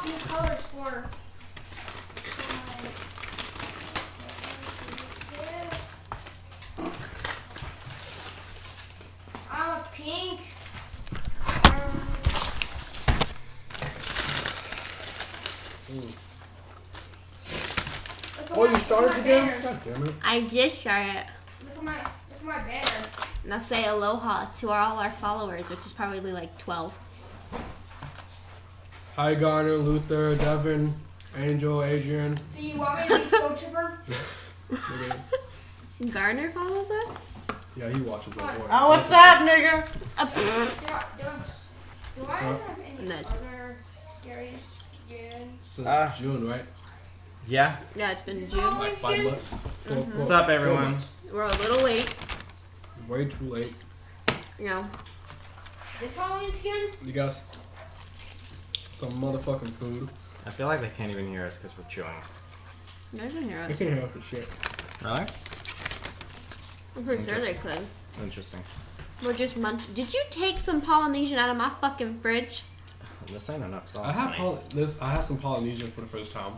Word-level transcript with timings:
want 0.00 0.06
new 0.06 0.18
colors 0.28 0.60
for. 0.72 1.04
I'm 9.50 9.80
a 9.80 9.84
pink. 9.92 10.40
Um, 15.90 16.14
Oh, 18.52 18.64
you 18.68 18.76
started 18.80 19.20
again? 19.20 19.62
God 19.62 19.80
damn 19.84 20.04
it. 20.04 20.14
I 20.24 20.40
just 20.42 20.80
started. 20.80 21.24
Look 21.64 21.76
at 21.76 21.82
my 21.84 21.94
look 21.96 22.04
at 22.40 22.44
my 22.44 22.58
banner. 22.58 23.06
Now 23.44 23.58
say 23.58 23.86
aloha 23.86 24.46
to 24.58 24.70
all 24.70 24.98
our 24.98 25.10
followers, 25.12 25.68
which 25.68 25.80
is 25.80 25.92
probably 25.92 26.32
like 26.32 26.56
12. 26.58 26.96
Hi, 29.20 29.34
Garner, 29.34 29.76
Luther, 29.76 30.34
Devin, 30.34 30.94
Angel, 31.36 31.82
Adrian. 31.84 32.38
So 32.46 32.58
you 32.58 32.78
want 32.78 33.00
me 33.00 33.16
to 33.16 33.20
be 33.22 33.28
Skull 33.28 33.54
Trooper? 33.54 33.98
Nigga. 34.72 35.20
Garner 36.10 36.48
follows 36.48 36.90
us? 36.90 37.16
Yeah, 37.76 37.90
he 37.90 38.00
watches 38.00 38.32
that 38.36 38.58
boy. 38.58 38.64
Oh, 38.70 38.88
what's 38.88 39.10
up, 39.10 39.40
nigga? 39.46 39.86
Pfft. 40.16 41.18
Do 41.18 41.24
do 42.16 42.22
I, 42.22 42.24
do 42.24 42.32
I 42.32 42.36
have 42.36 42.60
any 42.98 43.08
Nice. 43.10 43.30
other 43.30 43.76
scary 44.22 44.52
skin? 44.58 45.50
Since 45.60 45.86
Ah. 45.86 46.14
June, 46.18 46.48
right? 46.48 46.64
Yeah. 47.46 47.76
yeah, 47.94 48.12
it's 48.12 48.22
been 48.22 48.36
Is 48.36 48.44
this 48.44 48.50
June. 48.52 48.60
Halloween 48.60 48.80
Like 48.88 48.92
five 48.94 49.12
skin? 49.16 49.24
months. 49.26 49.48
Four- 49.84 49.96
Mhm. 49.96 50.06
What's 50.12 50.26
four- 50.28 50.32
up, 50.36 50.44
four 50.46 50.54
everyone? 50.54 50.82
months. 50.92 51.08
We're 51.30 51.42
a 51.42 51.56
little 51.58 51.84
late, 51.84 52.14
Way 53.06 53.26
too 53.26 53.44
late. 53.50 53.74
you 54.58 54.64
know. 54.68 54.86
This 56.00 56.16
Halloween 56.16 56.50
skin? 56.54 56.88
You 57.04 57.12
guys, 57.12 57.44
some 59.00 59.10
motherfucking 59.12 59.72
food. 59.72 60.08
I 60.46 60.50
feel 60.50 60.66
like 60.66 60.82
they 60.82 60.90
can't 60.90 61.10
even 61.10 61.26
hear 61.26 61.46
us 61.46 61.56
because 61.56 61.76
we're 61.76 61.84
chewing. 61.88 62.10
They 63.14 63.28
can 63.28 63.48
hear 63.48 63.58
I 63.60 63.72
us. 63.72 63.78
can't 63.78 63.98
help 63.98 64.14
it, 64.14 64.22
shit. 64.22 64.46
Really? 65.02 65.24
I'm 66.96 67.04
pretty 67.04 67.26
sure 67.26 67.40
they 67.40 67.54
could. 67.54 67.80
Interesting. 68.22 68.60
We're 69.24 69.32
just 69.32 69.56
munch. 69.56 69.92
Did 69.94 70.12
you 70.12 70.22
take 70.30 70.60
some 70.60 70.80
Polynesian 70.82 71.38
out 71.38 71.48
of 71.48 71.56
my 71.56 71.70
fucking 71.80 72.20
fridge? 72.20 72.62
This 73.32 73.48
ain't 73.48 73.64
enough 73.64 73.88
sauce. 73.88 74.06
I 74.06 74.12
have 74.12 74.30
honey. 74.30 74.36
Poly- 74.38 74.60
this. 74.74 75.00
I 75.00 75.10
had 75.12 75.20
some 75.22 75.38
Polynesian 75.38 75.90
for 75.90 76.02
the 76.02 76.06
first 76.06 76.30
time. 76.32 76.52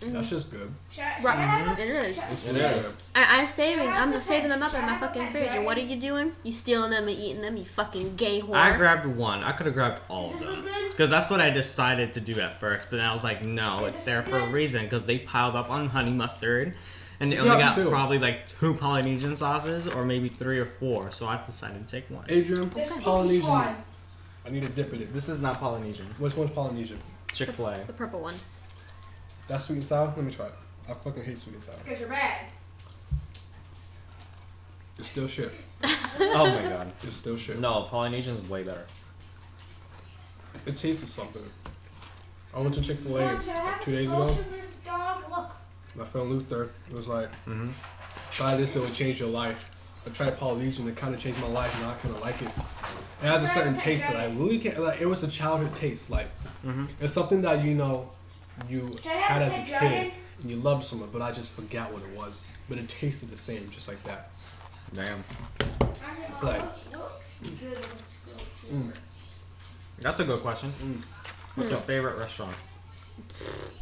That's 0.00 0.28
mm. 0.28 0.30
just 0.30 0.50
good. 0.50 0.72
Should 0.92 1.02
I, 1.02 1.16
should 1.16 1.26
I 1.26 1.28
Right, 1.28 1.38
have 1.38 1.78
it 1.80 1.88
is. 1.88 2.18
It's 2.30 2.46
It 2.46 2.54
really 2.54 2.76
is. 2.76 2.84
good. 2.84 2.94
I, 3.16 3.40
I 3.40 3.44
saving. 3.46 3.84
Should 3.84 3.92
I 3.92 4.00
I'm 4.02 4.12
have 4.12 4.22
saving 4.22 4.48
them 4.48 4.62
up 4.62 4.72
in 4.74 4.82
my 4.82 4.96
fucking 4.96 5.30
fridge. 5.30 5.48
And 5.50 5.64
what 5.64 5.76
are 5.76 5.80
you 5.80 6.00
doing? 6.00 6.32
You 6.44 6.52
stealing 6.52 6.90
them 6.92 7.08
and 7.08 7.16
eating 7.18 7.42
them? 7.42 7.56
You 7.56 7.64
fucking 7.64 8.14
gay 8.14 8.40
whore. 8.40 8.54
I 8.54 8.76
grabbed 8.76 9.06
one. 9.06 9.42
I 9.42 9.50
could 9.52 9.66
have 9.66 9.74
grabbed 9.74 10.02
all 10.08 10.30
of 10.32 10.38
them. 10.38 10.64
Because 10.90 11.10
that's 11.10 11.28
what 11.28 11.40
I 11.40 11.50
decided 11.50 12.14
to 12.14 12.20
do 12.20 12.38
at 12.40 12.60
first. 12.60 12.90
But 12.90 12.98
then 12.98 13.06
I 13.06 13.12
was 13.12 13.24
like, 13.24 13.44
no, 13.44 13.86
it's 13.86 14.04
there 14.04 14.22
for 14.22 14.38
a 14.38 14.48
reason. 14.50 14.84
Because 14.84 15.04
they 15.04 15.18
piled 15.18 15.56
up 15.56 15.68
on 15.68 15.88
honey 15.88 16.12
mustard. 16.12 16.74
And 17.18 17.32
they 17.32 17.36
You 17.36 17.42
only 17.42 17.56
got 17.58 17.74
got 17.74 17.82
two. 17.82 17.88
probably 17.90 18.20
like 18.20 18.46
two 18.46 18.74
Polynesian 18.74 19.34
sauces, 19.34 19.88
or 19.88 20.04
maybe 20.04 20.28
three 20.28 20.60
or 20.60 20.66
four. 20.66 21.10
So 21.10 21.26
I 21.26 21.44
decided 21.44 21.88
to 21.88 21.92
take 22.00 22.08
one. 22.08 22.24
Adrian, 22.28 22.70
This 22.70 22.90
Spooky 22.90 23.04
Polynesian. 23.04 23.50
I 23.50 24.50
need 24.50 24.62
to 24.62 24.68
dip 24.68 24.92
in 24.92 25.02
it. 25.02 25.12
This 25.12 25.26
This 25.26 25.34
is 25.34 25.40
not 25.42 25.58
Polynesian. 25.58 26.06
which 26.18 26.36
one's 26.36 26.52
Polynesian? 26.52 27.00
Chick 27.32 27.50
fil 27.50 27.66
A. 27.66 27.82
The 27.84 27.92
purple 27.92 28.20
one. 28.22 28.34
That's 29.48 29.64
sweet 29.64 29.76
and 29.76 29.84
sour. 29.84 30.06
Let 30.14 30.18
me 30.24 30.30
try 30.30 30.46
it. 30.46 30.52
I 30.88 30.94
fucking 30.94 31.24
hate 31.24 31.38
sweet 31.38 31.54
and 31.54 31.62
sour. 31.62 31.74
Because 31.84 32.00
you're 32.00 32.08
bad. 32.08 32.46
It's 34.98 35.08
still 35.10 35.26
shit. 35.28 35.52
oh 35.84 36.46
my 36.50 36.68
god. 36.68 36.92
It's 37.02 37.14
still 37.16 37.36
shit. 37.36 37.58
No, 37.58 37.82
Polynesian's 37.82 38.46
way 38.48 38.62
better. 38.64 38.84
It 40.66 40.76
tastes 40.76 41.10
something. 41.10 41.42
I 42.54 42.60
went 42.60 42.74
to 42.74 42.80
Chick 42.82 42.98
Fil 42.98 43.16
A 43.18 43.20
Mom, 43.32 43.40
should 43.40 43.50
I 43.50 43.54
have 43.54 43.64
like 43.66 43.80
two 43.80 43.90
days 43.92 44.08
ago. 44.08 44.36
Look. 45.30 45.50
My 45.94 46.04
friend 46.04 46.30
Luther 46.30 46.70
was 46.92 47.06
like, 47.06 47.30
Mm-hmm. 47.46 47.70
"Try 48.32 48.56
this; 48.56 48.74
it 48.76 48.80
will 48.80 48.90
change 48.90 49.20
your 49.20 49.28
life." 49.28 49.70
I 50.06 50.10
tried 50.10 50.36
Polynesian; 50.38 50.88
it 50.88 50.96
kind 50.96 51.14
of 51.14 51.20
changed 51.20 51.40
my 51.40 51.48
life, 51.48 51.74
and 51.76 51.86
I 51.86 51.94
kind 51.94 52.14
of 52.14 52.20
like 52.20 52.40
it. 52.42 52.48
It 52.48 53.26
has 53.26 53.42
a 53.42 53.46
certain 53.48 53.76
taste 53.76 54.02
that 54.04 54.16
I 54.16 54.26
really 54.26 54.58
can't. 54.58 54.78
Like 54.80 55.00
it 55.00 55.06
was 55.06 55.22
a 55.22 55.28
childhood 55.28 55.74
taste. 55.76 56.10
Like 56.10 56.28
Mm-hmm. 56.66 56.86
it's 57.00 57.12
something 57.12 57.42
that 57.42 57.64
you 57.64 57.74
know 57.74 58.10
you 58.68 58.98
had 59.04 59.42
as 59.42 59.52
a 59.52 59.60
a 59.76 59.78
kid 59.80 60.12
and 60.40 60.50
you 60.50 60.56
loved 60.56 60.84
so 60.84 60.96
much, 60.96 61.10
but 61.12 61.22
I 61.22 61.32
just 61.32 61.50
forgot 61.50 61.92
what 61.92 62.02
it 62.02 62.10
was. 62.16 62.42
But 62.68 62.78
it 62.78 62.88
tasted 62.88 63.30
the 63.30 63.36
same, 63.36 63.70
just 63.70 63.88
like 63.88 64.02
that. 64.04 64.30
Damn. 64.94 65.24
Actually, 65.60 66.26
Like- 66.42 66.62
look, 66.92 67.20
looks 67.42 67.60
good 67.60 67.70
with 67.70 68.14
Skull 68.68 68.72
Mm. 68.72 68.94
That's 70.00 70.20
a 70.20 70.24
good 70.24 70.42
question. 70.42 70.72
Mm. 70.82 71.02
What's 71.54 71.70
your 71.70 71.80
favorite 71.80 72.18
restaurant? 72.18 72.54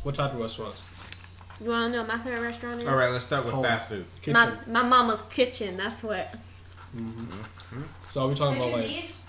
What 0.03 0.15
type 0.15 0.33
of 0.33 0.41
restaurants? 0.41 0.83
You 1.61 1.71
want 1.71 1.93
to 1.93 1.97
know 1.99 2.05
what 2.05 2.17
my 2.17 2.25
favorite 2.25 2.43
restaurant 2.43 2.81
is? 2.83 2.89
All 2.89 2.97
right, 2.97 3.11
let's 3.11 3.25
start 3.25 3.45
with 3.45 3.55
Home. 3.55 3.65
fast 3.65 3.89
food. 3.89 4.07
Kitchen. 4.21 4.33
My, 4.35 4.53
my 4.67 4.83
mama's 4.83 5.23
kitchen. 5.31 5.77
That's 5.77 6.03
what. 6.03 6.35
So 8.11 8.23
are 8.23 8.29
we 8.29 8.35
talking 8.35 8.57
about 8.61 8.73
like 8.73 8.87
these. 8.87 9.21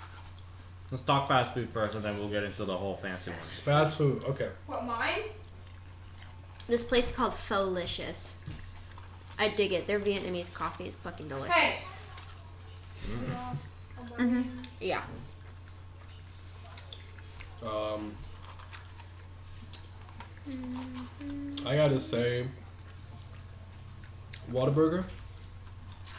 Let's 0.92 1.03
talk 1.03 1.28
fast 1.28 1.53
food 1.53 1.70
first, 1.70 1.96
and 1.96 2.03
then 2.03 2.18
we'll 2.18 2.30
get 2.30 2.44
into 2.44 2.64
the 2.64 2.75
whole 2.78 2.96
fancy 2.96 3.31
ones. 3.31 3.59
fast 3.59 3.98
food? 3.98 4.24
Okay. 4.24 4.50
What, 4.68 4.86
mine? 4.86 5.24
This 6.68 6.84
place 6.84 7.12
called 7.12 7.34
Felicious. 7.34 8.36
I 9.40 9.50
dig 9.50 9.74
it. 9.74 9.86
Their 9.88 10.00
Vietnamese 10.00 10.53
coffee 10.53 10.86
is 10.88 10.96
fucking 10.96 11.28
delicious. 11.28 11.53
Hey. 11.53 11.76
Mhm. 14.18 14.46
Yeah. 14.80 15.03
Um, 17.64 18.16
I 21.66 21.76
gotta 21.76 22.00
say, 22.00 22.47
Whataburger. 24.52 25.03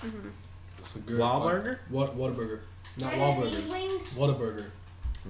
Mhm. 0.03 0.31
It's 0.79 0.97
a 0.97 0.99
good. 1.01 1.19
Wahlburger? 1.19 1.79
What 1.89 2.17
Whataburger? 2.17 2.61
Not 3.01 3.13
Can 3.13 3.21
I 3.21 3.25
have 3.31 3.45
these 3.45 3.55
Wahlburgers. 3.55 3.71
wings? 3.73 4.13
Whataburger. 4.15 4.67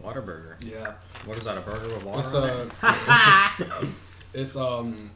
Waterburger. 0.02 0.54
Yeah. 0.60 0.92
What 1.24 1.38
is 1.38 1.44
that? 1.44 1.58
A 1.58 1.60
burger 1.60 1.94
with 1.94 2.04
water 2.04 2.20
It's 2.20 2.34
on 2.34 2.70
a. 2.82 3.86
It's 4.34 4.56
um. 4.56 5.10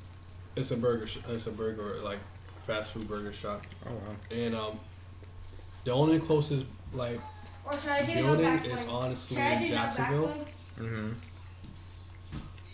It's 0.56 0.70
a 0.70 0.76
burger. 0.76 1.06
Sh- 1.06 1.18
it's 1.28 1.46
a 1.46 1.50
burger 1.52 1.98
like 2.02 2.18
fast 2.58 2.92
food 2.92 3.06
burger 3.08 3.32
shop, 3.32 3.62
Oh 3.86 3.90
wow. 3.90 3.98
and 4.30 4.54
um, 4.54 4.80
the 5.84 5.92
only 5.92 6.18
closest 6.20 6.64
like 6.92 7.20
Or 7.64 7.78
should 7.78 7.90
I 7.90 8.04
do 8.04 8.14
no 8.16 8.22
building 8.22 8.44
back 8.56 8.64
is 8.66 8.80
wing? 8.84 8.88
honestly 8.90 9.36
Should 9.36 9.44
I 9.44 9.52
in 9.52 9.62
do 9.62 9.68
no 9.68 9.74
back 9.74 9.84
Jacksonville. 9.96 10.26
wing? 10.26 10.46
Mm-hmm. 10.80 11.10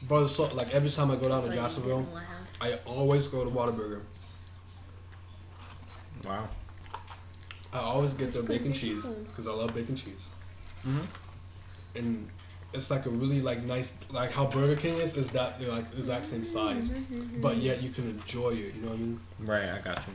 But 0.08 0.28
so, 0.28 0.44
like 0.54 0.72
every 0.74 0.90
time 0.90 1.10
I 1.10 1.16
go 1.16 1.28
down 1.28 1.42
to 1.48 1.54
Jacksonville. 1.54 2.06
I 2.60 2.74
always 2.86 3.28
go 3.28 3.44
to 3.44 3.50
Whataburger. 3.50 4.00
Wow. 6.24 6.48
I 7.78 7.84
always 7.84 8.12
get 8.14 8.32
the 8.32 8.42
bacon 8.42 8.72
cheese 8.72 9.06
because 9.06 9.46
I 9.46 9.52
love 9.52 9.74
bacon 9.74 9.96
cheese, 9.96 10.26
Mhm. 10.86 11.06
and 11.96 12.28
it's 12.72 12.90
like 12.90 13.06
a 13.06 13.10
really 13.10 13.40
like 13.40 13.62
nice 13.62 13.98
like 14.10 14.30
how 14.32 14.46
Burger 14.46 14.76
King 14.76 14.98
is 14.98 15.16
is 15.16 15.28
that 15.30 15.58
they're 15.58 15.68
like 15.70 15.86
exact 15.96 16.26
same 16.26 16.44
size, 16.44 16.92
but 17.40 17.56
yet 17.58 17.82
you 17.82 17.90
can 17.90 18.08
enjoy 18.08 18.50
it. 18.50 18.74
You 18.74 18.82
know 18.82 18.88
what 18.88 18.96
I 18.96 19.00
mean? 19.00 19.20
Right, 19.40 19.68
I 19.70 19.80
got 19.80 20.06
you. 20.06 20.14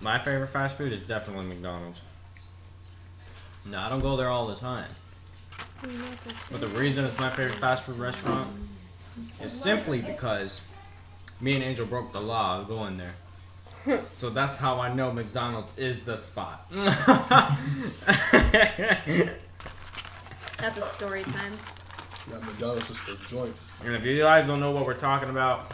My 0.00 0.18
favorite 0.18 0.48
fast 0.48 0.76
food 0.76 0.92
is 0.92 1.02
definitely 1.02 1.46
McDonald's. 1.46 2.02
No, 3.64 3.78
I 3.78 3.88
don't 3.88 4.00
go 4.00 4.16
there 4.16 4.28
all 4.28 4.46
the 4.46 4.54
time. 4.54 4.90
But 6.50 6.60
the 6.60 6.68
reason 6.68 7.04
it's 7.04 7.18
my 7.18 7.30
favorite 7.30 7.56
fast 7.58 7.84
food 7.84 7.98
restaurant 7.98 8.48
is 9.42 9.52
simply 9.52 10.00
because 10.00 10.60
me 11.40 11.54
and 11.54 11.64
Angel 11.64 11.86
broke 11.86 12.12
the 12.12 12.20
law 12.20 12.60
of 12.60 12.68
going 12.68 12.96
there. 12.96 13.14
So 14.12 14.30
that's 14.30 14.56
how 14.56 14.80
I 14.80 14.92
know 14.92 15.12
McDonald's 15.12 15.70
is 15.76 16.00
the 16.04 16.16
spot. 16.16 16.66
That's 20.58 20.78
a 20.78 20.82
story 20.82 21.22
time. 21.24 21.52
That 22.30 22.42
McDonald's 22.44 22.90
is 22.90 22.96
for 22.98 23.28
joint. 23.28 23.54
and 23.84 23.94
if 23.94 24.04
you 24.04 24.18
guys 24.18 24.46
don't 24.46 24.60
know 24.60 24.72
what 24.72 24.84
we're 24.86 24.94
talking 24.94 25.30
about, 25.30 25.72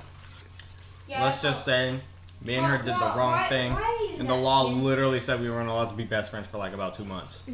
Yeah, 1.09 1.25
let's 1.25 1.43
just 1.43 1.65
say 1.65 1.99
me 2.43 2.55
and 2.57 2.67
her 2.67 2.77
did 2.79 2.95
the 2.95 3.13
wrong 3.17 3.33
why- 3.33 3.49
thing. 3.49 3.73
why 3.73 4.15
And 4.19 4.29
the 4.29 4.35
law 4.35 4.67
skin- 4.67 4.85
literally 4.85 5.19
said 5.21 5.41
we 5.41 5.51
weren't 5.51 5.69
allowed 5.69 5.89
to 5.89 5.95
be 5.95 6.05
best 6.05 6.31
friends 6.31 6.47
for 6.47 6.59
like 6.59 6.73
about 6.75 6.95
two 6.95 7.05
months. 7.05 7.43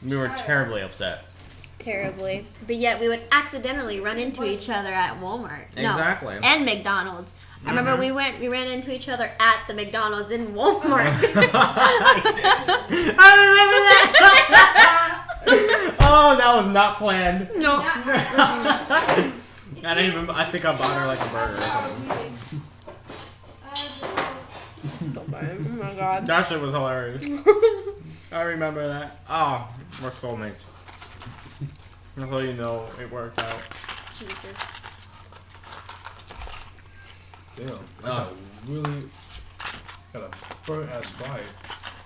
We 0.00 0.16
were 0.16 0.28
terribly 0.36 0.80
upset. 0.82 1.24
Terribly. 1.80 2.46
But 2.66 2.76
yet 2.76 3.00
we 3.00 3.08
would 3.08 3.22
accidentally 3.32 3.98
run 3.98 4.18
into 4.20 4.44
each 4.44 4.70
other 4.70 4.92
at 4.92 5.14
Walmart. 5.20 5.74
No. 5.76 5.82
Exactly. 5.86 6.38
And 6.40 6.64
McDonald's. 6.64 7.34
I 7.64 7.70
remember 7.70 7.92
mm-hmm. 7.92 8.00
we 8.00 8.12
went 8.12 8.40
we 8.40 8.48
ran 8.48 8.68
into 8.68 8.94
each 8.94 9.08
other 9.08 9.32
at 9.38 9.64
the 9.66 9.72
McDonald's 9.74 10.30
in 10.30 10.54
Walmart. 10.54 10.82
I 11.10 11.14
remember 13.46 13.78
that. 13.84 15.24
oh, 16.00 16.36
that 16.36 16.56
was 16.56 16.66
not 16.72 16.98
planned. 16.98 17.48
no. 17.56 17.80
I 19.84 19.94
didn't 19.94 20.12
even. 20.12 20.28
I 20.30 20.50
think 20.50 20.64
I 20.64 20.72
bought 20.72 21.00
her 21.00 21.06
like 21.06 21.20
a 21.20 21.26
burger 21.26 21.56
or 21.56 21.60
something. 21.60 22.38
Oh 25.10 25.74
my 25.74 25.94
god. 25.94 26.26
That 26.26 26.46
shit 26.46 26.60
was 26.60 26.72
hilarious. 26.72 27.22
I 28.32 28.42
remember 28.42 28.88
that. 28.88 29.20
Oh, 29.28 29.68
we're 30.02 30.10
soulmates. 30.10 30.58
That's 32.16 32.30
how 32.30 32.38
you 32.38 32.54
know 32.54 32.88
it 33.00 33.10
worked 33.10 33.38
out. 33.38 33.60
Jesus. 34.10 34.58
Damn. 37.58 37.68
I 37.70 37.74
Oh. 37.74 37.80
got 38.04 38.32
really 38.68 39.02
got 40.12 40.22
a 40.22 40.30
burnt 40.66 40.90
ass 40.90 41.12
bite. 41.14 41.40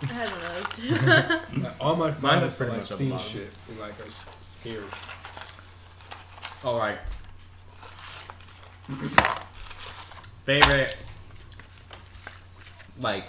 I 0.02 0.06
had 0.06 0.28
one 0.30 0.40
of 0.40 0.54
those 0.54 0.78
too. 0.78 1.60
Like, 1.62 1.74
all 1.80 1.94
my 1.96 2.10
friends 2.10 2.42
is 2.44 2.60
are 2.60 2.66
like 2.68 2.76
much 2.78 2.86
seeing 2.86 3.18
shit 3.18 3.50
and 3.68 3.78
like 3.78 3.98
are 4.00 4.06
s- 4.06 4.26
scared. 4.40 4.84
All 6.64 6.78
right. 6.78 6.98
Favorite, 10.44 10.96
like 13.00 13.24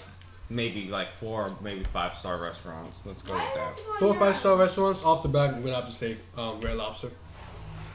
maybe 0.50 0.88
like 0.88 1.12
four, 1.14 1.42
or 1.46 1.56
maybe 1.60 1.84
five 1.84 2.16
star 2.16 2.40
restaurants. 2.42 3.02
Let's 3.06 3.22
go 3.22 3.34
with 3.34 3.54
that. 3.54 3.78
Four 4.00 4.08
or 4.14 4.18
five 4.18 4.36
star 4.36 4.56
restaurants 4.56 5.04
off 5.04 5.22
the 5.22 5.28
bat. 5.28 5.54
I'm 5.54 5.62
gonna 5.62 5.76
have 5.76 5.86
to 5.86 5.92
say 5.92 6.16
um, 6.36 6.60
Red 6.60 6.76
Lobster. 6.76 7.10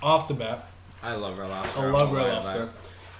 Off 0.02 0.30
the 0.30 0.34
bat, 0.34 0.70
I 1.04 1.16
love 1.16 1.38
Red 1.38 1.50
Lobster. 1.50 1.80
I 1.80 1.84
I 1.84 1.92
love 1.92 2.12
won't 2.12 2.14
Red 2.24 2.28
lie 2.28 2.40
Lobster. 2.56 2.70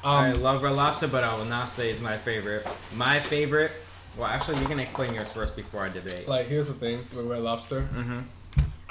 That. 0.02 0.08
I 0.08 0.32
Um, 0.32 0.42
love 0.42 0.62
Red 0.64 0.76
Lobster, 0.76 1.08
but 1.08 1.24
I 1.24 1.36
will 1.38 1.46
not 1.46 1.70
say 1.70 1.90
it's 1.92 2.02
my 2.02 2.18
favorite. 2.18 2.66
My 2.96 3.20
favorite. 3.20 3.72
Well, 4.18 4.28
actually, 4.28 4.60
you 4.60 4.66
can 4.68 4.80
explain 4.80 5.14
yours 5.14 5.32
first 5.32 5.56
before 5.56 5.84
I 5.86 5.90
debate. 5.90 6.28
like 6.28 6.48
here's 6.48 6.68
the 6.68 6.74
thing 6.74 7.06
with 7.16 7.26
Red 7.28 7.42
Lobster. 7.42 7.82
Mm-hmm. 7.82 8.20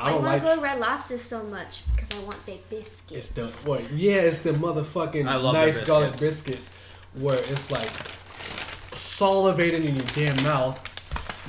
I 0.00 0.10
I 0.10 0.10
don't 0.12 0.22
want 0.22 0.44
like. 0.44 0.52
to 0.52 0.56
go 0.56 0.62
Red 0.62 0.78
Lobster 0.80 1.18
so 1.18 1.42
much 1.42 1.80
because 1.94 2.18
I 2.18 2.24
want 2.24 2.44
their 2.46 2.58
biscuits. 2.70 3.12
It's 3.12 3.30
the 3.30 3.46
what? 3.68 3.90
Yeah, 3.92 4.12
it's 4.28 4.42
the 4.42 4.52
motherfucking 4.52 5.26
I 5.28 5.34
love 5.36 5.54
nice 5.54 5.80
garlic 5.84 6.12
biscuits. 6.12 6.44
biscuits, 6.70 6.70
where 7.14 7.36
it's 7.36 7.70
like 7.72 7.90
salivating 8.92 9.84
in 9.86 9.96
your 9.96 10.04
damn 10.14 10.42
mouth. 10.44 10.78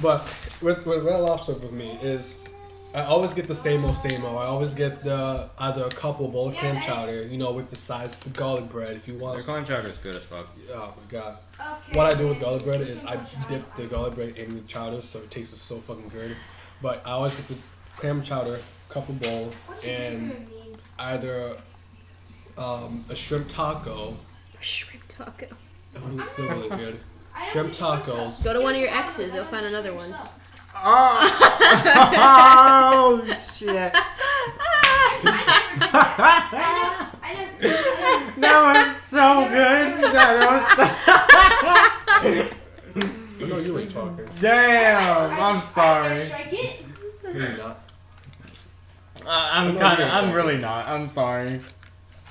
But 0.01 0.23
with, 0.61 0.85
with 0.85 1.03
Red 1.03 1.19
Lobster 1.19 1.53
with 1.53 1.71
me 1.71 1.97
is, 2.01 2.37
I 2.93 3.03
always 3.03 3.35
get 3.35 3.47
the 3.47 3.53
same 3.55 3.85
old 3.85 3.95
same 3.95 4.25
old. 4.25 4.37
I 4.37 4.45
always 4.45 4.73
get 4.73 5.03
the 5.03 5.49
either 5.59 5.83
a 5.85 5.89
couple 5.89 6.27
bowl 6.27 6.47
of 6.49 6.55
clam 6.55 6.81
chowder, 6.81 7.27
you 7.27 7.37
know, 7.37 7.51
with 7.51 7.69
the 7.69 7.75
size 7.75 8.15
the 8.15 8.31
garlic 8.31 8.67
bread. 8.69 8.95
If 8.95 9.07
you 9.07 9.15
want, 9.15 9.37
Their 9.37 9.45
clam 9.45 9.63
chowder 9.63 9.89
is 9.89 9.97
good 9.99 10.15
as 10.15 10.23
fuck. 10.23 10.47
oh 10.73 10.93
my 10.97 11.11
god. 11.11 11.37
Okay. 11.59 11.97
What 11.97 12.13
I 12.15 12.17
do 12.17 12.27
with 12.29 12.39
garlic 12.39 12.63
bread 12.63 12.81
is 12.81 13.05
I 13.05 13.17
dip 13.47 13.75
the 13.75 13.85
garlic 13.85 14.15
bread 14.15 14.35
in 14.37 14.55
the 14.55 14.61
chowder, 14.61 15.01
so 15.01 15.19
it 15.19 15.29
tastes 15.29 15.61
so 15.61 15.77
fucking 15.77 16.09
good. 16.09 16.35
But 16.81 17.03
I 17.05 17.11
always 17.11 17.35
get 17.35 17.47
the 17.49 17.55
clam 17.97 18.23
chowder, 18.23 18.59
couple 18.89 19.13
bowl, 19.15 19.51
and 19.85 20.47
either 20.97 21.57
um, 22.57 23.05
a 23.09 23.15
shrimp 23.15 23.49
taco. 23.49 24.17
Shrimp 24.61 25.03
taco. 25.07 25.45
They're 25.93 26.47
really 26.47 26.69
good. 26.69 26.99
Shrimp 27.51 27.71
tacos. 27.73 28.43
Go 28.43 28.53
to 28.53 28.61
one 28.61 28.73
of 28.73 28.81
your 28.81 28.89
exes, 28.89 29.33
you'll 29.33 29.45
find 29.45 29.65
another 29.65 29.93
one. 29.93 30.13
Yourself. 30.83 32.13
Oh, 32.21 33.23
shit! 33.55 33.93
I 35.21 35.21
never, 35.23 35.97
I 37.21 37.33
never, 37.61 38.41
That 38.41 38.87
was 38.87 38.95
so 38.97 39.43
good. 39.49 40.01
That, 40.01 40.13
that 40.13 40.49
was 40.51 40.63
so. 40.75 40.83
I 43.45 43.47
know 43.47 43.57
you 43.59 43.79
ain't 43.79 43.91
talking. 43.91 44.27
Damn, 44.41 45.31
I- 45.31 45.41
I'm 45.41 45.59
sorry. 45.59 46.21
You're 47.33 47.57
not. 47.57 47.83
Uh, 49.25 49.49
I'm 49.51 49.77
kind 49.77 50.01
of. 50.01 50.09
I'm 50.09 50.31
really 50.33 50.57
not. 50.57 50.87
I'm 50.87 51.05
sorry. 51.05 51.61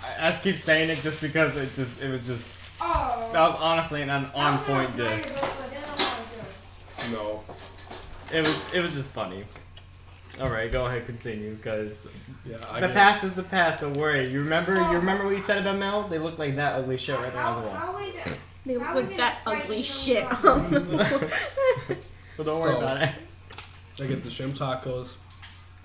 I, 0.03 0.29
I 0.29 0.31
just 0.31 0.43
keep 0.43 0.57
saying 0.57 0.91
it 0.91 1.01
just 1.03 1.21
because 1.21 1.57
it 1.57 1.75
just. 1.75 2.01
It 2.03 2.11
was 2.11 2.27
just. 2.27 2.47
Oh. 2.81 3.29
That 3.33 3.41
was 3.49 3.57
honestly 3.61 4.03
an 4.03 4.11
on 4.11 4.59
point 4.61 4.97
diss. 4.97 5.35
No. 7.13 7.43
It 8.33 8.41
was. 8.47 8.75
It 8.75 8.81
was 8.81 8.93
just 8.95 9.11
funny. 9.11 9.45
All 10.41 10.51
right, 10.51 10.71
go 10.71 10.87
ahead, 10.87 11.05
continue, 11.07 11.55
because 11.55 11.93
Yeah, 12.45 12.59
I 12.71 12.81
the 12.81 12.87
get- 12.89 12.95
past 12.97 13.25
is 13.25 13.33
the 13.33 13.43
past. 13.43 13.81
Don't 13.81 13.95
worry. 13.97 14.29
You 14.31 14.39
remember? 14.41 14.75
You 14.75 14.93
remember 14.99 15.25
what 15.25 15.35
you 15.35 15.41
said 15.41 15.59
about 15.59 15.79
Mel? 15.79 16.07
They 16.09 16.19
look 16.19 16.39
like 16.39 16.55
that 16.57 16.77
ugly 16.77 16.97
shit 16.97 17.19
right 17.19 17.33
there 17.33 17.43
on 17.43 17.63
the 17.63 17.69
wall. 17.69 18.01
They 18.67 18.77
look 18.77 18.95
like 18.95 19.17
that 19.17 19.43
fight 19.47 19.63
ugly 19.65 19.79
you 19.79 19.83
shit. 19.83 20.29
from 20.37 20.71
So 22.37 22.45
don't 22.45 22.61
worry 22.61 22.75
So- 22.75 22.83
about 22.83 23.03
it. 23.03 23.15
I 24.01 24.07
get 24.07 24.23
the 24.23 24.31
shrimp 24.31 24.55
tacos, 24.57 25.15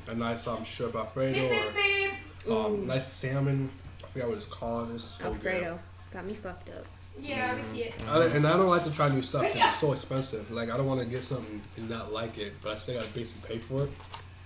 a 0.07 0.13
nice 0.13 0.45
um 0.47 0.63
shrimp 0.65 0.93
alfredo, 0.95 1.49
Beep, 1.49 1.73
beep, 1.73 2.11
or 2.51 2.65
um 2.67 2.85
nice 2.85 3.07
salmon. 3.11 3.69
I 4.03 4.07
forgot 4.07 4.27
what 4.27 4.37
it's 4.37 4.45
called. 4.45 4.91
It's 4.93 5.03
so 5.03 5.25
Alfredo. 5.25 5.79
Got 6.11 6.25
me 6.25 6.33
fucked 6.35 6.69
up. 6.69 6.85
Yeah, 7.21 7.55
we 7.55 7.63
see 7.63 7.83
it. 7.83 7.97
good. 7.97 8.07
I, 8.09 8.35
and 8.35 8.45
I 8.47 8.57
don't 8.57 8.67
like 8.67 8.83
to 8.83 8.91
try 8.91 9.07
new 9.09 9.21
stuff 9.21 9.43
'cause 9.43 9.55
it's 9.55 9.79
so 9.79 9.91
expensive. 9.93 10.49
Like 10.51 10.69
I 10.69 10.77
don't 10.77 10.87
want 10.87 10.99
to 10.99 11.05
get 11.05 11.21
something 11.23 11.61
and 11.77 11.89
not 11.89 12.11
like 12.11 12.37
it, 12.37 12.53
but 12.61 12.71
I 12.73 12.75
still 12.75 12.95
gotta 12.99 13.13
basically 13.13 13.55
pay 13.55 13.61
for 13.61 13.83
it. 13.85 13.91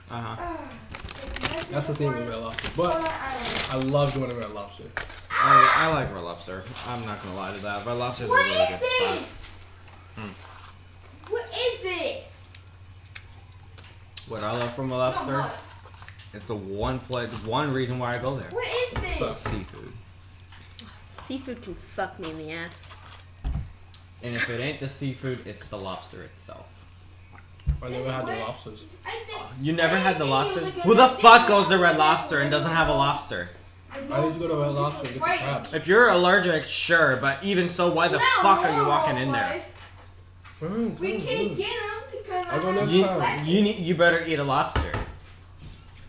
Uh 0.09 0.21
huh. 0.21 0.35
Ah, 0.39 0.57
That's 1.71 1.87
the 1.87 1.95
thing 1.95 2.13
with 2.13 2.27
Red 2.29 2.37
Lobster. 2.39 2.71
But 2.77 2.95
I 3.69 3.75
love 3.77 4.13
going 4.15 4.29
to 4.29 4.35
Red 4.35 4.51
Lobster. 4.51 4.85
I, 5.29 5.71
I 5.75 5.87
like 5.93 6.13
Red 6.13 6.23
Lobster. 6.23 6.63
I'm 6.87 7.05
not 7.05 7.21
gonna 7.21 7.35
lie 7.35 7.53
to 7.53 7.61
that. 7.63 7.85
Red 7.85 7.93
Lobster's 7.93 8.29
a 8.29 8.31
really 8.33 8.49
is 8.49 8.57
good 8.69 8.79
spot. 8.79 9.17
this? 9.19 9.49
Hmm. 10.15 11.31
What 11.33 11.45
is 11.45 11.81
this? 11.83 12.43
What 14.27 14.43
I 14.43 14.51
love 14.57 14.73
from 14.75 14.85
a 14.87 14.89
No, 14.89 14.97
Lobster 14.97 15.39
what? 15.41 15.59
is 16.33 16.43
the 16.43 16.55
one 16.55 16.99
play, 16.99 17.27
one 17.45 17.71
reason 17.73 17.97
why 17.99 18.13
I 18.15 18.17
go 18.17 18.35
there. 18.37 18.49
What 18.51 18.67
is 18.67 19.19
this? 19.19 19.37
Seafood. 19.37 19.91
Seafood 21.27 21.61
can 21.61 21.75
fuck 21.75 22.17
me 22.19 22.29
in 22.29 22.37
the 22.37 22.51
ass. 22.53 22.89
And 24.23 24.33
if 24.33 24.49
it 24.49 24.61
ain't 24.61 24.79
the 24.79 24.87
seafood, 24.87 25.45
it's 25.45 25.67
the 25.67 25.77
lobster 25.77 26.23
itself. 26.23 26.67
I 27.83 27.89
never 27.89 28.09
had 28.09 28.25
the 28.27 28.35
lobsters. 28.37 28.85
You 29.61 29.73
never 29.73 29.97
had 29.97 30.19
the 30.19 30.25
I 30.25 30.45
think 30.45 30.57
it 30.57 30.63
was 30.63 30.73
lobsters? 30.73 30.83
Who 30.83 30.95
the 30.95 31.09
fuck 31.21 31.49
goes 31.49 31.67
to 31.67 31.77
Red 31.77 31.97
Lobster 31.97 32.39
and 32.39 32.49
doesn't 32.49 32.71
have 32.71 32.87
a 32.87 32.93
lobster? 32.93 33.49
I 33.91 34.23
used 34.23 34.39
to 34.39 34.47
go 34.47 34.55
to 34.55 34.61
Red 34.61 34.71
Lobster 34.71 34.99
and 34.99 35.07
get 35.07 35.13
the 35.15 35.19
crabs. 35.19 35.73
If 35.73 35.85
you're 35.85 36.07
allergic, 36.07 36.63
sure, 36.63 37.17
but 37.17 37.43
even 37.43 37.67
so, 37.67 37.91
why 37.91 38.07
the 38.07 38.19
fuck 38.41 38.63
are 38.63 38.81
you 38.81 38.87
walking 38.87 39.17
in 39.17 39.33
there? 39.33 39.63
Mm, 40.61 40.97
We 40.97 41.19
mm, 41.19 41.25
can't 41.25 41.51
mm. 41.51 41.55
get 41.57 41.69
them 41.69 42.23
because 42.23 42.45
I'll 42.49 42.61
go 42.61 42.71
next 42.71 42.91
You, 42.93 43.03
time. 43.03 43.45
you 43.45 43.61
need, 43.63 43.79
you 43.79 43.95
better 43.95 44.23
eat 44.25 44.39
a 44.39 44.45
lobster. 44.45 44.93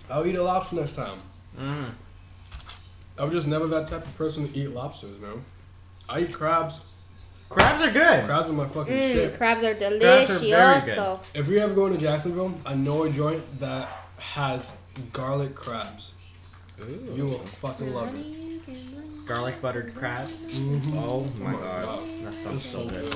I'll 0.09 0.25
eat 0.25 0.37
a 0.37 0.43
lobster 0.45 0.77
next 0.77 0.95
time. 0.95 1.19
Mm. 1.59 1.91
I'm 3.19 3.31
just 3.31 3.47
never 3.47 3.67
that 3.69 3.87
type 3.89 4.07
of 4.07 4.17
person 4.17 4.49
to 4.49 4.57
eat 4.59 4.71
lobsters, 4.71 5.19
man. 5.21 5.45
I 6.09 6.21
eat 6.21 6.33
crabs. 6.33 6.81
Crabs 7.49 7.83
are 7.83 7.91
good. 7.91 8.25
Crabs 8.27 8.49
are 8.49 8.53
my 8.53 8.67
fucking 8.67 8.93
Mmm, 8.93 9.13
shit. 9.13 9.37
crabs 9.39 9.65
are 9.65 9.75
Crabs 9.75 9.79
delicious. 9.99 10.37
are 10.37 10.39
very 10.41 10.81
good. 10.81 10.95
So 10.95 11.21
If 11.35 11.49
you 11.49 11.59
ever 11.61 11.75
go 11.75 11.89
to 11.89 11.97
Jacksonville, 11.97 12.55
I 12.67 12.75
know 12.75 13.05
a 13.05 13.11
joint 13.11 13.43
that 13.61 13.89
has 14.19 14.73
garlic 15.13 15.55
crabs. 15.55 16.13
You 17.15 17.25
will 17.27 17.39
fucking 17.61 17.93
love 17.95 18.15
it. 18.15 19.27
Garlic 19.27 19.61
buttered 19.61 19.95
crabs. 19.95 20.51
Mhm. 20.55 20.97
Oh 20.97 21.27
my 21.39 21.53
my 21.53 21.59
god, 21.59 21.85
God. 21.85 22.07
that 22.07 22.29
It's 22.29 22.39
sounds 22.39 22.65
so 22.65 22.83
so 22.83 22.89
good. 22.89 23.11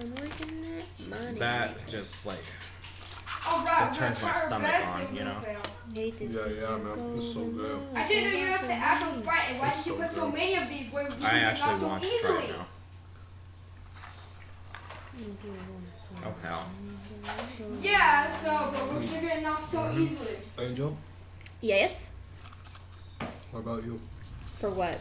good. 0.00 1.38
That 1.38 1.86
just 1.88 2.24
like 2.24 2.38
All 3.44 3.64
right, 3.64 3.90
It 3.90 3.94
turns 3.98 4.20
we're 4.20 4.26
my 4.28 4.32
gonna 4.32 4.44
stomach 4.46 4.86
on, 4.86 5.00
you 5.14 5.24
we'll 5.24 5.34
know? 5.34 5.40
fail. 5.40 5.60
Yeah, 5.94 6.46
yeah, 6.60 6.76
man. 6.78 7.12
It's 7.16 7.32
so 7.34 7.44
good. 7.44 7.78
I 7.94 8.06
didn't 8.06 8.32
know 8.32 8.38
you 8.38 8.46
have 8.46 8.60
to 8.66 8.72
actually 8.72 9.22
fight, 9.22 9.50
and 9.50 9.58
why 9.60 9.66
It's 9.66 9.76
did 9.78 9.86
you 9.86 9.92
so 9.98 10.02
put 10.02 10.14
so 10.14 10.30
many 10.30 10.54
of 10.56 10.68
these 10.68 10.92
where 10.92 11.04
you 11.08 11.14
I 11.22 11.38
actually 11.40 11.66
knocked 11.72 11.80
so 11.80 11.88
want 11.88 12.02
to 12.02 12.08
try 12.08 12.18
easily? 12.18 12.44
it 12.44 12.56
now. 12.56 12.66
Oh 16.24 16.34
hell. 16.42 16.70
Yeah, 17.80 18.32
so 18.32 18.70
but 18.72 18.92
we're 18.94 19.20
getting 19.20 19.46
off 19.46 19.68
so 19.70 19.78
Mm-hmm. 19.78 20.02
easily. 20.02 20.36
Angel, 20.58 20.96
Yes. 21.60 22.08
what 23.50 23.60
about 23.60 23.84
you? 23.84 24.00
For 24.58 24.70
what? 24.70 24.98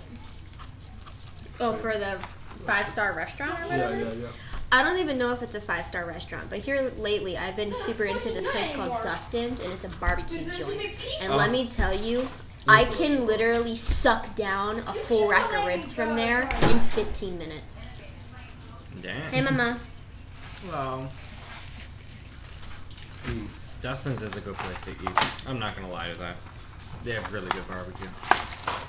Oh, 1.59 1.73
for 1.75 1.93
the 1.97 2.19
five 2.65 2.87
star 2.87 3.13
restaurant 3.13 3.59
or 3.71 3.75
Yeah, 3.77 3.89
yeah, 3.91 4.13
yeah. 4.13 4.27
I 4.71 4.83
don't 4.83 4.99
even 4.99 5.17
know 5.17 5.31
if 5.33 5.41
it's 5.41 5.55
a 5.55 5.61
five 5.61 5.85
star 5.85 6.05
restaurant, 6.05 6.49
but 6.49 6.59
here 6.59 6.91
lately 6.97 7.37
I've 7.37 7.55
been 7.57 7.71
What 7.71 7.77
super 7.79 8.05
into 8.05 8.29
this 8.31 8.47
place 8.47 8.67
called 8.67 8.79
anymore? 8.81 9.01
Dustin's, 9.03 9.59
and 9.59 9.71
it's 9.73 9.83
a 9.85 9.89
barbecue 9.89 10.49
joint. 10.49 10.91
And 11.19 11.33
Oh. 11.33 11.35
let 11.35 11.51
me 11.51 11.67
tell 11.67 11.93
you, 11.95 12.27
I 12.67 12.85
can 12.85 13.25
literally 13.25 13.75
suck 13.75 14.33
down 14.35 14.79
a 14.87 14.93
full 14.93 15.27
rack 15.27 15.51
of 15.53 15.65
ribs 15.65 15.91
from 15.91 16.15
there 16.15 16.43
in 16.69 16.79
15 16.79 17.37
minutes. 17.37 17.85
Damn. 19.01 19.21
Hey, 19.31 19.41
mama. 19.41 19.79
Well, 20.69 21.11
Mm. 23.23 23.47
Dustin's 23.81 24.21
is 24.23 24.33
a 24.35 24.41
good 24.41 24.55
place 24.55 24.81
to 24.81 24.91
eat. 24.91 25.47
I'm 25.47 25.59
not 25.59 25.75
gonna 25.75 25.89
lie 25.91 26.07
to 26.09 26.15
that. 26.15 26.37
They 27.03 27.13
have 27.13 27.31
really 27.33 27.49
good 27.49 27.67
barbecue. 27.67 28.07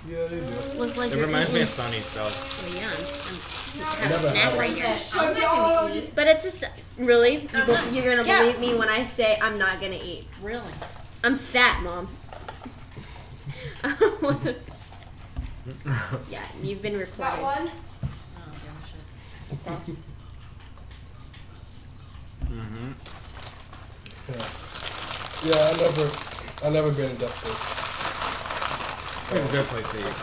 Yeah, 0.09 0.26
they 0.28 0.40
do. 0.40 0.47
Looks 0.78 0.97
like 0.99 1.12
It 1.12 1.16
you're 1.16 1.26
reminds 1.26 1.50
me 1.52 1.61
eating. 1.61 1.62
of 1.62 1.69
Sonny's 1.71 2.11
though. 2.12 2.23
Well, 2.25 2.75
yeah, 2.75 2.87
I'm, 2.88 2.92
s- 3.02 3.28
I'm 3.28 3.37
s- 3.37 3.81
I 3.81 3.85
have 3.85 4.04
a 4.04 4.09
never 4.11 4.28
snack 4.28 4.37
had 4.50 4.59
right 4.59 4.69
one. 4.71 4.76
here. 4.78 4.97
So 4.99 5.33
y'all, 5.33 6.02
But 6.14 6.26
it's 6.26 6.45
a 6.45 6.49
s- 6.49 6.64
really. 6.99 7.42
You 7.42 7.49
Uh-huh. 7.54 7.90
be- 7.90 7.97
you're 7.97 8.16
gonna 8.16 8.26
Yeah. 8.28 8.40
believe 8.40 8.59
me 8.59 8.75
when 8.75 8.88
I 8.88 9.04
say 9.04 9.38
I'm 9.40 9.59
not 9.59 9.81
gonna 9.81 9.95
eat. 9.95 10.26
Really? 10.42 10.62
I'm 11.25 11.37
fat, 11.37 11.83
mom. 11.83 12.09
yeah, 16.28 16.40
you've 16.62 16.83
been 16.83 16.92
got 16.95 17.00
recorded. 17.00 17.42
one. 17.42 17.71
Oh, 18.37 18.52
damn 19.64 19.81
shit. 19.87 19.97
Mm-hmm. 22.50 22.92
Yeah. 24.28 24.49
Yeah, 25.45 25.71
I 25.73 25.76
never, 25.76 26.11
I 26.64 26.71
never 26.71 26.90
been 26.90 27.11
in 27.11 27.16
Dustin's. 27.16 27.82
It's 29.35 29.49
a 29.49 29.53
good 29.53 29.65
place 29.65 29.91
to 29.93 29.99
eat. 29.99 30.15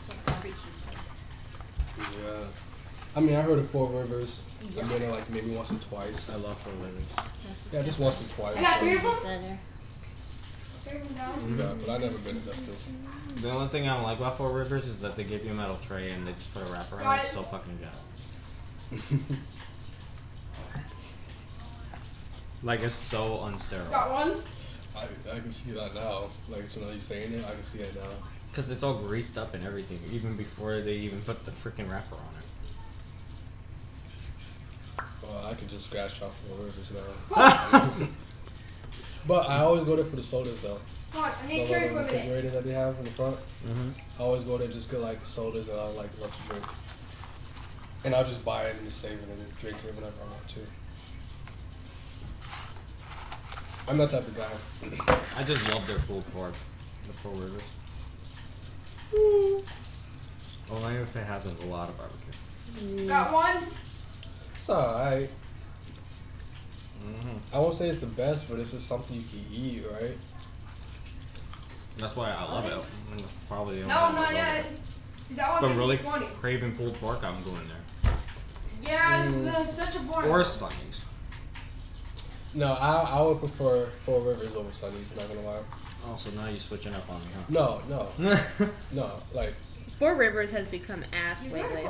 It's 0.00 0.08
a 0.08 0.14
barbecue 0.24 0.52
place. 0.86 2.16
Yeah. 2.24 2.46
I 3.14 3.20
mean, 3.20 3.36
I 3.36 3.42
heard 3.42 3.58
of 3.58 3.68
Four 3.70 3.88
Rivers. 3.90 4.42
I've 4.64 4.88
been 4.88 5.00
there 5.00 5.10
like 5.12 5.28
maybe 5.28 5.50
once 5.50 5.70
or 5.70 5.76
twice. 5.76 6.30
I 6.30 6.36
love 6.36 6.56
Four 6.60 6.72
Rivers. 6.74 7.04
Yeah, 7.72 7.82
just 7.82 7.98
once 7.98 8.22
or 8.22 8.28
twice. 8.34 8.56
I 8.56 8.62
got 8.62 8.78
three 8.78 8.94
of 8.96 9.02
This 9.02 9.12
them. 9.14 9.16
is 9.16 9.22
better. 9.42 9.58
Serve 10.82 11.02
them 11.04 11.14
down. 11.14 11.58
Yeah, 11.58 11.74
but 11.78 11.90
I 11.90 11.98
never 11.98 12.18
been 12.18 12.40
to 12.40 12.46
Dustin's. 12.46 12.90
The 13.42 13.50
only 13.50 13.68
thing 13.68 13.86
I 13.88 13.94
don't 13.94 14.02
like 14.04 14.18
about 14.18 14.38
Four 14.38 14.50
Rivers 14.52 14.84
is 14.84 14.98
that 15.00 15.14
they 15.16 15.24
give 15.24 15.44
you 15.44 15.50
a 15.50 15.54
metal 15.54 15.78
tray 15.86 16.10
and 16.12 16.26
they 16.26 16.32
just 16.32 16.52
put 16.54 16.66
a 16.66 16.72
wrapper 16.72 17.02
on 17.02 17.18
it. 17.18 17.20
it. 17.20 17.24
It's 17.26 17.34
so 17.34 17.42
fucking 17.42 17.78
good. 17.82 19.20
like 22.62 22.80
it's 22.80 22.94
so 22.94 23.38
unsterile. 23.44 23.90
Got 23.90 24.10
one. 24.10 24.42
I, 24.96 25.04
I 25.34 25.40
can 25.40 25.50
see 25.50 25.72
that 25.72 25.94
now. 25.94 26.28
Like, 26.48 26.68
so 26.68 26.80
now 26.80 26.90
you're 26.90 27.00
saying 27.00 27.32
it, 27.32 27.44
I 27.44 27.52
can 27.52 27.62
see 27.62 27.80
it 27.80 27.94
now. 27.94 28.08
Cause 28.52 28.70
it's 28.70 28.82
all 28.82 28.94
greased 28.94 29.38
up 29.38 29.54
and 29.54 29.64
everything, 29.64 29.98
even 30.12 30.36
before 30.36 30.80
they 30.82 30.94
even 30.96 31.22
put 31.22 31.44
the 31.46 31.50
freaking 31.52 31.90
wrapper 31.90 32.16
on 32.16 32.34
it. 32.38 32.44
Well, 35.22 35.46
I 35.46 35.54
could 35.54 35.68
just 35.68 35.86
scratch 35.88 36.20
off 36.20 36.32
the 36.48 36.54
Rivers 36.54 36.90
now. 36.92 37.36
Mm-hmm. 37.36 38.04
But 39.24 39.48
I 39.48 39.58
always 39.60 39.84
go 39.84 39.94
there 39.94 40.04
for 40.04 40.16
the 40.16 40.22
sodas 40.22 40.60
though. 40.62 40.80
Come 41.12 41.22
on, 41.24 41.30
I 41.30 41.42
The 41.42 41.48
need 41.48 41.68
carry 41.68 41.88
little 41.90 41.98
for 41.98 42.02
a 42.02 42.06
minute. 42.06 42.12
refrigerator 42.26 42.50
that 42.50 42.64
they 42.64 42.72
have 42.72 42.98
in 42.98 43.04
the 43.04 43.10
front. 43.12 43.36
hmm 43.64 43.90
I 44.18 44.22
always 44.24 44.42
go 44.42 44.58
there 44.58 44.66
just 44.66 44.90
get 44.90 45.00
like 45.00 45.24
sodas 45.24 45.68
and 45.68 45.78
I 45.78 45.84
like 45.90 46.10
love 46.20 46.36
to 46.36 46.48
drink. 46.48 46.64
And 48.04 48.16
I'll 48.16 48.24
just 48.24 48.44
buy 48.44 48.64
it 48.64 48.74
and 48.76 48.84
just 48.84 49.00
save 49.00 49.12
it 49.12 49.28
and 49.28 49.58
drink 49.60 49.76
it 49.86 49.94
whenever 49.94 50.14
I 50.20 50.24
want 50.32 50.48
to. 50.48 50.60
I'm 53.88 53.98
that 53.98 54.10
type 54.10 54.26
of 54.26 54.36
guy. 54.36 54.50
I 55.36 55.42
just 55.44 55.68
love 55.72 55.86
their 55.86 55.98
pulled 56.00 56.30
pork. 56.32 56.54
The 57.06 57.12
Four 57.14 57.32
Rivers. 57.32 57.62
Only 60.70 60.94
if 60.96 61.14
it 61.16 61.24
has 61.26 61.46
a 61.46 61.52
lot 61.66 61.88
of 61.88 61.96
barbecue. 61.98 63.06
Got 63.06 63.32
one. 63.32 63.66
It's 64.54 64.70
alright. 64.70 65.30
hmm 67.02 67.36
I 67.52 67.58
won't 67.58 67.74
say 67.74 67.88
it's 67.88 68.00
the 68.00 68.06
best, 68.06 68.48
but 68.48 68.58
it's 68.60 68.70
just 68.70 68.86
something 68.88 69.16
you 69.16 69.24
can 69.28 69.44
eat, 69.52 69.84
right? 69.92 70.16
That's 71.98 72.16
why 72.16 72.30
I 72.30 72.44
love 72.44 72.66
it. 72.66 72.72
Mm, 72.72 73.18
That's 73.20 73.32
probably 73.48 73.82
the 73.82 73.88
No, 73.88 73.94
only 74.06 74.20
reason 74.20 74.36
I 74.36 74.42
not 74.42 74.46
love 74.46 74.56
yet. 74.56 74.64
it. 74.64 75.36
That 75.36 75.50
one 75.50 75.62
But 75.72 75.76
really 75.76 75.94
it 75.96 76.00
funny. 76.00 76.26
craving 76.40 76.76
pulled 76.76 76.94
pork, 76.94 77.22
I'm 77.24 77.42
going 77.42 77.68
there. 77.68 78.12
Yeah, 78.82 79.22
it's 79.24 79.32
Mm. 79.34 79.54
uh, 79.54 79.66
such 79.66 79.96
a 79.96 80.00
boring. 80.00 80.30
Or 80.30 80.42
Sonny's. 80.44 81.02
No, 82.54 82.72
I 82.74 83.00
I 83.02 83.22
would 83.22 83.38
prefer 83.38 83.88
Four 84.04 84.20
Rivers 84.20 84.54
over 84.54 84.70
Sonny's, 84.72 85.10
not 85.16 85.28
gonna 85.28 85.40
lie. 85.42 85.60
Oh, 86.06 86.16
so 86.16 86.30
now 86.30 86.48
you're 86.48 86.58
switching 86.58 86.94
up 86.94 87.08
on 87.12 87.20
me, 87.20 87.26
huh? 87.36 87.42
No, 87.48 88.08
no, 88.18 88.68
no. 88.92 89.10
Like, 89.32 89.54
Four 89.98 90.14
Rivers 90.16 90.50
has 90.50 90.66
become 90.66 91.04
ass 91.12 91.48
lately. 91.50 91.86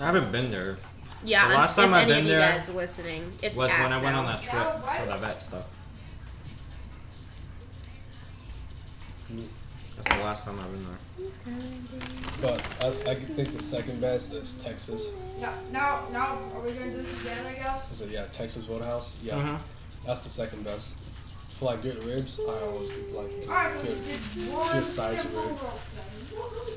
I 0.00 0.06
haven't 0.06 0.30
been 0.32 0.50
there. 0.50 0.78
Yeah, 1.24 1.48
The 1.48 1.54
last 1.54 1.76
time 1.76 1.88
if 1.88 1.94
I've 1.94 2.02
any 2.04 2.12
been 2.12 2.18
of 2.20 2.24
you 2.26 2.30
there 2.32 2.40
guys 2.58 2.68
are 2.68 2.72
listening, 2.72 3.32
it's 3.42 3.58
was 3.58 3.70
ass 3.70 3.78
when 3.82 3.92
I 3.92 4.02
went 4.02 4.14
now. 4.16 4.20
on 4.20 4.26
that 4.26 4.40
trip 4.42 4.52
for 4.52 4.86
what? 4.86 5.06
that 5.08 5.20
vet 5.20 5.42
stuff. 5.42 5.64
That's 9.96 10.16
the 10.16 10.24
last 10.24 10.44
time 10.44 10.58
I've 10.60 10.72
been 10.72 10.86
there. 10.86 11.30
but 12.40 12.66
I, 12.82 13.10
I 13.10 13.14
think 13.16 13.54
the 13.56 13.62
second 13.62 14.00
best 14.00 14.32
is 14.32 14.54
Texas. 14.62 15.08
No, 15.40 15.52
no, 15.72 16.00
no. 16.12 16.18
are 16.54 16.60
we 16.64 16.70
gonna 16.72 16.90
do 16.90 16.96
this 17.02 17.20
again? 17.20 17.46
I 17.46 17.52
guess. 17.52 17.90
Is 17.92 18.00
it 18.00 18.10
yeah 18.10 18.24
Texas 18.32 18.66
Roadhouse? 18.66 19.14
Yeah, 19.22 19.34
Mhm. 19.34 19.58
That's 20.06 20.22
the 20.22 20.30
second 20.30 20.64
best. 20.64 20.96
For 21.58 21.66
like 21.66 21.82
good 21.82 22.02
ribs, 22.04 22.40
I 22.40 22.52
always 22.62 22.90
like 23.12 23.32
All 23.42 23.48
right, 23.54 23.82
good. 23.82 23.98
did 24.06 24.20
good 24.34 24.84
size 24.84 25.20
simple 25.20 25.42
rib. 25.42 25.58
roll. 25.60 25.80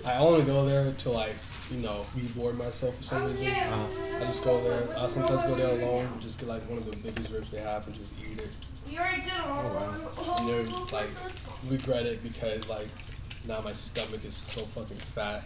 I 0.05 0.17
only 0.17 0.43
go 0.43 0.65
there 0.65 0.91
to 0.91 1.09
like 1.09 1.35
you 1.71 1.77
know 1.77 2.05
be 2.15 2.23
bored 2.23 2.57
myself 2.57 2.97
for 2.97 3.03
some 3.03 3.23
Oh 3.23 3.27
reason. 3.27 3.47
Uh-huh. 3.47 4.17
I 4.21 4.25
just 4.25 4.43
go 4.43 4.61
there. 4.61 4.97
I 4.97 5.07
sometimes 5.07 5.41
go 5.43 5.55
there 5.55 5.69
alone, 5.81 6.07
and 6.07 6.21
just 6.21 6.37
get 6.37 6.49
like 6.49 6.67
one 6.69 6.79
of 6.79 6.91
the 6.91 6.97
biggest 6.97 7.31
ribs 7.31 7.49
they 7.49 7.61
have 7.61 7.87
and 7.87 7.95
just 7.95 8.11
eat 8.19 8.39
it. 8.39 8.49
You 8.89 8.99
already 8.99 9.21
did 9.21 9.31
it. 9.31 9.39
wow. 9.39 10.35
And 10.39 10.49
then 10.49 10.67
like 10.91 11.09
regret 11.69 12.05
it 12.05 12.21
because 12.21 12.67
like 12.67 12.87
now 13.47 13.61
my 13.61 13.71
stomach 13.71 14.25
is 14.25 14.35
so 14.35 14.61
fucking 14.65 14.97
fat. 14.97 15.43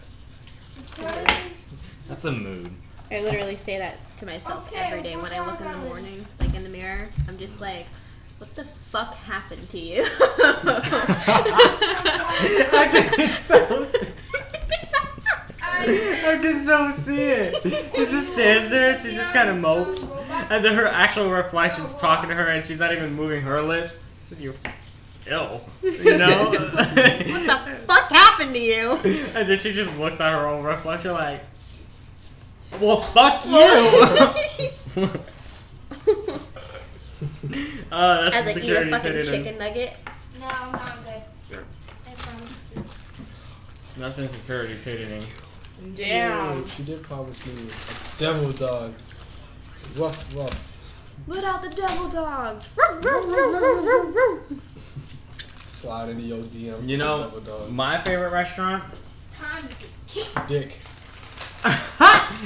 That's 2.07 2.25
a 2.25 2.31
mood. 2.31 2.71
I 3.09 3.21
literally 3.21 3.55
say 3.57 3.77
that 3.77 3.97
to 4.17 4.25
myself 4.25 4.67
Okay, 4.67 4.77
every 4.79 5.01
day 5.01 5.15
when 5.15 5.31
I 5.33 5.45
look 5.45 5.61
in 5.61 5.71
the 5.71 5.77
morning, 5.77 6.25
like 6.39 6.53
in 6.53 6.63
the 6.63 6.69
mirror. 6.69 7.09
I'm 7.27 7.37
just 7.37 7.61
like, 7.61 7.85
what 8.37 8.53
the 8.55 8.65
fuck 8.91 9.15
happened 9.15 9.69
to 9.69 9.79
you? 9.79 10.03
I 12.73 12.87
can 12.91 13.29
so 13.29 13.87
I 15.79 16.39
can 16.41 16.59
so 16.59 16.91
see 16.91 17.23
it. 17.23 17.55
She 17.63 18.05
just 18.05 18.33
stands 18.33 18.71
there, 18.71 18.99
she 18.99 19.15
just 19.15 19.33
kind 19.33 19.49
of 19.49 19.57
mopes, 19.57 20.07
and 20.49 20.63
then 20.63 20.73
her 20.75 20.87
actual 20.87 21.29
reflection's 21.29 21.95
talking 21.95 22.29
to 22.29 22.35
her, 22.35 22.47
and 22.47 22.65
she's 22.65 22.79
not 22.79 22.91
even 22.91 23.13
moving 23.13 23.41
her 23.41 23.61
lips. 23.61 23.97
She 24.23 24.29
says, 24.29 24.41
"You're 24.41 24.55
ill," 25.27 25.61
you 25.81 26.17
know. 26.17 26.49
what 26.49 26.59
the 26.59 27.77
fuck 27.87 28.11
happened 28.11 28.53
to 28.53 28.59
you? 28.59 28.91
and 29.35 29.49
then 29.49 29.59
she 29.59 29.71
just 29.71 29.95
looks 29.97 30.19
at 30.19 30.31
her 30.31 30.47
own 30.47 30.63
reflection 30.63 31.13
like, 31.13 31.43
"Well, 32.79 33.01
fuck 33.01 33.45
you." 33.45 33.51
Oh, 37.91 38.23
that's 38.29 38.35
As 38.35 38.45
the 38.45 38.49
I 38.49 38.49
eat 38.49 38.49
a 38.49 38.53
security 38.53 38.91
fucking 38.91 39.11
sitting 39.11 39.33
in. 39.33 39.43
chicken 39.43 39.57
nugget. 39.59 39.95
No, 40.39 40.45
I'm 40.47 40.71
not 40.71 40.97
good. 41.05 41.63
I 42.05 42.13
promise. 42.15 42.51
That's 43.97 44.17
insecurity 44.19 44.77
catering. 44.83 45.25
Dude, 45.93 46.69
she 46.71 46.83
did 46.83 47.03
promise 47.03 47.45
me 47.45 47.53
a 47.69 48.19
devil 48.19 48.51
dog. 48.51 48.93
Rough, 49.95 50.35
rough. 50.35 50.73
Let 51.27 51.43
out 51.43 51.61
the 51.63 51.69
devil 51.69 52.09
dogs. 52.09 52.67
Slide 55.67 56.09
into 56.09 56.23
your 56.23 56.39
DM. 56.43 56.87
You 56.87 56.97
know, 56.97 57.23
devil 57.25 57.41
dog. 57.41 57.69
my 57.71 57.99
favorite 58.01 58.31
restaurant. 58.31 58.83
Time 59.31 59.67
to 59.67 59.75
kick. 60.07 60.27
Dick. 60.47 60.79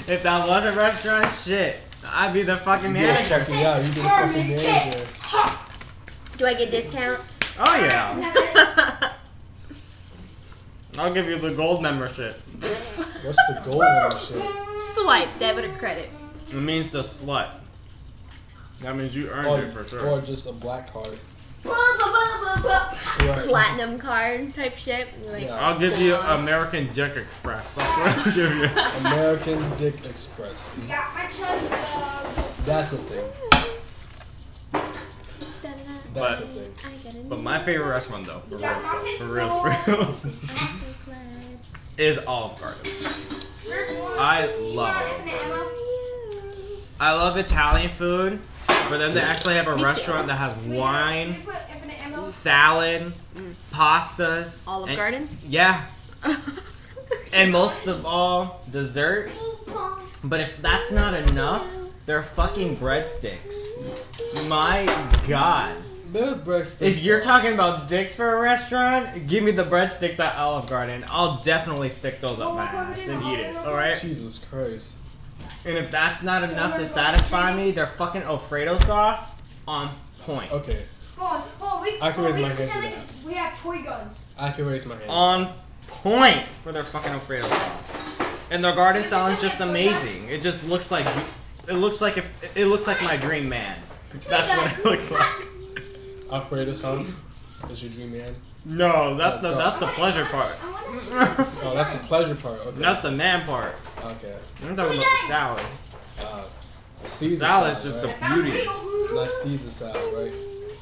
If 0.08 0.24
that 0.24 0.48
was 0.48 0.65
a 0.65 0.72
restaurant, 0.74 1.34
shit, 1.44 1.77
I'd 2.10 2.34
be 2.34 2.44
the 2.44 2.58
fucking 2.58 2.96
You 2.96 3.01
did 3.01 3.10
a 3.10 3.13
manager. 3.13 3.39
fucking, 3.39 3.56
yeah, 3.56 3.77
you 3.80 3.94
did 3.94 4.06
a 4.06 4.10
fucking 4.10 4.56
manager. 4.56 5.58
Do 6.38 6.46
I 6.46 6.53
get 6.53 6.72
discounts? 6.72 7.39
Oh 7.60 7.75
yeah, 7.75 9.13
I'll 10.98 11.13
give 11.13 11.27
you 11.27 11.38
the 11.38 11.51
gold 11.51 11.82
membership. 11.82 12.41
What's 13.24 13.38
the 13.48 13.62
gold 13.63 13.80
membership? 13.82 14.36
this 14.36 14.44
shit? 14.44 14.96
Swipe, 14.96 15.30
debit 15.39 15.65
or 15.65 15.74
credit. 15.77 16.10
It 16.48 16.53
means 16.56 16.89
the 16.89 17.01
slut. 17.01 17.50
That 18.82 18.96
means 18.98 19.15
you 19.15 19.30
earned 19.30 19.48
Or, 19.48 19.62
it 19.62 19.72
for 19.74 19.86
sure. 19.88 20.08
or 20.10 20.22
just 20.22 20.48
a 20.48 20.51
black 20.51 20.91
card. 20.91 21.18
Right. 21.63 23.46
Platinum 23.48 24.00
card 24.00 24.56
type 24.56 24.75
shit. 24.77 25.08
Like, 25.27 25.44
Yeah. 25.44 25.56
I'll 25.68 25.77
give 25.80 26.00
you 26.00 26.15
American 26.15 26.91
Dick 26.94 27.15
Express. 27.18 27.75
That's 27.75 27.89
what 27.98 28.27
I'll 28.27 28.34
give 28.36 28.56
you. 28.58 28.70
American 29.10 29.77
Dick 29.77 30.03
Express. 30.06 30.80
Got 30.88 31.13
my 31.13 31.22
tongue 31.27 31.70
dog. 31.70 32.56
That's 32.65 32.89
the 32.91 32.98
thing. 32.98 33.24
That's 34.72 34.89
But- 36.13 36.39
the 36.39 36.46
thing. 36.48 36.74
I 36.84 37.03
got 37.03 37.15
a 37.15 37.24
But 37.25 37.39
my 37.41 37.63
favorite 37.63 37.88
restaurant 37.89 38.25
though, 38.25 38.39
for 38.50 38.56
real, 38.56 38.60
Got 38.60 38.84
my 38.84 39.15
for 39.18 39.25
real, 39.25 39.50
for 39.50 39.68
real, 39.70 40.15
I'm 40.50 40.70
so 40.70 40.86
glad. 41.06 41.18
is 41.98 42.18
Olive 42.25 42.60
Garden. 42.60 42.82
I 44.20 44.46
love 44.60 44.75
want 44.75 44.98
Olive 44.98 45.25
Garden. 45.25 45.68
I 47.00 47.13
love 47.13 47.38
Italian 47.38 47.91
food. 47.91 48.39
For 48.88 48.98
them 48.98 49.14
to 49.14 49.22
actually 49.22 49.54
have 49.56 49.68
a 49.68 49.72
Me 49.72 49.78
too. 49.80 49.86
restaurant 49.86 50.28
that 50.28 50.36
has 50.36 50.56
We 50.66 50.78
wine, 50.78 51.30
we 51.30 51.52
put 51.54 51.56
infinite 51.74 52.04
ammo. 52.06 52.20
salad, 52.20 53.14
Mm. 53.36 53.54
pastas, 53.74 54.68
Olive 54.68 54.90
and- 54.90 54.98
Garden? 54.98 55.38
Yeah, 55.48 55.86
and 57.34 57.52
most 57.52 57.88
of 57.88 58.06
all, 58.06 58.62
dessert. 58.70 59.32
But 60.24 60.42
if 60.42 60.62
that's 60.62 60.92
not 60.92 61.14
enough, 61.14 61.64
they're 62.06 62.22
fucking 62.24 62.78
breadsticks. 62.78 63.56
My 64.48 64.86
god. 65.28 65.78
Breadsticks. 66.14 66.82
If 66.82 67.04
you're 67.04 67.20
are- 67.20 67.22
talking 67.22 67.54
about 67.54 67.88
dicks 67.88 68.14
for 68.14 68.36
a 68.36 68.42
restaurant, 68.42 69.28
give 69.28 69.44
me 69.44 69.52
the 69.52 69.64
breadsticks 69.64 70.20
at 70.20 70.36
Olive 70.36 70.68
Garden. 70.70 71.06
I'll 71.08 71.38
definitely 71.42 71.90
stick 71.90 72.20
those 72.20 72.40
up 72.42 72.54
my 72.56 72.66
ass 72.66 73.00
and 73.08 73.24
eat 73.24 73.40
it, 73.40 73.56
alright? 73.56 73.98
Jesus 74.00 74.38
Christ. 74.50 74.96
And 75.65 75.77
if 75.77 75.91
that's 75.91 76.24
not 76.24 76.44
enough 76.44 76.75
to 76.77 76.86
satisfy 76.86 77.56
me, 77.56 77.72
their 77.72 77.88
fucking 77.88 78.24
Alfredo 78.24 78.77
sauce 78.77 79.32
on 79.68 79.96
point. 80.20 80.51
Okay, 80.51 80.84
Hold 81.18 81.41
on, 81.41 81.48
hold 81.60 81.74
on, 81.74 81.84
we, 81.84 82.01
I 82.01 82.12
can 82.12 82.24
hold 82.24 82.27
raise 82.27 82.36
we 82.36 82.41
my 82.41 82.48
hand 82.48 82.58
for 82.58 82.63
pretend 82.65 82.94
that. 82.94 82.98
like 82.98 83.25
we 83.25 83.34
have 83.34 83.60
toy 83.62 83.84
guns. 83.84 84.20
I 84.38 84.50
can 84.50 84.65
raise 84.65 84.86
my 84.88 84.96
hand. 84.96 85.10
On 85.10 85.53
point 85.88 86.41
for 86.63 86.72
their 86.72 86.84
fucking 86.84 87.12
Alfredo 87.12 87.44
sauce. 87.44 88.18
And 88.50 88.63
their 88.63 88.74
garden 88.74 89.03
salad 89.03 89.34
is 89.34 89.41
just 89.41 89.60
amazing. 89.60 90.27
It 90.30 90.41
just 90.41 90.68
looks 90.68 90.89
like 90.89 91.06
it 91.68 91.74
looks 91.74 92.01
like 92.01 92.18
if, 92.18 92.25
it 92.58 92.65
looks 92.65 92.88
like 92.88 93.01
my 93.03 93.18
dream 93.18 93.48
man. 93.48 93.77
That's 94.27 94.50
what 94.50 94.80
it 94.80 94.86
looks 94.86 95.12
like. 95.12 95.27
Alfredo 96.32 96.74
sauce 96.74 97.12
is 97.70 97.82
your 97.84 97.91
dream 97.91 98.12
man. 98.18 98.36
No, 98.65 99.15
that's 99.18 99.41
the 99.41 99.50
that's 99.56 99.80
the 99.80 99.88
pleasure 99.88 100.25
part. 100.25 100.56
Oh, 101.63 101.72
that's 101.74 101.94
the 101.94 102.00
pleasure 102.06 102.36
part. 102.36 102.60
Okay. 102.60 102.80
That's 102.80 103.01
the 103.01 103.12
man 103.12 103.46
part. 103.46 103.75
okay. 104.03 104.36
I'm 104.63 104.75
talking 104.75 104.98
about 104.98 105.10
the 105.10 105.27
salad. 105.27 105.63
Uh, 106.20 106.44
a 107.03 107.08
Caesar 107.08 107.38
Salad's 107.46 107.77
salad, 107.80 107.94
just 107.94 108.06
right? 108.06 108.20
the- 108.30 108.36
Beauty. 108.36 108.51
legal. 108.60 109.15
That's 109.15 109.41
Caesar 109.44 109.72
salad, 109.72 110.13
right? 110.13 110.34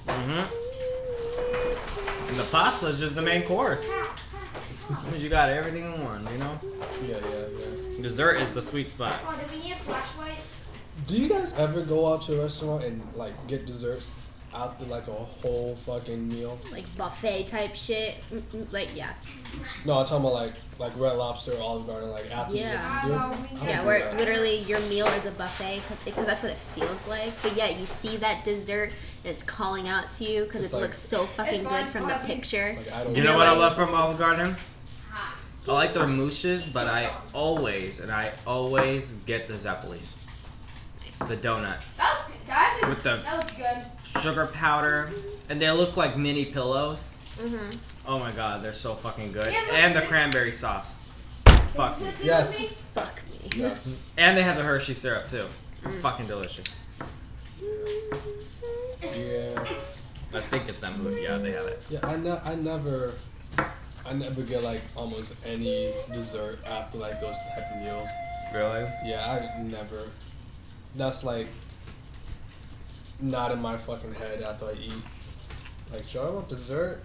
Mm-hmm. 0.08 2.28
And 2.30 2.38
the 2.38 2.44
pasta 2.52 2.88
is 2.88 3.00
just 3.00 3.16
the 3.16 3.22
main 3.22 3.44
course. 3.44 3.88
Because 5.06 5.22
you 5.24 5.30
got 5.30 5.50
everything 5.50 5.84
in 5.84 6.04
one, 6.04 6.28
you 6.32 6.38
know? 6.40 6.60
Yeah, 7.08 7.18
yeah, 7.18 7.46
yeah. 7.60 8.02
Dessert 8.02 8.38
is 8.42 8.54
the 8.54 8.62
sweet 8.62 8.90
spot. 8.90 9.14
Oh, 9.28 9.36
do 9.38 9.56
we 9.56 9.62
need 9.64 9.74
a 9.74 9.84
flashlight? 9.84 10.40
Do 11.06 11.16
you 11.16 11.30
guys 11.30 11.54
ever 11.54 11.82
go 11.82 12.12
out 12.12 12.24
to 12.24 12.40
a 12.40 12.44
restaurant 12.44 12.84
and 12.84 13.02
like 13.16 13.34
get 13.48 13.66
desserts 13.68 14.10
after 14.54 14.86
like 14.86 15.08
a 15.08 15.12
whole 15.12 15.78
fucking 15.86 16.28
meal? 16.28 16.60
Like 16.72 16.86
buffet 16.98 17.48
type 17.48 17.76
shit. 17.76 18.16
Mm, 18.34 18.42
mm, 18.54 18.72
Like 18.74 18.90
yeah, 18.96 19.14
No, 19.86 20.00
I'm 20.00 20.06
talking 20.06 20.26
about 20.26 20.34
like 20.34 20.54
like 20.80 20.94
Red 20.98 21.14
Lobster, 21.18 21.54
Olive 21.60 21.88
Garden, 21.88 22.10
like 22.12 22.32
after 22.34 22.56
Yeah. 22.56 22.72
you. 22.74 22.80
I 22.80 23.04
you- 23.04 23.10
know, 23.10 23.30
we 23.30 23.58
I 23.58 23.60
don't 23.60 23.68
yeah. 23.70 23.86
Where 23.86 24.00
that. 24.06 24.18
literally 24.18 24.58
your 24.60 24.80
meal 24.82 25.08
is 25.08 25.26
a 25.26 25.32
buffet 25.32 25.82
because 26.06 26.26
that's 26.26 26.42
what 26.44 26.52
it 26.54 26.58
feels 26.58 27.08
like. 27.08 27.34
But 27.42 27.56
yeah, 27.56 27.70
you 27.70 27.86
see 27.86 28.18
that 28.18 28.44
dessert 28.44 28.92
and 29.24 29.34
it's 29.34 29.44
calling 29.44 29.88
out 29.88 30.12
to 30.14 30.24
you 30.24 30.44
because 30.46 30.66
it 30.72 30.74
like- 30.74 30.84
looks 30.84 31.00
so 31.00 31.28
fucking 31.28 31.64
good 31.64 31.88
from 31.88 32.08
the 32.08 32.16
picture. 32.26 32.78
Like 32.92 33.16
You 33.18 33.24
know 33.24 33.38
what 33.38 33.48
I 33.48 33.56
love 33.56 33.76
from 33.76 33.94
Olive 33.94 34.18
Garden? 34.18 34.56
I 35.68 35.72
like 35.74 35.94
their 35.94 36.08
mousses, 36.08 36.64
but 36.64 36.88
I 36.88 37.12
always, 37.32 38.00
and 38.00 38.12
I 38.12 38.32
always 38.48 39.12
get 39.28 39.48
the 39.48 39.54
Zeppolis. 39.54 40.14
The 41.28 41.36
donuts. 41.36 41.98
That, 41.98 42.18
that, 42.48 42.78
should, 42.80 42.90
With 42.90 43.04
the- 43.04 43.18
that 43.18 43.38
looks 43.38 43.52
good. 43.56 44.22
Sugar 44.22 44.48
powder, 44.48 45.12
and 45.50 45.62
they 45.62 45.70
look 45.72 45.96
like 45.98 46.18
mini 46.18 46.46
pillows. 46.46 47.18
Mm-hmm. 47.38 47.78
Oh 48.08 48.18
my 48.20 48.32
god, 48.32 48.64
they're 48.64 48.74
so 48.74 48.96
fucking 48.96 49.32
good. 49.32 49.52
Yeah, 49.52 49.62
And 49.72 49.96
the 49.96 50.00
the- 50.02 50.08
cranberry 50.08 50.52
sauce. 50.52 50.96
Fuck 51.76 52.02
me. 52.02 52.10
Yes. 52.24 52.60
me? 52.60 52.78
Fuck 52.96 53.20
me. 53.32 53.50
Yes. 53.56 54.04
And 54.18 54.36
they 54.38 54.42
have 54.42 54.58
the 54.58 54.64
Hershey 54.64 54.94
syrup 54.96 55.28
too. 55.28 55.46
Mm. 55.84 56.02
Fucking 56.02 56.28
delicious. 56.28 56.66
Yeah. 59.02 59.66
I 60.34 60.42
think 60.42 60.68
it's 60.68 60.80
that 60.80 60.98
movie. 60.98 61.22
Yeah, 61.22 61.38
they 61.38 61.52
have 61.52 61.66
it. 61.68 61.82
Yeah. 61.90 62.00
I 62.04 62.16
ne- 62.16 62.40
I 62.44 62.56
never. 62.56 63.14
I 64.06 64.14
never 64.14 64.42
get 64.42 64.64
like 64.64 64.82
almost 64.96 65.36
any 65.46 65.94
dessert 66.12 66.60
after 66.66 66.98
like 66.98 67.22
those 67.22 67.36
type 67.56 67.66
of 67.76 67.82
meals. 67.82 68.10
Really? 68.54 68.88
Yeah, 69.06 69.50
I 69.58 69.62
never. 69.62 70.04
That's 70.96 71.24
like 71.24 71.48
not 73.20 73.52
in 73.52 73.62
my 73.62 73.78
fucking 73.78 74.14
head 74.16 74.42
after 74.42 74.66
I 74.66 74.74
eat. 74.74 74.94
Like, 75.92 76.08
should 76.08 76.22
I 76.22 76.30
want 76.30 76.50
dessert? 76.50 77.04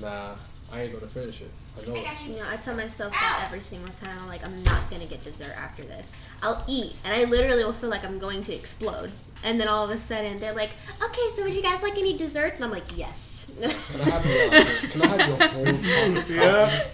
Nah, 0.00 0.34
I 0.72 0.82
ain't 0.82 0.92
gonna 0.92 1.06
finish 1.06 1.40
it. 1.40 1.50
I 1.80 1.86
know 1.86 1.94
I 1.94 1.98
it. 1.98 2.06
you. 2.26 2.32
You 2.34 2.40
know, 2.40 2.48
I 2.48 2.56
tell 2.56 2.74
myself 2.74 3.12
that 3.12 3.42
every 3.46 3.62
single 3.62 3.92
time. 3.94 4.18
I'm 4.20 4.28
like, 4.28 4.44
I'm 4.44 4.62
not 4.62 4.90
gonna 4.90 5.06
get 5.06 5.24
dessert 5.24 5.54
after 5.56 5.82
this. 5.84 6.12
I'll 6.42 6.64
eat, 6.68 6.94
and 7.04 7.14
I 7.14 7.24
literally 7.24 7.64
will 7.64 7.72
feel 7.72 7.90
like 7.90 8.04
I'm 8.04 8.18
going 8.18 8.42
to 8.44 8.54
explode. 8.54 9.12
And 9.44 9.60
then 9.60 9.68
all 9.68 9.84
of 9.84 9.90
a 9.90 9.98
sudden, 9.98 10.38
they're 10.40 10.54
like, 10.54 10.70
"Okay, 11.02 11.28
so 11.34 11.44
would 11.44 11.54
you 11.54 11.62
guys 11.62 11.82
like 11.82 11.98
any 11.98 12.16
desserts?" 12.16 12.58
And 12.58 12.64
I'm 12.64 12.70
like, 12.70 12.96
"Yes." 12.96 13.46
Can 13.60 14.00
I 14.00 14.10
have 14.10 14.26
your, 14.26 14.90
can 14.90 15.02
I 15.02 15.06
have 15.06 15.28
your 15.28 15.48
whole 15.48 15.66
chocolate 15.66 16.28
Yeah. 16.30 16.86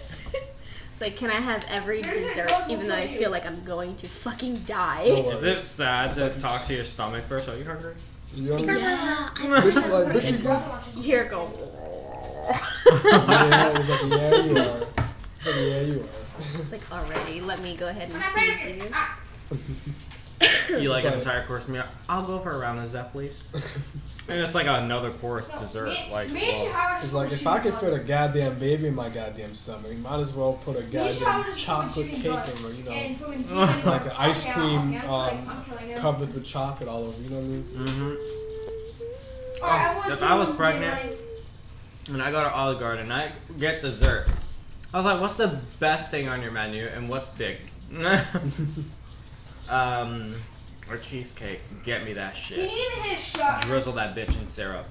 It's 1.03 1.11
like, 1.11 1.29
can 1.29 1.37
I 1.37 1.41
have 1.41 1.65
every 1.69 2.01
dessert, 2.01 2.49
even 2.69 2.87
though 2.87 2.95
I 2.95 3.09
feel 3.09 3.29
like 3.29 3.45
I'm 3.45 3.61
going 3.65 3.97
to 3.97 4.07
fucking 4.07 4.55
die? 4.65 5.09
No 5.09 5.31
Is 5.31 5.43
it 5.43 5.59
sad 5.59 6.13
to 6.13 6.29
talk 6.39 6.65
to 6.67 6.73
your 6.73 6.85
stomach 6.85 7.25
first? 7.27 7.49
Are 7.49 7.57
you 7.57 7.65
hungry? 7.65 7.95
You 8.33 8.43
know 8.49 8.55
what 8.55 8.69
I 8.69 8.73
mean? 8.73 8.81
Yeah, 8.81 9.29
Bitch, 9.35 9.73
you 9.73 9.81
like, 9.91 10.07
bitch, 10.07 10.31
you 10.31 10.37
good? 10.37 11.05
you 11.05 11.29
go. 11.29 11.51
Yeah, 13.03 13.77
it's 13.79 13.89
like, 13.89 14.01
yeah, 14.11 14.35
you 14.45 14.57
are. 14.57 14.77
It's 14.77 15.45
like, 15.45 15.55
yeah, 15.55 15.81
you 15.81 15.99
are. 15.99 16.61
It's 16.61 16.71
like 16.71 16.89
already. 16.89 17.41
Let 17.41 17.61
me 17.61 17.75
go 17.75 17.89
ahead 17.89 18.09
and 18.09 18.61
feed 18.63 18.81
you. 19.51 19.59
You 20.69 20.89
like 20.89 21.05
an 21.05 21.13
entire 21.13 21.45
course 21.45 21.67
meal? 21.67 21.83
I'll 22.09 22.23
go 22.25 22.39
for 22.39 22.51
a 22.51 22.57
round 22.57 22.79
of 22.79 22.91
that, 22.91 23.11
please. 23.11 23.41
And 24.25 24.39
it's 24.39 24.55
like 24.55 24.67
another 24.67 25.11
course 25.11 25.51
No, 25.51 25.59
dessert. 25.59 25.89
me- 25.89 26.07
Like, 26.09 26.29
me 26.31 26.47
and 26.49 26.57
whoa. 26.57 26.67
Shahara 26.71 26.93
just 26.93 27.03
It's 27.03 27.13
like, 27.13 27.27
were 27.29 27.35
if 27.35 27.45
I 27.45 27.57
shooting 27.57 27.71
could 27.73 27.79
fit 27.81 27.89
a 27.93 27.97
bugs. 27.97 28.07
goddamn 28.07 28.57
baby 28.57 28.87
in 28.87 28.95
my 28.95 29.09
goddamn 29.09 29.53
stomach, 29.53 29.91
you 29.91 29.97
might 29.97 30.17
as 30.21 30.31
well 30.31 30.53
put 30.53 30.77
a 30.77 30.79
Me 30.79 30.85
and 30.85 30.93
Shahara 30.93 31.19
goddamn 31.19 31.43
just 31.43 31.59
were 31.59 31.65
chocolate 31.65 31.93
shooting 32.05 32.21
cake 32.21 32.31
bugs 32.31 32.53
in 32.55 32.63
there, 32.63 32.71
you 32.71 32.83
know, 32.85 32.91
And 32.91 33.19
putting 33.21 33.43
cheese 33.49 33.51
like 33.53 34.01
an 34.05 34.07
it. 34.07 34.19
ice 34.21 34.43
Okay, 34.45 34.53
cream 34.53 34.79
I'm, 34.79 34.93
I'm, 34.95 35.09
um, 35.09 35.49
I'm 35.49 35.65
killing 35.65 35.87
him. 35.89 35.99
covered 35.99 36.33
with 36.33 36.45
chocolate 36.45 36.87
all 36.87 37.03
over, 37.03 37.21
you 37.21 37.29
know 37.31 37.35
what 37.35 37.43
I 37.43 37.47
mean? 37.47 37.63
Mm-hmm. 37.75 39.63
Alright, 39.65 39.81
I 39.81 39.95
want 39.97 40.11
If 40.13 40.23
I 40.23 40.35
was 40.35 40.47
get 40.47 40.57
pregnant- 40.57 41.03
ready. 41.03 41.17
When 42.09 42.21
I 42.21 42.31
go 42.31 42.41
to 42.43 42.49
Olive 42.53 42.79
Garden, 42.79 43.03
and 43.11 43.13
I 43.13 43.31
get 43.59 43.81
dessert. 43.81 44.27
I 44.93 44.97
was 44.97 45.05
like, 45.05 45.19
what's 45.19 45.35
the 45.35 45.59
best 45.81 46.11
thing 46.11 46.29
on 46.29 46.41
your 46.41 46.51
menu 46.51 46.85
and 46.87 47.09
what's 47.09 47.27
big? 47.27 47.57
Um, 49.69 50.35
or 50.89 50.97
cheesecake. 50.97 51.59
Get 51.83 52.03
me 52.03 52.13
that 52.13 52.33
Can 52.35 52.43
shit. 52.43 52.71
you 52.71 52.87
even 52.87 53.03
hit 53.03 53.19
a 53.19 53.21
shot? 53.21 53.61
Drizzle 53.63 53.93
that 53.93 54.15
bitch 54.15 54.39
in 54.39 54.47
syrup. 54.47 54.85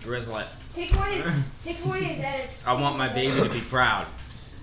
Drizzle 0.00 0.38
it. 0.38 0.46
Take 0.74 0.94
away 0.94 1.20
his, 1.20 1.32
take 1.64 1.84
away 1.84 2.02
his 2.04 2.24
edits. 2.24 2.66
I 2.66 2.72
want 2.74 2.96
my 2.96 3.12
baby 3.12 3.34
to 3.42 3.48
be 3.48 3.60
proud. 3.60 4.06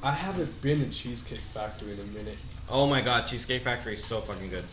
I 0.01 0.11
haven't 0.11 0.61
been 0.61 0.81
in 0.81 0.91
Cheesecake 0.91 1.39
Factory 1.53 1.93
in 1.93 1.99
a 1.99 2.03
minute. 2.03 2.37
Oh 2.69 2.85
my 2.87 3.01
god, 3.01 3.27
Cheesecake 3.27 3.63
Factory 3.63 3.93
is 3.93 4.03
so 4.03 4.21
fucking 4.21 4.49
good. 4.49 4.65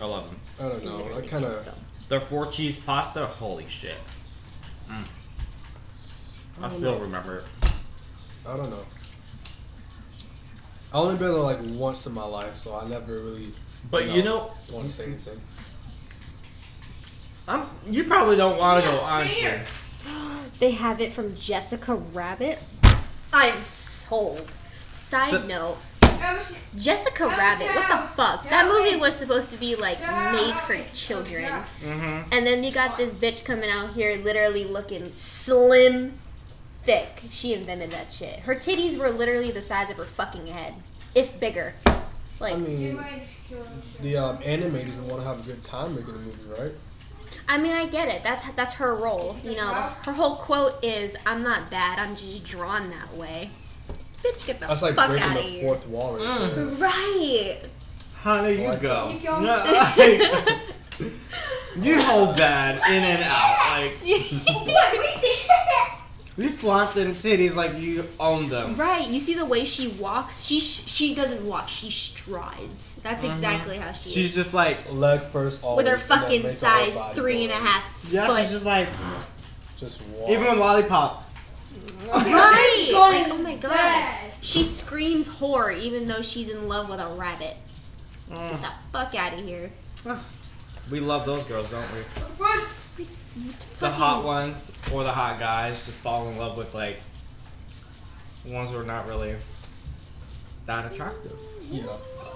I 0.00 0.04
love 0.04 0.26
them. 0.26 0.40
I 0.58 0.68
don't 0.68 0.84
know. 0.84 1.16
I 1.16 1.20
kind 1.22 1.44
of. 1.44 1.66
Their 2.08 2.20
four 2.20 2.46
cheese 2.46 2.78
pasta, 2.78 3.26
holy 3.26 3.68
shit. 3.68 3.96
Mm. 4.88 5.08
I 6.58 6.68
don't 6.68 6.78
still 6.78 6.92
know. 6.96 7.00
remember 7.00 7.38
it. 7.38 7.44
I 8.46 8.56
don't 8.56 8.70
know. 8.70 8.84
I 10.92 10.96
only 10.96 11.16
been 11.16 11.32
there 11.32 11.42
like 11.42 11.58
once 11.62 12.06
in 12.06 12.14
my 12.14 12.24
life, 12.24 12.56
so 12.56 12.76
I 12.76 12.88
never 12.88 13.12
really. 13.18 13.52
But 13.90 14.08
you 14.08 14.22
know, 14.22 14.52
want 14.70 14.86
to 14.86 14.92
say 14.92 15.04
anything. 15.04 15.40
I'm, 17.48 17.66
you 17.88 18.04
probably 18.04 18.36
don't 18.36 18.58
want 18.58 18.82
to 18.84 18.90
go, 18.90 18.96
Yeah, 18.96 19.02
honestly. 19.02 19.60
They 20.60 20.72
have 20.72 21.00
it 21.00 21.12
from 21.12 21.36
Jessica 21.36 21.94
Rabbit. 21.94 22.58
I'm 23.32 23.62
sold. 23.62 24.50
Side 24.90 25.30
So- 25.30 25.46
note, 25.46 25.78
was- 26.02 26.54
Jessica 26.76 27.24
Oh, 27.24 27.28
Rabbit. 27.28 27.74
What 27.74 27.88
the 27.88 28.14
fuck? 28.16 28.48
That 28.50 28.66
movie 28.68 28.96
was 28.96 29.16
supposed 29.16 29.48
to 29.50 29.56
be 29.56 29.74
like 29.74 29.98
made 30.32 30.54
for 30.66 30.78
children. 30.92 31.44
Mm-hmm. 31.82 32.28
And 32.32 32.46
then 32.46 32.62
you 32.62 32.72
got 32.72 32.98
this 32.98 33.12
bitch 33.14 33.44
coming 33.44 33.70
out 33.70 33.94
here 33.94 34.16
literally 34.16 34.64
looking 34.64 35.12
slim 35.14 36.18
thick. 36.82 37.22
She 37.30 37.54
invented 37.54 37.90
that 37.92 38.12
shit. 38.12 38.40
Her 38.40 38.54
titties 38.54 38.98
were 38.98 39.10
literally 39.10 39.50
the 39.50 39.62
size 39.62 39.90
of 39.90 39.96
her 39.96 40.04
fucking 40.04 40.46
head. 40.48 40.74
If 41.14 41.40
bigger. 41.40 41.74
Like 42.38 42.54
I 42.54 42.58
mean, 42.58 42.96
might 42.96 43.04
kill 43.04 43.14
him. 43.14 43.20
The 44.00 44.16
um, 44.16 44.38
animators 44.38 44.96
want 45.02 45.22
to 45.22 45.26
have 45.28 45.40
a 45.40 45.42
good 45.42 45.62
time 45.62 45.94
making 45.94 46.14
a 46.14 46.18
movie, 46.18 46.38
right? 46.58 46.72
I 47.48 47.58
mean, 47.58 47.72
I 47.72 47.86
get 47.86 48.08
it. 48.08 48.22
That's 48.22 48.44
that's 48.52 48.74
her 48.74 48.94
role. 48.94 49.36
You 49.42 49.56
know, 49.56 49.72
her 50.04 50.12
whole 50.12 50.36
quote 50.36 50.82
is, 50.84 51.16
"I'm 51.26 51.42
not 51.42 51.70
bad. 51.70 51.98
I'm 51.98 52.14
just 52.14 52.44
drawn 52.44 52.90
that 52.90 53.16
way." 53.16 53.50
Bitch, 54.24 54.46
get 54.46 54.60
the 54.60 54.66
That's 54.66 54.82
like 54.82 54.94
fuck 54.94 55.08
breaking 55.08 55.28
out 55.28 55.34
the 55.34 55.40
of 55.44 55.48
here. 55.50 55.62
fourth 55.64 55.86
wall 55.88 56.16
right 56.16 56.54
there. 56.54 56.66
Right. 56.66 57.58
How 58.14 58.44
do 58.44 58.52
you 58.52 58.68
Like 58.68 58.80
go? 58.82 59.08
You 59.10 59.18
go. 59.20 59.40
No, 59.40 59.64
like, 59.96 60.60
you 61.82 62.00
hold 62.02 62.36
bad 62.36 62.76
in 62.90 63.02
and 63.02 63.22
out. 63.22 63.56
Like 63.78 63.92
What? 64.66 64.98
We 64.98 65.20
see. 65.20 65.36
You 66.40 66.50
flaunt 66.50 66.94
them 66.94 67.14
titties 67.14 67.54
like 67.54 67.76
you 67.78 68.08
own 68.18 68.48
them. 68.48 68.76
right. 68.76 69.06
You 69.06 69.20
see 69.20 69.34
the 69.34 69.44
way 69.44 69.64
she 69.64 69.88
walks. 69.88 70.44
She 70.44 70.58
sh- 70.60 70.84
she 70.86 71.14
doesn't 71.14 71.44
walk. 71.46 71.68
She 71.68 71.90
strides. 71.90 72.94
That's 73.02 73.24
Mhm. 73.24 73.34
exactly 73.34 73.76
how 73.78 73.92
she 73.92 74.08
is. 74.08 74.14
She's 74.14 74.28
is. 74.30 74.34
just 74.36 74.54
like 74.54 74.90
Leg 74.92 75.22
first, 75.32 75.62
always. 75.62 75.84
With 75.84 75.92
her 75.92 75.98
fucking 75.98 76.42
make 76.44 76.58
the 76.58 76.66
whole 76.68 76.76
size 76.86 76.94
body 76.96 77.14
three 77.14 77.46
go 77.46 77.52
and 77.54 77.64
a 77.64 77.66
half 77.68 77.84
yeah, 78.10 78.26
foot. 78.26 78.40
she's 78.42 78.50
just 78.52 78.64
like 78.64 78.88
Just 79.78 80.00
walk. 80.02 80.30
even 80.30 80.44
with 80.46 80.58
lollipop. 80.58 81.26
right. 82.08 82.88
Like, 82.92 83.28
oh 83.30 83.38
my 83.38 83.56
god. 83.56 83.70
bad. 83.70 84.32
She 84.40 84.64
screams 84.64 85.28
horror 85.28 85.70
even 85.72 86.06
though 86.08 86.22
she's 86.22 86.48
in 86.48 86.66
love 86.68 86.88
with 86.88 86.98
a 87.00 87.06
rabbit. 87.08 87.56
Get 88.28 88.38
Mm. 88.38 88.60
the 88.62 88.68
fuck 88.92 89.14
out 89.14 89.34
of 89.34 89.40
here. 89.44 89.70
We 90.90 91.00
love 91.00 91.26
those 91.26 91.44
girls, 91.44 91.70
don't 91.70 91.84
we? 91.92 92.00
First, 93.34 93.80
The 93.80 93.90
hot 93.90 94.24
ones 94.24 94.72
or 94.92 95.04
the 95.04 95.12
hot 95.12 95.38
guys 95.38 95.84
just 95.86 96.00
fall 96.00 96.28
in 96.28 96.36
love 96.36 96.56
with 96.56 96.74
like 96.74 96.98
ones 98.44 98.70
who 98.70 98.78
are 98.78 98.84
not 98.84 99.06
really 99.06 99.36
that 100.66 100.90
attractive. 100.92 101.36
Yeah. 101.70 101.84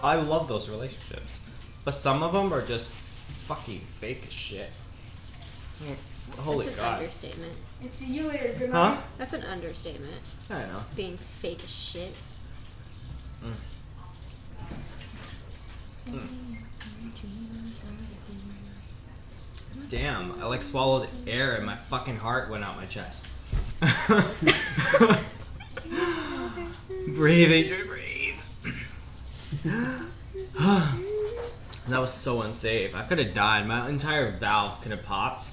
I 0.02 0.16
love 0.16 0.46
those 0.48 0.68
relationships, 0.68 1.40
but 1.84 1.92
some 1.92 2.22
of 2.22 2.32
them 2.32 2.52
are 2.52 2.62
just 2.62 2.90
fucking 3.46 3.80
fake 4.00 4.22
as 4.26 4.32
shit. 4.32 4.70
Holy 6.38 6.66
That's 6.66 6.78
an 6.78 6.84
god! 6.84 6.98
understatement. 7.02 7.52
and 7.82 7.92
see 7.92 8.06
you 8.06 8.24
later. 8.28 8.54
Good 8.58 8.70
Huh? 8.70 8.96
That's 9.18 9.34
an 9.34 9.42
understatement. 9.42 10.14
I 10.48 10.60
know. 10.62 10.84
Being 10.96 11.18
fake 11.18 11.62
as 11.64 11.70
shit. 11.70 12.14
Mm. 13.44 13.52
Mm. 16.08 16.18
Mm. 16.18 16.56
Damn, 19.88 20.40
I 20.42 20.46
like 20.46 20.62
swallowed 20.62 21.08
air 21.26 21.54
and 21.56 21.66
my 21.66 21.76
fucking 21.76 22.16
heart 22.16 22.50
went 22.50 22.64
out 22.64 22.76
my 22.76 22.86
chest. 22.86 23.26
Breathe, 27.08 27.50
Adrian, 27.52 27.86
breathe. 27.86 28.40
that 30.58 32.00
was 32.00 32.12
so 32.12 32.42
unsafe. 32.42 32.94
I 32.94 33.02
could 33.02 33.18
have 33.18 33.34
died. 33.34 33.66
My 33.66 33.88
entire 33.88 34.36
valve 34.38 34.80
could 34.82 34.90
have 34.90 35.02
popped. 35.04 35.50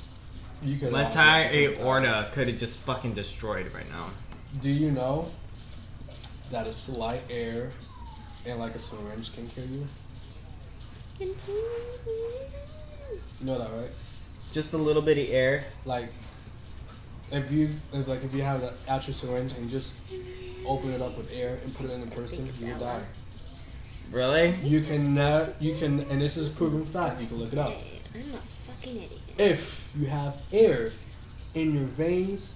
You 0.64 0.78
could 0.78 0.92
My 0.92 1.04
also- 1.06 1.20
entire 1.20 1.50
aorta 1.54 2.30
could 2.34 2.48
have 2.48 2.58
just 2.58 2.80
fucking 2.80 3.14
destroyed 3.14 3.72
right 3.74 3.90
now. 3.90 4.10
Do 4.62 4.70
you 4.70 4.92
know 4.92 5.30
that 6.52 6.68
a 6.68 6.74
slight 6.74 7.24
air 7.30 7.72
and 8.46 8.60
like 8.60 8.76
a 8.76 8.80
syringe 8.80 9.34
can 9.34 9.48
kill 9.50 9.66
you? 9.66 9.88
You 11.20 11.36
know 13.42 13.58
that, 13.60 13.72
right? 13.72 13.92
Just 14.52 14.74
a 14.74 14.78
little 14.78 15.02
bitty 15.02 15.32
air. 15.32 15.66
Like, 15.86 16.10
if 17.32 17.52
you 17.52 17.70
it's 17.94 18.08
like 18.08 18.24
if 18.24 18.34
you 18.34 18.42
have 18.42 18.64
an 18.64 18.74
actual 18.88 19.14
syringe 19.14 19.54
and 19.54 19.66
you 19.66 19.72
just 19.72 19.94
open 20.66 20.92
it 20.92 21.02
up 21.02 21.18
with 21.18 21.32
air 21.32 21.60
and 21.64 21.74
put 21.76 21.90
it 21.90 21.94
in 21.94 22.04
a 22.04 22.08
person, 22.08 22.52
you 22.60 22.68
will 22.68 22.80
die. 22.80 23.04
Really? 24.12 24.56
You 24.62 24.82
can 24.82 25.14
never, 25.14 25.54
you 25.60 25.76
can, 25.76 26.02
and 26.02 26.22
this 26.22 26.36
is 26.36 26.50
proven 26.50 26.86
fact. 26.86 27.22
You 27.22 27.28
can 27.28 27.38
look 27.38 27.54
it 27.54 27.60
up. 27.60 27.74
I'm 28.14 28.22
a 28.22 28.72
fucking 28.72 28.96
idiot. 28.98 29.12
If 29.38 29.88
you 29.96 30.08
have 30.08 30.36
air 30.52 30.92
in 31.54 31.74
your 31.74 31.86
veins, 31.86 32.54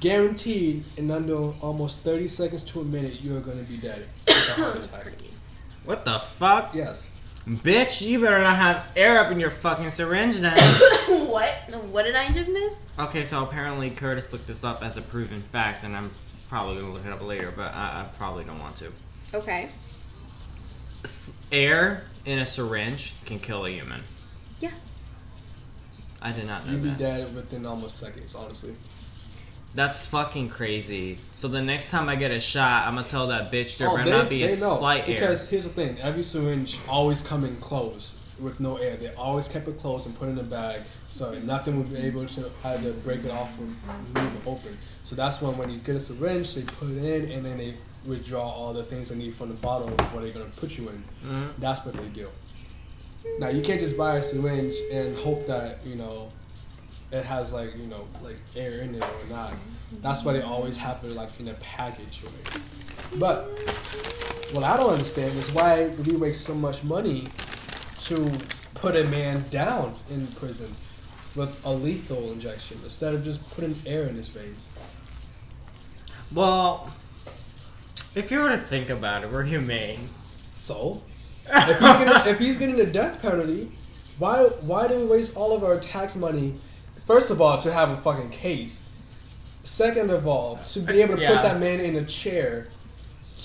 guaranteed 0.00 0.84
in 0.96 1.10
under 1.10 1.52
almost 1.60 1.98
30 1.98 2.28
seconds 2.28 2.62
to 2.64 2.80
a 2.80 2.84
minute, 2.84 3.20
you 3.20 3.36
are 3.36 3.40
going 3.40 3.58
to 3.58 3.70
be 3.70 3.76
dead. 3.76 4.06
with 4.26 4.48
a 4.48 4.52
heart 4.52 4.76
attack. 4.76 5.06
What 5.84 6.04
the 6.04 6.18
fuck? 6.18 6.74
Yes. 6.74 7.10
Bitch, 7.46 8.00
you 8.00 8.20
better 8.20 8.38
not 8.38 8.56
have 8.56 8.86
air 8.94 9.18
up 9.18 9.32
in 9.32 9.40
your 9.40 9.50
fucking 9.50 9.90
syringe 9.90 10.38
then. 10.38 10.56
what? 11.28 11.52
What 11.90 12.04
did 12.04 12.14
I 12.14 12.30
just 12.32 12.50
miss? 12.50 12.74
okay, 12.98 13.24
so 13.24 13.42
apparently 13.42 13.90
Curtis 13.90 14.32
looked 14.32 14.46
this 14.46 14.62
up 14.62 14.82
as 14.82 14.96
a 14.96 15.02
proven 15.02 15.42
fact, 15.50 15.82
and 15.82 15.96
I'm 15.96 16.12
probably 16.48 16.76
gonna 16.80 16.92
look 16.92 17.04
it 17.04 17.12
up 17.12 17.20
later, 17.22 17.52
but 17.54 17.74
I, 17.74 18.02
I 18.02 18.08
probably 18.16 18.44
don't 18.44 18.60
want 18.60 18.76
to. 18.76 18.92
Okay. 19.34 19.70
S- 21.04 21.32
air 21.50 22.04
in 22.24 22.38
a 22.38 22.46
syringe 22.46 23.14
can 23.24 23.40
kill 23.40 23.66
a 23.66 23.70
human. 23.70 24.02
Yeah. 24.60 24.70
I 26.20 26.30
did 26.30 26.46
not 26.46 26.64
know 26.66 26.72
You'd 26.74 26.82
be 26.84 26.88
that. 26.90 26.98
dead 26.98 27.34
within 27.34 27.66
almost 27.66 27.98
seconds, 27.98 28.36
honestly. 28.36 28.76
That's 29.74 29.98
fucking 30.06 30.50
crazy. 30.50 31.18
So 31.32 31.48
the 31.48 31.62
next 31.62 31.90
time 31.90 32.08
I 32.08 32.16
get 32.16 32.30
a 32.30 32.40
shot, 32.40 32.86
I'm 32.86 32.94
gonna 32.96 33.06
tell 33.06 33.28
that 33.28 33.50
bitch 33.50 33.78
there 33.78 33.88
Oh, 33.88 33.96
better 33.96 34.10
they- 34.10 34.16
not 34.16 34.28
be 34.28 34.42
a 34.42 34.48
know, 34.48 34.76
slight 34.78 35.08
air. 35.08 35.14
Because 35.14 35.48
here's 35.48 35.64
the 35.64 35.70
thing: 35.70 35.98
every 36.00 36.22
syringe 36.22 36.78
always 36.88 37.22
come 37.22 37.44
in 37.44 37.56
closed 37.56 38.12
with 38.38 38.60
no 38.60 38.76
air. 38.76 38.96
They 38.96 39.14
always 39.14 39.48
kept 39.48 39.68
it 39.68 39.78
closed 39.80 40.06
and 40.06 40.18
put 40.18 40.28
it 40.28 40.32
in 40.32 40.38
a 40.38 40.42
bag, 40.42 40.82
so 41.08 41.32
nothing 41.38 41.78
would 41.78 41.90
be 41.90 41.96
able 41.98 42.26
to 42.26 42.50
either 42.64 42.92
break 42.92 43.24
it 43.24 43.30
off 43.30 43.48
or 43.58 43.62
move 43.64 44.34
it 44.36 44.46
open. 44.46 44.76
So 45.04 45.14
that's 45.14 45.40
when 45.40 45.56
when 45.56 45.70
you 45.70 45.78
get 45.78 45.96
a 45.96 46.00
syringe, 46.00 46.54
they 46.54 46.62
put 46.62 46.90
it 46.90 47.02
in 47.02 47.30
and 47.30 47.46
then 47.46 47.56
they 47.58 47.74
withdraw 48.04 48.42
all 48.50 48.72
the 48.74 48.82
things 48.82 49.08
they 49.08 49.14
need 49.14 49.34
from 49.34 49.48
the 49.48 49.54
bottle 49.54 49.88
what 49.88 50.22
they're 50.22 50.32
gonna 50.32 50.44
put 50.56 50.76
you 50.76 50.88
in. 50.90 51.04
Mhm. 51.24 51.48
That's 51.58 51.84
what 51.86 51.94
they 51.96 52.08
do. 52.08 52.28
Now 53.38 53.48
you 53.48 53.62
can't 53.62 53.80
just 53.80 53.96
buy 53.96 54.16
a 54.16 54.22
syringe 54.22 54.74
and 54.92 55.16
hope 55.16 55.46
that 55.46 55.78
you 55.86 55.94
know 55.94 56.30
it 57.12 57.24
has 57.24 57.52
like 57.52 57.76
you 57.76 57.86
know 57.86 58.08
like 58.22 58.36
air 58.56 58.80
in 58.80 58.94
it 58.94 59.02
or 59.02 59.28
not. 59.28 59.52
That's 60.00 60.24
why 60.24 60.32
they 60.32 60.42
always 60.42 60.76
have 60.76 61.04
it 61.04 61.12
like 61.12 61.38
in 61.38 61.48
a 61.48 61.54
package, 61.54 62.22
right? 62.24 62.60
But 63.18 63.44
what 64.52 64.64
I 64.64 64.76
don't 64.76 64.90
understand 64.90 65.32
is 65.36 65.52
why 65.52 65.88
we 65.88 66.16
waste 66.16 66.44
so 66.44 66.54
much 66.54 66.82
money 66.82 67.26
to 68.04 68.32
put 68.74 68.96
a 68.96 69.04
man 69.04 69.44
down 69.50 69.94
in 70.10 70.26
prison 70.28 70.74
with 71.36 71.64
a 71.64 71.70
lethal 71.70 72.32
injection 72.32 72.80
instead 72.82 73.14
of 73.14 73.24
just 73.24 73.46
putting 73.50 73.80
air 73.86 74.04
in 74.04 74.16
his 74.16 74.28
veins. 74.28 74.68
Well, 76.32 76.90
if 78.14 78.30
you 78.30 78.40
were 78.40 78.50
to 78.50 78.58
think 78.58 78.90
about 78.90 79.24
it, 79.24 79.30
we're 79.30 79.44
humane. 79.44 80.08
So, 80.56 81.02
if 81.46 81.78
he's, 81.78 81.78
getting, 81.78 82.32
if 82.32 82.38
he's 82.38 82.56
getting 82.58 82.80
a 82.80 82.86
death 82.86 83.20
penalty, 83.20 83.72
why 84.18 84.44
why 84.44 84.86
do 84.88 84.96
we 84.96 85.04
waste 85.04 85.36
all 85.36 85.52
of 85.54 85.64
our 85.64 85.78
tax 85.78 86.14
money? 86.14 86.54
First 87.06 87.30
of 87.30 87.40
all, 87.40 87.60
to 87.62 87.72
have 87.72 87.90
a 87.90 87.96
fucking 87.98 88.30
case. 88.30 88.82
Second 89.64 90.10
of 90.10 90.26
all, 90.26 90.58
to 90.72 90.80
be 90.80 91.00
able 91.02 91.16
to 91.16 91.22
Yeah. 91.22 91.34
put 91.34 91.42
that 91.42 91.60
man 91.60 91.80
in 91.80 91.96
a 91.96 92.04
chair 92.04 92.68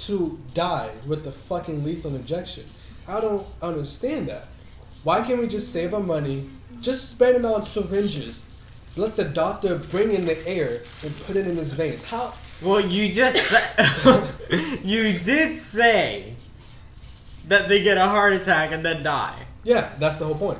to 0.06 0.40
die 0.54 0.92
with 1.06 1.24
the 1.24 1.32
fucking 1.32 1.84
lethal 1.84 2.16
injection. 2.16 2.66
I 3.08 3.20
don't 3.22 3.46
understand 3.62 4.28
that. 4.30 4.48
Why 5.04 5.22
can't 5.22 5.40
we 5.40 5.48
just 5.48 5.72
save 5.72 5.94
our 5.94 6.00
money, 6.02 6.50
just 6.82 7.10
spend 7.10 7.38
it 7.38 7.46
on 7.46 7.64
syringes, 7.64 8.42
let 8.96 9.16
the 9.16 9.24
doctor 9.24 9.76
bring 9.76 10.14
in 10.14 10.26
the 10.26 10.46
air 10.48 10.82
and 11.04 11.16
put 11.22 11.36
it 11.36 11.48
in 11.48 11.56
his 11.56 11.74
veins? 11.74 12.04
How? 12.06 12.34
Well, 12.62 12.80
you 12.82 13.12
just 13.14 13.38
sa- 13.38 14.24
you 14.84 15.14
did 15.20 15.58
say 15.58 16.34
that 17.48 17.70
they 17.70 17.82
get 17.84 17.98
a 17.98 18.06
heart 18.06 18.34
attack 18.34 18.72
and 18.72 18.86
then 18.86 19.04
die. 19.04 19.46
Yeah, 19.64 19.90
that's 20.00 20.18
the 20.18 20.26
whole 20.26 20.36
point. 20.36 20.60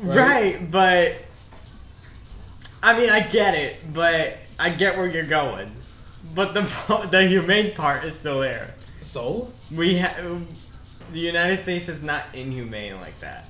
Right, 0.00 0.70
but 0.70 1.14
I 2.82 2.98
mean, 2.98 3.10
I 3.10 3.20
get 3.20 3.54
it, 3.54 3.92
but 3.92 4.38
I 4.58 4.70
get 4.70 4.96
where 4.96 5.06
you're 5.06 5.24
going. 5.26 5.72
But 6.34 6.54
the 6.54 6.62
the 7.10 7.26
humane 7.26 7.74
part 7.74 8.04
is 8.04 8.18
still 8.18 8.40
there. 8.40 8.74
So 9.00 9.52
We 9.70 9.96
have 9.96 10.46
the 11.10 11.20
United 11.20 11.56
States 11.56 11.88
is 11.88 12.02
not 12.02 12.24
inhumane 12.34 13.00
like 13.00 13.18
that. 13.20 13.46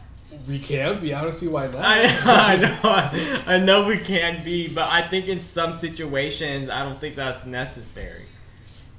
we 0.47 0.59
can 0.61 1.01
be. 1.01 1.15
I 1.15 1.23
don't 1.23 1.33
see 1.33 1.49
why 1.49 1.67
not. 1.67 1.77
I, 1.85 2.05
I 2.53 2.57
know, 3.43 3.43
I 3.47 3.59
know 3.59 3.87
we 3.87 3.99
can 3.99 4.45
be, 4.45 4.69
but 4.69 4.89
I 4.91 5.03
think 5.09 5.27
in 5.29 5.41
some 5.41 5.73
situations, 5.73 6.69
I 6.69 6.85
don't 6.85 7.01
think 7.01 7.17
that's 7.17 7.45
necessary. 7.47 8.27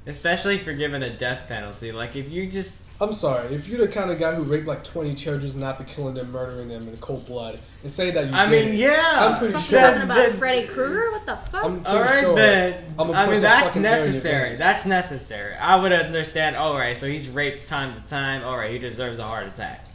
Especially 0.05 0.55
if 0.55 0.65
you're 0.65 0.75
given 0.75 1.03
a 1.03 1.15
death 1.15 1.47
penalty. 1.47 1.91
Like 1.91 2.15
if 2.15 2.29
you 2.29 2.47
just 2.49 2.83
I'm 3.01 3.13
sorry. 3.13 3.55
If 3.55 3.67
you're 3.69 3.79
the 3.79 3.88
kind 3.91 4.12
of 4.12 4.19
guy 4.19 4.35
who 4.35 4.43
raped 4.43 4.67
like 4.67 4.83
20 4.83 5.15
children 5.15 5.49
and 5.53 5.63
after 5.63 5.85
killing 5.85 6.15
them, 6.15 6.31
murdering 6.33 6.67
them 6.67 6.88
in 6.89 6.97
cold 6.97 7.25
blood, 7.25 7.57
and 7.81 7.89
say 7.89 8.12
that 8.12 8.27
you 8.27 8.33
I 8.33 8.49
did 8.49 8.69
mean, 8.71 8.77
yeah. 8.77 9.12
I'm 9.15 9.38
pretty 9.39 9.53
Fucking 9.53 9.69
sure. 9.69 9.79
talking 9.79 10.01
about 10.01 10.15
Then- 10.17 10.33
Freddy 10.38 10.67
Krueger? 10.67 11.12
What 11.12 11.25
the 11.25 11.38
fuck? 11.38 11.63
I'm 11.63 11.75
pretty 11.81 11.88
All 11.97 12.01
right 12.03 12.19
sure 12.21 12.35
then. 12.35 12.95
I'ma 12.99 13.13
I 13.13 13.23
put 13.25 13.31
mean 13.31 13.33
some 13.35 13.41
that's 13.43 13.67
fucking 13.69 13.85
air 13.85 13.91
in 13.93 13.97
your 13.99 14.07
necessary. 14.07 14.47
veins. 14.49 14.59
That's 14.59 14.85
necessary. 14.85 15.55
I 15.55 15.75
would 15.77 15.93
understand. 15.93 16.57
All 16.57 16.77
right, 16.77 16.97
so 16.97 17.07
he's 17.07 17.29
raped 17.29 17.65
time 17.67 17.95
to 17.95 18.05
time. 18.05 18.43
All 18.43 18.57
right, 18.57 18.71
he 18.71 18.79
deserves 18.79 19.19
a 19.19 19.23
heart 19.23 19.47
attack. 19.47 19.85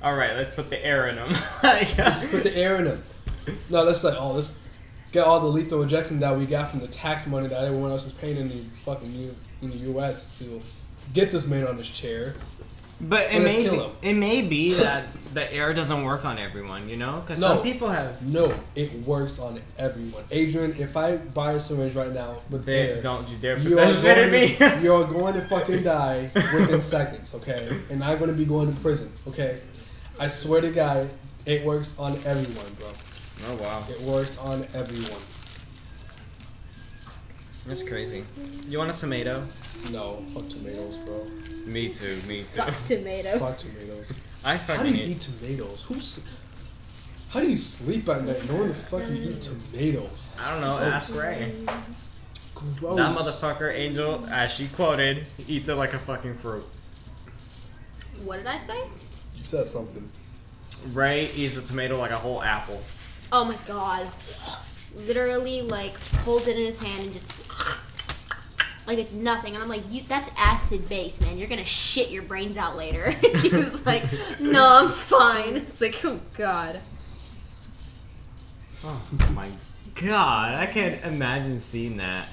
All 0.00 0.14
right, 0.14 0.34
let's 0.34 0.48
put 0.48 0.70
the 0.70 0.82
air 0.82 1.08
in 1.08 1.18
him. 1.18 1.36
Like, 1.62 1.94
Just 1.96 2.30
put 2.30 2.44
the 2.44 2.56
air 2.56 2.76
in 2.76 2.84
them. 2.84 3.04
No, 3.68 3.82
let's 3.82 4.02
like, 4.04 4.14
oh, 4.18 4.32
let's 4.32 4.56
get 5.12 5.24
all 5.24 5.40
the 5.40 5.46
lethal 5.48 5.82
injection 5.82 6.18
that 6.20 6.34
we 6.38 6.46
got 6.46 6.70
from 6.70 6.80
the 6.80 6.86
tax 6.88 7.26
money 7.26 7.48
that 7.48 7.62
everyone 7.64 7.90
else 7.90 8.06
is 8.06 8.12
paying 8.12 8.36
in 8.38 8.48
the 8.48 8.62
fucking 8.86 9.12
U- 9.12 9.36
in 9.60 9.70
the 9.70 9.76
U.S. 9.78 10.38
to 10.38 10.62
get 11.12 11.32
this 11.32 11.46
man 11.46 11.66
on 11.66 11.76
this 11.76 11.88
chair. 11.88 12.34
but 13.00 13.32
it 13.32 13.40
may 13.42 13.68
be, 13.68 13.82
it 14.02 14.14
may 14.14 14.42
be 14.42 14.74
that 14.74 15.04
the 15.34 15.52
air 15.52 15.72
doesn't 15.74 16.02
work 16.04 16.24
on 16.24 16.38
everyone. 16.38 16.88
You 16.88 16.96
know, 16.96 17.20
because 17.20 17.40
No. 17.40 17.48
some 17.54 17.62
people 17.62 17.88
have. 17.88 18.20
No, 18.22 18.52
it 18.74 18.92
works 19.06 19.38
on 19.38 19.60
everyone. 19.78 20.24
Adrian, 20.30 20.74
if 20.78 20.96
I 20.96 21.16
buy 21.16 21.52
a 21.52 21.60
syringe 21.60 21.94
right 21.94 22.12
now 22.12 22.38
with 22.50 22.64
They, 22.64 22.92
air, 22.92 23.02
don't 23.02 23.28
you 23.28 23.36
dare 23.36 23.56
put 23.56 23.64
You 23.66 23.78
are, 23.78 23.92
that 23.92 24.02
shit 24.02 24.18
in 24.18 24.30
me. 24.32 24.56
going, 24.56 24.82
you 24.84 24.92
are 24.94 25.04
going 25.04 25.34
to 25.34 25.42
fucking 25.48 25.82
die 25.84 26.30
within 26.34 26.80
seconds, 26.80 27.34
okay? 27.34 27.68
And 27.90 28.02
I'm 28.02 28.18
going 28.18 28.30
to 28.30 28.36
be 28.36 28.44
going 28.46 28.74
to 28.74 28.80
prison, 28.80 29.12
okay? 29.28 29.60
I 30.18 30.26
swear 30.26 30.60
to 30.62 30.70
God, 30.70 31.08
it 31.46 31.64
works 31.64 31.94
on 31.98 32.14
everyone, 32.24 32.72
bro. 32.78 32.88
oh 33.48 33.54
wow, 33.62 33.84
It 33.88 34.00
works 34.00 34.36
on 34.38 34.66
everyone. 34.74 35.22
That's 37.68 37.82
crazy. 37.82 38.24
You 38.68 38.78
want 38.78 38.90
a 38.90 38.94
tomato? 38.94 39.46
No, 39.90 40.22
fuck 40.34 40.48
tomatoes, 40.48 40.96
bro. 41.04 41.26
Me 41.66 41.88
too. 41.88 42.18
Me 42.26 42.44
too. 42.50 42.62
Fuck 42.62 42.82
tomato. 42.82 43.38
Fuck 43.38 43.58
tomatoes. 43.58 44.12
I 44.42 44.56
How 44.56 44.82
do 44.82 44.88
you 44.88 44.94
eat. 45.04 45.08
eat 45.10 45.20
tomatoes? 45.20 45.84
Who's? 45.86 46.24
How 47.28 47.40
do 47.40 47.48
you 47.48 47.56
sleep 47.56 48.08
at 48.08 48.24
night 48.24 48.48
knowing 48.50 48.68
the 48.68 48.74
fuck 48.74 49.02
you 49.08 49.30
eat 49.30 49.42
tomatoes? 49.42 50.32
I 50.38 50.50
don't 50.50 50.60
know. 50.62 50.78
Ask 50.78 51.14
Ray. 51.14 51.52
Gross. 52.54 52.96
That 52.96 53.16
motherfucker, 53.16 53.72
Angel, 53.72 54.26
as 54.30 54.50
she 54.50 54.66
quoted, 54.68 55.26
eats 55.46 55.68
it 55.68 55.74
like 55.74 55.92
a 55.94 55.98
fucking 55.98 56.34
fruit. 56.34 56.64
What 58.24 58.38
did 58.38 58.46
I 58.46 58.58
say? 58.58 58.82
You 59.36 59.44
said 59.44 59.68
something. 59.68 60.10
Ray 60.92 61.30
eats 61.32 61.56
a 61.56 61.62
tomato 61.62 61.98
like 61.98 62.10
a 62.10 62.16
whole 62.16 62.42
apple. 62.42 62.80
Oh 63.30 63.44
my 63.44 63.56
god. 63.66 64.08
Literally, 65.06 65.60
like, 65.62 65.96
holds 66.24 66.48
it 66.48 66.56
in 66.56 66.64
his 66.64 66.76
hand 66.78 67.04
and 67.04 67.12
just. 67.12 67.26
Like 68.88 68.98
it's 68.98 69.12
nothing. 69.12 69.52
And 69.52 69.62
I'm 69.62 69.68
like, 69.68 69.82
you 69.90 70.02
that's 70.08 70.30
acid 70.34 70.88
base, 70.88 71.20
man. 71.20 71.36
You're 71.36 71.46
gonna 71.48 71.64
shit 71.64 72.10
your 72.10 72.22
brains 72.22 72.56
out 72.56 72.74
later. 72.74 73.10
He's 73.42 73.84
like, 73.84 74.04
no, 74.40 74.84
I'm 74.84 74.88
fine. 74.88 75.56
It's 75.56 75.82
like, 75.82 76.02
oh 76.06 76.18
god. 76.38 76.80
Oh 78.82 79.02
my 79.34 79.50
god, 79.94 80.54
I 80.54 80.66
can't 80.66 81.04
imagine 81.04 81.60
seeing 81.60 81.98
that. 81.98 82.28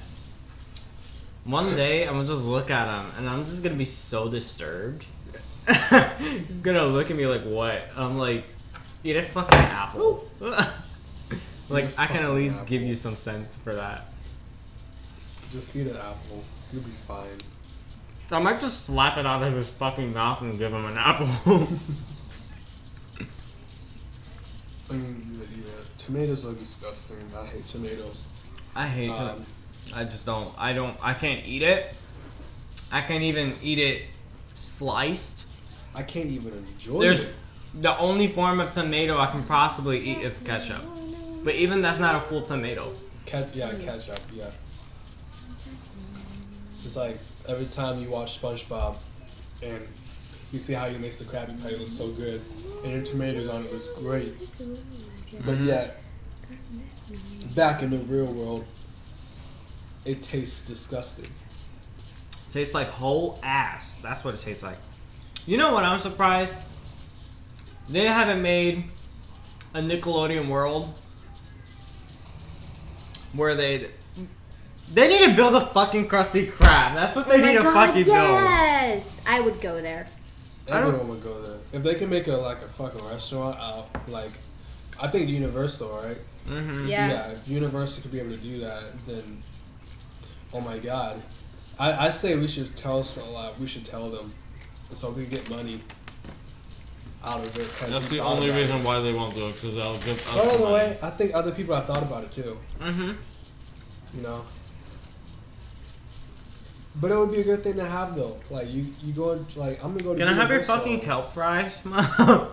One 1.44 1.76
day, 1.76 2.06
I'm 2.08 2.14
gonna 2.16 2.26
just 2.26 2.44
look 2.44 2.70
at 2.70 2.88
him 2.88 3.12
and 3.18 3.28
I'm 3.28 3.44
just 3.44 3.62
gonna 3.62 3.76
be 3.76 3.84
so 3.84 4.30
disturbed. 4.30 5.04
He's 5.66 6.56
gonna 6.62 6.86
look 6.86 7.10
at 7.10 7.16
me 7.16 7.26
like, 7.26 7.44
what? 7.44 7.82
I'm 7.94 8.16
like, 8.16 8.46
eat 9.04 9.16
a 9.16 9.24
fucking 9.24 9.58
apple. 9.58 10.26
like, 10.40 11.86
I 11.98 12.06
can 12.06 12.16
at 12.16 12.22
fucking 12.22 12.34
least 12.34 12.64
give 12.64 12.80
you 12.80 12.94
some 12.94 13.16
sense 13.16 13.56
for 13.56 13.74
that. 13.74 14.06
Just 15.50 15.74
eat 15.76 15.86
an 15.86 15.96
apple. 15.96 16.44
You'll 16.72 16.82
be 16.82 16.90
fine. 17.06 17.38
I 18.30 18.38
might 18.40 18.60
just 18.60 18.86
slap 18.86 19.18
it 19.18 19.26
out 19.26 19.42
of 19.42 19.54
his 19.54 19.68
fucking 19.68 20.12
mouth 20.12 20.40
and 20.42 20.58
give 20.58 20.72
him 20.72 20.84
an 20.84 20.98
apple. 20.98 21.28
I 24.88 24.92
mean, 24.94 25.40
yeah, 25.40 25.46
yeah, 25.56 25.72
tomatoes 25.98 26.44
are 26.44 26.52
disgusting. 26.54 27.18
I 27.36 27.46
hate 27.46 27.66
tomatoes. 27.66 28.24
I 28.74 28.86
hate 28.86 29.10
it. 29.10 29.18
Um, 29.18 29.46
I 29.94 30.04
just 30.04 30.26
don't. 30.26 30.52
I 30.58 30.72
don't. 30.72 30.96
I 31.00 31.14
can't 31.14 31.44
eat 31.46 31.62
it. 31.62 31.94
I 32.90 33.00
can't 33.02 33.22
even 33.22 33.54
eat 33.62 33.78
it 33.78 34.02
sliced. 34.54 35.46
I 35.94 36.02
can't 36.02 36.30
even 36.30 36.52
enjoy 36.52 36.98
it. 36.98 37.00
There's 37.00 37.20
it. 37.20 37.34
the 37.74 37.96
only 37.98 38.28
form 38.28 38.60
of 38.60 38.72
tomato 38.72 39.18
I 39.18 39.26
can 39.26 39.44
possibly 39.44 40.00
eat 40.00 40.18
is 40.18 40.38
ketchup. 40.40 40.82
But 41.42 41.54
even 41.54 41.80
that's 41.80 41.98
not 41.98 42.16
a 42.16 42.20
full 42.20 42.42
tomato. 42.42 42.92
Ket- 43.24 43.54
yeah, 43.54 43.72
ketchup. 43.74 44.20
Yeah. 44.34 44.50
It's 46.86 46.94
like 46.94 47.18
every 47.48 47.66
time 47.66 48.00
you 48.00 48.08
watch 48.08 48.40
SpongeBob, 48.40 48.94
and 49.60 49.86
you 50.52 50.60
see 50.60 50.72
how 50.72 50.88
he 50.88 50.96
makes 50.96 51.18
the 51.18 51.24
Krabby 51.24 51.60
Patty 51.60 51.76
look 51.76 51.88
so 51.88 52.08
good, 52.12 52.40
and 52.84 52.92
your 52.92 53.02
tomatoes 53.02 53.48
on 53.48 53.64
it 53.64 53.72
looks 53.72 53.88
great. 53.98 54.38
But 54.58 55.56
mm-hmm. 55.56 55.66
yet, 55.66 56.00
back 57.56 57.82
in 57.82 57.90
the 57.90 57.98
real 57.98 58.32
world, 58.32 58.64
it 60.04 60.22
tastes 60.22 60.64
disgusting. 60.64 61.26
tastes 62.52 62.72
like 62.72 62.88
whole 62.88 63.40
ass. 63.42 63.96
That's 64.00 64.22
what 64.22 64.34
it 64.34 64.40
tastes 64.40 64.62
like. 64.62 64.78
You 65.44 65.56
know 65.56 65.74
what? 65.74 65.82
I'm 65.82 65.98
surprised 65.98 66.54
they 67.88 68.06
haven't 68.06 68.42
made 68.42 68.84
a 69.74 69.80
Nickelodeon 69.80 70.48
world 70.48 70.94
where 73.32 73.56
they 73.56 73.90
they 74.92 75.08
need 75.08 75.26
to 75.30 75.34
build 75.36 75.54
a 75.54 75.66
fucking 75.66 76.08
Krusty 76.08 76.50
Krab. 76.50 76.94
That's 76.94 77.14
what 77.16 77.28
they 77.28 77.42
Oh 77.42 77.46
need 77.46 77.56
to 77.56 77.62
God, 77.62 77.74
fucking 77.88 78.04
build. 78.04 78.16
yes! 78.16 79.20
I 79.26 79.40
would 79.40 79.60
go 79.60 79.80
there. 79.80 80.06
Everyone 80.68 81.08
would 81.08 81.22
go 81.22 81.40
there 81.42 81.58
if 81.72 81.82
they 81.82 81.94
can 81.94 82.08
make 82.10 82.26
a 82.26 82.32
like 82.36 82.62
a 82.62 82.66
fucking 82.66 83.04
restaurant 83.04 83.58
out. 83.60 83.88
Like, 84.08 84.32
I 85.00 85.08
think 85.08 85.28
Universal, 85.28 85.88
right? 85.90 86.18
Mm-hmm. 86.48 86.86
Yeah. 86.86 87.28
if 87.30 87.48
Universal 87.48 88.02
could 88.02 88.12
be 88.12 88.20
able 88.20 88.30
to 88.30 88.36
do 88.36 88.60
that, 88.60 88.84
then 89.06 89.42
oh 90.52 90.60
my 90.60 90.78
god, 90.78 91.22
I, 91.78 92.06
I 92.06 92.10
say 92.10 92.36
we 92.36 92.48
should 92.48 92.74
tell 92.76 93.02
some, 93.02 93.32
like, 93.32 93.58
we 93.60 93.66
should 93.66 93.84
tell 93.84 94.08
them 94.10 94.32
so 94.92 95.10
we 95.10 95.22
can 95.24 95.30
get 95.32 95.50
money 95.50 95.82
out 97.24 97.40
of 97.40 97.58
it. 97.58 97.90
That's 97.90 98.08
the 98.08 98.20
only 98.20 98.50
reason 98.50 98.78
it. 98.78 98.84
why 98.84 99.00
they 99.00 99.12
won't 99.12 99.34
do 99.34 99.48
it, 99.48 99.54
because 99.54 99.74
that'll 99.74 99.98
give 99.98 100.18
us 100.28 100.50
By 100.50 100.56
the 100.56 100.72
way, 100.72 100.98
I 101.02 101.10
think 101.10 101.34
other 101.34 101.50
people 101.50 101.74
have 101.74 101.86
thought 101.86 102.02
about 102.02 102.24
it 102.24 102.30
too. 102.32 102.58
Mm-hmm. 102.80 103.12
You 104.16 104.22
know. 104.22 104.44
But 106.98 107.10
it 107.10 107.16
would 107.18 107.30
be 107.30 107.40
a 107.40 107.44
good 107.44 107.62
thing 107.62 107.74
to 107.74 107.84
have 107.84 108.16
though. 108.16 108.38
Like 108.50 108.70
you, 108.70 108.86
you 109.02 109.12
go 109.12 109.32
and, 109.32 109.56
like 109.56 109.82
I'm 109.84 109.92
gonna 109.92 110.02
go 110.02 110.12
to. 110.14 110.18
Can 110.18 110.28
I 110.28 110.32
have 110.32 110.48
your 110.48 110.60
Universal. 110.60 110.78
fucking 110.78 111.00
kelp 111.00 111.30
fries? 111.32 111.80
mom? 111.84 112.48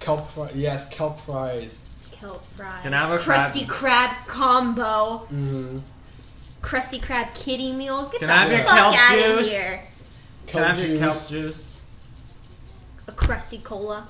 kelp 0.00 0.30
fries? 0.30 0.54
Yes, 0.54 0.88
kelp 0.88 1.20
fries. 1.22 1.82
Kelp 2.12 2.44
fries. 2.56 2.82
Can 2.82 2.94
I 2.94 2.98
have 2.98 3.10
a 3.12 3.18
Krusty 3.18 3.66
Krab 3.66 4.26
combo? 4.26 5.26
Mm-hmm. 5.32 5.78
Krusty 6.62 7.00
Krab 7.00 7.34
kitty 7.34 7.72
meal? 7.72 8.08
Get 8.08 8.20
Can 8.20 8.28
the 8.28 8.34
I 8.34 8.42
have 8.42 8.50
your 8.52 8.64
fuck 8.64 8.76
kelp 8.76 8.94
out 8.94 9.14
juice? 9.14 9.46
of 9.48 9.52
here. 9.52 9.82
Can 10.46 10.62
I 10.62 10.68
have 10.68 10.88
your 10.88 10.98
kelp 10.98 11.14
juice. 11.14 11.28
juice? 11.28 11.74
A 13.08 13.12
crusty 13.12 13.58
cola. 13.58 14.06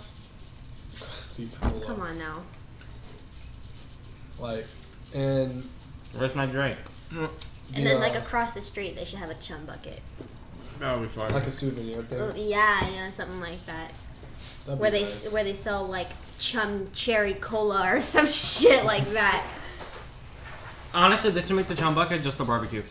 See, 1.23 1.49
cola. 1.61 1.85
Come 1.85 2.01
on 2.03 2.19
now. 2.19 2.43
Like, 4.39 4.67
and 5.15 5.69
Where's 6.15 6.35
my 6.35 6.47
drink? 6.47 6.79
And 7.75 7.85
the, 7.85 7.91
then 7.91 8.01
like 8.01 8.15
across 8.15 8.55
the 8.55 8.63
street, 8.63 8.95
they 8.97 9.05
should 9.05 9.19
have 9.19 9.31
a 9.31 9.35
chum 9.35 9.65
bucket. 9.67 10.01
That'll 10.79 11.01
be 11.01 11.09
fine. 11.09 11.33
like 11.33 11.47
a 11.47 11.51
souvenir 11.51 12.05
Oh, 12.13 12.33
thing. 12.33 12.49
yeah, 12.49 12.89
you 12.89 12.97
know, 12.97 13.11
something 13.11 13.41
like 13.41 13.65
that. 13.67 13.93
That'd 14.67 14.79
Where 14.81 14.91
they 14.91 15.01
nice. 15.03 15.31
where 15.31 15.43
they 15.45 15.55
sell 15.55 15.87
like 15.87 16.09
chum 16.39 16.89
cherry 16.93 17.35
cola 17.35 17.95
or 17.95 18.01
some 18.15 18.27
shit 18.29 18.85
like 18.85 19.11
that. 19.13 19.47
Honestly, 20.95 21.31
they 21.31 21.41
should 21.41 21.57
make 21.57 21.67
the 21.69 21.75
chum 21.75 21.95
bucket 21.95 22.23
just 22.23 22.39
a 22.41 22.45
barbecue. 22.45 22.83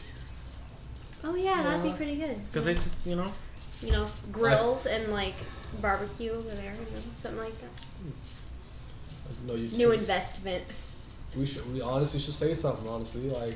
Oh 1.23 1.35
yeah, 1.35 1.63
that'd 1.63 1.83
be 1.83 1.91
pretty 1.91 2.15
good. 2.15 2.37
Because 2.47 2.65
they 2.65 2.73
just, 2.73 3.05
you 3.05 3.15
know. 3.15 3.31
You 3.81 3.91
know, 3.91 4.09
grills 4.31 4.85
and 4.85 5.11
like 5.11 5.33
barbecue 5.81 6.31
over 6.31 6.49
there, 6.49 6.73
you 6.73 6.95
know, 6.95 7.01
something 7.19 7.39
like 7.39 7.59
that. 7.61 7.69
No, 9.45 9.55
you 9.55 9.69
New 9.69 9.91
taste- 9.91 10.01
investment. 10.01 10.63
We 11.35 11.45
should. 11.45 11.71
We 11.73 11.81
honestly 11.81 12.19
should 12.19 12.33
say 12.33 12.53
something. 12.53 12.87
Honestly, 12.87 13.29
like 13.29 13.55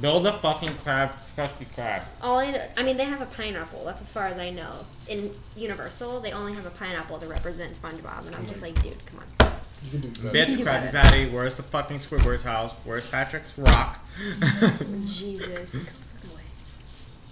Build 0.00 0.26
a 0.26 0.40
fucking 0.40 0.76
crab, 0.78 1.12
Krusty 1.36 1.66
Krab. 1.76 2.02
All 2.20 2.38
I, 2.38 2.68
I 2.76 2.82
mean, 2.82 2.96
they 2.96 3.04
have 3.04 3.20
a 3.20 3.26
pineapple. 3.26 3.84
That's 3.84 4.00
as 4.00 4.10
far 4.10 4.26
as 4.26 4.38
I 4.38 4.50
know. 4.50 4.84
In 5.06 5.32
Universal, 5.54 6.20
they 6.20 6.32
only 6.32 6.52
have 6.54 6.66
a 6.66 6.70
pineapple 6.70 7.18
to 7.18 7.26
represent 7.28 7.80
SpongeBob, 7.80 8.26
and 8.26 8.34
I'm 8.34 8.46
just 8.48 8.60
like, 8.60 8.80
dude, 8.82 8.96
come 9.06 9.20
on. 9.40 9.52
you 9.84 9.90
can 9.90 10.00
do 10.00 10.08
better. 10.20 10.36
Bitch, 10.36 10.56
do 10.56 10.64
Krabby. 10.64 10.90
Patty, 10.90 11.30
where's 11.30 11.54
the 11.54 11.62
fucking 11.62 11.98
Squidward's 11.98 12.42
house? 12.42 12.72
Where's 12.84 13.08
Patrick's 13.08 13.56
rock? 13.56 14.04
Jesus. 15.04 15.72
Get 15.72 15.82
the. 15.84 15.88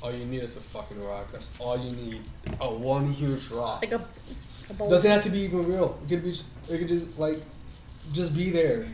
All 0.01 0.13
you 0.15 0.25
need 0.25 0.43
is 0.45 0.57
a 0.57 0.61
fucking 0.61 1.03
rock. 1.03 1.33
That's 1.33 1.49
all 1.59 1.77
you 1.77 1.97
need. 1.97 2.23
A 2.61 2.73
one 2.73 3.13
huge 3.13 3.49
rock. 3.49 3.83
Like 3.83 3.93
a, 3.93 4.05
a 4.71 4.75
bowl. 4.75 4.89
Doesn't 4.89 5.11
have 5.11 5.23
to 5.25 5.31
be 5.31 5.41
even 5.41 5.67
real. 5.67 5.99
It 6.05 6.09
could 6.09 6.23
be. 6.23 6.31
Just, 6.31 6.47
it 6.69 6.79
could 6.79 6.89
just 6.89 7.19
like, 7.19 7.43
just 8.13 8.37
be 8.37 8.51
there. 8.51 8.87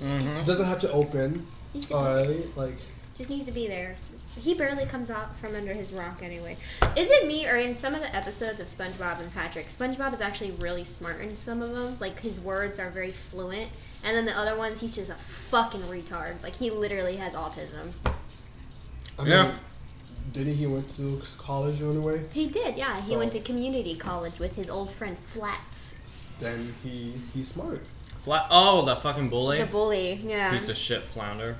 mm-hmm. 0.00 0.28
It 0.28 0.34
doesn't 0.46 0.66
have 0.66 0.80
to 0.82 0.92
open. 0.92 1.46
Needs 1.74 1.86
to 1.86 1.94
be- 1.94 1.98
Alright, 1.98 2.56
like 2.56 2.78
just 3.18 3.28
needs 3.28 3.44
to 3.44 3.52
be 3.52 3.66
there. 3.66 3.96
He 4.36 4.54
barely 4.54 4.86
comes 4.86 5.10
out 5.10 5.36
from 5.38 5.56
under 5.56 5.74
his 5.74 5.92
rock 5.92 6.20
anyway. 6.22 6.56
Is 6.96 7.10
it 7.10 7.26
me 7.26 7.46
or 7.48 7.56
in 7.56 7.74
some 7.74 7.94
of 7.94 8.00
the 8.00 8.14
episodes 8.14 8.60
of 8.60 8.68
SpongeBob 8.68 9.18
and 9.20 9.34
Patrick, 9.34 9.66
SpongeBob 9.68 10.14
is 10.14 10.20
actually 10.20 10.52
really 10.52 10.84
smart 10.84 11.20
in 11.20 11.34
some 11.34 11.60
of 11.60 11.72
them. 11.72 11.96
Like 11.98 12.20
his 12.20 12.38
words 12.38 12.78
are 12.78 12.88
very 12.90 13.10
fluent, 13.10 13.68
and 14.04 14.16
then 14.16 14.24
the 14.24 14.38
other 14.38 14.56
ones, 14.56 14.80
he's 14.80 14.94
just 14.94 15.10
a 15.10 15.14
fucking 15.16 15.82
retard. 15.82 16.40
Like 16.42 16.54
he 16.54 16.70
literally 16.70 17.16
has 17.16 17.32
autism. 17.34 17.90
I 19.18 19.22
mean, 19.22 19.32
Yeah. 19.32 19.54
didn't 20.30 20.54
he 20.54 20.68
went 20.68 20.88
to 20.96 21.20
college 21.38 21.82
anyway? 21.82 22.22
He 22.32 22.46
did, 22.46 22.76
yeah. 22.78 23.00
He 23.00 23.16
went 23.16 23.32
to 23.32 23.40
community 23.40 23.96
college 23.96 24.38
with 24.38 24.54
his 24.54 24.70
old 24.70 24.90
friend 24.92 25.16
Flats, 25.26 25.96
Then 26.38 26.72
he 26.84 27.14
he's 27.34 27.48
smart. 27.48 27.82
Fla- 28.22 28.46
oh, 28.50 28.84
the 28.84 28.94
fucking 28.94 29.28
bully. 29.30 29.58
the 29.58 29.66
bully. 29.66 30.20
Yeah. 30.24 30.52
Piece 30.52 30.68
of 30.68 30.76
shit 30.76 31.02
flounder. 31.04 31.56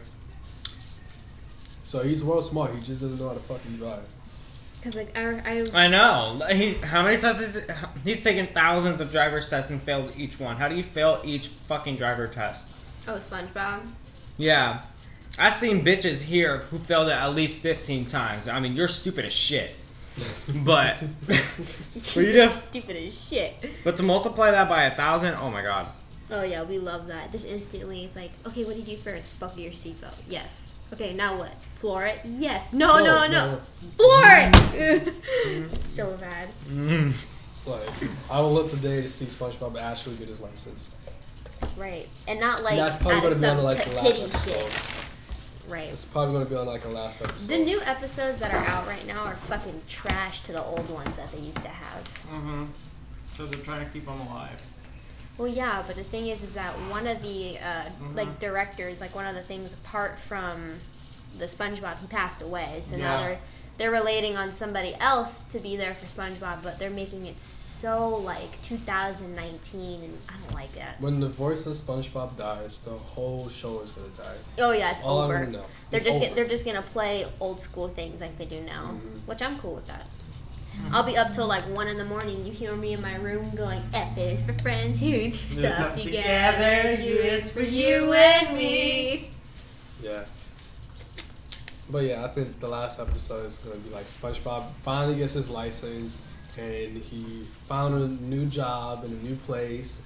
So 1.88 2.02
he's 2.02 2.22
well 2.22 2.42
smart. 2.42 2.74
He 2.74 2.80
just 2.82 3.00
doesn't 3.00 3.18
know 3.18 3.28
how 3.28 3.34
to 3.34 3.40
fucking 3.40 3.78
drive. 3.78 4.02
Because 4.78 4.94
like 4.94 5.16
I, 5.16 5.64
I 5.72 5.84
I 5.84 5.88
know. 5.88 6.38
He, 6.50 6.74
how 6.74 7.02
many 7.02 7.16
tests 7.16 7.40
is 7.40 7.66
he's 8.04 8.22
taken 8.22 8.46
thousands 8.46 9.00
of 9.00 9.10
driver's 9.10 9.48
tests 9.48 9.70
and 9.70 9.82
failed 9.82 10.12
each 10.14 10.38
one. 10.38 10.56
How 10.56 10.68
do 10.68 10.74
you 10.74 10.82
fail 10.82 11.18
each 11.24 11.48
fucking 11.66 11.96
driver 11.96 12.28
test? 12.28 12.66
oh 13.06 13.14
SpongeBob. 13.14 13.80
Yeah. 14.36 14.82
I've 15.38 15.54
seen 15.54 15.82
bitches 15.82 16.20
here 16.20 16.58
who 16.70 16.78
failed 16.78 17.08
it 17.08 17.12
at 17.12 17.28
least 17.28 17.60
15 17.60 18.04
times. 18.04 18.48
I 18.48 18.60
mean, 18.60 18.76
you're 18.76 18.88
stupid 18.88 19.24
as 19.24 19.32
shit. 19.32 19.70
But 20.64 20.98
but 21.26 22.16
you 22.16 22.22
You're 22.22 22.32
just 22.34 22.68
stupid 22.68 22.96
as 22.96 23.18
shit. 23.18 23.54
but 23.82 23.96
to 23.96 24.02
multiply 24.02 24.50
that 24.50 24.68
by 24.68 24.84
a 24.84 24.94
thousand, 24.94 25.36
oh 25.40 25.50
my 25.50 25.62
god. 25.62 25.86
Oh 26.30 26.42
yeah, 26.42 26.64
we 26.64 26.78
love 26.78 27.06
that. 27.06 27.32
Just 27.32 27.46
instantly, 27.46 28.04
it's 28.04 28.14
like, 28.14 28.32
okay, 28.46 28.64
what 28.64 28.74
do 28.74 28.80
you 28.80 28.84
do 28.84 28.96
first? 28.98 29.30
Buckle 29.40 29.60
your 29.60 29.72
seatbelt. 29.72 30.12
Yes. 30.28 30.74
Okay, 30.92 31.14
now 31.14 31.38
what? 31.38 31.52
Floor 31.76 32.06
it? 32.06 32.20
Yes. 32.24 32.72
No, 32.72 32.98
no, 32.98 33.26
no. 33.26 33.28
No, 33.28 33.60
Floor 33.96 34.22
it. 34.74 35.14
so 35.94 36.16
bad. 36.16 36.48
Mm. 36.68 37.12
Like 37.66 37.90
I 38.30 38.40
will 38.40 38.52
live 38.52 38.70
today 38.70 39.02
to 39.02 39.08
see 39.10 39.26
SpongeBob 39.26 39.78
actually 39.78 40.16
get 40.16 40.28
his 40.28 40.40
license. 40.40 40.88
Right, 41.76 42.08
and 42.26 42.40
not 42.40 42.62
like 42.62 42.78
That's 42.78 42.96
probably 42.96 43.16
out 43.16 43.22
gonna 43.24 43.34
of 43.34 43.40
be 43.42 43.46
on 43.46 43.56
some 43.56 43.64
like 43.64 43.84
p- 43.84 43.90
the 43.90 43.96
last 43.96 44.06
pity 44.06 44.22
episode. 44.22 44.72
shit. 44.72 44.94
Right. 45.68 45.88
It's 45.90 46.04
probably 46.06 46.32
gonna 46.32 46.46
be 46.46 46.54
on 46.56 46.66
like 46.66 46.86
a 46.86 46.88
last 46.88 47.20
episode. 47.20 47.46
The 47.46 47.58
new 47.58 47.78
episodes 47.82 48.38
that 48.38 48.54
are 48.54 48.64
out 48.64 48.86
right 48.86 49.06
now 49.06 49.24
are 49.24 49.36
fucking 49.36 49.82
trash 49.86 50.40
to 50.44 50.52
the 50.52 50.64
old 50.64 50.88
ones 50.88 51.14
that 51.18 51.30
they 51.30 51.40
used 51.40 51.60
to 51.62 51.68
have. 51.68 52.04
Mm-hmm. 52.32 52.64
So 53.36 53.44
they're 53.46 53.60
trying 53.62 53.84
to 53.84 53.92
keep 53.92 54.06
them 54.06 54.18
alive. 54.20 54.62
Well, 55.38 55.48
yeah, 55.48 55.82
but 55.86 55.94
the 55.96 56.04
thing 56.04 56.26
is, 56.28 56.42
is 56.42 56.52
that 56.52 56.72
one 56.90 57.06
of 57.06 57.22
the 57.22 57.58
uh, 57.58 57.84
like 58.14 58.40
directors, 58.40 59.00
like 59.00 59.14
one 59.14 59.24
of 59.26 59.34
the 59.36 59.42
things 59.42 59.72
apart 59.72 60.18
from 60.18 60.74
the 61.38 61.46
SpongeBob, 61.46 61.98
he 62.00 62.06
passed 62.08 62.42
away. 62.42 62.80
So 62.82 62.96
now 62.96 63.20
they're 63.20 63.38
they're 63.78 63.90
relating 63.92 64.36
on 64.36 64.52
somebody 64.52 64.96
else 64.98 65.38
to 65.52 65.60
be 65.60 65.76
there 65.76 65.94
for 65.94 66.06
SpongeBob, 66.06 66.64
but 66.64 66.80
they're 66.80 66.90
making 66.90 67.26
it 67.26 67.38
so 67.38 68.08
like 68.16 68.60
2019, 68.62 70.02
and 70.02 70.18
I 70.28 70.32
don't 70.42 70.54
like 70.54 70.74
that. 70.74 71.00
When 71.00 71.20
the 71.20 71.28
voice 71.28 71.64
of 71.66 71.74
SpongeBob 71.76 72.36
dies, 72.36 72.78
the 72.78 72.90
whole 72.90 73.48
show 73.48 73.80
is 73.82 73.90
gonna 73.90 74.08
die. 74.18 74.36
Oh 74.58 74.72
yeah, 74.72 74.90
it's 74.92 75.02
all 75.04 75.18
over. 75.20 75.34
wanna 75.34 75.50
know. 75.50 75.64
They're 75.90 75.98
It's 75.98 76.04
just 76.04 76.16
over. 76.16 76.26
get, 76.26 76.34
they're 76.34 76.48
just 76.48 76.64
gonna 76.64 76.82
play 76.82 77.26
old 77.38 77.60
school 77.62 77.86
things 77.86 78.20
like 78.20 78.36
they 78.38 78.46
do 78.46 78.60
now, 78.62 78.94
Mhm. 78.94 79.26
which 79.26 79.40
I'm 79.42 79.58
cool 79.60 79.76
with 79.76 79.86
that. 79.86 80.06
I'll 80.92 81.02
be 81.02 81.16
up 81.16 81.32
till 81.32 81.46
like 81.46 81.64
one 81.68 81.88
in 81.88 81.98
the 81.98 82.04
morning. 82.04 82.44
You 82.44 82.52
hear 82.52 82.74
me 82.74 82.94
in 82.94 83.02
my 83.02 83.16
room 83.16 83.50
going, 83.54 83.82
"F 83.92 84.16
is 84.16 84.42
for 84.42 84.54
friends 84.54 85.00
who 85.00 85.10
do 85.10 85.32
stuff 85.32 85.72
stuff 85.72 85.94
together. 85.94 86.92
together, 86.92 87.02
U 87.02 87.14
is 87.14 87.52
for 87.52 87.62
you 87.62 88.12
and 88.12 88.56
me." 88.56 89.30
Yeah. 90.02 90.24
But 91.90 92.04
yeah, 92.04 92.24
I 92.24 92.28
think 92.28 92.60
the 92.60 92.68
last 92.68 93.00
episode 93.00 93.46
is 93.46 93.58
gonna 93.58 93.76
be 93.76 93.90
like 93.90 94.06
SpongeBob 94.06 94.66
finally 94.82 95.16
gets 95.16 95.34
his 95.34 95.48
license 95.48 96.18
and 96.56 96.96
he 96.96 97.46
found 97.68 97.94
a 97.94 98.08
new 98.22 98.46
job 98.46 99.04
in 99.04 99.12
a 99.12 99.22
new 99.22 99.36
place. 99.36 100.00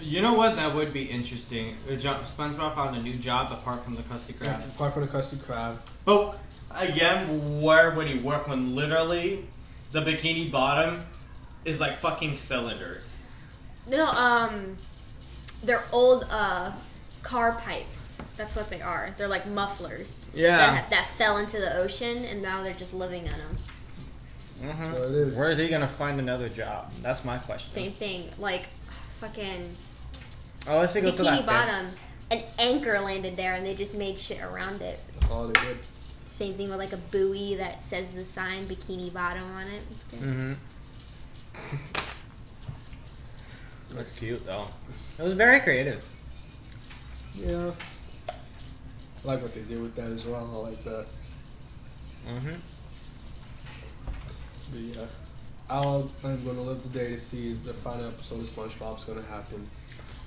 You 0.00 0.22
know 0.22 0.34
what? 0.34 0.56
That 0.56 0.74
would 0.74 0.92
be 0.92 1.02
interesting. 1.02 1.76
A 1.88 1.96
job, 1.96 2.22
SpongeBob 2.22 2.74
found 2.74 2.96
a 2.96 3.02
new 3.02 3.16
job 3.16 3.52
apart 3.52 3.84
from 3.84 3.96
the 3.96 4.02
Krusty 4.02 4.32
Krab. 4.32 4.64
Apart 4.74 4.94
from 4.94 5.02
the 5.02 5.08
Krusty 5.08 5.36
Krab. 5.36 5.78
But 6.04 6.38
again, 6.74 7.60
where 7.60 7.90
would 7.90 8.06
he 8.06 8.18
work 8.18 8.46
when 8.48 8.76
literally 8.76 9.44
the 9.92 10.00
Bikini 10.00 10.50
Bottom 10.50 11.04
is 11.64 11.80
like 11.80 12.00
fucking 12.00 12.34
cylinders? 12.34 13.20
No, 13.86 14.06
um, 14.06 14.76
they're 15.62 15.84
old 15.92 16.26
uh 16.30 16.72
car 17.22 17.52
pipes. 17.52 18.16
That's 18.36 18.54
what 18.54 18.70
they 18.70 18.80
are. 18.80 19.14
They're 19.18 19.28
like 19.28 19.46
mufflers. 19.46 20.26
That, 20.34 20.90
that 20.90 21.08
fell 21.18 21.38
into 21.38 21.58
the 21.58 21.76
ocean, 21.76 22.24
and 22.24 22.40
now 22.40 22.62
they're 22.62 22.72
just 22.74 22.94
living 22.94 23.26
in 23.26 23.32
them. 23.32 23.58
Mhm. 24.62 24.92
So 24.92 25.08
it 25.08 25.14
is. 25.14 25.36
Where 25.36 25.50
is 25.50 25.58
he 25.58 25.68
gonna 25.68 25.88
find 25.88 26.18
another 26.20 26.48
job? 26.48 26.92
That's 27.02 27.24
my 27.24 27.38
question. 27.38 27.70
Same 27.70 27.92
thing. 27.92 28.30
Like, 28.38 28.66
fucking 29.20 29.76
Oh, 30.66 30.78
let's 30.78 30.92
see. 30.92 31.00
Goes 31.00 31.16
to 31.16 31.22
that 31.22 31.32
Bikini 31.32 31.36
thing. 31.38 31.46
Bottom. 31.46 31.90
An 32.30 32.42
anchor 32.58 33.00
landed 33.00 33.36
there, 33.36 33.54
and 33.54 33.64
they 33.64 33.74
just 33.74 33.94
made 33.94 34.18
shit 34.18 34.40
around 34.42 34.82
it. 34.82 35.00
That's 35.18 35.32
all 35.32 35.46
they 35.46 35.60
did. 35.60 35.78
Same 36.38 36.54
thing 36.54 36.70
with 36.70 36.78
like 36.78 36.92
a 36.92 36.96
buoy 36.96 37.56
that 37.56 37.80
says 37.80 38.12
the 38.12 38.24
sign 38.24 38.68
Bikini 38.68 39.12
Bottom 39.12 39.42
on 39.42 39.66
it. 39.66 39.82
It's. 39.90 40.22
Mm-hmm. 40.22 40.52
That's 43.92 44.12
cute 44.12 44.46
though. 44.46 44.68
It 45.18 45.22
was 45.24 45.34
very 45.34 45.58
creative. 45.58 46.00
Yeah. 47.34 47.72
I 48.28 48.34
like 49.24 49.42
what 49.42 49.52
they 49.52 49.62
did 49.62 49.82
with 49.82 49.96
that 49.96 50.12
as 50.12 50.26
well. 50.26 50.48
I 50.54 50.68
like 50.68 50.84
that. 50.84 51.06
Mm-hmm. 52.28 52.54
But 54.70 54.80
yeah. 54.80 55.06
I'll, 55.68 56.08
I'm 56.22 56.44
gonna 56.44 56.62
live 56.62 56.84
the 56.84 56.88
day 56.88 57.08
to 57.08 57.18
see 57.18 57.54
the 57.54 57.74
final 57.74 58.06
episode 58.06 58.44
of 58.44 58.50
SpongeBob's 58.50 59.02
gonna 59.02 59.22
happen. 59.22 59.68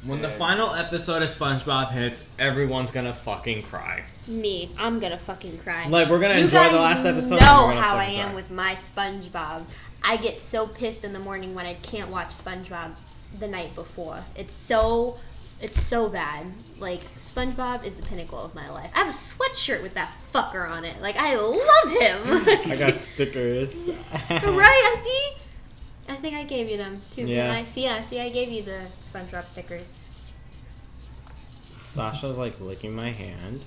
When 0.04 0.20
the 0.20 0.30
final 0.30 0.74
episode 0.74 1.22
of 1.22 1.30
SpongeBob 1.30 1.92
hits, 1.92 2.24
everyone's 2.40 2.90
gonna 2.90 3.14
fucking 3.14 3.62
cry. 3.64 4.04
Me, 4.26 4.72
I'm 4.76 5.00
gonna 5.00 5.20
fucking 5.20 5.60
cry. 5.60 5.88
Like 5.88 6.10
we're 6.10 6.20
gonna 6.20 6.36
you 6.36 6.46
enjoy 6.46 6.58
guys 6.58 6.72
the 6.72 6.80
last 6.80 7.06
episode. 7.06 7.40
know 7.40 7.68
and 7.68 7.76
we're 7.76 7.82
how 7.84 7.98
I 7.98 8.06
am 8.06 8.30
cry. 8.30 8.36
with 8.36 8.50
my 8.50 8.74
SpongeBob. 8.74 9.66
I 10.02 10.18
get 10.18 10.40
so 10.40 10.66
pissed 10.66 11.04
in 11.04 11.14
the 11.14 11.20
morning 11.20 11.54
when 11.54 11.68
I 11.68 11.76
can't 11.76 12.10
watch 12.10 12.30
SpongeBob 12.30 12.96
the 13.40 13.48
night 13.48 13.76
before. 13.76 14.24
It's 14.36 14.56
so, 14.56 15.20
it's 15.62 15.80
so 15.80 16.10
bad. 16.10 16.48
Like 16.80 17.02
SpongeBob 17.20 17.86
is 17.86 17.94
the 17.94 18.02
pinnacle 18.02 18.40
of 18.40 18.56
my 18.56 18.72
life. 18.72 18.90
I 18.96 19.00
have 19.04 19.08
a 19.08 19.12
sweatshirt 19.12 19.84
with 19.84 19.94
that 19.94 20.12
fucker 20.34 20.68
on 20.68 20.84
it. 20.84 21.00
Like 21.00 21.16
I 21.16 21.36
love 21.36 21.92
him. 21.92 22.22
I 22.72 22.76
got 22.76 22.98
stickers. 22.98 23.76
right? 24.32 24.32
I 24.32 25.02
see. 25.04 25.42
I 26.10 26.16
think 26.16 26.36
I 26.36 26.44
gave 26.44 26.70
you 26.72 26.78
them 26.78 27.04
too. 27.12 27.28
Didn't 27.28 27.52
I 27.52 27.62
see? 27.62 27.88
I 27.88 28.02
see. 28.02 28.20
I 28.20 28.30
gave 28.30 28.50
you 28.50 28.64
the 28.64 28.86
SpongeBob 29.12 29.48
stickers. 29.48 29.98
Sasha's 31.88 32.38
like 32.38 32.60
licking 32.62 32.96
my 32.96 33.12
hand, 33.12 33.66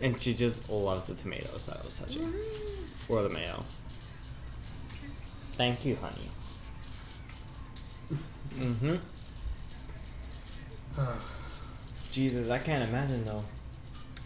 and 0.00 0.20
she 0.20 0.34
just 0.34 0.68
loves 0.68 1.06
the 1.06 1.14
tomatoes 1.14 1.66
that 1.66 1.78
I 1.80 1.84
was 1.84 1.98
touching, 1.98 2.32
or 3.08 3.22
the 3.22 3.30
mayo. 3.30 3.64
Thank 5.56 5.84
you, 5.84 5.96
honey. 5.96 6.30
Mm-hmm. 8.54 8.96
Jesus, 12.10 12.50
I 12.50 12.58
can't 12.58 12.88
imagine 12.88 13.24
though. 13.24 13.44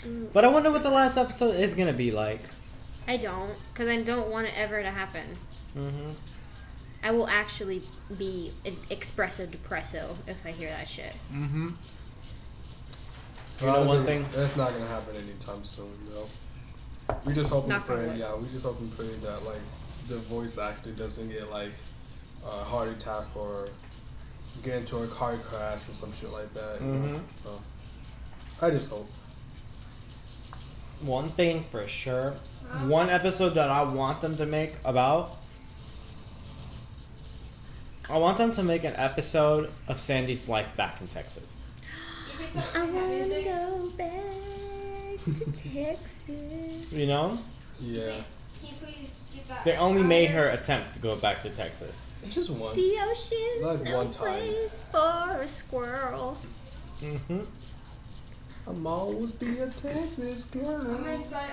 Mm. 0.00 0.32
But 0.32 0.44
I 0.44 0.48
wonder 0.48 0.70
what 0.70 0.82
the 0.82 0.90
last 0.90 1.16
episode 1.16 1.56
is 1.56 1.74
gonna 1.74 1.92
be 1.92 2.10
like. 2.10 2.40
I 3.06 3.16
don't, 3.16 3.54
because 3.72 3.88
I 3.88 4.02
don't 4.02 4.28
want 4.28 4.46
it 4.46 4.54
ever 4.56 4.82
to 4.82 4.90
happen. 4.90 5.36
Mm-hmm. 5.76 6.10
I 7.02 7.10
will 7.10 7.26
actually 7.28 7.82
be 8.16 8.52
e- 8.64 8.70
expresso 8.90 9.46
depresso 9.46 10.16
if 10.26 10.36
I 10.46 10.52
hear 10.52 10.68
that 10.70 10.88
shit. 10.88 11.12
Mm-hmm. 11.32 11.70
You 13.60 13.66
know 13.66 13.74
I 13.82 13.86
one 13.86 14.04
thing? 14.04 14.24
That's 14.34 14.56
not 14.56 14.72
gonna 14.72 14.86
happen 14.86 15.16
anytime 15.16 15.64
soon, 15.64 15.90
though. 16.12 16.28
We 17.24 17.32
just 17.34 17.50
hope 17.50 17.68
and 17.70 17.84
pray. 17.84 18.06
wood. 18.06 18.16
Yeah, 18.18 18.34
we 18.36 18.48
just 18.48 18.64
hope 18.64 18.78
and 18.80 18.96
pray 18.96 19.06
that 19.08 19.44
like 19.44 19.60
the 20.08 20.18
voice 20.18 20.58
actor 20.58 20.90
doesn't 20.92 21.28
get 21.28 21.50
like 21.50 21.72
a 22.44 22.64
heart 22.64 22.88
attack 22.88 23.24
or 23.34 23.68
get 24.62 24.76
into 24.78 24.98
a 24.98 25.06
car 25.08 25.36
crash 25.38 25.80
or 25.88 25.94
some 25.94 26.12
shit 26.12 26.30
like 26.32 26.52
that. 26.54 26.80
You 26.80 26.86
know? 26.86 27.18
Mhm. 27.18 27.20
So 27.44 27.60
I 28.66 28.70
just 28.70 28.88
hope. 28.90 29.08
One 31.00 31.30
thing 31.30 31.64
for 31.70 31.86
sure, 31.88 32.34
one 32.86 33.10
episode 33.10 33.50
that 33.54 33.70
I 33.70 33.82
want 33.82 34.20
them 34.20 34.36
to 34.36 34.46
make 34.46 34.74
about. 34.84 35.38
I 38.10 38.18
want 38.18 38.36
them 38.36 38.52
to 38.52 38.62
make 38.62 38.84
an 38.84 38.94
episode 38.96 39.70
of 39.88 40.00
Sandy's 40.00 40.48
life 40.48 40.66
back 40.76 41.00
in 41.00 41.06
Texas. 41.08 41.56
I 42.74 42.84
want 42.84 43.30
to 43.30 43.42
go 43.42 43.92
back 43.96 45.24
to 45.24 45.44
Texas. 45.72 46.92
You 46.92 47.06
know, 47.06 47.38
Yeah, 47.80 48.10
Can 48.60 48.68
you 48.68 48.74
please 48.82 49.14
get 49.34 49.48
that? 49.48 49.64
they 49.64 49.76
only 49.76 50.02
made 50.02 50.30
her 50.30 50.48
attempt 50.50 50.94
to 50.94 51.00
go 51.00 51.14
back 51.16 51.42
to 51.44 51.50
Texas. 51.50 52.00
just 52.28 52.50
one. 52.50 52.74
The 52.76 52.96
ocean's 53.00 53.62
Like 53.62 53.82
no 53.82 53.96
one 53.98 54.10
time. 54.10 54.40
place 54.40 54.78
for 54.90 55.40
a 55.40 55.48
squirrel. 55.48 56.36
Mm-hmm. 57.00 57.40
I'm 58.66 58.86
always 58.86 59.32
be 59.32 59.58
a 59.58 59.66
Texas 59.68 60.44
girl. 60.44 60.80
I'm 60.86 61.04
inside. 61.06 61.50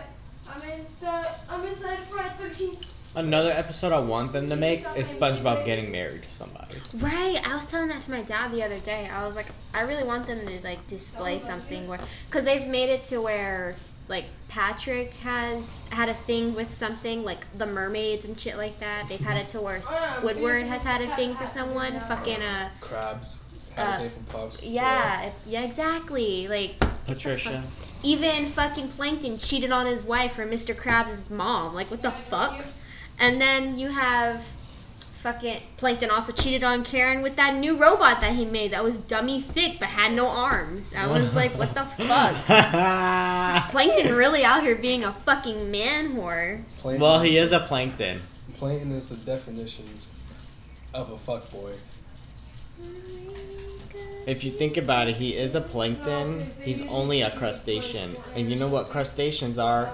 I'm 0.48 0.62
inside. 0.70 1.28
I'm 1.50 1.66
inside 1.66 2.00
Friday 2.10 2.34
13. 2.40 2.78
Another 3.16 3.52
episode 3.52 3.92
I 3.92 4.00
want 4.00 4.32
them 4.34 4.50
to 4.50 4.56
make 4.56 4.86
is 4.96 5.14
SpongeBob 5.14 5.66
getting 5.66 5.92
married 5.92 6.24
to 6.24 6.32
somebody. 6.32 6.76
Right, 6.96 7.42
I 7.44 7.56
was 7.56 7.66
telling 7.66 7.88
that 7.90 8.02
to 8.04 8.12
my 8.12 8.22
dad 8.22 8.52
the 8.52 8.62
other 8.64 8.80
day. 8.80 9.10
I 9.12 9.26
was 9.26 9.36
like, 9.36 9.48
I 9.74 9.82
really 9.82 10.04
want 10.04 10.28
them 10.28 10.46
to 10.46 10.62
like 10.64 10.88
display 10.88 11.40
something 11.40 11.88
where, 11.88 12.00
because 12.28 12.46
they've 12.46 12.68
made 12.68 12.90
it 12.90 13.04
to 13.06 13.18
where 13.20 13.76
like 14.08 14.26
Patrick 14.48 15.14
has 15.16 15.70
had 15.90 16.08
a 16.10 16.14
thing 16.14 16.54
with 16.56 16.76
something 16.78 17.24
like 17.24 17.46
the 17.58 17.66
mermaids 17.66 18.26
and 18.26 18.40
shit 18.40 18.58
like 18.58 18.80
that. 18.80 19.08
They've 19.10 19.20
had 19.20 19.38
it 19.38 19.50
to 19.50 19.62
where 19.62 19.80
Squidward 19.82 20.68
has 20.68 20.84
had 20.84 21.02
a 21.02 21.16
thing 21.16 21.36
for 21.36 21.48
someone. 21.48 22.00
Fucking 22.02 22.42
uh, 22.42 22.70
Krabs. 22.80 23.38
Had 23.76 23.88
Uh, 23.88 23.98
a 23.98 24.04
day 24.04 24.10
for 24.10 24.32
puffs. 24.38 24.64
yeah, 24.64 25.32
yeah, 25.48 25.62
exactly. 25.64 26.48
Like 26.48 26.80
Patricia. 27.06 27.64
even 28.04 28.46
fucking 28.48 28.90
Plankton 28.90 29.38
cheated 29.40 29.72
on 29.72 29.88
his 29.88 30.04
wife 30.04 30.38
or 30.38 30.46
Mr. 30.48 30.76
Krabs' 30.76 31.28
mom. 31.30 31.74
Like 31.74 31.90
what 31.90 32.02
the 32.04 32.12
fuck? 32.12 32.60
And 33.20 33.40
then 33.42 33.78
you 33.78 33.90
have 33.90 34.46
fucking 35.20 35.62
Plankton 35.76 36.10
also 36.10 36.32
cheated 36.32 36.64
on 36.64 36.86
Karen 36.86 37.22
with 37.22 37.36
that 37.36 37.54
new 37.56 37.76
robot 37.76 38.22
that 38.22 38.34
he 38.36 38.46
made 38.46 38.72
that 38.72 38.84
was 38.84 38.98
dummy 38.98 39.42
thick 39.42 39.78
but 39.78 39.90
had 39.90 40.14
no 40.14 40.30
arms. 40.30 40.94
I 40.96 41.08
was 41.08 41.36
like, 41.42 41.58
what 41.58 41.74
the 41.74 41.84
fuck? 41.84 42.36
Plankton 43.70 44.16
really 44.16 44.46
out 44.46 44.64
here 44.64 44.76
being 44.76 45.04
a 45.04 45.14
fucking 45.26 45.70
man 45.70 46.16
whore. 46.16 46.64
Plankton 46.78 47.02
well, 47.02 47.20
he 47.20 47.38
is 47.38 47.52
a 47.52 47.60
plankton. 47.60 48.22
Plankton 48.58 48.92
is 48.94 49.10
the 49.10 49.18
definition 49.18 50.00
of 50.94 51.12
a 51.12 51.18
fuckboy. 51.18 51.76
If 54.26 54.44
you 54.44 54.52
think 54.52 54.78
about 54.78 55.08
it, 55.08 55.16
he 55.16 55.36
is 55.36 55.56
a 55.56 55.62
plankton. 55.62 56.52
He's 56.62 56.82
only 56.84 57.22
a 57.22 57.32
crustacean. 57.32 58.16
And 58.36 58.50
you 58.50 58.56
know 58.56 58.68
what 58.68 58.90
crustaceans 58.90 59.58
are? 59.58 59.92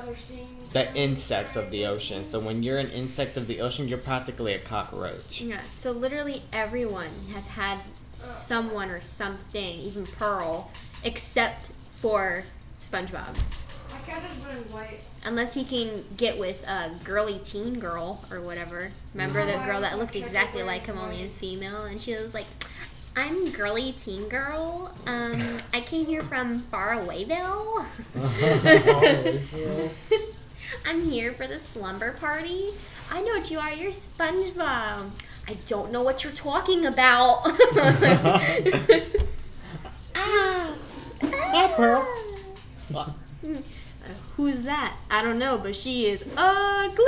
The 0.76 0.94
insects 0.94 1.56
of 1.56 1.72
the 1.72 1.86
ocean. 1.86 2.26
So 2.26 2.38
when 2.38 2.62
you're 2.62 2.80
an 2.80 2.90
insect 2.90 3.38
of 3.38 3.48
the 3.48 3.62
ocean, 3.62 3.88
you're 3.88 3.98
practically 3.98 4.56
a 4.56 4.60
cockroach. 4.60 5.40
Yeah. 5.40 5.62
So 5.80 5.92
literally 5.92 6.44
everyone 6.52 7.12
has 7.34 7.48
had 7.48 7.80
someone 8.12 8.90
or 8.90 9.00
something, 9.00 9.80
even 9.80 10.06
Pearl, 10.06 10.70
except 11.02 11.72
for 11.96 12.44
SpongeBob. 12.84 13.38
My 13.90 14.00
cat 14.06 14.30
is 14.30 14.38
running 14.46 14.70
white. 14.70 15.00
Unless 15.24 15.54
he 15.54 15.64
can 15.64 16.04
get 16.18 16.38
with 16.38 16.62
a 16.68 16.92
girly 17.06 17.40
teen 17.40 17.80
girl 17.80 18.26
or 18.30 18.42
whatever. 18.42 18.92
Remember 19.14 19.46
the 19.46 19.64
girl 19.64 19.80
that 19.80 19.98
looked 19.98 20.18
exactly 20.18 20.62
like 20.62 20.88
him, 20.88 20.98
only 20.98 21.22
in 21.22 21.30
female, 21.30 21.86
and 21.86 22.02
she 22.02 22.18
was 22.18 22.34
like, 22.34 22.48
"I'm 23.16 23.50
girly 23.52 23.94
teen 23.94 24.28
girl. 24.28 24.94
Um, 25.06 25.42
I 25.74 25.80
came 25.80 26.06
here 26.06 26.24
from 26.24 26.64
Farawayville. 26.64 27.86
I'm 30.86 31.10
here 31.10 31.34
for 31.34 31.48
the 31.48 31.60
slumber 31.60 32.14
party. 32.14 32.74
I 33.12 33.22
know 33.22 33.34
what 33.34 33.50
you 33.52 33.60
are. 33.60 33.72
You're 33.74 33.92
SpongeBob. 33.92 35.12
I 35.48 35.54
don't 35.68 35.92
know 35.92 36.02
what 36.02 36.24
you're 36.24 36.34
talking 36.34 36.86
about. 36.86 37.42
ah. 40.16 40.74
Hi, 41.22 41.68
Pearl. 41.76 42.08
Uh, 42.94 43.10
who's 44.36 44.64
that? 44.64 44.96
I 45.10 45.22
don't 45.22 45.40
know, 45.40 45.58
but 45.58 45.76
she 45.76 46.08
is 46.08 46.24
ugly. 46.38 47.06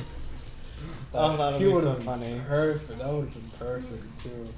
Oh, 1.18 1.34
that'll 1.36 1.58
he 1.58 1.64
be 1.64 1.70
would've 1.72 1.82
so 1.84 1.94
been 1.94 2.04
funny. 2.04 2.40
Perfect. 2.46 2.98
That 2.98 3.08
would 3.08 3.24
have 3.24 3.32
been 3.32 3.50
perfect 3.58 4.22
too. 4.22 4.48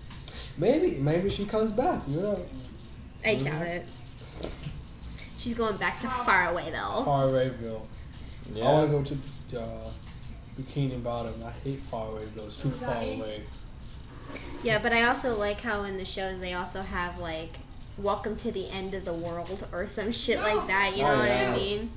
Maybe, 0.57 0.97
maybe 0.99 1.31
she 1.31 1.45
comes 1.45 1.71
back. 1.71 2.03
You 2.09 2.21
know. 2.21 2.47
I 3.25 3.37
doubt 3.37 3.67
it. 3.67 3.87
She's 5.49 5.57
She's 5.57 5.59
going 5.59 5.79
back 5.79 5.99
to 6.03 6.09
far 6.09 6.51
away 6.51 6.71
though. 6.71 7.05
Farawayville. 7.07 7.81
Yeah. 8.55 8.65
I 8.69 8.73
want 8.85 9.07
to 9.07 9.15
go 9.15 9.21
to 9.53 9.61
uh, 9.63 9.91
Bikini 10.61 11.03
Bottom. 11.03 11.43
I 11.43 11.51
hate 11.65 11.81
Farawayville. 11.91 12.45
It's 12.47 12.61
too 12.61 12.71
far 12.73 12.97
away. 12.97 13.45
Yeah, 14.63 14.79
but 14.79 14.93
I 14.93 15.05
also 15.05 15.39
like 15.39 15.63
how 15.63 15.85
in 15.85 15.97
the 15.97 16.05
shows 16.05 16.39
they 16.39 16.53
also 16.53 16.83
have 16.83 17.19
like 17.19 17.57
"Welcome 17.97 18.37
to 18.39 18.53
the 18.53 18.69
End 18.69 18.93
of 18.93 19.07
the 19.07 19.15
World" 19.15 19.67
or 19.73 19.89
some 19.89 20.13
shit 20.13 20.39
like 20.39 20.67
that. 20.67 20.95
You 20.95 21.05
know 21.05 21.15
Oh, 21.15 21.19
what 21.21 21.29
yeah. 21.29 21.51
I 21.51 21.57
mean? 21.57 21.91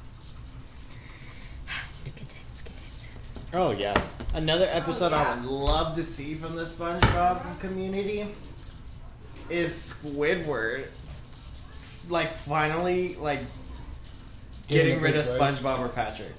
Good 2.05 2.15
times, 2.29 2.61
good 2.63 2.73
times. 2.77 3.51
Oh 3.53 3.71
yes. 3.71 4.07
Another 4.33 4.67
episode 4.71 5.11
I 5.11 5.35
would 5.35 5.43
love 5.45 5.93
to 5.97 6.03
see 6.03 6.35
from 6.35 6.55
the 6.55 6.63
SpongeBob 6.63 7.59
community 7.59 8.29
is 9.49 9.71
Squidward. 9.73 10.85
Like 12.09 12.33
finally, 12.33 13.15
like 13.15 13.39
getting 14.67 14.99
rid 15.01 15.15
of 15.15 15.25
Right? 15.27 15.55
SpongeBob 15.55 15.79
or 15.79 15.89
Patrick. 15.89 16.33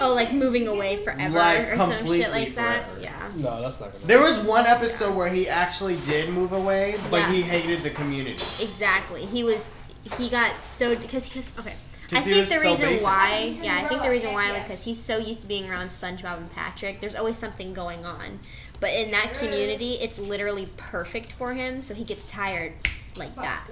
Oh, 0.00 0.14
like 0.14 0.32
moving 0.32 0.68
away 0.68 1.04
forever 1.04 1.36
Like, 1.38 1.72
or 1.72 1.76
some 1.76 1.90
shit 1.90 1.98
completely 1.98 2.30
like 2.30 2.54
that. 2.54 2.84
forever. 2.88 3.00
Yeah. 3.02 3.28
No, 3.36 3.60
that's 3.60 3.80
not 3.80 3.92
gonna. 3.92 4.06
There 4.06 4.20
was 4.20 4.38
one 4.38 4.64
episode 4.64 5.14
where 5.14 5.28
he 5.28 5.48
actually 5.48 5.96
did 6.06 6.30
move 6.30 6.52
away, 6.52 6.96
but 7.10 7.18
Yeah. 7.18 7.32
he 7.32 7.42
hated 7.42 7.82
the 7.82 7.90
community. 7.90 8.42
Exactly. 8.62 9.26
He 9.26 9.44
was. 9.44 9.72
He 10.16 10.28
got 10.30 10.52
so 10.68 10.94
because 10.96 11.26
because 11.28 11.52
okay. 11.58 11.74
I 12.12 12.14
'Cause 12.14 12.24
he 12.24 12.30
think 12.34 12.40
was 12.42 12.48
the 12.50 12.54
so 12.56 12.70
reason 12.70 12.86
basic. 12.86 13.04
why, 13.04 13.56
yeah, 13.62 13.80
I 13.84 13.88
think 13.88 14.02
the 14.02 14.10
reason 14.10 14.32
why 14.32 14.52
was 14.52 14.62
because 14.62 14.84
he's 14.84 15.02
so 15.02 15.18
used 15.18 15.40
to 15.40 15.48
being 15.48 15.68
around 15.68 15.88
SpongeBob 15.88 16.36
and 16.36 16.52
Patrick. 16.52 17.00
There's 17.00 17.16
always 17.16 17.36
something 17.36 17.74
going 17.74 18.06
on, 18.06 18.38
but 18.78 18.90
in 18.94 19.10
that 19.10 19.34
community, 19.34 19.94
it's 19.94 20.16
literally 20.16 20.68
perfect 20.76 21.32
for 21.32 21.52
him. 21.54 21.82
So 21.82 21.94
he 21.94 22.04
gets 22.04 22.24
tired 22.24 22.74
like 23.18 23.34
that. 23.36 23.64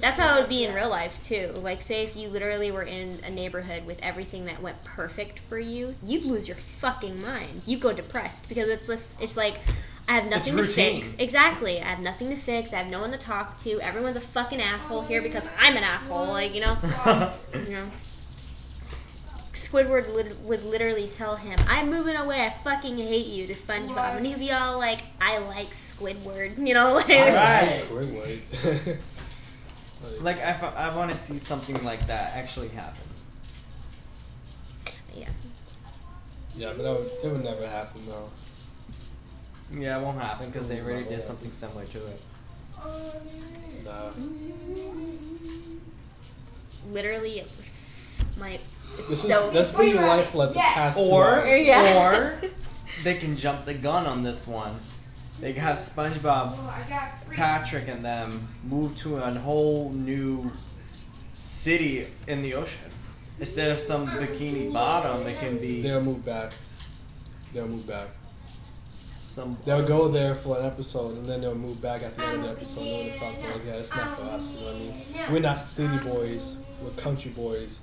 That's 0.00 0.18
how 0.18 0.36
it 0.36 0.40
would 0.40 0.48
be 0.48 0.64
in 0.64 0.74
real 0.74 0.88
life 0.88 1.18
too. 1.24 1.52
Like, 1.56 1.82
say 1.82 2.04
if 2.04 2.16
you 2.16 2.28
literally 2.28 2.70
were 2.70 2.82
in 2.82 3.20
a 3.24 3.30
neighborhood 3.30 3.86
with 3.86 4.02
everything 4.02 4.44
that 4.46 4.60
went 4.62 4.82
perfect 4.84 5.40
for 5.40 5.58
you, 5.58 5.94
you'd 6.02 6.24
lose 6.24 6.46
your 6.48 6.56
fucking 6.56 7.20
mind. 7.20 7.62
You'd 7.66 7.80
go 7.80 7.92
depressed 7.92 8.48
because 8.48 8.68
it's 8.68 8.88
just, 8.88 9.10
it's 9.20 9.36
like 9.36 9.56
I 10.08 10.14
have 10.14 10.28
nothing 10.28 10.56
to 10.56 10.62
routine. 10.62 11.02
fix. 11.02 11.14
Exactly, 11.18 11.80
I 11.80 11.84
have 11.84 12.00
nothing 12.00 12.28
to 12.30 12.36
fix. 12.36 12.72
I 12.72 12.76
have 12.76 12.90
no 12.90 13.00
one 13.00 13.10
to 13.12 13.18
talk 13.18 13.56
to. 13.58 13.80
Everyone's 13.80 14.16
a 14.16 14.20
fucking 14.20 14.60
asshole 14.60 15.02
here 15.02 15.22
because 15.22 15.44
I'm 15.58 15.76
an 15.76 15.84
asshole. 15.84 16.26
Like 16.26 16.54
you 16.54 16.60
know, 16.60 16.76
you 17.54 17.70
know. 17.70 17.90
Squidward 19.54 20.12
lit- 20.12 20.38
would 20.40 20.64
literally 20.64 21.08
tell 21.08 21.36
him, 21.36 21.58
"I'm 21.68 21.88
moving 21.90 22.16
away. 22.16 22.40
I 22.46 22.54
fucking 22.62 22.98
hate 22.98 23.26
you." 23.26 23.46
To 23.46 23.54
SpongeBob, 23.54 24.16
and 24.16 24.26
he'd 24.26 24.38
be 24.38 24.50
all 24.52 24.78
like, 24.78 25.00
"I 25.20 25.38
like 25.38 25.72
Squidward," 25.72 26.58
you 26.66 26.74
know, 26.74 26.94
like. 26.94 27.08
Right. 27.08 27.82
Squidward. 27.88 28.98
Like 30.20 30.36
I, 30.36 30.50
f- 30.50 30.76
I 30.76 30.94
want 30.94 31.10
to 31.10 31.16
see 31.16 31.38
something 31.38 31.82
like 31.82 32.06
that 32.08 32.34
actually 32.34 32.68
happen. 32.68 33.00
Yeah. 35.16 35.28
yeah, 36.54 36.72
but 36.76 36.82
that 36.82 36.92
would, 36.98 37.10
it 37.22 37.32
would 37.32 37.42
never 37.44 37.66
happen 37.66 38.02
though. 38.06 38.28
Yeah, 39.72 39.98
it 39.98 40.02
won't 40.02 40.20
happen 40.20 40.50
because 40.50 40.68
they 40.68 40.80
already 40.80 41.08
did 41.08 41.22
something 41.22 41.52
similar 41.52 41.86
to 41.86 41.98
it. 42.06 42.20
Nah. 43.84 44.10
literally 46.92 47.44
my 48.36 48.50
it's 48.50 48.62
This 49.08 49.22
so 49.26 49.48
is 49.48 49.54
let's 49.54 49.70
bring 49.70 49.90
your 49.90 50.02
life 50.06 50.34
like 50.34 50.50
the 50.50 50.54
Yes. 50.56 50.74
past 50.74 50.96
two 50.96 51.02
Or, 51.04 51.40
hours. 51.40 51.60
Yeah. 51.66 52.04
or 52.06 52.40
they 53.04 53.14
can 53.14 53.36
jump 53.36 53.64
the 53.64 53.74
gun 53.74 54.06
on 54.06 54.22
this 54.22 54.46
one. 54.46 54.78
They 55.40 55.52
can 55.52 55.62
have 55.62 55.76
SpongeBob, 55.76 56.56
I 56.68 56.84
got 56.88 57.24
free. 57.26 57.36
Patrick, 57.36 57.88
and 57.88 58.04
them 58.04 58.48
move 58.62 58.94
to 58.96 59.16
a 59.18 59.30
whole 59.32 59.90
new 59.90 60.52
city 61.34 62.06
in 62.28 62.42
the 62.42 62.54
ocean. 62.54 62.80
Instead 63.40 63.70
of 63.72 63.78
some 63.80 64.06
bikini 64.06 64.72
bottom, 64.72 65.26
it 65.26 65.38
can 65.40 65.58
be 65.58 65.82
They'll 65.82 66.00
move 66.00 66.24
back. 66.24 66.52
They'll 67.52 67.66
move 67.66 67.86
back. 67.86 68.08
some. 69.26 69.58
They'll 69.64 69.84
go 69.86 70.06
there 70.08 70.36
for 70.36 70.58
an 70.60 70.66
episode 70.66 71.16
and 71.18 71.28
then 71.28 71.40
they'll 71.40 71.54
move 71.56 71.82
back 71.82 72.02
at 72.04 72.16
the 72.16 72.24
end 72.24 72.36
of 72.36 72.42
the 72.44 72.50
episode. 72.50 72.84
Know 72.84 73.04
the 73.04 73.10
fuck, 73.18 73.34
like, 73.42 73.66
yeah, 73.66 73.72
it's 73.74 73.94
not 73.94 74.16
for 74.16 74.22
us. 74.24 74.54
You 74.54 74.60
know 74.60 74.66
what 74.66 74.74
I 74.76 74.78
mean? 74.78 75.32
We're 75.32 75.40
not 75.40 75.58
city 75.58 75.98
boys. 75.98 76.56
We're 76.80 76.90
country 76.90 77.32
boys. 77.32 77.80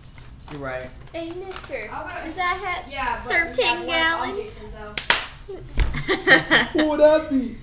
You're 0.52 0.60
right. 0.60 0.90
Hey 1.14 1.32
mister, 1.32 1.90
I'm 1.92 2.08
gonna- 2.08 2.30
is 2.30 2.36
that 2.36 2.58
hat 2.58 2.86
Yeah, 2.90 3.22
but 3.24 3.30
serve 3.30 3.56
10 3.56 3.86
got 3.88 4.20
one 4.20 4.30
on 4.30 4.36
gallons? 4.36 4.72
What 6.74 6.88
would 6.88 7.00
that 7.00 7.30
be? 7.30 7.58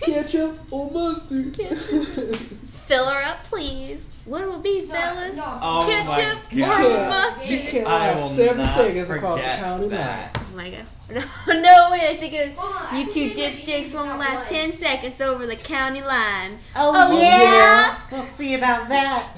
Ketchup 0.00 0.58
or 0.70 0.90
mustard? 0.90 1.56
Fill 2.86 3.06
her 3.06 3.22
up 3.24 3.44
please. 3.44 4.02
What 4.24 4.46
will 4.46 4.58
be 4.58 4.82
No, 4.86 4.94
fellas? 4.94 5.36
no. 5.36 5.58
Oh 5.60 5.86
Ketchup 5.88 6.52
my 6.52 6.66
or 6.66 6.88
God. 6.88 7.08
mustard? 7.10 7.50
You 7.50 7.60
can't 7.60 7.86
I 7.86 7.90
last 8.12 8.22
will 8.22 8.28
seven 8.30 8.58
not 8.58 8.74
seconds 8.76 9.10
across 9.10 9.40
the 9.40 9.46
county 9.46 9.82
line. 9.82 9.90
that. 9.90 10.38
Oh 10.40 10.56
my 10.56 10.70
god. 10.70 10.86
No, 11.46 11.60
no 11.60 11.88
wait, 11.92 12.08
I 12.08 12.16
think 12.18 12.32
it, 12.32 12.56
on, 12.58 12.96
you 12.96 13.04
two 13.04 13.10
think 13.34 13.36
that 13.36 13.54
you 13.68 13.84
dipsticks 13.84 13.94
won't 13.94 14.18
last 14.18 14.50
one. 14.50 14.70
10 14.70 14.72
seconds 14.72 15.20
over 15.20 15.46
the 15.46 15.54
county 15.56 16.00
line. 16.00 16.58
Oh, 16.74 16.92
oh 16.94 17.20
yeah? 17.20 17.98
We'll 18.10 18.22
see 18.22 18.54
about 18.54 18.88
that. 18.88 19.28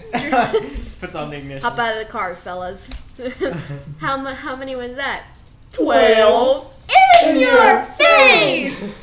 Puts 1.00 1.14
on 1.14 1.30
the 1.30 1.36
ignition. 1.36 1.62
Hop 1.62 1.78
out 1.78 1.96
of 1.96 2.06
the 2.06 2.10
car, 2.10 2.36
fellas. 2.36 2.88
how, 3.98 4.16
mu- 4.16 4.30
how 4.30 4.56
many 4.56 4.76
was 4.76 4.94
that? 4.96 5.24
Twelve. 5.72 6.72
In 7.24 7.40
your 7.40 7.82
face! 7.98 8.82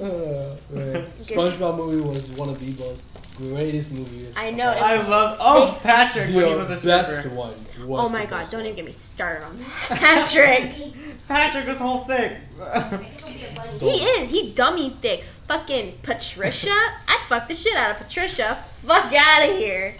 Uh, 0.00 0.54
man. 0.70 1.10
SpongeBob 1.20 1.76
movie 1.76 2.00
was 2.00 2.30
one 2.30 2.48
of 2.48 2.60
the 2.60 2.72
most 2.84 3.08
greatest 3.36 3.90
movies. 3.90 4.32
I 4.36 4.52
know, 4.52 4.70
of 4.70 4.76
I 4.76 5.08
love. 5.08 5.38
Oh, 5.40 5.76
Patrick 5.82 6.32
when 6.32 6.46
he 6.46 6.54
was 6.54 6.70
a 6.70 6.76
The 6.76 6.86
best 6.86 7.18
stripper. 7.18 7.34
one. 7.34 7.54
Was 7.84 8.08
oh 8.08 8.12
my 8.12 8.24
god, 8.24 8.44
don't 8.48 8.60
one. 8.60 8.66
even 8.66 8.76
get 8.76 8.84
me 8.84 8.92
started 8.92 9.44
on 9.44 9.64
Patrick. 9.88 10.72
Patrick 11.28 11.66
was 11.66 11.80
whole 11.80 12.04
thing. 12.04 12.36
he 13.80 14.04
is. 14.04 14.30
He 14.30 14.52
dummy 14.52 14.96
thick. 15.02 15.24
Fucking 15.48 15.98
Patricia. 16.02 16.68
I'd 17.08 17.24
fuck 17.26 17.48
the 17.48 17.54
shit 17.54 17.76
out 17.76 17.92
of 17.92 17.96
Patricia. 18.06 18.56
Fuck 18.82 19.12
out 19.12 19.48
of 19.48 19.56
here. 19.56 19.96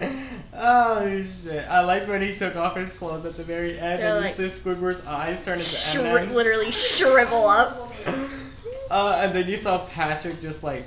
oh 0.52 1.24
shit! 1.42 1.64
I 1.68 1.80
like 1.82 2.08
when 2.08 2.20
he 2.20 2.34
took 2.34 2.56
off 2.56 2.76
his 2.76 2.92
clothes 2.92 3.24
at 3.24 3.36
the 3.36 3.44
very 3.44 3.78
end 3.78 4.02
They're 4.02 4.16
and 4.16 4.24
you 4.24 4.30
see 4.30 4.44
Squidward's 4.44 5.06
eyes 5.06 5.44
turn 5.44 5.54
into 5.54 5.64
Shri- 5.64 6.02
M&Ms. 6.02 6.34
literally 6.34 6.70
shrivel 6.70 7.46
up. 7.48 7.92
Uh, 8.90 9.18
and 9.22 9.34
then 9.34 9.48
you 9.48 9.56
saw 9.56 9.84
Patrick 9.86 10.40
just 10.40 10.62
like 10.62 10.84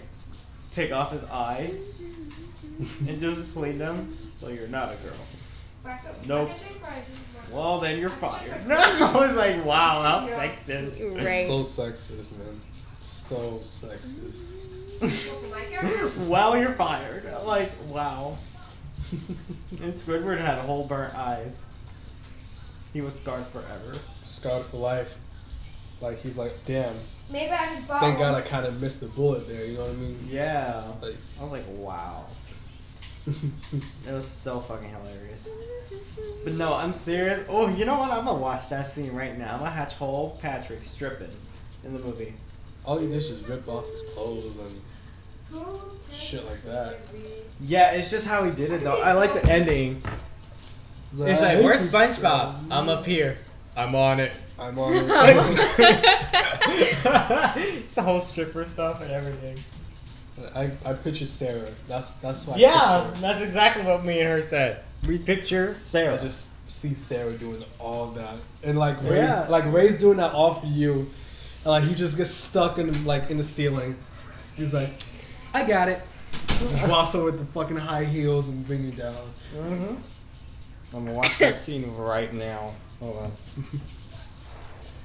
take 0.71 0.91
off 0.93 1.11
his 1.11 1.23
eyes 1.23 1.93
and 3.07 3.19
just 3.19 3.51
clean 3.53 3.79
them. 3.79 4.15
So 4.31 4.49
you're 4.49 4.67
not 4.67 4.93
a 4.93 4.95
girl. 4.97 5.97
Nope. 6.25 6.49
I 6.49 6.53
can 6.53 6.59
change 6.69 6.81
prices. 6.81 7.19
Well, 7.51 7.79
then 7.79 7.97
you're 7.97 8.11
fired. 8.11 8.71
I 8.71 9.13
was 9.13 9.35
like, 9.35 9.65
wow, 9.65 10.03
how 10.03 10.27
sexist. 10.27 11.23
Right. 11.25 11.47
So 11.47 11.61
sexist, 11.61 12.31
man. 12.38 12.61
So 13.28 13.59
sexist. 13.61 14.43
Welcome, 15.01 15.51
my. 15.51 16.25
Wow, 16.28 16.53
you're 16.53 16.71
fired. 16.75 17.25
Like, 17.43 17.73
wow. 17.89 18.38
And 19.11 19.93
Squidward 19.93 20.39
had 20.39 20.59
whole 20.59 20.86
burnt 20.86 21.13
eyes. 21.13 21.65
He 22.93 23.01
was 23.01 23.17
scarred 23.17 23.45
forever. 23.47 23.99
Scarred 24.21 24.65
for 24.67 24.78
life. 24.78 25.17
Like 25.99 26.21
he's 26.21 26.38
like, 26.38 26.53
damn. 26.63 26.95
Maybe 27.30 27.51
I 27.51 27.75
just 27.75 27.86
bought 27.86 27.99
Thank 27.99 28.17
God 28.17 28.34
I 28.34 28.39
kind 28.39 28.65
of 28.65 28.80
missed 28.80 29.01
the 29.01 29.07
bullet 29.07 29.45
there. 29.45 29.65
You 29.65 29.73
know 29.73 29.82
what 29.82 29.91
I 29.91 29.95
mean? 29.95 30.30
Yeah. 30.32 30.89
Like, 31.01 31.17
I 31.38 31.43
was 31.43 31.51
like, 31.51 31.65
wow. 31.67 32.28
It 34.07 34.13
was 34.13 34.25
so 34.25 34.61
fucking 34.61 34.89
hilarious. 34.89 35.49
But 36.45 36.53
no, 36.53 36.73
I'm 36.73 36.93
serious. 36.93 37.41
Oh, 37.49 37.67
you 37.67 37.84
know 37.84 37.97
what? 37.97 38.09
I'm 38.09 38.23
gonna 38.23 38.39
watch 38.39 38.69
that 38.69 38.86
scene 38.86 39.11
right 39.11 39.38
now. 39.38 39.55
I'm 39.55 39.59
gonna 39.59 39.71
hatch 39.71 39.95
whole 39.95 40.38
Patrick 40.41 40.86
stripping 40.86 41.36
in 41.84 41.91
the 41.91 41.99
movie. 41.99 42.34
All 42.88 42.97
he 42.97 43.07
did 43.07 43.15
was 43.17 43.29
just 43.29 43.45
rip 43.47 43.67
off 43.67 43.85
his 43.85 44.13
clothes 44.13 44.57
and 44.57 44.81
shit 46.13 46.43
like 46.45 46.63
that. 46.65 46.97
Yeah, 47.61 47.91
it's 47.91 48.09
just 48.09 48.25
how 48.25 48.43
he 48.45 48.51
did 48.51 48.71
it 48.71 48.83
though. 48.83 49.01
I 49.01 49.11
like 49.13 49.33
the 49.33 49.45
ending. 49.51 50.01
He's 51.11 51.19
It's 51.27 51.41
like, 51.41 51.59
where's 51.61 51.88
SpongeBob? 51.91 52.21
guy." 52.21 52.55
I'm 52.71 52.89
up 52.89 53.05
here. 53.05 53.38
I'm 53.75 53.93
on 53.93 54.19
it. 54.19 54.31
I'm 54.59 54.77
on 54.79 54.93
it. 54.93 55.05
it's 57.83 57.95
the 57.95 58.01
whole 58.01 58.19
stripper 58.19 58.63
stuff 58.63 59.01
and 59.01 59.11
everything. 59.11 59.57
I, 60.55 60.71
I 60.85 60.93
picture 60.93 61.25
Sarah. 61.25 61.71
That's 61.88 62.11
that's 62.15 62.45
what 62.47 62.57
I 62.57 62.61
Yeah, 62.61 63.05
picture. 63.07 63.21
that's 63.21 63.41
exactly 63.41 63.83
what 63.83 64.05
me 64.05 64.19
and 64.19 64.29
her 64.29 64.41
said. 64.41 64.83
We 65.07 65.17
picture 65.17 65.73
Sarah. 65.73 66.15
I 66.15 66.17
just 66.17 66.47
see 66.69 66.93
Sarah 66.93 67.33
doing 67.33 67.63
all 67.79 68.07
that, 68.11 68.35
and 68.63 68.77
like 68.77 69.01
Ray's, 69.01 69.29
Yeah. 69.29 69.47
like 69.49 69.71
Ray's 69.71 69.97
doing 69.97 70.17
that 70.17 70.33
all 70.33 70.55
for 70.55 70.67
you, 70.67 71.09
and 71.64 71.72
like 71.72 71.84
he 71.84 71.95
just 71.95 72.18
gets 72.18 72.32
stuck 72.32 72.78
in 72.78 73.05
like 73.05 73.30
in 73.30 73.38
the 73.38 73.43
ceiling. 73.43 73.97
He's 74.55 74.74
like, 74.74 74.89
I 75.53 75.66
got 75.66 75.89
it. 75.89 76.01
Just 76.47 76.88
walks 76.88 77.16
over 77.16 77.26
with 77.26 77.39
the 77.39 77.45
fucking 77.45 77.78
high 77.78 78.05
heels 78.05 78.47
and 78.47 78.66
bring 78.66 78.86
you 78.86 78.91
down. 78.91 79.16
Mm-hmm. 79.55 79.95
I'm 80.95 81.05
gonna 81.05 81.14
watch 81.14 81.38
that 81.39 81.55
scene 81.64 81.91
right 81.95 82.34
now. 82.34 82.74
Hold 82.99 83.18
on. 83.18 83.32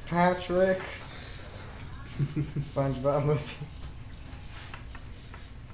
Patrick. 0.06 0.80
SpongeBob 2.58 3.24
movie. 3.24 3.42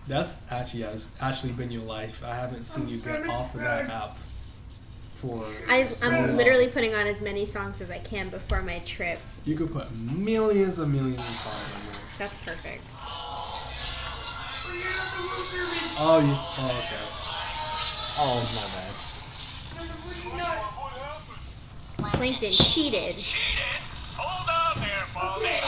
That's 0.06 0.36
actually 0.50 0.84
has 0.84 1.06
actually 1.20 1.52
been 1.52 1.70
your 1.70 1.82
life. 1.82 2.22
I 2.24 2.34
haven't 2.34 2.64
seen 2.64 2.88
you 2.88 2.98
get 2.98 3.28
off 3.28 3.54
of 3.54 3.60
that 3.60 3.90
app 3.90 4.16
for. 5.18 5.44
I, 5.68 5.82
so 5.82 6.08
I'm 6.08 6.28
long. 6.28 6.36
literally 6.36 6.68
putting 6.68 6.94
on 6.94 7.08
as 7.08 7.20
many 7.20 7.44
songs 7.44 7.80
as 7.80 7.90
I 7.90 7.98
can 7.98 8.28
before 8.28 8.62
my 8.62 8.78
trip. 8.80 9.18
You 9.44 9.56
could 9.56 9.72
put 9.72 9.90
millions 9.92 10.78
and 10.78 10.92
millions 10.92 11.18
of 11.18 11.36
songs 11.36 11.56
on 11.74 11.80
there. 11.90 12.00
That's 12.18 12.34
perfect. 12.46 12.84
Oh, 16.00 16.20
you. 16.20 16.30
Oh, 16.30 16.78
okay. 16.78 16.96
Oh 18.20 18.40
my 18.54 18.66
bad. 18.74 18.94
Plankton 22.14 22.52
cheated. 22.52 23.16
Hold 24.16 24.48
on 24.48 24.80
there, 24.80 25.04
Baldy. 25.14 25.60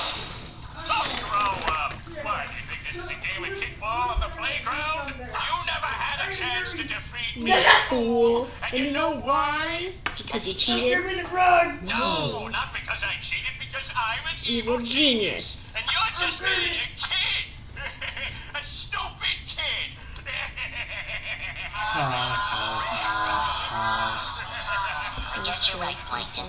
Don't 0.86 1.22
grow 1.26 1.52
up. 1.74 1.92
What, 2.22 2.46
you 2.54 2.62
think 2.66 2.80
this 2.86 2.96
is 3.02 3.10
a 3.10 3.18
game 3.18 3.42
of 3.44 3.50
kickball 3.58 4.14
on 4.14 4.18
the 4.20 4.30
playground? 4.36 5.14
You 5.18 5.56
never 5.66 5.90
had 5.90 6.30
a 6.30 6.32
chance 6.36 6.70
to 6.72 6.82
defeat 6.82 7.09
me. 7.36 7.54
Fool. 7.88 8.48
And 8.72 8.84
you 8.86 8.90
know 8.92 9.16
why? 9.20 9.92
Because 10.16 10.46
you 10.46 10.54
cheated. 10.54 10.98
No, 11.82 12.48
not 12.48 12.72
because 12.72 13.02
I 13.02 13.14
cheated, 13.22 13.54
because 13.58 13.84
I'm 13.96 14.24
an 14.26 14.36
evil, 14.46 14.74
Evil 14.74 14.86
genius. 14.86 15.68
And 15.76 15.84
you're 15.86 16.28
just 16.28 16.40
a, 16.42 16.44
a 16.44 16.88
kid. 16.96 17.44
a 18.60 18.64
stupid 18.64 19.36
kid. 19.46 19.96
I 25.32 25.42
guess 25.44 25.68
you're 25.70 25.80
right, 25.80 25.96
Plankton. 26.06 26.46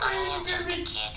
I 0.00 0.12
am 0.38 0.46
just 0.46 0.66
a 0.66 0.76
kid. 0.84 1.12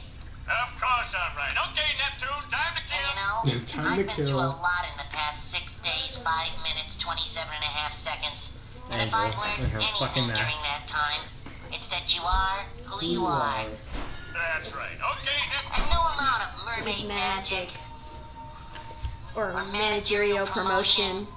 of 0.48 0.70
course 0.80 1.12
I'm 1.14 1.36
right. 1.36 1.56
Okay, 1.72 1.90
Neptune, 2.00 2.50
time 2.50 2.76
to 2.78 2.82
And 2.82 2.92
kill. 2.92 3.54
you 3.54 3.60
know, 3.60 3.66
Time 3.66 3.88
I've 3.88 3.98
to 4.00 4.04
been 4.06 4.16
through 4.16 4.26
a 4.26 4.30
kill. 4.30 4.60
lot 4.64 4.84
in 4.92 4.98
the 4.98 5.10
past 5.12 5.52
six 5.52 5.76
days, 5.84 6.16
five 6.24 6.52
minutes, 6.64 6.96
27 6.98 7.48
and 7.54 7.64
a 7.64 7.68
half 7.68 7.94
seconds. 7.94 8.54
And 8.92 9.08
if 9.08 9.14
I've 9.14 9.36
learned 9.38 9.74
with 9.74 9.84
fucking 10.00 10.24
anything 10.24 10.36
during 10.36 10.62
that 10.64 10.84
time, 10.88 11.22
it's 11.72 11.88
that 11.88 12.16
you 12.16 12.22
are 12.24 12.66
who 12.86 13.06
you 13.06 13.26
are. 13.26 13.66
That's 14.34 14.74
right. 14.76 14.96
Okay, 14.96 15.40
Neptune. 15.52 15.84
And 15.84 15.92
no 15.92 16.00
amount 16.16 16.44
of 16.44 16.66
mermaid 16.66 17.08
magic 17.08 17.70
Or 19.36 19.54
managerial 19.72 20.46
promotion. 20.48 21.28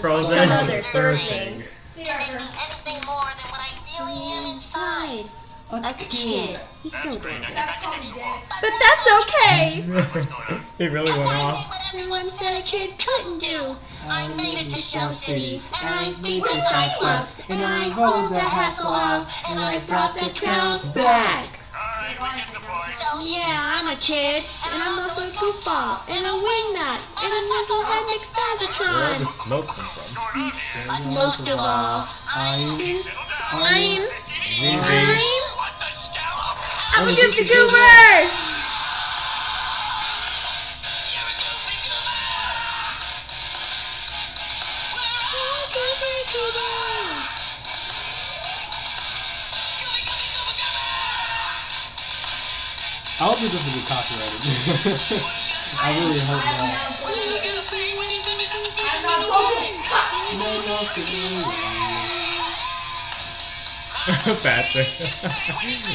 Frozen. 0.00 0.34
Some 0.34 0.50
other 0.50 0.82
Third 0.82 0.92
third 0.92 1.20
thing. 1.20 1.62
Can 1.94 2.06
make 2.06 2.40
me 2.40 2.46
anything 2.66 3.06
more 3.06 3.22
than 3.22 3.48
what 3.50 3.60
I 3.60 3.70
really 3.98 4.20
am 4.32 4.46
inside. 4.54 5.30
A 5.70 5.92
kid. 5.94 6.58
He's 6.82 6.92
so 7.02 7.16
great. 7.18 7.36
adorable. 7.36 7.40
Now 7.40 7.48
get 7.48 7.54
back 7.54 8.00
to 8.00 8.08
your 8.08 8.16
wall. 8.18 8.40
But 8.60 8.72
that's 8.80 9.06
okay. 9.20 9.82
What's 9.82 10.12
going 10.14 10.28
on? 10.28 10.62
He 10.78 10.88
really 10.88 11.12
went 11.12 11.28
off. 11.28 11.76
Everyone 11.92 12.30
said 12.30 12.58
a 12.58 12.62
kid 12.62 12.94
couldn't 12.98 13.38
do. 13.40 13.60
Um, 13.60 13.76
I 14.08 14.28
made 14.34 14.66
it 14.66 14.74
to 14.74 14.80
Shell 14.80 15.12
City, 15.12 15.60
and 15.82 15.94
I 15.94 16.12
beat 16.14 16.22
beat 16.22 16.42
the 16.44 16.48
the 16.54 16.62
Cyclops, 16.62 17.34
Cyclops, 17.36 17.50
and 17.50 17.62
I 17.62 17.94
rolled 17.98 18.30
the 18.30 18.38
Hasselhoff, 18.38 19.28
and 19.50 19.60
I 19.60 19.78
brought 19.86 20.14
the 20.14 20.30
crown 20.40 20.80
back. 20.94 21.58
All 21.74 21.80
right, 22.00 22.16
we 22.16 22.38
get 22.40 22.48
the 22.54 22.60
point. 22.60 22.94
So 22.96 23.20
Yeah, 23.20 23.76
I'm 23.76 23.88
a 23.88 24.00
kid, 24.00 24.44
and 24.72 24.82
I'm 24.82 24.98
also 25.00 25.28
a 25.28 25.30
goofball, 25.32 26.00
and 26.08 26.24
a 26.24 26.30
wingnut, 26.30 27.00
and 27.20 27.30
I'm 27.34 27.52
also 27.52 27.82
had 27.82 28.06
Where 28.06 28.18
did 28.18 28.20
the 28.20 28.24
McSpazatron. 28.24 29.44
smoke 29.44 29.66
come 29.66 29.84
from? 29.84 30.16
What's 30.16 30.72
going 30.72 30.88
on 30.88 31.04
here? 31.04 31.12
Most 31.12 31.40
of 31.48 31.58
all, 31.58 32.08
I'm. 32.34 32.78
Settle 32.78 33.12
down. 33.12 33.28
I'm, 33.52 34.08
Easy. 34.48 35.57
I'm, 36.98 37.06
What 37.06 37.14
the 37.14 37.22
scallop? 37.22 38.28
I'm 44.98 45.62
a 45.62 45.70
goofy 45.70 46.18
goober. 46.34 46.66
I 53.20 53.30
hope 53.30 53.42
it 53.42 53.52
doesn't 53.52 53.74
get 53.74 53.86
copyrighted. 53.86 54.42
I 55.80 55.94
really 56.00 56.18
hope 56.18 56.42
not. 56.42 56.98
I'm 60.30 60.38
not 60.38 60.66
broken. 60.66 61.67
Patrick. 64.42 64.88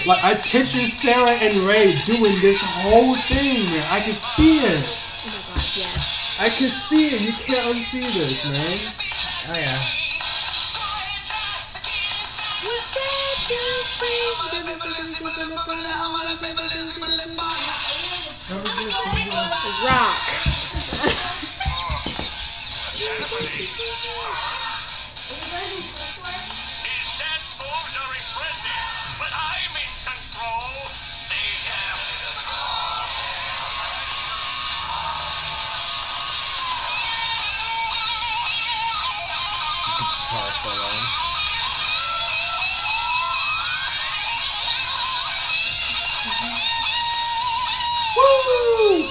Like 0.06 0.24
I 0.24 0.36
picture 0.36 0.86
Sarah 0.86 1.32
and 1.32 1.68
Ray 1.68 2.00
doing 2.04 2.40
this 2.42 2.62
whole 2.62 3.16
thing, 3.16 3.66
man. 3.66 3.88
I 3.90 4.02
can 4.02 4.14
see 4.14 4.60
it. 4.60 4.86
Oh 4.86 5.26
my 5.26 5.56
god, 5.56 5.66
yes. 5.76 6.38
I 6.40 6.50
can 6.50 6.70
see 6.70 7.08
it. 7.08 7.22
You 7.22 7.32
can't 7.32 7.76
unsee 7.76 8.14
this, 8.14 8.46
man. 8.46 8.78
Oh 9.50 9.56
yeah. 9.56 9.82
Rock. 19.84 20.20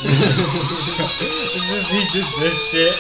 this 0.03 1.71
is 1.71 1.87
he 1.89 2.09
did 2.13 2.27
this 2.41 2.59
shit. 2.71 2.97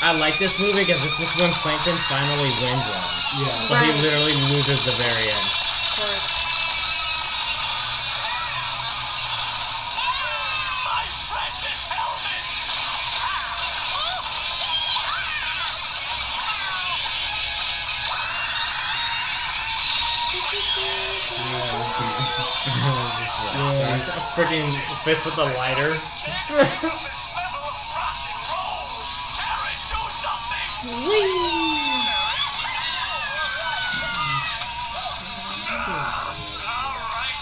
I 0.00 0.12
like 0.18 0.38
this 0.38 0.58
movie 0.58 0.84
because 0.84 1.02
this 1.02 1.18
was 1.18 1.28
when 1.36 1.52
Plankton 1.60 1.96
finally 2.08 2.48
wins 2.62 2.86
one. 2.86 3.04
Yeah. 3.44 3.66
But 3.68 3.84
he 3.84 3.92
literally 4.00 4.34
loses 4.48 4.82
the 4.84 4.92
very 4.92 5.28
end. 5.28 5.57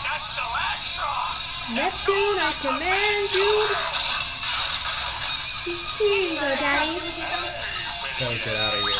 That's 0.06 0.30
the 0.38 0.46
last 0.54 0.86
straw! 0.94 1.34
Neptune, 1.74 2.38
I 2.38 2.54
command 2.62 3.34
you. 3.34 3.50
Here 5.98 6.22
you 6.22 6.38
go, 6.38 6.54
Daddy. 6.54 7.02
Gotta 8.20 8.38
get 8.46 8.54
out 8.54 8.74
of 8.74 8.86
here. 8.86 8.94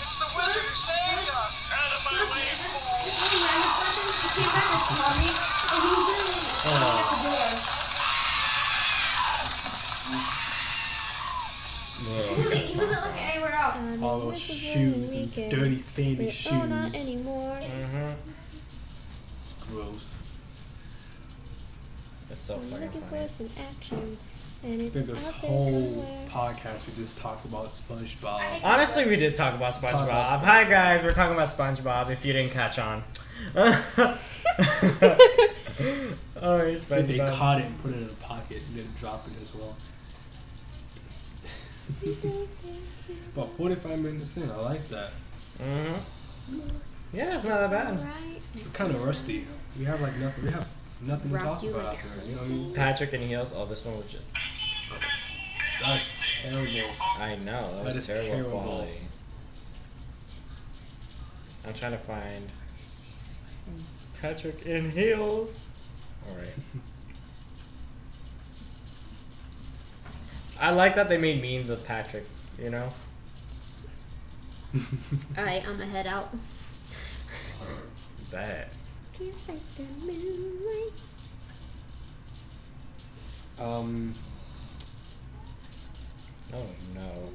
It's 0.00 0.16
the 0.16 0.32
wizard 0.32 0.64
who 0.64 0.74
saved 0.80 1.28
us! 1.28 1.52
Out 1.76 1.92
of 1.92 2.00
my 2.08 2.24
way, 2.32 2.48
fool! 2.56 3.04
This 3.04 3.20
really 3.20 3.44
random 3.44 3.68
person, 3.84 4.00
he 4.16 4.32
came 4.32 4.48
back 4.48 4.72
as 4.72 4.82
Tommy, 4.88 5.28
and 5.28 5.82
he 5.84 6.19
He 12.00 12.56
wasn't, 12.78 12.90
looking 12.90 13.18
anywhere 13.18 13.52
else. 13.54 14.02
All 14.02 14.20
those 14.20 14.38
shoes 14.40 15.12
and 15.12 15.32
dirty, 15.50 15.78
sandy 15.78 16.32
Oh, 16.50 16.64
not 16.66 16.92
shoes. 16.92 17.02
anymore. 17.02 17.58
Mm-hmm. 17.60 18.12
It's 19.40 19.54
gross. 19.68 20.18
It's 22.30 22.40
so 22.40 22.54
I'm 22.54 22.60
fucking 22.62 22.86
looking 22.86 23.00
for 23.02 23.08
funny. 23.08 23.28
some 23.28 23.50
action, 23.58 24.18
and 24.62 24.80
I 24.80 24.84
it's 24.84 24.94
think 24.94 25.06
this 25.08 25.26
whole 25.26 26.06
podcast 26.30 26.86
we 26.86 26.94
just 26.94 27.18
talked 27.18 27.44
about 27.44 27.68
SpongeBob. 27.70 28.60
Honestly, 28.62 29.06
we 29.06 29.16
did 29.16 29.36
talk 29.36 29.54
about 29.54 29.74
SpongeBob. 29.74 29.90
Talk 29.90 30.04
about 30.08 30.26
SpongeBob. 30.26 30.44
Hi 30.44 30.64
guys, 30.64 31.02
we're 31.02 31.12
talking 31.12 31.34
about 31.34 31.48
SpongeBob. 31.48 32.10
If 32.10 32.24
you 32.24 32.32
didn't 32.32 32.52
catch 32.52 32.78
on. 32.78 33.02
oh, 36.42 36.64
he's 36.66 36.84
But 36.84 37.06
they 37.06 37.18
SpongeBob. 37.18 37.36
caught 37.36 37.60
it 37.60 37.66
and 37.66 37.78
put 37.82 37.92
it 37.92 37.98
in 37.98 38.04
a 38.04 38.12
pocket 38.24 38.62
and 38.68 38.76
then 38.78 38.88
drop 38.98 39.26
it 39.28 39.34
as 39.42 39.54
well. 39.54 39.76
About 43.34 43.56
45 43.56 43.98
minutes 43.98 44.36
in, 44.36 44.50
I 44.50 44.56
like 44.56 44.88
that. 44.90 45.10
Mm-hmm. 45.60 46.58
Yeah, 47.12 47.34
it's 47.36 47.44
not 47.44 47.60
that 47.62 47.70
bad. 47.70 47.98
Alright. 47.98 48.42
We're 48.54 48.62
kind 48.72 48.94
of 48.94 49.02
rusty. 49.04 49.46
We 49.78 49.84
have 49.84 50.00
like 50.00 50.16
nothing. 50.16 50.44
We 50.44 50.50
have 50.52 50.66
nothing 51.00 51.30
to 51.32 51.38
talk 51.38 51.62
you 51.62 51.70
about 51.70 51.86
like 51.86 51.98
out 51.98 52.04
there. 52.16 52.24
You 52.26 52.34
know 52.36 52.42
what 52.42 52.50
I 52.50 52.54
mean? 52.54 52.74
Patrick 52.74 53.12
and 53.12 53.22
Heels. 53.24 53.52
Oh, 53.54 53.66
this 53.66 53.84
one 53.84 53.96
was 53.96 54.06
just. 54.06 54.24
That's 55.80 56.20
terrible. 56.42 56.90
I 57.18 57.36
know 57.36 57.74
that 57.76 57.84
That 57.84 57.94
was 57.94 57.96
is 57.96 58.06
terrible, 58.06 58.26
terrible. 58.30 58.60
quality. 58.62 58.90
I'm 61.66 61.74
trying 61.74 61.92
to 61.92 61.98
find 61.98 62.48
Patrick 64.20 64.66
in 64.66 64.90
heels. 64.90 65.56
All 66.28 66.36
right. 66.36 66.54
I 70.60 70.70
like 70.70 70.94
that 70.96 71.08
they 71.08 71.16
made 71.16 71.40
memes 71.42 71.70
of 71.70 71.84
Patrick. 71.84 72.26
You 72.58 72.70
know. 72.70 72.92
Alright, 75.38 75.66
I'm 75.66 75.72
gonna 75.78 75.86
head 75.86 76.06
out. 76.06 76.34
That. 78.30 78.68
Can't 79.18 79.34
fight 79.46 79.60
the 79.76 79.82
moonlight. 80.04 80.92
Um, 83.58 84.14
Oh 86.52 86.66
no. 86.94 87.30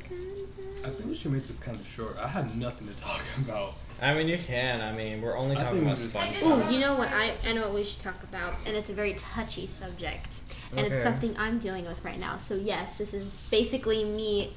I 0.83 0.89
think 0.89 1.05
we 1.05 1.13
should 1.15 1.31
make 1.31 1.47
this 1.47 1.59
kind 1.59 1.79
of 1.79 1.87
short. 1.87 2.17
I 2.17 2.27
have 2.27 2.55
nothing 2.55 2.87
to 2.87 2.93
talk 2.95 3.21
about. 3.37 3.75
I 4.01 4.13
mean, 4.13 4.27
you 4.27 4.37
can. 4.37 4.81
I 4.81 4.91
mean, 4.91 5.21
we're 5.21 5.37
only 5.37 5.55
talking 5.55 5.81
about 5.83 5.97
just- 5.97 6.15
SpongeBob. 6.15 6.69
Ooh, 6.69 6.73
you 6.73 6.79
know 6.79 6.95
what? 6.95 7.09
I, 7.09 7.33
I 7.45 7.53
know 7.53 7.61
what 7.61 7.73
we 7.73 7.83
should 7.83 7.99
talk 7.99 8.21
about, 8.23 8.53
and 8.65 8.75
it's 8.75 8.89
a 8.89 8.93
very 8.93 9.13
touchy 9.13 9.67
subject, 9.67 10.41
and 10.75 10.85
Okay. 10.85 10.95
it's 10.95 11.03
something 11.03 11.35
I'm 11.37 11.59
dealing 11.59 11.85
with 11.85 12.03
right 12.03 12.19
now. 12.19 12.37
So 12.37 12.55
yes, 12.55 12.97
this 12.97 13.13
is 13.13 13.27
basically 13.49 14.03
me 14.03 14.53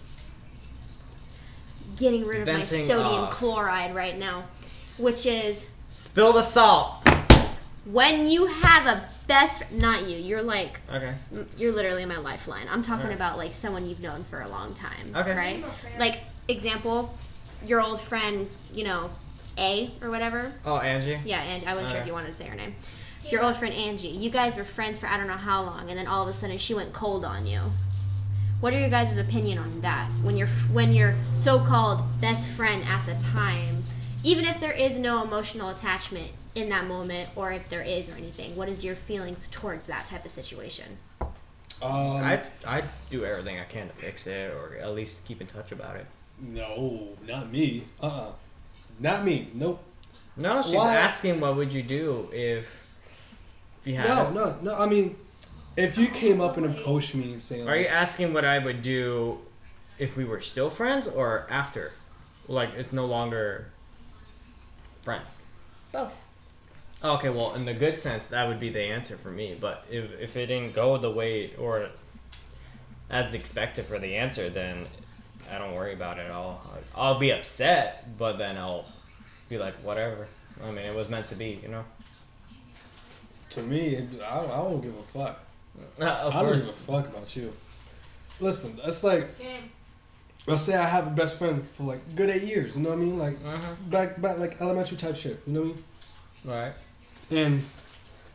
getting 1.96 2.26
rid 2.26 2.40
of 2.40 2.46
Venting 2.46 2.78
my 2.78 2.84
sodium 2.84 3.24
off. 3.24 3.32
chloride 3.32 3.94
right 3.94 4.18
now, 4.18 4.44
which 4.98 5.26
is 5.26 5.66
Spill 5.90 6.32
the 6.32 6.42
salt. 6.42 6.96
when 7.84 8.26
you 8.26 8.46
have 8.46 8.86
a 8.86 9.08
best 9.26 9.70
not 9.72 10.04
you 10.04 10.16
you're 10.16 10.42
like 10.42 10.80
Okay. 10.92 11.14
you're 11.58 11.72
literally 11.72 12.06
my 12.06 12.16
lifeline 12.16 12.66
i'm 12.70 12.80
talking 12.80 13.02
Alright. 13.04 13.16
about 13.16 13.36
like 13.36 13.52
someone 13.52 13.86
you've 13.86 14.00
known 14.00 14.24
for 14.24 14.40
a 14.40 14.48
long 14.48 14.72
time 14.72 15.12
Okay. 15.14 15.34
right 15.34 15.64
like 15.98 16.20
example 16.48 17.14
your 17.66 17.82
old 17.82 18.00
friend 18.00 18.48
you 18.72 18.84
know 18.84 19.10
a 19.58 19.90
or 20.00 20.10
whatever? 20.10 20.52
Oh, 20.64 20.76
Angie. 20.76 21.20
yeah 21.24 21.42
and 21.42 21.68
i 21.68 21.74
wasn't 21.74 21.90
sure 21.92 22.00
if 22.00 22.06
you 22.06 22.12
wanted 22.12 22.30
to 22.30 22.36
say 22.36 22.46
her 22.46 22.56
name. 22.56 22.74
Your 23.30 23.42
old 23.42 23.56
friend 23.56 23.74
angie. 23.74 24.08
You 24.08 24.30
guys 24.30 24.56
were 24.56 24.64
friends 24.64 24.98
for 24.98 25.06
i 25.06 25.16
don't 25.16 25.26
know 25.26 25.34
how 25.34 25.62
long 25.62 25.90
and 25.90 25.98
then 25.98 26.06
all 26.06 26.22
of 26.22 26.28
a 26.28 26.32
sudden 26.32 26.58
she 26.58 26.74
went 26.74 26.92
cold 26.92 27.24
on 27.24 27.46
you. 27.46 27.60
What 28.60 28.74
are 28.74 28.80
your 28.80 28.90
guys' 28.90 29.18
opinion 29.18 29.58
on 29.58 29.80
that? 29.82 30.10
When 30.22 30.36
your 30.36 30.48
when 30.72 30.92
your 30.92 31.14
so-called 31.34 32.02
best 32.20 32.48
friend 32.48 32.84
at 32.84 33.04
the 33.06 33.14
time 33.22 33.84
even 34.24 34.44
if 34.44 34.58
there 34.58 34.72
is 34.72 34.98
no 34.98 35.22
emotional 35.22 35.68
attachment 35.68 36.32
in 36.54 36.68
that 36.70 36.86
moment 36.86 37.28
or 37.36 37.52
if 37.52 37.68
there 37.68 37.82
is 37.82 38.08
or 38.08 38.14
anything 38.14 38.56
what 38.56 38.68
is 38.68 38.82
your 38.82 38.96
feelings 38.96 39.48
towards 39.52 39.86
that 39.86 40.06
type 40.06 40.24
of 40.24 40.30
situation? 40.30 40.98
Um, 41.80 41.92
I 41.92 42.40
I 42.66 42.82
do 43.10 43.24
everything 43.24 43.60
I 43.60 43.64
can 43.64 43.88
to 43.88 43.94
fix 43.94 44.26
it, 44.26 44.50
or 44.50 44.76
at 44.80 44.94
least 44.94 45.24
keep 45.24 45.40
in 45.40 45.46
touch 45.46 45.70
about 45.70 45.96
it. 45.96 46.06
no, 46.40 47.10
not 47.26 47.50
me. 47.52 47.84
Uh, 48.00 48.06
uh 48.06 48.32
not 48.98 49.24
me. 49.24 49.48
Nope. 49.54 49.82
No, 50.36 50.62
she's 50.62 50.74
Why? 50.74 50.94
asking 50.94 51.40
what 51.40 51.56
would 51.56 51.72
you 51.72 51.82
do 51.82 52.28
if 52.32 52.86
if 53.80 53.86
you 53.86 53.96
had. 53.96 54.08
No, 54.08 54.28
it. 54.28 54.34
no, 54.34 54.56
no. 54.62 54.78
I 54.78 54.86
mean, 54.86 55.16
if 55.76 55.98
you 55.98 56.08
came 56.08 56.40
up 56.40 56.56
and 56.56 56.66
approached 56.66 57.14
me 57.14 57.32
and 57.32 57.40
saying, 57.40 57.68
Are 57.68 57.76
you 57.76 57.86
asking 57.86 58.32
what 58.32 58.44
I 58.44 58.58
would 58.58 58.82
do 58.82 59.38
if 59.98 60.16
we 60.16 60.24
were 60.24 60.40
still 60.40 60.70
friends 60.70 61.08
or 61.08 61.46
after? 61.50 61.92
Like 62.46 62.74
it's 62.74 62.92
no 62.92 63.06
longer 63.06 63.66
friends. 65.02 65.36
both 65.92 66.18
Okay, 67.02 67.28
well, 67.28 67.54
in 67.54 67.64
the 67.64 67.74
good 67.74 68.00
sense, 68.00 68.26
that 68.26 68.48
would 68.48 68.58
be 68.58 68.70
the 68.70 68.82
answer 68.82 69.16
for 69.16 69.30
me. 69.30 69.56
But 69.58 69.84
if 69.90 70.10
if 70.20 70.36
it 70.36 70.46
didn't 70.46 70.74
go 70.74 70.98
the 70.98 71.10
way 71.10 71.54
or 71.56 71.90
as 73.08 73.34
expected 73.34 73.86
for 73.86 73.98
the 73.98 74.16
answer, 74.16 74.50
then 74.50 74.86
I 75.50 75.58
don't 75.58 75.74
worry 75.74 75.92
about 75.94 76.18
it 76.18 76.26
at 76.26 76.30
all. 76.30 76.62
I'll 76.94 77.18
be 77.18 77.30
upset, 77.30 78.16
but 78.18 78.36
then 78.38 78.56
I'll 78.58 78.84
be 79.48 79.58
like, 79.58 79.74
whatever. 79.82 80.26
I 80.62 80.66
mean, 80.70 80.78
it 80.84 80.94
was 80.94 81.08
meant 81.08 81.26
to 81.28 81.34
be, 81.34 81.58
you 81.62 81.68
know. 81.68 81.84
to 83.50 83.62
me, 83.62 83.96
I, 84.22 84.40
I 84.44 84.46
don't 84.58 84.80
give 84.80 84.94
a 84.96 85.02
fuck. 85.18 85.40
Uh, 86.00 86.04
I 86.04 86.22
don't 86.22 86.32
course. 86.32 86.58
give 86.60 86.68
a 86.68 86.72
fuck 86.72 87.08
about 87.08 87.34
you. 87.36 87.52
Listen, 88.40 88.78
it's 88.84 89.02
like, 89.04 89.28
let's 90.46 90.62
say 90.62 90.74
I 90.76 90.86
have 90.86 91.06
a 91.06 91.10
best 91.10 91.38
friend 91.38 91.66
for 91.74 91.84
like 91.84 92.00
good 92.16 92.30
eight 92.30 92.42
years. 92.42 92.76
You 92.76 92.82
know 92.82 92.90
what 92.90 92.98
I 92.98 93.02
mean? 93.02 93.18
Like 93.18 93.36
Uh-huh. 93.44 93.74
back, 93.88 94.20
back, 94.20 94.38
like 94.38 94.60
elementary 94.60 94.96
type 94.96 95.16
shit. 95.16 95.40
You 95.46 95.52
know 95.52 95.60
what 95.62 95.66
I 95.66 95.72
mean? 95.72 95.84
Right. 96.44 96.72
And 97.30 97.64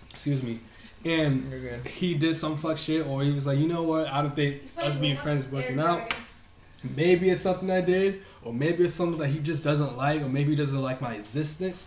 excuse 0.10 0.42
me, 0.44 0.60
and 1.06 1.50
You're 1.50 1.60
good. 1.60 1.88
he 1.88 2.14
did 2.14 2.36
some 2.36 2.58
fuck 2.58 2.78
shit, 2.78 3.06
or 3.08 3.24
he 3.24 3.32
was 3.32 3.46
like, 3.46 3.58
you 3.60 3.68
know 3.68 3.84
what? 3.84 4.08
I 4.08 4.22
don't 4.22 4.36
think 4.36 4.62
us 4.78 4.96
being 4.98 5.18
friends 5.18 5.46
is 5.46 5.52
working 5.52 5.80
out. 5.80 6.14
Maybe 6.84 7.30
it's 7.30 7.42
something 7.42 7.70
I 7.72 7.82
did, 7.82 8.22
or 8.44 8.54
maybe 8.54 8.84
it's 8.84 8.94
something 8.94 9.20
that 9.20 9.28
he 9.30 9.40
just 9.40 9.64
doesn't 9.64 9.96
like, 9.98 10.22
or 10.22 10.28
maybe 10.30 10.52
he 10.52 10.56
doesn't 10.56 10.82
like 10.82 11.00
my 11.02 11.14
existence. 11.16 11.86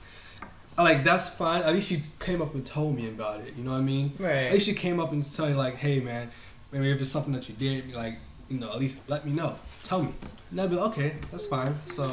Like 0.79 1.05
that's 1.05 1.29
fine. 1.31 1.63
At 1.63 1.73
least 1.75 1.89
she 1.89 2.03
came 2.21 2.41
up 2.43 2.55
and 2.55 2.65
told 2.65 2.97
me 2.97 3.09
about 3.09 3.41
it. 3.41 3.55
You 3.57 3.65
know 3.65 3.73
what 3.73 3.79
I 3.79 3.83
mean? 3.83 4.13
Right. 4.19 4.47
At 4.47 4.53
least 4.53 4.67
she 4.67 4.75
came 4.75 5.01
up 5.01 5.13
and 5.13 5.23
tell 5.25 5.47
me 5.47 5.55
like, 5.55 5.77
hey 5.77 6.01
man, 6.01 6.31
maybe 6.73 6.91
if 6.91 7.01
it's 7.01 7.11
something 7.11 7.33
that 7.33 7.49
you 7.49 7.55
did, 7.55 7.93
like, 7.95 8.15
you 8.49 8.59
know, 8.59 8.71
at 8.73 8.79
least 8.79 9.09
let 9.09 9.27
me 9.27 9.33
know. 9.33 9.55
Tell 9.85 10.03
me. 10.03 10.13
And 10.51 10.61
I'd 10.61 10.71
be 10.71 10.77
like, 10.77 10.93
okay, 10.93 11.17
that's 11.33 11.47
fine. 11.47 11.75
So 11.93 12.11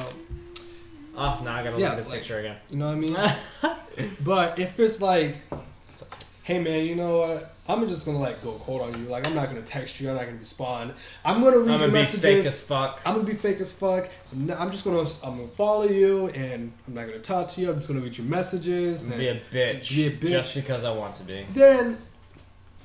ah, 1.17 1.37
Oh, 1.39 1.43
now 1.43 1.55
I 1.55 1.63
gotta 1.63 1.77
Yeah, 1.77 1.89
look 1.89 1.91
at 1.91 1.97
this 1.97 2.07
like- 2.07 2.19
picture 2.19 2.39
again. 2.39 2.57
you 2.69 2.77
know 2.77 2.87
what 2.87 2.97
I 2.97 3.69
mean? 3.69 4.15
but 4.23 4.59
if 4.59 4.79
it's 4.79 5.01
like, 5.01 5.35
hey 6.43 6.59
man, 6.59 6.85
you 6.85 6.95
know 6.95 7.17
what? 7.19 7.52
I'm 7.67 7.87
just 7.87 8.05
gonna 8.05 8.19
like 8.19 8.43
go 8.43 8.51
cold 8.65 8.81
on 8.81 8.99
you. 9.01 9.09
Like 9.09 9.25
I'm 9.25 9.33
not 9.33 9.47
gonna 9.47 9.61
text 9.61 10.01
you. 10.01 10.09
I'm 10.09 10.15
not 10.15 10.25
gonna 10.25 10.37
respond. 10.37 10.93
I'm 11.23 11.41
gonna 11.41 11.59
read 11.59 11.63
I'm 11.63 11.67
your 11.69 11.79
gonna 11.79 11.87
be 11.87 11.93
messages. 11.99 12.21
fake 12.21 12.45
as 12.45 12.59
fuck. 12.59 12.99
I'm 13.05 13.15
gonna 13.15 13.25
be 13.25 13.35
fake 13.35 13.61
as 13.61 13.73
fuck. 13.73 14.09
I'm, 14.33 14.47
not- 14.47 14.59
I'm 14.59 14.71
just 14.71 14.83
gonna 14.83 14.99
I'm 15.23 15.37
gonna 15.37 15.47
follow 15.49 15.85
you 15.87 16.27
and 16.29 16.73
I'm 16.87 16.93
not 16.93 17.07
gonna 17.07 17.19
talk 17.19 17.47
to 17.51 17.61
you. 17.61 17.69
I'm 17.69 17.75
just 17.75 17.87
gonna 17.87 18.01
read 18.01 18.17
your 18.17 18.27
messages. 18.27 19.03
And 19.03 19.17
Be 19.17 19.27
a 19.29 19.39
bitch. 19.51 19.89
Be 19.95 20.07
a 20.07 20.11
bitch. 20.11 20.27
Just 20.29 20.55
because 20.55 20.83
I 20.83 20.91
want 20.91 21.15
to 21.15 21.23
be. 21.23 21.45
then 21.53 21.97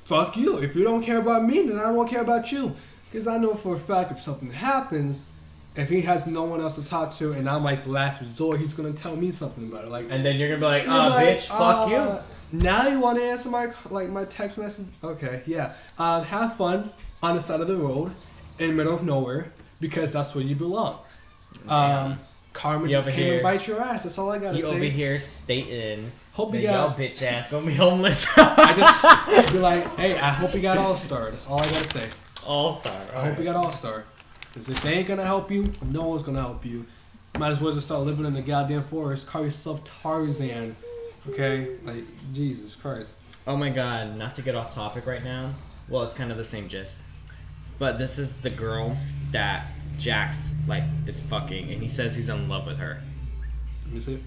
fuck 0.05 0.37
you. 0.37 0.57
If 0.59 0.75
you 0.77 0.83
don't 0.85 1.03
care 1.03 1.19
about 1.19 1.45
me, 1.45 1.61
then 1.63 1.77
I 1.79 1.91
won't 1.91 2.09
care 2.09 2.21
about 2.21 2.51
you. 2.51 2.75
Because 3.11 3.27
I 3.27 3.37
know 3.37 3.55
for 3.55 3.75
a 3.75 3.79
fact 3.79 4.11
if 4.11 4.19
something 4.19 4.51
happens, 4.51 5.27
if 5.75 5.89
he 5.89 6.01
has 6.01 6.25
no 6.25 6.43
one 6.43 6.61
else 6.61 6.75
to 6.75 6.83
talk 6.85 7.13
to 7.15 7.33
and 7.33 7.49
I'm 7.49 7.63
like 7.65 7.85
last 7.85 8.21
resort, 8.21 8.59
he's 8.61 8.73
gonna 8.73 8.93
tell 8.93 9.15
me 9.17 9.31
something 9.33 9.67
about 9.67 9.85
it. 9.85 9.91
Like, 9.91 10.05
And 10.09 10.25
then 10.25 10.37
you're 10.37 10.47
gonna 10.47 10.59
be 10.61 10.65
like, 10.65 10.83
you're 10.83 10.93
oh, 10.93 11.09
like, 11.09 11.37
bitch, 11.37 11.47
fuck 11.47 11.91
uh, 11.91 12.21
Now 12.51 12.87
you 12.87 12.99
want 12.99 13.17
to 13.19 13.23
answer 13.23 13.49
my 13.49 13.71
like 13.89 14.09
my 14.09 14.25
text 14.25 14.57
message? 14.57 14.87
Okay, 15.03 15.43
yeah. 15.45 15.73
Um, 15.97 16.23
have 16.23 16.55
fun 16.57 16.91
on 17.21 17.35
the 17.35 17.41
side 17.41 17.61
of 17.61 17.67
the 17.67 17.75
road, 17.75 18.11
in 18.57 18.69
the 18.69 18.73
middle 18.73 18.93
of 18.95 19.03
nowhere, 19.03 19.51
because 19.79 20.11
that's 20.13 20.33
where 20.33 20.43
you 20.43 20.55
belong. 20.55 20.99
Um, 21.67 22.19
karma 22.53 22.85
You 22.85 22.91
just 22.91 23.07
came 23.09 23.17
here- 23.17 23.33
and 23.35 23.43
bite 23.43 23.67
your 23.67 23.81
ass. 23.81 24.03
That's 24.03 24.17
all 24.17 24.31
I 24.31 24.39
gotta 24.39 24.57
You 24.57 24.63
say. 24.63 24.69
You 24.69 24.75
over 24.75 24.83
here 24.85 25.17
stating 25.17 26.11
Hope 26.33 26.53
you 26.53 26.61
y'all 26.61 26.89
got. 26.89 26.97
bitch 26.97 27.21
ass 27.21 27.49
gonna 27.51 27.65
be 27.67 27.73
homeless. 27.73 28.25
I 28.37 29.27
just 29.29 29.51
be 29.53 29.59
like, 29.59 29.85
hey, 29.97 30.15
I 30.17 30.29
hope 30.29 30.53
you 30.55 30.61
got 30.61 30.77
All 30.77 30.95
Star. 30.95 31.29
That's 31.31 31.47
all 31.47 31.59
I 31.59 31.65
gotta 31.69 31.89
say. 31.89 32.09
All 32.45 32.71
star. 32.79 32.93
I 33.13 33.25
hope 33.27 33.37
you 33.37 33.43
got 33.43 33.55
All 33.57 33.71
Star. 33.71 34.05
Because 34.53 34.69
if 34.69 34.81
they 34.81 34.93
ain't 34.93 35.07
gonna 35.07 35.25
help 35.25 35.51
you, 35.51 35.71
no 35.85 36.07
one's 36.07 36.23
gonna 36.23 36.39
help 36.41 36.65
you. 36.65 36.85
Might 37.37 37.51
as 37.51 37.59
well 37.61 37.71
just 37.73 37.85
start 37.87 38.01
living 38.01 38.25
in 38.25 38.33
the 38.33 38.41
goddamn 38.41 38.83
forest. 38.83 39.27
Call 39.27 39.43
yourself 39.43 39.83
Tarzan. 39.83 40.75
Okay? 41.29 41.75
Like, 41.83 42.03
Jesus 42.33 42.75
Christ. 42.75 43.17
Oh 43.47 43.57
my 43.57 43.69
god, 43.69 44.15
not 44.17 44.35
to 44.35 44.41
get 44.41 44.55
off 44.55 44.73
topic 44.73 45.05
right 45.05 45.23
now. 45.23 45.53
Well, 45.87 46.03
it's 46.03 46.13
kind 46.13 46.31
of 46.31 46.37
the 46.37 46.43
same 46.43 46.67
gist. 46.67 47.03
But 47.79 47.97
this 47.97 48.19
is 48.19 48.35
the 48.35 48.49
girl 48.49 48.97
that 49.31 49.67
Jax 49.97 50.51
like 50.67 50.83
is 51.07 51.19
fucking 51.19 51.71
and 51.71 51.81
he 51.81 51.87
says 51.87 52.15
he's 52.15 52.29
in 52.29 52.47
love 52.49 52.65
with 52.65 52.77
her. 52.77 53.01
Let 53.85 53.93
me 53.93 53.99
see. 53.99 54.23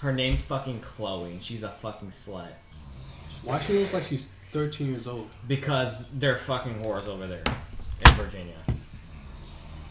Her 0.00 0.12
name's 0.12 0.44
fucking 0.44 0.80
Chloe 0.80 1.38
she's 1.40 1.62
a 1.62 1.70
fucking 1.70 2.10
slut. 2.10 2.50
Why 3.42 3.58
she 3.60 3.78
looks 3.78 3.94
like 3.94 4.04
she's 4.04 4.28
13 4.52 4.90
years 4.90 5.06
old? 5.06 5.28
Because 5.48 6.08
they're 6.10 6.36
fucking 6.36 6.82
whores 6.82 7.06
over 7.06 7.26
there 7.26 7.42
in 8.02 8.14
Virginia. 8.14 8.56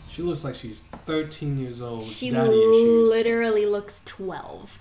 She 0.10 0.22
looks 0.22 0.44
like 0.44 0.56
she's 0.56 0.84
13 1.08 1.58
years 1.58 1.82
old. 1.82 2.04
she 2.04 2.32
daddy 2.32 2.50
issues. 2.50 3.10
literally 3.10 3.66
looks 3.66 4.02
12 4.06 4.80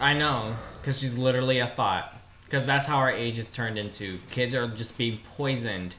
I 0.00 0.14
know, 0.14 0.56
because 0.80 0.98
she's 0.98 1.16
literally 1.16 1.58
a 1.58 1.66
thought. 1.66 2.14
Because 2.44 2.66
that's 2.66 2.86
how 2.86 2.96
our 2.96 3.10
age 3.10 3.38
is 3.38 3.50
turned 3.50 3.78
into. 3.78 4.18
Kids 4.30 4.54
are 4.54 4.66
just 4.68 4.96
being 4.98 5.20
poisoned. 5.36 5.94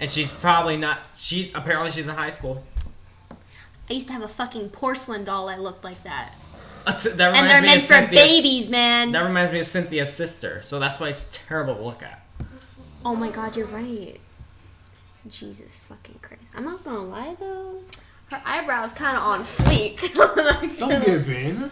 And 0.00 0.10
she's 0.10 0.30
probably 0.30 0.76
not. 0.76 1.00
She's 1.16 1.52
apparently 1.54 1.90
she's 1.90 2.08
in 2.08 2.14
high 2.16 2.28
school. 2.30 2.64
i 3.88 3.92
used 3.92 4.06
to 4.08 4.12
have 4.12 4.22
a 4.22 4.28
fucking 4.28 4.70
porcelain 4.70 5.24
doll 5.24 5.46
that 5.46 5.60
looked 5.60 5.82
like 5.84 6.02
that 6.04 6.32
Uh, 6.86 6.92
t- 6.92 7.10
that 7.10 7.34
and 7.34 7.36
reminds 7.36 7.48
they're 7.52 7.60
me 7.62 7.66
meant 7.68 7.76
of 7.80 7.82
for 7.86 7.94
Cynthia's- 7.94 8.22
babies 8.28 8.68
man 8.68 9.12
That 9.12 9.22
reminds 9.24 9.52
me 9.52 9.60
of 9.60 9.66
Cynthia's 9.66 10.12
sister. 10.12 10.60
So 10.62 10.78
that's 10.78 10.98
why 11.00 11.08
it's 11.08 11.26
terrible 11.30 11.74
to 11.76 11.82
look 11.82 12.02
at. 12.02 12.22
oh 13.04 13.14
my 13.14 13.30
god 13.30 13.56
you're 13.56 13.66
right 13.66 14.18
Jesus 15.28 15.74
fucking 15.88 16.18
Christ. 16.22 16.42
I'm 16.54 16.64
not 16.64 16.84
gonna 16.84 17.02
lie 17.04 17.36
though. 17.38 17.80
Her 18.30 18.40
eyebrows 18.44 18.92
kind 18.92 19.16
of 19.16 19.22
on 19.22 19.44
fleek. 19.44 19.98
Like, 20.60 20.78
Don't 20.78 21.04
give 21.04 21.28
in. 21.28 21.70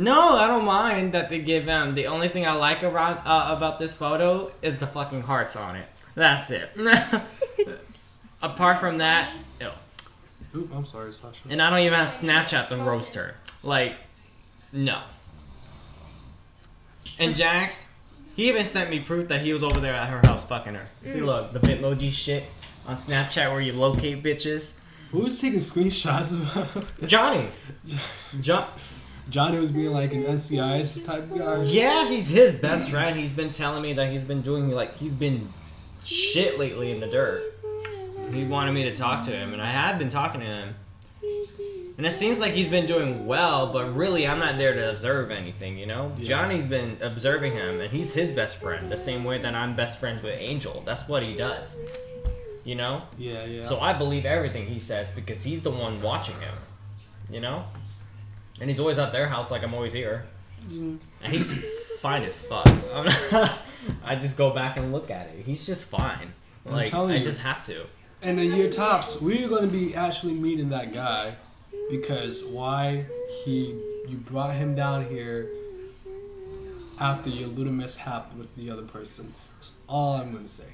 No, 0.00 0.30
I 0.38 0.46
don't 0.46 0.64
mind 0.64 1.12
that 1.12 1.28
they 1.28 1.40
give 1.40 1.66
them. 1.66 1.94
The 1.94 2.06
only 2.06 2.28
thing 2.30 2.46
I 2.46 2.52
like 2.52 2.82
around 2.82 3.18
uh, 3.18 3.54
about 3.54 3.78
this 3.78 3.92
photo 3.92 4.50
is 4.62 4.76
the 4.76 4.86
fucking 4.86 5.20
hearts 5.20 5.56
on 5.56 5.76
it. 5.76 5.86
That's 6.14 6.50
it. 6.50 6.70
Apart 8.42 8.78
from 8.78 8.96
that, 8.98 9.30
ew. 9.60 9.68
Oop, 10.56 10.74
I'm 10.74 10.86
sorry, 10.86 11.12
Sasha. 11.12 11.46
and 11.50 11.60
I 11.60 11.68
don't 11.68 11.80
even 11.80 11.98
have 11.98 12.08
Snapchat 12.08 12.68
to 12.68 12.76
roast 12.78 13.14
her. 13.14 13.34
Like, 13.62 13.96
no. 14.72 15.02
And 17.18 17.36
Jax, 17.36 17.86
he 18.34 18.48
even 18.48 18.64
sent 18.64 18.88
me 18.88 19.00
proof 19.00 19.28
that 19.28 19.42
he 19.42 19.52
was 19.52 19.62
over 19.62 19.80
there 19.80 19.94
at 19.94 20.08
her 20.08 20.20
house 20.26 20.44
fucking 20.44 20.74
her. 20.76 20.88
See, 21.02 21.20
look, 21.20 21.52
the 21.52 21.60
Bitmoji 21.60 22.10
shit 22.10 22.44
on 22.86 22.96
Snapchat 22.96 23.50
where 23.52 23.60
you 23.60 23.74
locate 23.74 24.22
bitches. 24.22 24.72
Who's 25.12 25.38
taking 25.38 25.58
screenshots 25.58 26.32
of 26.32 27.06
Johnny. 27.06 27.48
Jo- 28.40 28.64
Johnny 29.30 29.58
was 29.58 29.70
being 29.70 29.92
like 29.92 30.12
an 30.12 30.24
SCIs 30.24 31.04
type 31.04 31.28
guy? 31.34 31.62
Yeah, 31.62 32.08
he's 32.08 32.28
his 32.28 32.54
best 32.54 32.90
friend. 32.90 33.16
He's 33.16 33.32
been 33.32 33.50
telling 33.50 33.82
me 33.82 33.92
that 33.94 34.10
he's 34.10 34.24
been 34.24 34.42
doing 34.42 34.70
like 34.70 34.96
he's 34.96 35.14
been 35.14 35.52
shit 36.04 36.58
lately 36.58 36.90
in 36.90 37.00
the 37.00 37.06
dirt. 37.06 37.54
He 38.32 38.44
wanted 38.44 38.72
me 38.72 38.84
to 38.84 38.94
talk 38.94 39.24
to 39.24 39.30
him, 39.30 39.52
and 39.52 39.62
I 39.62 39.70
had 39.70 39.98
been 39.98 40.08
talking 40.08 40.40
to 40.40 40.46
him. 40.46 40.74
And 41.96 42.06
it 42.06 42.12
seems 42.12 42.40
like 42.40 42.54
he's 42.54 42.68
been 42.68 42.86
doing 42.86 43.26
well, 43.26 43.72
but 43.72 43.94
really 43.94 44.26
I'm 44.26 44.38
not 44.38 44.56
there 44.56 44.72
to 44.72 44.90
observe 44.90 45.30
anything, 45.30 45.76
you 45.76 45.84
know? 45.84 46.12
Yeah. 46.16 46.24
Johnny's 46.24 46.66
been 46.66 46.96
observing 47.02 47.52
him, 47.52 47.80
and 47.80 47.92
he's 47.92 48.14
his 48.14 48.32
best 48.32 48.56
friend, 48.56 48.90
the 48.90 48.96
same 48.96 49.22
way 49.22 49.36
that 49.36 49.54
I'm 49.54 49.76
best 49.76 49.98
friends 49.98 50.22
with 50.22 50.32
Angel. 50.38 50.82
That's 50.86 51.06
what 51.08 51.22
he 51.22 51.34
does. 51.36 51.76
You 52.64 52.76
know? 52.76 53.02
Yeah, 53.18 53.44
yeah. 53.44 53.64
So 53.64 53.80
I 53.80 53.92
believe 53.92 54.24
everything 54.24 54.66
he 54.66 54.78
says 54.78 55.10
because 55.10 55.42
he's 55.42 55.60
the 55.60 55.70
one 55.70 56.00
watching 56.00 56.36
him. 56.40 56.54
You 57.30 57.40
know? 57.40 57.64
And 58.60 58.68
he's 58.68 58.78
always 58.80 58.98
at 58.98 59.12
their 59.12 59.26
house 59.28 59.50
like 59.50 59.62
I'm 59.62 59.74
always 59.74 59.92
here. 59.92 60.26
Mm. 60.68 60.98
And 61.22 61.32
he's 61.32 61.52
fine 62.00 62.22
as 62.24 62.40
fuck. 62.40 62.68
I'm 62.92 63.06
not- 63.32 63.58
I 64.04 64.16
just 64.16 64.36
go 64.36 64.50
back 64.50 64.76
and 64.76 64.92
look 64.92 65.10
at 65.10 65.28
it. 65.28 65.44
He's 65.44 65.64
just 65.66 65.86
fine. 65.88 66.32
I'm 66.66 66.72
Like 66.72 66.90
telling 66.90 67.12
I 67.12 67.16
you. 67.18 67.24
just 67.24 67.40
have 67.40 67.62
to. 67.62 67.86
And 68.22 68.38
in 68.38 68.52
year 68.52 68.68
tops, 68.70 69.18
we're 69.20 69.48
going 69.48 69.62
to 69.62 69.68
be 69.74 69.94
actually 69.94 70.34
meeting 70.34 70.68
that 70.70 70.92
guy 70.92 71.34
because 71.90 72.44
why 72.44 73.06
he 73.44 73.74
you 74.08 74.16
brought 74.16 74.54
him 74.54 74.74
down 74.74 75.06
here 75.08 75.48
after 76.98 77.30
your 77.30 77.48
little 77.48 77.72
mishap 77.72 78.34
with 78.36 78.54
the 78.56 78.70
other 78.70 78.82
person. 78.82 79.32
That's 79.58 79.72
all 79.88 80.14
I'm 80.14 80.32
going 80.32 80.44
to 80.44 80.50
say. 80.50 80.64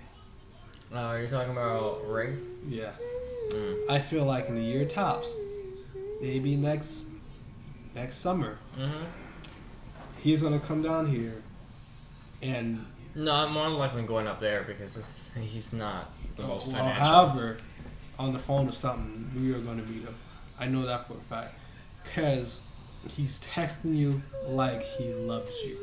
Uh, 0.93 0.99
are 0.99 1.20
you 1.22 1.28
talking 1.28 1.53
about 1.53 2.09
Ray? 2.11 2.37
Yeah. 2.68 2.91
Mm. 3.51 3.91
I 3.91 3.99
feel 4.01 4.24
like 4.24 4.49
in 4.49 4.55
the 4.57 4.62
year 4.62 4.84
tops, 4.84 5.34
maybe 6.20 6.57
next 6.57 7.07
next 7.97 8.17
summer, 8.19 8.59
Mm-hmm. 8.79 9.05
he's 10.23 10.43
going 10.43 10.59
to 10.59 10.65
come 10.65 10.83
down 10.83 11.07
here 11.07 11.43
and 12.43 12.85
No, 13.15 13.33
I'm 13.33 13.53
more 13.53 13.69
likely 13.71 14.03
going 14.03 14.27
up 14.29 14.39
there 14.41 14.63
because 14.63 14.97
it's, 14.97 15.31
he's 15.41 15.73
not 15.73 16.11
the 16.37 16.43
most 16.45 16.69
well, 16.69 16.85
however, 16.89 17.57
on 18.19 18.33
the 18.33 18.39
phone 18.39 18.69
or 18.69 18.73
something, 18.73 19.31
we 19.37 19.53
are 19.53 19.59
going 19.59 19.79
to 19.79 19.85
meet 19.91 20.03
him. 20.05 20.15
I 20.61 20.67
know 20.67 20.85
that 20.87 21.07
for 21.09 21.15
a 21.15 21.21
fact. 21.29 21.55
Because 22.05 22.63
he's 23.09 23.41
texting 23.41 23.97
you 23.97 24.23
like 24.47 24.83
he 24.83 25.13
loves 25.13 25.53
you. 25.65 25.79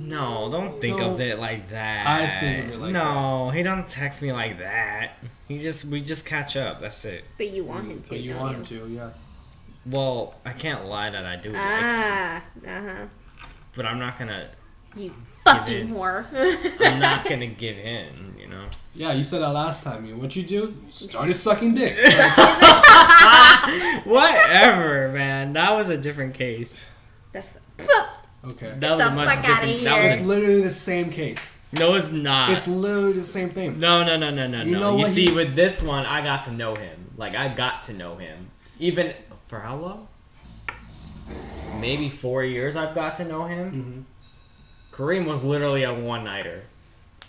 No, 0.00 0.48
don't 0.50 0.78
think 0.80 0.98
No. 0.98 1.12
of 1.14 1.20
it 1.20 1.38
like 1.38 1.70
that. 1.70 2.06
I 2.06 2.40
think 2.40 2.66
of 2.68 2.72
it 2.74 2.80
like 2.80 2.92
no, 2.92 3.50
he 3.50 3.62
don't 3.62 3.86
text 3.88 4.22
me 4.22 4.32
like 4.32 4.58
that. 4.58 5.12
He 5.48 5.58
just 5.58 5.84
we 5.84 6.00
just 6.00 6.26
catch 6.26 6.56
up. 6.56 6.80
That's 6.80 7.04
it. 7.04 7.24
but 7.38 7.48
you 7.50 7.64
want 7.64 7.88
him 7.90 8.02
to. 8.02 8.08
But 8.10 8.20
you 8.20 8.32
don't 8.32 8.40
want 8.42 8.56
him 8.56 8.64
to, 8.64 8.88
yeah. 8.88 9.10
Well, 9.86 10.34
I 10.44 10.52
can't 10.52 10.86
lie 10.86 11.10
that 11.10 11.24
I 11.26 11.36
do, 11.36 11.50
like, 11.50 11.60
Ah, 11.62 12.36
uh 12.36 12.40
huh. 12.66 13.06
but 13.76 13.84
I'm 13.86 13.98
not 13.98 14.18
gonna. 14.18 14.48
You 14.96 15.06
in. 15.06 15.14
fucking 15.44 15.88
whore. 15.88 16.24
I'm 16.80 17.00
not 17.00 17.28
gonna 17.28 17.48
give 17.48 17.76
in. 17.76 18.34
You 18.38 18.48
know. 18.48 18.62
Yeah, 18.94 19.12
you 19.12 19.24
said 19.24 19.40
that 19.42 19.50
last 19.50 19.82
time. 19.84 20.06
You 20.06 20.16
what 20.16 20.34
you 20.36 20.42
do? 20.42 20.74
You 20.86 20.92
started 20.92 21.34
sucking 21.46 21.74
dick. 21.74 21.94
Whatever, 24.04 25.10
man. 25.12 25.52
That 25.54 25.72
was 25.72 25.88
a 25.90 25.96
different 25.96 26.34
case. 26.34 26.84
That's 27.32 27.58
Okay. 28.44 28.70
That 28.78 28.96
was 28.96 29.04
The 29.04 29.10
a 29.10 29.14
much 29.14 29.28
fuck 29.28 29.38
outta 29.48 29.66
different. 29.66 29.84
That 29.84 30.00
here. 30.02 30.10
It's 30.10 30.18
was 30.18 30.26
literally 30.28 30.62
the 30.62 30.70
same 30.70 31.10
case. 31.10 31.38
no, 31.72 31.94
it's 31.94 32.10
not. 32.10 32.50
It's 32.50 32.68
literally 32.68 33.14
the 33.14 33.24
same 33.24 33.50
thing. 33.50 33.80
No, 33.80 34.04
no, 34.04 34.16
no, 34.16 34.30
no, 34.30 34.46
no, 34.46 34.62
You 34.62 34.72
no. 34.72 34.80
know 34.80 34.98
you 34.98 35.06
see, 35.06 35.26
he- 35.26 35.32
with 35.32 35.56
this 35.56 35.82
one, 35.82 36.04
I 36.06 36.22
got 36.22 36.42
to 36.44 36.52
know 36.52 36.74
him. 36.74 37.10
Like, 37.16 37.34
I 37.34 37.48
got 37.54 37.82
to 37.84 37.92
know 37.94 38.16
him. 38.16 38.50
Even 38.78 39.14
for 39.48 39.60
how 39.60 39.76
long? 39.76 40.08
Maybe 41.80 42.08
four 42.08 42.44
years 42.44 42.76
I've 42.76 42.94
got 42.94 43.16
to 43.16 43.24
know 43.24 43.44
him. 43.46 43.70
hmm 43.70 44.00
Kareem 44.92 45.26
was 45.26 45.42
literally 45.42 45.82
a 45.82 45.92
one 45.92 46.22
nighter. 46.22 46.62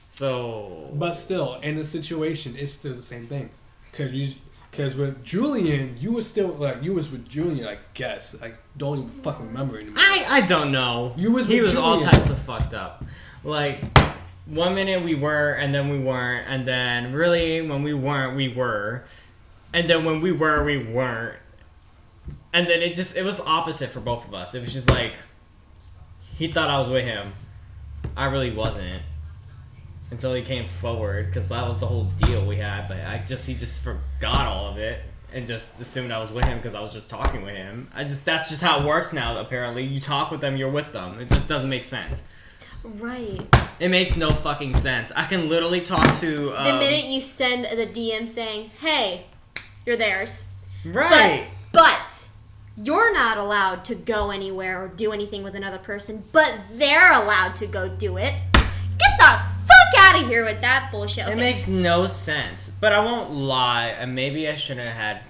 So. 0.10 0.92
But 0.94 1.14
still, 1.14 1.56
in 1.62 1.76
the 1.76 1.84
situation, 1.84 2.56
it's 2.56 2.72
still 2.72 2.94
the 2.94 3.02
same 3.02 3.26
thing. 3.26 3.50
Cause 3.92 4.12
you, 4.12 4.36
cause 4.72 4.94
with 4.94 5.24
Julian, 5.26 5.98
you 6.00 6.12
was 6.12 6.28
still 6.28 6.50
like 6.50 6.84
you 6.84 6.94
was 6.94 7.10
with 7.10 7.28
Julian. 7.28 7.68
I 7.68 7.80
guess 7.96 8.36
I 8.40 8.54
don't 8.78 9.00
even 9.00 9.10
fucking 9.10 9.48
remember 9.48 9.78
anymore. 9.80 9.96
I, 9.98 10.26
I 10.30 10.42
don't 10.42 10.72
know. 10.72 11.16
You 11.18 11.32
was 11.32 11.48
he 11.48 11.62
was 11.62 11.76
all 11.76 12.00
types 12.00 12.30
of 12.30 12.38
fucked 12.40 12.76
up. 12.76 13.04
Like 13.44 13.84
one 14.46 14.76
minute 14.76 15.04
we 15.04 15.16
were, 15.16 15.54
and 15.54 15.74
then 15.74 15.90
we 15.90 15.98
weren't, 15.98 16.48
and 16.48 16.68
then 16.68 17.14
really 17.14 17.62
when 17.62 17.82
we 17.84 17.94
weren't, 17.94 18.36
we 18.36 18.50
were, 18.50 19.06
and 19.74 19.90
then 19.90 20.06
when 20.06 20.22
we 20.22 20.32
were, 20.32 20.64
we 20.64 20.78
weren't, 20.78 21.38
and 22.56 22.68
then 22.68 22.82
it 22.82 22.96
just 22.96 23.16
it 23.18 23.24
was 23.24 23.36
the 23.36 23.44
opposite 23.44 23.90
for 23.92 24.00
both 24.00 24.26
of 24.26 24.34
us. 24.34 24.56
It 24.56 24.62
was 24.62 24.72
just 24.74 24.90
like 24.90 25.14
he 26.38 26.48
thought 26.52 26.70
I 26.70 26.80
was 26.80 26.88
with 26.90 27.04
him, 27.04 27.34
I 28.16 28.26
really 28.26 28.52
wasn't. 28.52 29.04
Until 30.12 30.34
he 30.36 30.44
came 30.44 30.68
forward, 30.68 31.28
because 31.28 31.50
that 31.50 31.68
was 31.68 31.80
the 31.80 31.88
whole 31.88 32.06
deal 32.24 32.46
we 32.46 32.58
had. 32.58 32.88
But 32.88 33.00
I 33.00 33.24
just 33.28 33.46
he 33.46 33.56
just 33.56 33.82
forgot 33.82 34.46
all 34.46 34.70
of 34.72 34.78
it 34.78 35.02
and 35.34 35.46
just 35.46 35.66
assumed 35.80 36.12
I 36.12 36.20
was 36.20 36.32
with 36.32 36.46
him 36.46 36.58
because 36.58 36.76
I 36.76 36.80
was 36.80 36.94
just 36.94 37.10
talking 37.10 37.42
with 37.42 37.56
him. 37.56 37.90
I 37.94 38.04
just 38.04 38.24
that's 38.24 38.50
just 38.50 38.62
how 38.62 38.80
it 38.80 38.86
works 38.86 39.12
now. 39.12 39.38
Apparently, 39.38 39.84
you 39.84 40.00
talk 40.00 40.32
with 40.32 40.40
them, 40.40 40.56
you're 40.56 40.70
with 40.70 40.94
them. 40.94 41.20
It 41.20 41.28
just 41.30 41.48
doesn't 41.48 41.70
make 41.70 41.84
sense. 41.84 42.24
right. 42.84 43.42
It 43.80 43.90
makes 43.90 44.16
no 44.16 44.32
fucking 44.32 44.76
sense. 44.76 45.12
I 45.14 45.26
can 45.26 45.50
literally 45.50 45.82
talk 45.82 46.16
to 46.20 46.54
um, 46.56 46.66
The 46.66 46.80
minute 46.80 47.06
you 47.06 47.20
send 47.20 47.66
the 47.66 47.88
DM 47.88 48.30
saying, 48.30 48.72
"Hey, 48.80 49.26
you're 49.86 49.98
theirs," 49.98 50.46
right. 50.86 51.48
but 51.74 51.82
but 51.82 52.28
you're 52.78 53.14
not 53.14 53.38
allowed 53.38 53.86
to 53.86 53.96
go 53.96 54.32
anywhere 54.32 54.84
or 54.84 54.88
do 54.90 55.12
anything 55.12 55.44
with 55.44 55.56
another 55.56 55.78
person, 55.78 56.24
but 56.32 56.54
they're 56.74 57.12
allowed 57.12 57.56
to 57.58 57.68
go 57.68 57.88
do 57.88 58.18
it. 58.18 58.34
Get 58.54 59.18
the 59.18 59.40
fuck 59.68 60.00
out 60.00 60.22
of 60.22 60.28
here 60.28 60.46
with 60.46 60.62
that 60.62 60.90
bullshit. 60.92 61.28
It 61.28 61.38
makes 61.38 61.68
no 61.68 62.06
sense. 62.06 62.72
But 62.80 62.94
I 62.94 63.04
won't 63.04 63.32
lie, 63.32 63.88
and 63.88 64.14
maybe 64.14 64.48
I 64.50 64.56
shouldn't 64.56 64.88
have 64.88 64.96
had 64.96 65.22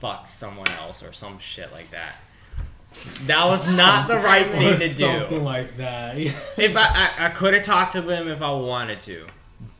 fucked 0.00 0.28
someone 0.28 0.68
else 0.68 1.02
or 1.02 1.12
some 1.12 1.38
shit 1.38 1.72
like 1.72 1.90
that. 1.90 2.16
That 3.26 3.46
was 3.46 3.76
not 3.76 4.06
the 4.06 4.18
right 4.18 4.50
thing 4.50 4.74
to 4.74 4.78
do. 4.78 4.88
something 4.88 5.38
do. 5.38 5.44
like 5.44 5.76
that. 5.78 6.16
If 6.56 6.76
I, 6.76 7.10
I, 7.18 7.26
I 7.26 7.28
could 7.30 7.54
have 7.54 7.64
talked 7.64 7.92
to 7.92 8.02
him 8.02 8.28
if 8.28 8.40
I 8.40 8.52
wanted 8.52 9.00
to. 9.02 9.26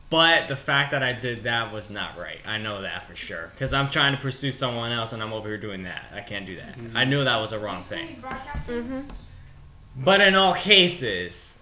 But 0.09 0.47
the 0.47 0.55
fact 0.55 0.91
that 0.91 1.01
I 1.01 1.13
did 1.13 1.43
that 1.43 1.73
was 1.73 1.89
not 1.89 2.17
right. 2.17 2.37
I 2.45 2.57
know 2.59 2.81
that 2.83 3.07
for 3.07 3.15
sure. 3.15 3.49
Because 3.53 3.73
I'm 3.73 3.89
trying 3.89 4.15
to 4.15 4.21
pursue 4.21 4.51
someone 4.51 4.91
else 4.91 5.13
and 5.13 5.21
I'm 5.23 5.33
over 5.33 5.47
here 5.49 5.57
doing 5.57 5.83
that. 5.83 6.05
I 6.13 6.21
can't 6.21 6.45
do 6.45 6.55
that. 6.57 6.75
I 6.93 7.05
knew 7.05 7.23
that 7.23 7.37
was 7.37 7.51
a 7.53 7.59
wrong 7.59 7.83
thing. 7.83 8.23
Mm-hmm. 8.23 9.01
But 9.97 10.21
in 10.21 10.35
all 10.35 10.53
cases, 10.53 11.57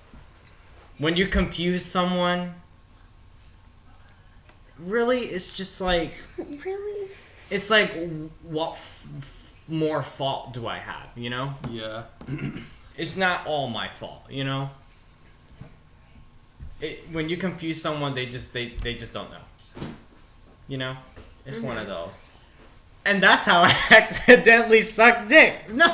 when 0.97 1.15
you 1.15 1.27
confuse 1.27 1.85
someone, 1.85 2.55
really, 4.77 5.25
it's 5.27 5.53
just 5.53 5.79
like 5.81 6.13
Really? 6.37 7.09
it's 7.49 7.69
like 7.69 7.91
what 8.41 8.73
f- 8.73 9.07
f- 9.17 9.53
more 9.67 10.01
fault 10.01 10.53
do 10.53 10.67
I 10.67 10.77
have? 10.79 11.09
You 11.15 11.29
know, 11.29 11.53
yeah. 11.69 12.03
it's 12.97 13.15
not 13.15 13.47
all 13.47 13.69
my 13.69 13.87
fault. 13.89 14.23
You 14.29 14.43
know, 14.43 14.69
it, 16.81 17.03
when 17.11 17.29
you 17.29 17.37
confuse 17.37 17.81
someone, 17.81 18.13
they 18.13 18.25
just 18.25 18.53
they 18.53 18.69
they 18.81 18.93
just 18.93 19.13
don't 19.13 19.29
know. 19.31 19.87
You 20.67 20.77
know, 20.77 20.95
it's 21.45 21.59
one 21.59 21.77
of 21.77 21.87
those. 21.87 22.31
And 23.05 23.21
that's 23.21 23.45
how 23.45 23.63
I 23.63 23.75
accidentally 23.91 24.81
sucked 24.81 25.29
dick. 25.29 25.69
No. 25.73 25.85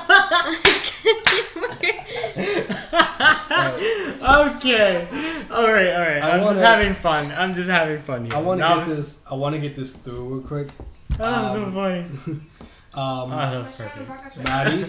okay. 3.70 5.08
All 5.52 5.72
right. 5.72 5.94
All 5.94 6.02
right. 6.02 6.24
I 6.24 6.32
I'm 6.32 6.40
just 6.42 6.56
wanna- 6.56 6.68
having 6.68 6.94
fun. 6.94 7.32
I'm 7.32 7.54
just 7.54 7.70
having 7.70 8.00
fun 8.02 8.26
here. 8.26 8.36
I 8.36 8.42
want 8.42 8.60
to 8.60 8.64
That 8.68 8.78
get 8.80 8.88
was- 8.88 8.98
this. 9.16 9.22
I 9.30 9.36
want 9.36 9.56
to 9.56 9.62
get 9.62 9.76
this 9.76 9.96
through 9.96 10.36
real 10.36 10.42
quick. 10.48 10.70
Oh, 11.14 11.18
that 11.18 11.44
was 11.44 11.52
so 11.54 11.64
um, 11.66 11.74
funny. 11.74 12.00
Um, 12.30 12.48
Oh, 12.94 13.30
that 13.30 13.58
was 13.58 13.72
perfect. 13.72 14.38
Maddie, 14.38 14.86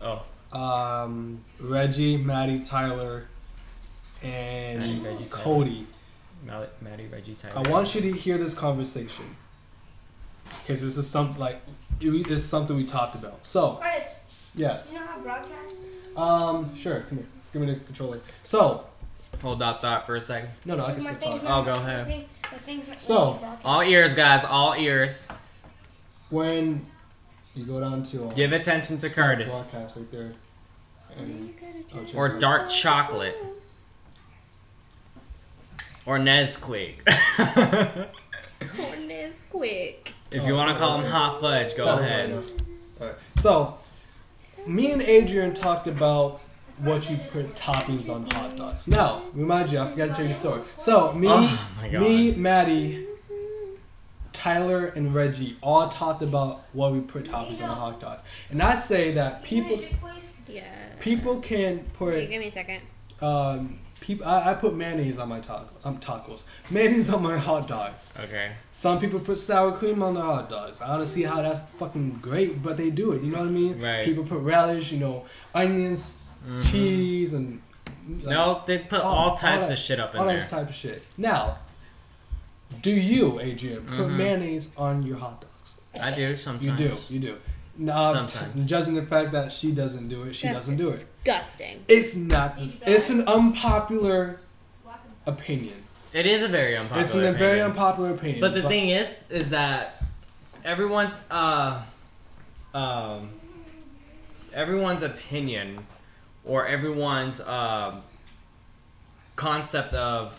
Oh. 0.00 0.22
um, 0.56 1.40
Reggie, 1.58 2.16
Maddie, 2.16 2.60
Tyler, 2.62 3.26
and 4.22 4.80
Maddie, 4.80 5.00
Reggie, 5.00 5.24
Cody. 5.30 5.86
Mal- 6.44 6.66
Maddie, 6.80 7.06
Reggie, 7.06 7.34
Tyler. 7.34 7.66
I 7.66 7.70
want 7.70 7.94
you 7.94 8.00
to 8.02 8.12
hear 8.12 8.38
this 8.38 8.54
conversation 8.54 9.24
because 10.62 10.80
this 10.80 10.96
is 10.96 11.08
something 11.08 11.38
like 11.38 11.60
it- 12.00 12.28
this 12.28 12.40
is 12.40 12.48
something 12.48 12.76
we 12.76 12.84
talked 12.86 13.14
about. 13.14 13.44
So 13.44 13.72
Chris, 13.80 14.06
yes, 14.54 14.92
you 14.94 15.00
know 15.00 15.06
how 15.06 15.18
broadcast? 15.20 15.76
um, 16.16 16.74
sure. 16.74 17.00
Come 17.08 17.18
here, 17.18 17.26
give 17.52 17.62
me 17.62 17.74
the 17.74 17.80
controller. 17.80 18.20
So 18.42 18.86
Hold 19.42 19.58
that 19.60 19.80
thought 19.80 20.06
for 20.06 20.16
a 20.16 20.20
second. 20.20 20.50
no, 20.64 20.76
no, 20.76 20.84
I 20.84 20.92
can 20.94 21.04
My 21.04 21.10
still 21.14 21.30
thing's 21.30 21.40
talk. 21.42 21.48
not 21.48 21.60
Oh, 21.68 21.74
go 21.74 21.80
ahead. 21.80 22.06
working. 22.06 22.24
The 22.52 22.58
thing's 22.58 22.88
not 22.88 23.00
So. 23.00 23.58
All 23.64 23.80
ears, 23.82 24.14
guys. 24.14 24.44
All 24.44 24.74
ears. 24.74 25.28
When 26.30 26.84
you 27.54 27.64
go 27.64 27.80
down 27.80 28.02
to 28.04 28.30
Give 28.34 28.52
attention 28.52 28.98
to 28.98 29.08
Curtis. 29.08 29.50
broadcast 29.66 29.96
right 29.96 30.10
there, 30.10 30.32
and 31.16 31.54
oh, 31.94 32.06
Or 32.18 32.28
dark 32.38 32.68
chocolate. 32.68 33.36
Or 36.06 36.18
Nesquik. 36.18 36.96
Corners 38.76 39.34
quick. 39.50 40.12
if 40.30 40.46
you 40.46 40.54
want 40.54 40.70
to 40.76 40.78
call 40.82 40.98
him 41.00 41.06
hot 41.10 41.40
fudge, 41.40 41.76
go 41.76 41.84
Sorry, 41.84 42.04
ahead. 42.06 42.34
right 42.34 42.44
now. 43.00 43.10
So, 43.40 43.78
me 44.66 44.92
and 44.92 45.02
Adrian 45.02 45.54
talked 45.54 45.86
about 45.86 46.40
what 46.78 47.08
you 47.10 47.18
put 47.30 47.54
toppings 47.54 48.08
on 48.08 48.28
hot 48.30 48.56
dogs. 48.56 48.88
Now, 48.88 49.22
remind 49.34 49.70
you, 49.72 49.78
I 49.80 49.88
forgot 49.88 50.08
to 50.08 50.12
tell 50.14 50.22
you 50.22 50.28
the 50.32 50.38
story. 50.38 50.62
So, 50.76 51.12
me, 51.12 51.28
Oh 51.30 51.68
me, 51.92 52.32
Maddie, 52.34 53.06
Tyler, 54.32 54.86
and 54.86 55.14
Reggie 55.14 55.56
all 55.62 55.88
talked 55.88 56.22
about 56.22 56.62
what 56.72 56.92
we 56.92 57.00
put 57.00 57.24
toppings 57.24 57.60
on 57.62 57.68
the 57.68 57.74
hot 57.74 58.00
dogs. 58.00 58.22
And 58.50 58.62
I 58.62 58.74
say 58.74 59.12
that 59.12 59.42
people 59.42 59.78
Yeah. 60.48 60.64
people 61.00 61.40
can 61.40 61.76
Wait, 61.78 61.92
put 61.94 62.30
give 62.30 62.40
me 62.40 62.46
a 62.46 62.50
second. 62.50 62.80
um 63.20 63.79
people 64.00 64.26
I, 64.26 64.50
I 64.50 64.54
put 64.54 64.74
mayonnaise 64.74 65.18
on 65.18 65.28
my 65.28 65.40
taco 65.40 65.68
um, 65.84 65.98
tacos. 65.98 66.42
Mayonnaise 66.70 67.10
on 67.10 67.22
my 67.22 67.36
hot 67.36 67.68
dogs. 67.68 68.10
Okay. 68.18 68.52
Some 68.70 68.98
people 69.00 69.20
put 69.20 69.38
sour 69.38 69.72
cream 69.72 70.02
on 70.02 70.14
their 70.14 70.24
hot 70.24 70.48
dogs. 70.50 70.80
I 70.80 70.96
don't 70.96 71.06
see 71.06 71.22
how 71.22 71.42
that's 71.42 71.62
fucking 71.74 72.18
great, 72.22 72.62
but 72.62 72.76
they 72.76 72.90
do 72.90 73.12
it. 73.12 73.22
You 73.22 73.30
know 73.32 73.38
what 73.40 73.48
I 73.48 73.50
mean? 73.50 73.80
Right. 73.80 74.04
People 74.04 74.24
put 74.24 74.38
relish, 74.40 74.90
you 74.92 74.98
know, 74.98 75.24
onions, 75.54 76.18
Mhm. 76.48 76.70
cheese, 76.70 77.32
and 77.34 77.60
like, 78.22 78.34
No, 78.34 78.62
they 78.66 78.78
put 78.78 79.00
all- 79.00 79.12
all 79.14 79.30
all 79.30 79.36
types 79.36 79.66
that- 79.68 79.74
of 79.74 79.78
shit 79.78 80.00
up 80.00 80.14
in 80.14 80.20
all 80.20 80.26
there. 80.26 80.38
that 80.40 80.48
type 80.48 80.68
of 80.70 80.74
shit. 80.74 81.02
Now, 81.18 81.58
do 82.82 82.90
you, 82.90 83.38
Adrian, 83.40 83.84
put 83.84 84.06
Mhm. 84.08 84.16
mayonnaise 84.16 84.70
on 84.76 85.02
your 85.02 85.18
hot 85.18 85.42
dogs? 85.42 85.74
I 86.02 86.12
do 86.12 86.36
sometimes. 86.36 86.80
You 86.80 86.88
do. 86.88 86.96
You 87.08 87.18
do. 87.20 87.36
Now, 87.76 88.12
Sometimes. 88.12 88.64
judging 88.66 88.94
the 88.94 89.02
fact 89.02 89.32
that 89.32 89.50
she 89.52 89.72
doesn't 89.72 90.08
do 90.08 90.22
it, 90.24 90.34
she 90.34 90.46
That's 90.46 90.60
doesn't 90.60 90.76
do 90.76 90.90
it. 90.90 91.04
Disgusting. 91.24 91.84
It's 91.88 92.16
not. 92.16 92.54
It's 92.58 93.10
an 93.10 93.28
unpopular 93.28 94.40
opinion. 95.26 95.76
It 96.12 96.26
is 96.26 96.42
a 96.42 96.48
very 96.48 96.76
unpopular. 96.76 97.02
it's 97.02 97.14
an, 97.14 97.20
a 97.20 97.22
opinion. 97.30 97.38
very 97.38 97.60
unpopular 97.60 98.10
opinion. 98.10 98.40
But 98.40 98.54
the 98.54 98.62
thing 98.62 98.88
is, 98.88 99.18
is 99.28 99.50
that 99.50 100.02
everyone's 100.64 101.20
uh, 101.30 101.82
um, 102.74 103.30
everyone's 104.52 105.02
opinion 105.02 105.86
or 106.44 106.66
everyone's 106.66 107.40
um, 107.40 108.02
concept 109.36 109.94
of 109.94 110.34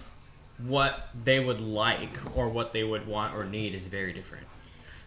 what 0.66 1.10
they 1.24 1.40
would 1.40 1.62
like 1.62 2.18
or 2.36 2.50
what 2.50 2.74
they 2.74 2.84
would 2.84 3.08
want 3.08 3.36
or 3.36 3.46
need 3.46 3.74
is 3.74 3.88
very 3.88 4.14
different. 4.14 4.46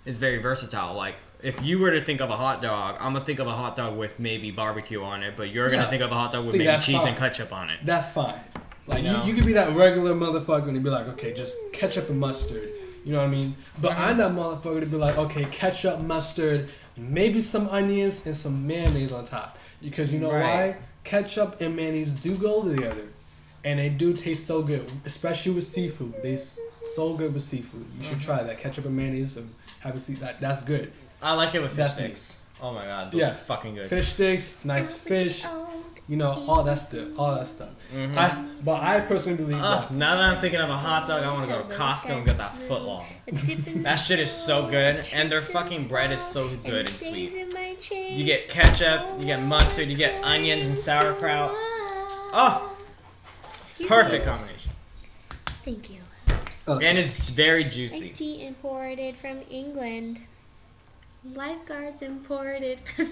It's 0.05 0.19
very 0.19 0.39
versatile. 0.39 0.95
Like 0.95 1.17
if 1.45 1.63
you 1.63 1.79
were 1.79 1.91
to 1.91 2.03
think 2.03 2.23
of 2.23 2.31
a 2.31 2.37
hot 2.37 2.63
dog, 2.63 2.97
I'm 2.99 3.13
gonna 3.13 3.25
think 3.25 3.39
of 3.39 3.47
a 3.47 3.53
hot 3.53 3.77
dog 3.77 3.99
with 3.99 4.19
maybe 4.19 4.51
barbecue 4.51 5.03
on 5.03 5.23
it, 5.23 5.35
but 5.37 5.51
you're 5.51 5.71
gonna 5.71 5.89
think 5.89 6.03
of 6.03 6.11
a 6.11 6.15
hot 6.15 6.33
dog 6.33 6.45
with 6.45 6.53
See, 6.53 6.59
maybe 6.59 6.83
cheese 6.83 6.97
fine. 6.97 7.09
and 7.09 7.17
ketchup 7.19 7.53
on 7.53 7.69
it. 7.69 7.81
That's 7.85 8.11
fine. 8.11 8.41
Like 8.87 9.03
You 9.03 9.11
you, 9.11 9.17
know? 9.17 9.25
you, 9.25 9.35
could 9.35 9.45
be 9.45 9.53
that 9.53 9.77
regular 9.77 10.15
motherfucker 10.15 10.69
and 10.69 10.83
be 10.83 10.91
like, 10.91 11.07
okay, 11.09 11.35
just 11.35 11.55
ketchup 11.73 12.09
and 12.09 12.19
mustard. 12.19 12.71
You 13.05 13.13
know 13.13 13.19
what 13.19 13.27
I 13.27 13.31
mean? 13.31 13.57
But 13.81 13.93
I'm 13.93 14.17
that 14.17 14.33
motherfucker 14.33 14.81
to 14.81 14.87
be 14.87 14.97
like, 14.97 15.19
okay, 15.19 15.45
ketchup, 15.47 16.01
mustard, 16.01 16.71
maybe 16.97 17.43
some 17.43 17.69
onions 17.69 18.27
and 18.27 18.35
some 18.35 18.67
mayonnaise 18.67 19.13
on 19.13 19.27
top. 19.27 19.59
Because 19.83 20.13
you 20.13 20.21
know 20.21 20.33
Right. 20.33 20.43
why? 20.43 20.77
Ketchup 21.05 21.61
and 21.61 21.77
mayonnaise 21.77 22.13
do 22.13 22.37
go 22.37 22.63
together, 22.67 23.09
and 23.63 23.79
they 23.79 23.91
do 23.91 24.15
taste 24.15 24.47
so 24.47 24.63
good, 24.63 24.91
especially 25.05 25.53
with 25.53 25.67
seafood. 25.67 26.15
They 26.23 26.39
so 26.95 27.15
good 27.15 27.35
with 27.35 27.43
seafood. 27.43 27.87
You 27.99 28.05
should 28.05 28.19
mm-hmm. 28.19 28.25
try 28.25 28.43
that 28.43 28.59
ketchup 28.59 28.87
and 28.87 28.97
mayonnaise 28.97 29.37
and 29.37 29.55
have 29.81 29.95
a 29.95 30.01
see 30.01 30.15
that. 30.15 30.41
That's 30.41 30.63
good. 30.63 30.93
I 31.25 31.33
like 31.35 31.55
it 31.55 31.63
with 31.63 31.71
fish 31.73 31.79
That's 31.79 31.99
me. 31.99 32.05
sticks. 32.07 32.41
Oh 32.61 32.73
my 32.73 32.85
god, 32.85 33.11
those 33.13 33.19
Yes. 33.21 33.43
are 33.43 33.47
fucking 33.47 33.75
good. 33.75 33.89
Fish 33.89 34.09
sticks, 34.13 34.65
nice 34.65 34.95
fish. 34.95 35.45
You 36.07 36.17
know 36.19 36.33
all 36.47 36.63
that 36.65 36.79
stuff. 36.79 37.09
All 37.19 37.35
that 37.35 37.47
stuff. 37.47 37.71
Mhm. 37.93 38.15
I, 38.17 38.45
but 38.63 38.83
I 38.83 39.01
personally 39.01 39.39
believe 39.39 39.59
Uh, 39.63 39.81
that. 39.81 39.91
now 39.91 40.17
that 40.17 40.23
I'm 40.23 40.41
thinking 40.41 40.61
of 40.61 40.69
a 40.69 40.77
hot 40.77 41.07
dog, 41.07 41.25
I 41.25 41.33
want 41.33 41.49
to 41.49 41.57
go 41.57 41.63
to 41.63 41.75
Costco 41.75 42.11
and 42.19 42.27
get 42.27 42.37
that 42.37 42.55
foot 42.69 42.83
long. 42.83 43.07
That 43.83 43.97
shit 43.97 44.21
is 44.21 44.31
so 44.31 44.67
good, 44.67 45.07
and 45.15 45.33
their 45.33 45.41
fucking 45.41 45.89
bread 45.89 46.13
is 46.13 46.21
so 46.21 46.49
good 46.59 46.91
and 46.91 46.99
sweet. 47.01 47.33
You 47.91 48.25
get 48.25 48.49
ketchup, 48.51 49.01
you 49.19 49.25
get 49.25 49.41
mustard, 49.43 49.89
you 49.89 49.97
get 49.97 50.23
onions 50.23 50.67
and 50.67 50.77
sauerkraut. 50.77 51.53
Oh, 52.37 52.71
perfect 53.89 54.27
combination. 54.27 54.73
Thank 55.65 55.89
you. 55.91 56.01
Okay. 56.69 56.87
And 56.87 56.99
it's 56.99 57.31
very 57.31 57.65
Iced 57.65 57.75
juicy. 57.77 58.11
tea 58.11 58.47
imported 58.47 59.17
from 59.17 59.39
England. 59.51 60.21
Lifeguards 61.33 62.03
imported. 62.03 62.81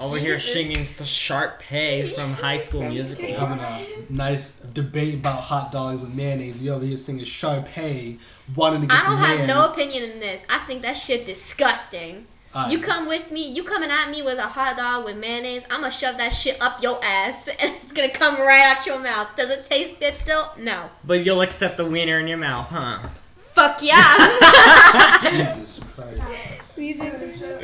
Over 0.00 0.18
here 0.18 0.38
singing 0.40 0.84
Sharp 0.84 1.58
Pay 1.58 2.08
from 2.14 2.32
High 2.32 2.56
School 2.56 2.82
Musical. 2.88 3.26
having 3.26 3.60
a 3.60 3.86
nice 4.08 4.52
debate 4.72 5.16
about 5.16 5.42
hot 5.42 5.70
dogs 5.70 6.02
and 6.02 6.16
mayonnaise. 6.16 6.62
You 6.62 6.72
over 6.72 6.84
here 6.84 6.96
singing 6.96 7.24
Sharp 7.24 7.68
Sharpay, 7.68 8.18
wanting 8.56 8.80
to 8.80 8.86
get 8.86 8.96
I 8.96 9.04
don't 9.06 9.20
the 9.20 9.26
have 9.26 9.46
no 9.46 9.70
opinion 9.70 10.10
in 10.10 10.18
this. 10.18 10.42
I 10.48 10.60
think 10.66 10.80
that 10.82 10.94
shit 10.94 11.26
disgusting. 11.26 12.26
Alright. 12.54 12.72
You 12.72 12.80
come 12.80 13.06
with 13.06 13.30
me, 13.30 13.46
you 13.46 13.64
coming 13.64 13.90
at 13.90 14.10
me 14.10 14.22
with 14.22 14.38
a 14.38 14.48
hot 14.48 14.78
dog 14.78 15.04
with 15.04 15.18
mayonnaise, 15.18 15.64
I'm 15.70 15.80
gonna 15.82 15.92
shove 15.92 16.16
that 16.16 16.30
shit 16.30 16.60
up 16.60 16.82
your 16.82 16.98
ass 17.04 17.48
and 17.60 17.74
it's 17.82 17.92
gonna 17.92 18.10
come 18.10 18.36
right 18.36 18.64
out 18.64 18.86
your 18.86 18.98
mouth. 18.98 19.28
Does 19.36 19.50
it 19.50 19.66
taste 19.66 20.00
good 20.00 20.14
still? 20.14 20.52
No. 20.58 20.88
But 21.04 21.24
you'll 21.24 21.42
accept 21.42 21.76
the 21.76 21.84
wiener 21.84 22.18
in 22.18 22.26
your 22.28 22.38
mouth, 22.38 22.68
huh? 22.68 23.08
Fuck 23.52 23.82
yeah. 23.82 25.20
Jesus 25.30 25.80
Christ. 25.94 26.61
Yeah, 26.82 27.62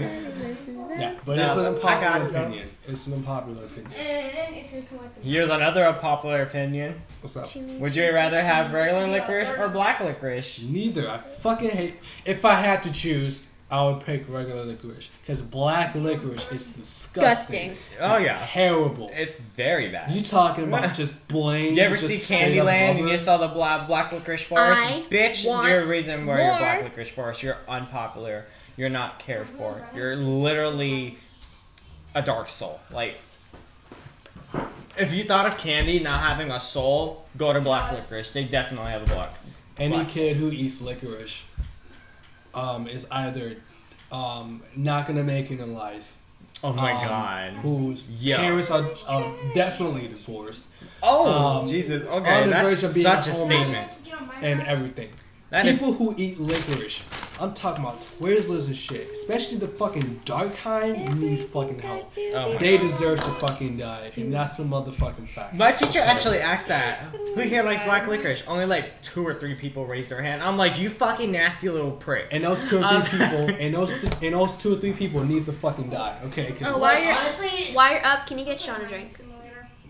yeah, 0.99 1.15
but 1.25 1.37
No, 1.37 1.43
it's 1.45 1.53
an 1.57 1.67
unpopular 1.67 2.27
it, 2.27 2.33
though. 2.33 2.41
opinion. 2.41 2.69
It's 2.87 3.07
an 3.07 3.15
unpopular 3.15 3.65
opinion. 3.65 3.93
And 3.99 4.57
it's 4.57 4.71
gonna 4.71 4.83
come 4.83 4.99
with 4.99 5.15
the 5.17 5.21
Here's 5.23 5.51
another 5.51 5.87
unpopular 5.87 6.43
opinion. 6.43 7.01
What's 7.21 7.37
up? 7.37 7.55
Would 7.57 7.97
you 7.97 8.13
rather 8.13 8.43
have 8.43 8.73
regular 8.73 9.07
licorice 9.09 9.49
or 9.59 9.69
black 9.69 10.01
licorice? 10.01 10.61
Neither. 10.63 11.09
I 11.11 11.19
fucking 11.19 11.71
hate. 11.71 11.95
If 12.25 12.45
I 12.45 12.55
had 12.55 12.83
to 12.85 12.93
choose, 12.93 13.43
I 13.71 13.85
would 13.85 14.01
pick 14.01 14.25
regular 14.29 14.65
licorice 14.65 15.11
because 15.21 15.43
black 15.43 15.95
licorice 15.95 16.51
is 16.53 16.65
disgusting. 16.67 17.71
Disgusting. 17.71 17.77
Oh, 18.01 18.15
It's 18.15 18.25
yeah. 18.25 18.37
terrible. 18.41 19.11
It's 19.13 19.37
very 19.57 19.91
bad. 19.91 20.11
You 20.11 20.23
talking 20.23 20.65
about 20.65 20.95
just 20.95 21.27
plain? 21.29 21.75
You 21.77 21.83
ever 21.83 21.97
just 21.97 22.09
see 22.09 22.17
straight 22.17 22.59
up 22.59 22.67
Candyland 22.67 23.01
and 23.01 23.09
you 23.11 23.19
saw 23.19 23.37
the 23.37 23.49
black 23.49 23.87
black 23.87 24.11
licorice 24.13 24.43
forest? 24.43 24.81
I 24.83 25.03
Bitch, 25.11 25.47
want 25.47 25.69
you're 25.69 25.85
the 25.85 25.91
reason 25.91 26.25
why 26.25 26.43
you're 26.43 26.57
black 26.59 26.83
licorice 26.85 27.11
forest. 27.11 27.43
You're 27.43 27.59
unpopular. 27.69 28.47
You're 28.79 28.89
not 28.89 29.19
cared 29.19 29.51
for. 29.51 29.87
You're 29.93 30.15
literally 30.15 31.19
a 32.15 32.23
dark 32.23 32.49
soul. 32.49 32.81
Like, 32.93 33.17
if 34.97 35.13
you 35.13 35.25
thought 35.25 35.47
of 35.47 35.59
candy 35.59 35.99
not 35.99 36.23
having 36.23 36.53
a 36.53 36.61
soul, 36.61 37.27
go 37.37 37.53
to 37.53 37.61
black 37.61 37.93
licorice. 37.93 38.31
They 38.33 38.45
definitely 38.45 38.93
have 38.93 39.03
a 39.03 39.07
black. 39.07 39.35
Any 39.79 39.97
black 39.97 40.09
kid 40.09 40.37
who 40.37 40.53
eats 40.53 40.81
licorice 40.81 41.43
um, 42.55 42.87
is 42.87 43.05
either 43.11 43.57
um, 44.13 44.63
not 44.77 45.09
gonna 45.09 45.25
make 45.25 45.51
it 45.51 45.59
in 45.59 45.75
life. 45.75 46.17
Oh 46.63 46.73
my 46.73 46.93
um, 46.93 47.09
god. 47.09 47.53
Whose 47.55 48.09
Yeah. 48.09 48.37
parents 48.39 48.71
are, 48.71 48.89
are 49.09 49.33
definitely 49.55 50.07
divorced 50.07 50.67
Oh, 51.03 51.29
um, 51.63 51.69
Jesus. 51.69 52.07
on 52.07 52.23
Okay, 52.23 52.45
the 52.45 52.51
that's 52.51 52.63
verge 52.63 52.85
of 52.85 52.95
being 52.95 53.07
such 53.07 53.27
a 53.27 53.33
homeless. 53.33 53.93
statement. 53.93 54.05
Get 54.05 54.21
on 54.21 54.27
my 54.29 54.35
and 54.41 54.63
everything. 54.63 55.11
That 55.51 55.65
is 55.67 55.79
People 55.79 55.95
who 55.95 56.15
eat 56.19 56.39
licorice, 56.39 57.03
I'm 57.41 57.55
talking 57.55 57.83
about 57.83 58.03
Twizzlers 58.19 58.67
and 58.67 58.77
shit, 58.77 59.09
especially 59.13 59.57
the 59.57 59.67
fucking 59.69 60.21
dark 60.27 60.55
kind, 60.57 61.19
needs 61.19 61.43
fucking 61.47 61.79
help. 61.79 62.13
Oh 62.35 62.53
my 62.53 62.59
They 62.59 62.77
deserve 62.77 63.19
to 63.23 63.31
fucking 63.31 63.79
die, 63.79 64.11
and 64.15 64.31
that's 64.35 64.59
a 64.59 64.63
motherfucking 64.63 65.27
fact. 65.31 65.55
My 65.55 65.73
teacher 65.73 66.01
actually 66.01 66.41
asked 66.41 66.69
that. 66.69 66.99
Who 67.35 67.41
here 67.41 67.63
likes 67.63 67.83
black 67.85 68.07
licorice? 68.07 68.43
Only 68.47 68.67
like 68.67 69.01
two 69.01 69.27
or 69.27 69.33
three 69.41 69.55
people 69.55 69.87
raised 69.87 70.11
their 70.11 70.21
hand. 70.21 70.43
I'm 70.43 70.59
like, 70.59 70.79
you 70.79 70.91
fucking 70.91 71.33
nasty 71.33 71.71
little 71.71 71.93
pricks. 71.93 72.29
And 72.33 72.45
those 72.45 72.69
two 72.69 72.81
or 72.83 73.01
three 73.01 73.21
um, 73.21 73.31
people, 73.47 73.57
and 73.59 73.75
those 73.75 73.91
and 74.21 74.35
those 74.35 74.55
two 74.57 74.75
or 74.75 74.77
three 74.79 74.93
people 74.93 75.25
needs 75.25 75.47
to 75.47 75.53
fucking 75.53 75.89
die. 75.89 76.19
Okay, 76.25 76.53
'cause- 76.53 76.75
Oh, 76.75 76.79
while 76.79 77.03
you're 77.03 77.15
honestly- 77.15 77.73
while 77.73 77.91
you're 77.91 78.05
up, 78.05 78.27
can 78.27 78.39
you 78.39 78.45
get 78.45 78.61
Sean 78.61 78.83
a 78.83 78.87
drink? 78.89 79.17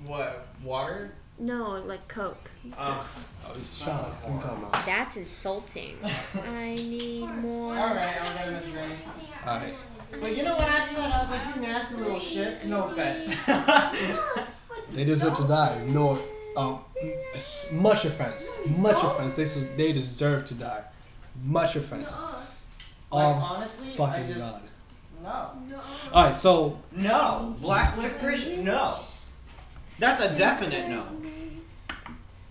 What? 0.06 0.46
Water? 0.62 1.10
No, 1.40 1.82
like 1.84 2.06
Coke. 2.06 2.48
Oh. 2.78 3.08
It's 3.56 3.82
Sean. 3.84 3.96
What 3.96 4.44
are 4.44 4.56
you 4.60 4.66
about? 4.66 4.86
That's 4.86 5.16
insulting. 5.16 5.96
I 6.44 6.74
need 6.74 7.26
more. 7.36 7.76
Alright, 7.76 8.20
I'll 8.20 8.34
get 8.34 8.48
him 8.48 8.54
a 8.54 8.60
drink. 8.66 8.98
Alright. 9.46 9.74
But 10.20 10.36
you 10.36 10.42
know 10.42 10.54
what 10.56 10.68
I 10.68 10.80
said? 10.80 11.10
I 11.10 11.18
was 11.18 11.30
like, 11.30 11.56
you 11.56 11.62
nasty 11.62 11.94
little 11.96 12.16
shits. 12.18 12.64
No 12.64 12.84
offense. 12.84 13.34
They 14.92 15.04
deserve 15.04 15.36
to 15.36 15.44
die. 15.44 15.82
No, 15.86 16.18
Um, 16.56 16.80
s- 17.34 17.70
much 17.72 18.06
offense, 18.06 18.48
much 18.66 18.96
offense. 19.04 19.34
They 19.34 19.44
they 19.76 19.92
deserve 19.92 20.46
to 20.46 20.54
die. 20.54 20.82
Much 21.44 21.76
offense. 21.76 22.16
Like, 23.12 23.24
Um, 23.24 23.42
honestly, 23.42 23.92
I 23.92 23.96
fucking 23.96 24.26
just 24.34 24.70
no. 25.22 25.50
All 26.12 26.24
right, 26.24 26.34
so 26.36 26.78
No, 26.92 27.54
black 27.60 27.96
licorice. 27.98 28.56
No. 28.64 28.96
That's 29.98 30.20
a 30.22 30.34
definite 30.34 30.88
no. 30.88 31.04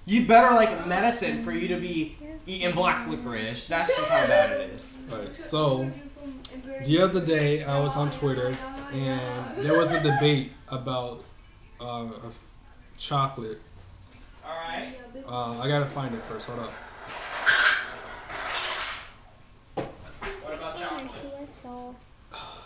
You 0.08 0.26
better 0.26 0.56
like 0.56 0.88
medicine 0.88 1.44
for 1.44 1.52
you 1.52 1.68
to 1.68 1.76
be 1.76 2.16
eating 2.46 2.74
black 2.74 3.10
licorice. 3.10 3.66
That's 3.66 3.90
just 3.90 4.10
how 4.10 4.26
bad 4.26 4.52
it 4.52 4.70
is. 4.74 4.94
all 5.12 5.18
right, 5.20 5.42
so 5.50 5.92
the 6.86 7.02
other 7.02 7.20
day 7.20 7.66
I 7.66 7.78
was 7.80 7.98
on 7.98 8.10
Twitter 8.12 8.58
and 8.94 9.58
there 9.58 9.78
was 9.78 9.92
a 9.92 10.00
debate 10.02 10.54
about 10.70 11.26
uh, 11.82 11.84
a 12.24 12.28
f- 12.28 12.48
chocolate. 12.98 13.60
All 14.46 14.56
right. 14.56 14.94
Uh, 15.28 15.60
I 15.60 15.68
gotta 15.68 15.88
find 15.88 16.16
it 16.16 16.22
first. 16.22 16.46
Hold 16.46 16.60
up. 16.62 16.72
What 19.76 20.54
about 20.54 20.78
chocolate? 20.78 21.12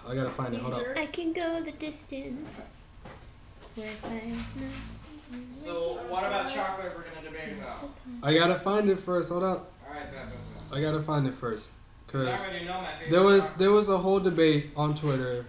I 0.08 0.14
gotta 0.16 0.30
find 0.30 0.54
it. 0.54 0.62
Hold 0.62 0.76
up. 0.76 0.84
I 0.96 1.08
can 1.08 1.34
go 1.34 1.60
the 1.60 1.72
distance. 1.72 2.62
Where 3.74 3.90
I 4.04 4.32
So 5.52 6.00
what 6.10 6.24
about 6.24 6.50
chocolate? 6.52 6.94
We're 6.96 7.04
gonna 7.04 7.24
debate 7.28 7.58
about. 7.60 7.90
I 8.24 8.34
gotta 8.34 8.56
find 8.60 8.90
it 8.90 9.00
first. 9.00 9.30
Hold 9.30 9.44
up. 9.44 9.72
All 9.88 9.94
right, 9.94 10.04
bet, 10.12 10.26
bet, 10.26 10.34
bet. 10.70 10.78
I 10.78 10.82
gotta 10.82 11.02
find 11.02 11.28
it 11.28 11.36
first. 11.36 11.70
Cause 12.08 12.28
I 12.28 12.38
already 12.38 12.66
know 12.66 12.74
my 12.82 12.92
favorite 12.94 13.12
there 13.12 13.24
was 13.24 13.42
chocolate. 13.42 13.60
there 13.60 13.72
was 13.72 13.90
a 13.90 13.98
whole 13.98 14.20
debate 14.20 14.72
on 14.76 14.96
Twitter 14.96 15.46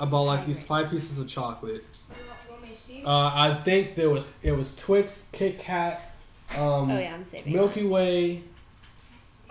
about 0.00 0.22
like 0.24 0.46
these 0.46 0.64
five 0.64 0.90
pieces 0.90 1.18
of 1.18 1.28
chocolate. 1.28 1.84
Uh, 3.04 3.30
I 3.34 3.60
think 3.64 3.94
there 3.96 4.08
was 4.08 4.32
it 4.42 4.52
was 4.52 4.74
Twix, 4.74 5.28
Kit 5.32 5.58
Kat, 5.58 6.12
um, 6.56 6.90
Oh 6.90 6.98
yeah, 6.98 7.12
I'm 7.14 7.24
saving. 7.24 7.52
Milky 7.52 7.84
Way, 7.86 8.42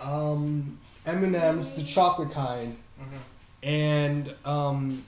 um, 0.00 0.78
M 1.06 1.22
and 1.22 1.36
M's, 1.36 1.74
the 1.74 1.84
chocolate 1.84 2.32
kind, 2.32 2.76
Mhm. 3.00 3.68
and 3.68 4.34
um, 4.44 5.04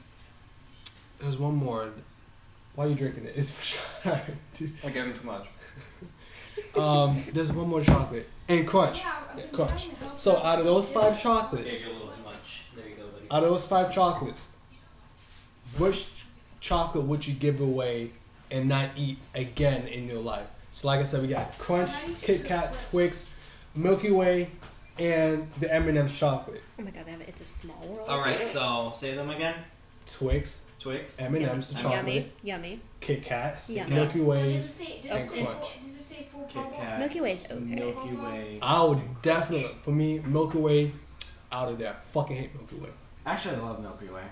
there's 1.19 1.39
one 1.39 1.57
more. 1.57 1.91
Why 2.77 2.85
are 2.85 2.89
you 2.89 2.95
drinking 2.95 3.25
it? 3.27 3.35
It's 3.37 3.53
for 3.53 4.23
Dude. 4.55 4.73
I 4.85 4.91
gave 4.91 5.05
him 5.05 5.15
too 5.15 5.27
much. 5.27 5.49
um, 6.77 7.21
there's 7.33 7.53
one 7.53 7.69
more 7.69 7.81
chocolate 7.83 8.29
and 8.49 8.67
Crunch. 8.69 9.03
Yeah, 9.03 9.43
Crunch. 9.53 9.89
So 10.17 10.37
out 10.37 10.59
of 10.59 10.65
those 10.65 10.89
five 10.89 11.21
chocolates, 11.21 11.79
Gave 11.79 11.87
you 11.87 11.93
a 11.93 11.95
little 11.95 12.09
too 12.09 12.23
much. 12.23 12.63
There 12.77 12.87
you 12.89 12.95
go, 12.95 13.07
buddy. 13.09 13.27
out 13.31 13.43
of 13.43 13.51
those 13.51 13.67
five 13.67 13.93
chocolates, 13.93 14.53
which 15.79 16.07
chocolate 16.61 17.05
would 17.05 17.27
you 17.27 17.35
give 17.35 17.61
away 17.61 18.11
and 18.51 18.69
not 18.69 18.91
eat 18.97 19.19
again 19.35 19.89
in 19.89 20.07
your 20.07 20.21
life? 20.21 20.47
So 20.73 20.89
like 20.89 21.01
I 21.01 21.05
said, 21.05 21.23
we 21.23 21.29
got 21.29 21.59
Crunch, 21.59 21.91
Kit 22.21 22.45
Kat, 22.45 22.75
Twix, 22.91 23.31
Milky 23.75 24.11
Way, 24.11 24.51
and 24.99 25.51
the 25.61 25.73
M&M's 25.75 26.13
chocolate. 26.13 26.63
Oh 26.79 26.83
my 26.83 26.91
god, 26.91 27.07
they 27.07 27.13
have. 27.13 27.23
It's 27.23 27.41
a 27.41 27.47
small 27.47 27.81
world. 27.89 28.07
All 28.09 28.21
right, 28.21 28.43
so 28.45 28.91
say 28.93 29.15
them 29.15 29.31
again. 29.31 29.55
Twix, 30.05 30.61
Twix. 30.79 31.21
M&M's, 31.21 31.69
the 31.69 31.75
chocolate, 31.75 31.93
Yummy, 32.13 32.25
yummy. 32.43 32.81
Kit 33.01 33.23
Kat, 33.25 33.63
Yummy. 33.69 33.95
Milky 33.95 34.19
Does 34.19 34.27
Ways. 34.29 34.71
say, 34.71 35.01
does 35.03 35.11
and 35.11 35.21
it 35.29 35.31
say 35.31 35.45
Crunch. 35.45 35.67
does 35.85 35.95
it 35.97 36.03
say 36.05 36.29
Kit? 36.49 36.65
Kat. 36.75 36.99
Milky 37.01 37.21
Way's 37.21 37.45
okay. 37.45 37.55
Milky 37.55 38.15
Way. 38.15 38.59
I 38.63 38.83
would 38.85 39.23
definitely, 39.23 39.71
for 39.83 39.91
me, 39.91 40.19
Milky 40.21 40.59
Way, 40.59 40.93
out 41.51 41.69
of 41.71 41.79
there. 41.79 41.97
Fucking 42.13 42.37
hate 42.37 42.55
Milky 42.55 42.77
Way. 42.77 42.91
Actually, 43.25 43.57
I 43.57 43.61
love 43.61 43.81
Milky 43.83 44.09
Way. 44.09 44.23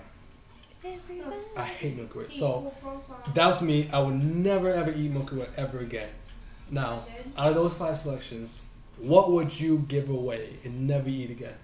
I 1.57 1.63
hate 1.63 1.95
Milky 1.97 2.19
Way. 2.19 2.25
So 2.29 2.71
full 2.81 3.01
profile. 3.07 3.33
that 3.33 3.47
was 3.47 3.61
me. 3.61 3.89
I 3.91 3.99
would 3.99 4.23
never 4.23 4.69
ever 4.69 4.91
eat 4.91 5.11
Milky 5.11 5.37
Way 5.37 5.47
ever 5.57 5.79
again. 5.79 6.09
Now, 6.69 7.05
out 7.37 7.49
of 7.49 7.55
those 7.55 7.73
five 7.73 7.97
selections, 7.97 8.59
what 8.97 9.31
would 9.31 9.59
you 9.59 9.79
give 9.87 10.09
away 10.09 10.57
and 10.63 10.85
never 10.87 11.09
eat 11.09 11.31
again? 11.31 11.55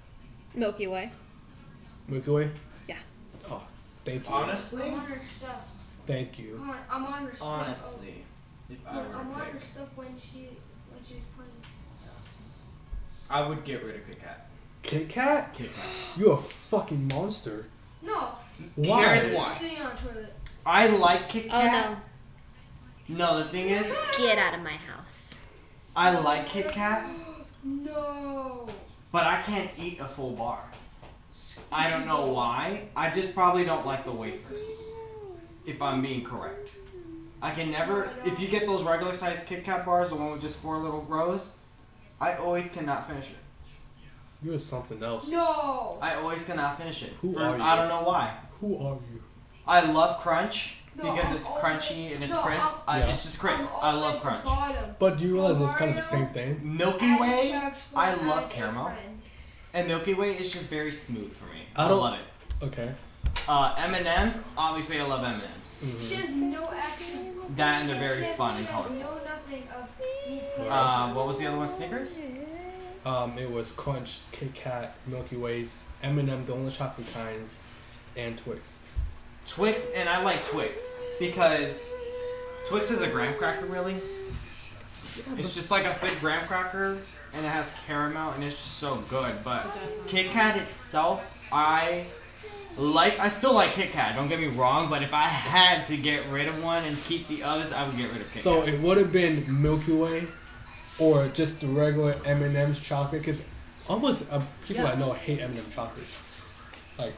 Milky 0.56 0.88
Way. 0.88 1.12
Milky 2.08 2.32
Way? 2.32 2.52
Yeah. 4.06 4.14
Oh, 4.14 4.20
thank 4.20 4.28
you. 4.28 4.34
Honestly, 4.34 4.84
I'm 4.84 4.94
on 4.94 5.06
her 5.06 5.22
stuff. 5.40 5.62
Thank 6.08 6.40
you. 6.40 6.60
I'm 6.62 6.70
on, 6.72 6.78
I'm 6.90 7.06
on 7.06 7.26
her 7.28 7.36
stuff. 7.36 7.48
honestly, 7.48 8.24
if 8.70 8.78
Oh, 8.88 8.90
I 8.92 8.96
no, 8.96 9.02
were 9.10 9.16
I'm 9.16 9.32
on 9.34 9.40
her 9.42 9.60
stuff 9.60 9.88
when 9.96 10.08
she 10.18 10.50
when 10.92 11.04
she 11.08 11.16
was 11.16 11.24
playing. 11.36 11.52
I 13.30 13.48
would 13.48 13.64
get 13.64 13.84
rid 13.84 13.96
of 13.96 14.08
Kit 14.08 14.20
Kat. 14.22 14.48
Kit 14.84 15.10
Kat? 15.10 15.54
Kit 15.54 15.70
Kat. 15.74 15.96
You're 16.18 16.34
a 16.34 16.38
fucking 16.42 17.08
monster. 17.14 17.66
No, 18.02 18.30
Why? 18.76 19.16
Here's 19.18 19.36
why. 19.38 19.48
sitting 19.50 19.82
on 19.82 19.92
the 19.96 20.10
toilet. 20.12 20.34
I 20.66 20.88
like 20.88 21.30
Kit 21.30 21.46
Oh 21.46 21.60
Kat. 21.62 21.98
no. 23.08 23.16
no. 23.16 23.44
the 23.44 23.50
thing 23.50 23.70
is, 23.70 23.94
Get 24.18 24.38
out 24.38 24.54
of 24.56 24.62
my 24.62 24.72
house. 24.74 25.40
I 25.96 26.18
like 26.20 26.46
Kit 26.48 26.70
Kat, 26.70 27.08
No. 27.64 28.68
but 29.12 29.26
I 29.26 29.42
can't 29.44 29.70
eat 29.78 30.00
a 30.00 30.08
full 30.08 30.32
bar. 30.32 30.64
I 31.72 31.90
don't 31.90 32.06
know 32.06 32.28
why. 32.28 32.84
I 32.96 33.10
just 33.10 33.34
probably 33.34 33.64
don't 33.64 33.86
like 33.86 34.04
the 34.06 34.12
wafer. 34.12 34.54
If 35.66 35.82
I'm 35.82 36.02
being 36.02 36.24
correct. 36.24 36.70
I 37.42 37.52
can 37.52 37.72
never. 37.72 38.10
If 38.26 38.40
you 38.40 38.48
get 38.48 38.66
those 38.66 38.84
regular 38.84 39.14
sized 39.14 39.48
Kit 39.48 39.64
Kat 39.64 39.86
bars, 39.86 40.10
the 40.10 40.16
one 40.16 40.32
with 40.32 40.42
just 40.42 40.60
four 40.60 40.78
little 40.78 41.02
rows, 41.04 41.56
I 42.20 42.36
always 42.36 42.68
cannot 42.72 43.08
finish 43.08 43.30
it. 43.30 43.36
You're 44.44 44.60
something 44.60 45.02
else. 45.04 45.28
No. 45.28 45.98
I 46.02 46.16
always 46.16 46.44
cannot 46.46 46.78
finish 46.78 47.04
it. 47.04 47.14
Who 47.22 47.34
For- 47.34 47.42
are 47.44 47.58
you? 47.58 47.64
I 47.64 47.76
don't 47.76 47.90
know 47.90 48.04
why. 48.04 48.36
Who 48.60 48.78
are 48.78 48.98
you? 49.14 49.22
I 49.68 49.82
love 49.92 50.20
Crunch 50.20 50.78
No, 50.96 51.04
because 51.14 51.30
I'm 51.30 51.36
it's 51.36 51.48
all- 51.48 51.60
crunchy 51.60 52.14
and 52.14 52.24
it's 52.24 52.36
no, 52.36 52.42
crisp. 52.42 52.68
I'm- 52.88 53.02
Yeah. 53.02 53.08
It's 53.10 53.22
just 53.24 53.40
crisp. 53.40 53.72
I'm 53.78 53.84
I 53.84 53.92
all 53.94 54.00
love 54.02 54.16
at 54.16 54.22
the 54.22 54.28
Crunch. 54.28 54.46
bottom. 54.46 54.96
But 54.98 55.18
do 55.20 55.26
you 55.26 55.34
realize 55.34 55.60
it's 55.62 55.74
kind 55.74 55.92
of 55.92 55.96
the 55.96 56.02
same 56.02 56.28
thing? 56.28 56.60
Milky 56.64 57.16
Way 57.20 57.54
I 57.96 58.14
love 58.16 58.50
caramel. 58.50 58.86
friend. 58.86 59.11
And 59.74 59.88
Milky 59.88 60.14
Way 60.14 60.38
is 60.38 60.52
just 60.52 60.70
very 60.70 60.92
smooth 60.92 61.32
for 61.34 61.46
me. 61.46 61.62
I 61.76 61.86
I, 61.86 61.88
don't- 61.88 62.00
love 62.00 62.20
it. 62.20 62.66
Okay. 62.66 62.94
Uh, 63.48 63.74
M 63.78 63.94
and 63.96 64.06
M's, 64.06 64.40
obviously 64.58 65.00
I 65.00 65.04
love 65.06 65.24
M 65.24 65.34
and 65.36 65.44
M's. 65.58 65.84
She 66.08 66.16
has 66.16 66.30
no 66.30 66.70
action. 66.76 67.36
That 67.56 67.82
and 67.82 67.90
they're 67.90 68.00
very 68.00 68.24
has- 68.24 68.36
fun 68.36 68.58
and 68.58 68.68
colorful. 68.68 68.96
No 68.98 69.20
nothing 69.26 69.64
of. 69.76 70.68
Uh, 70.70 71.14
what 71.14 71.28
was 71.28 71.38
the 71.40 71.48
other 71.48 71.58
one? 71.58 71.68
Snickers. 71.68 72.20
Um, 73.06 73.38
it 73.40 73.50
was 73.50 73.72
Crunch, 73.72 74.20
Kit 74.32 74.54
Kat, 74.54 74.96
Milky 75.08 75.36
Ways, 75.36 75.74
M&M, 76.04 76.46
the 76.46 76.54
only 76.54 76.72
chocolate 76.72 77.08
kinds, 77.14 77.52
and 78.16 78.38
Twix. 78.38 78.78
Twix, 79.48 79.88
and 79.96 80.08
I 80.08 80.22
like 80.24 80.44
Twix 80.44 80.96
because 81.20 81.92
Twix 82.66 82.92
is 82.92 83.02
a 83.02 83.08
graham 83.08 83.36
cracker, 83.38 83.66
really. 83.66 83.96
It's 85.38 85.56
just 85.56 85.72
like 85.72 85.86
a 85.86 85.94
thick 85.94 86.20
graham 86.20 86.48
cracker, 86.48 87.00
and 87.34 87.46
it 87.46 87.50
has 87.50 87.74
caramel, 87.88 88.32
and 88.32 88.44
it's 88.44 88.56
just 88.56 88.78
so 88.78 88.96
good. 89.10 89.44
But 89.44 89.68
Kit 90.08 90.32
Kat 90.32 90.58
itself, 90.58 91.26
I 91.52 92.06
like. 92.78 93.20
I 93.20 93.28
still 93.30 93.54
like 93.54 93.72
Kit 93.74 93.92
Kat. 93.92 94.16
Don't 94.16 94.28
get 94.28 94.40
me 94.40 94.48
wrong, 94.48 94.90
but 94.90 95.04
if 95.04 95.14
I 95.14 95.24
had 95.28 95.86
to 95.88 95.98
get 95.98 96.26
rid 96.30 96.48
of 96.48 96.64
one 96.64 96.84
and 96.86 96.98
keep 97.04 97.28
the 97.28 97.44
others, 97.44 97.72
I 97.72 97.88
would 97.88 97.98
get 97.98 98.12
rid 98.12 98.22
of 98.22 98.32
Kit 98.34 98.42
So 98.44 98.62
Kat. 98.62 98.74
it 98.74 98.80
would 98.82 98.98
have 98.98 99.12
been 99.12 99.62
Milky 99.62 99.94
Way, 99.94 100.28
or 101.00 101.28
just 101.30 101.62
the 101.62 101.68
regular 101.68 102.16
M 102.26 102.42
and 102.44 102.56
M's 102.56 102.80
chocolate. 102.80 103.22
Because 103.22 103.48
almost 103.90 104.32
uh, 104.32 104.42
people 104.68 104.86
I 104.88 104.96
know 104.96 105.14
hate 105.14 105.40
M 105.40 105.50
and 105.52 105.60
M 105.60 105.66
chocolates. 105.74 106.18
Like, 106.98 107.14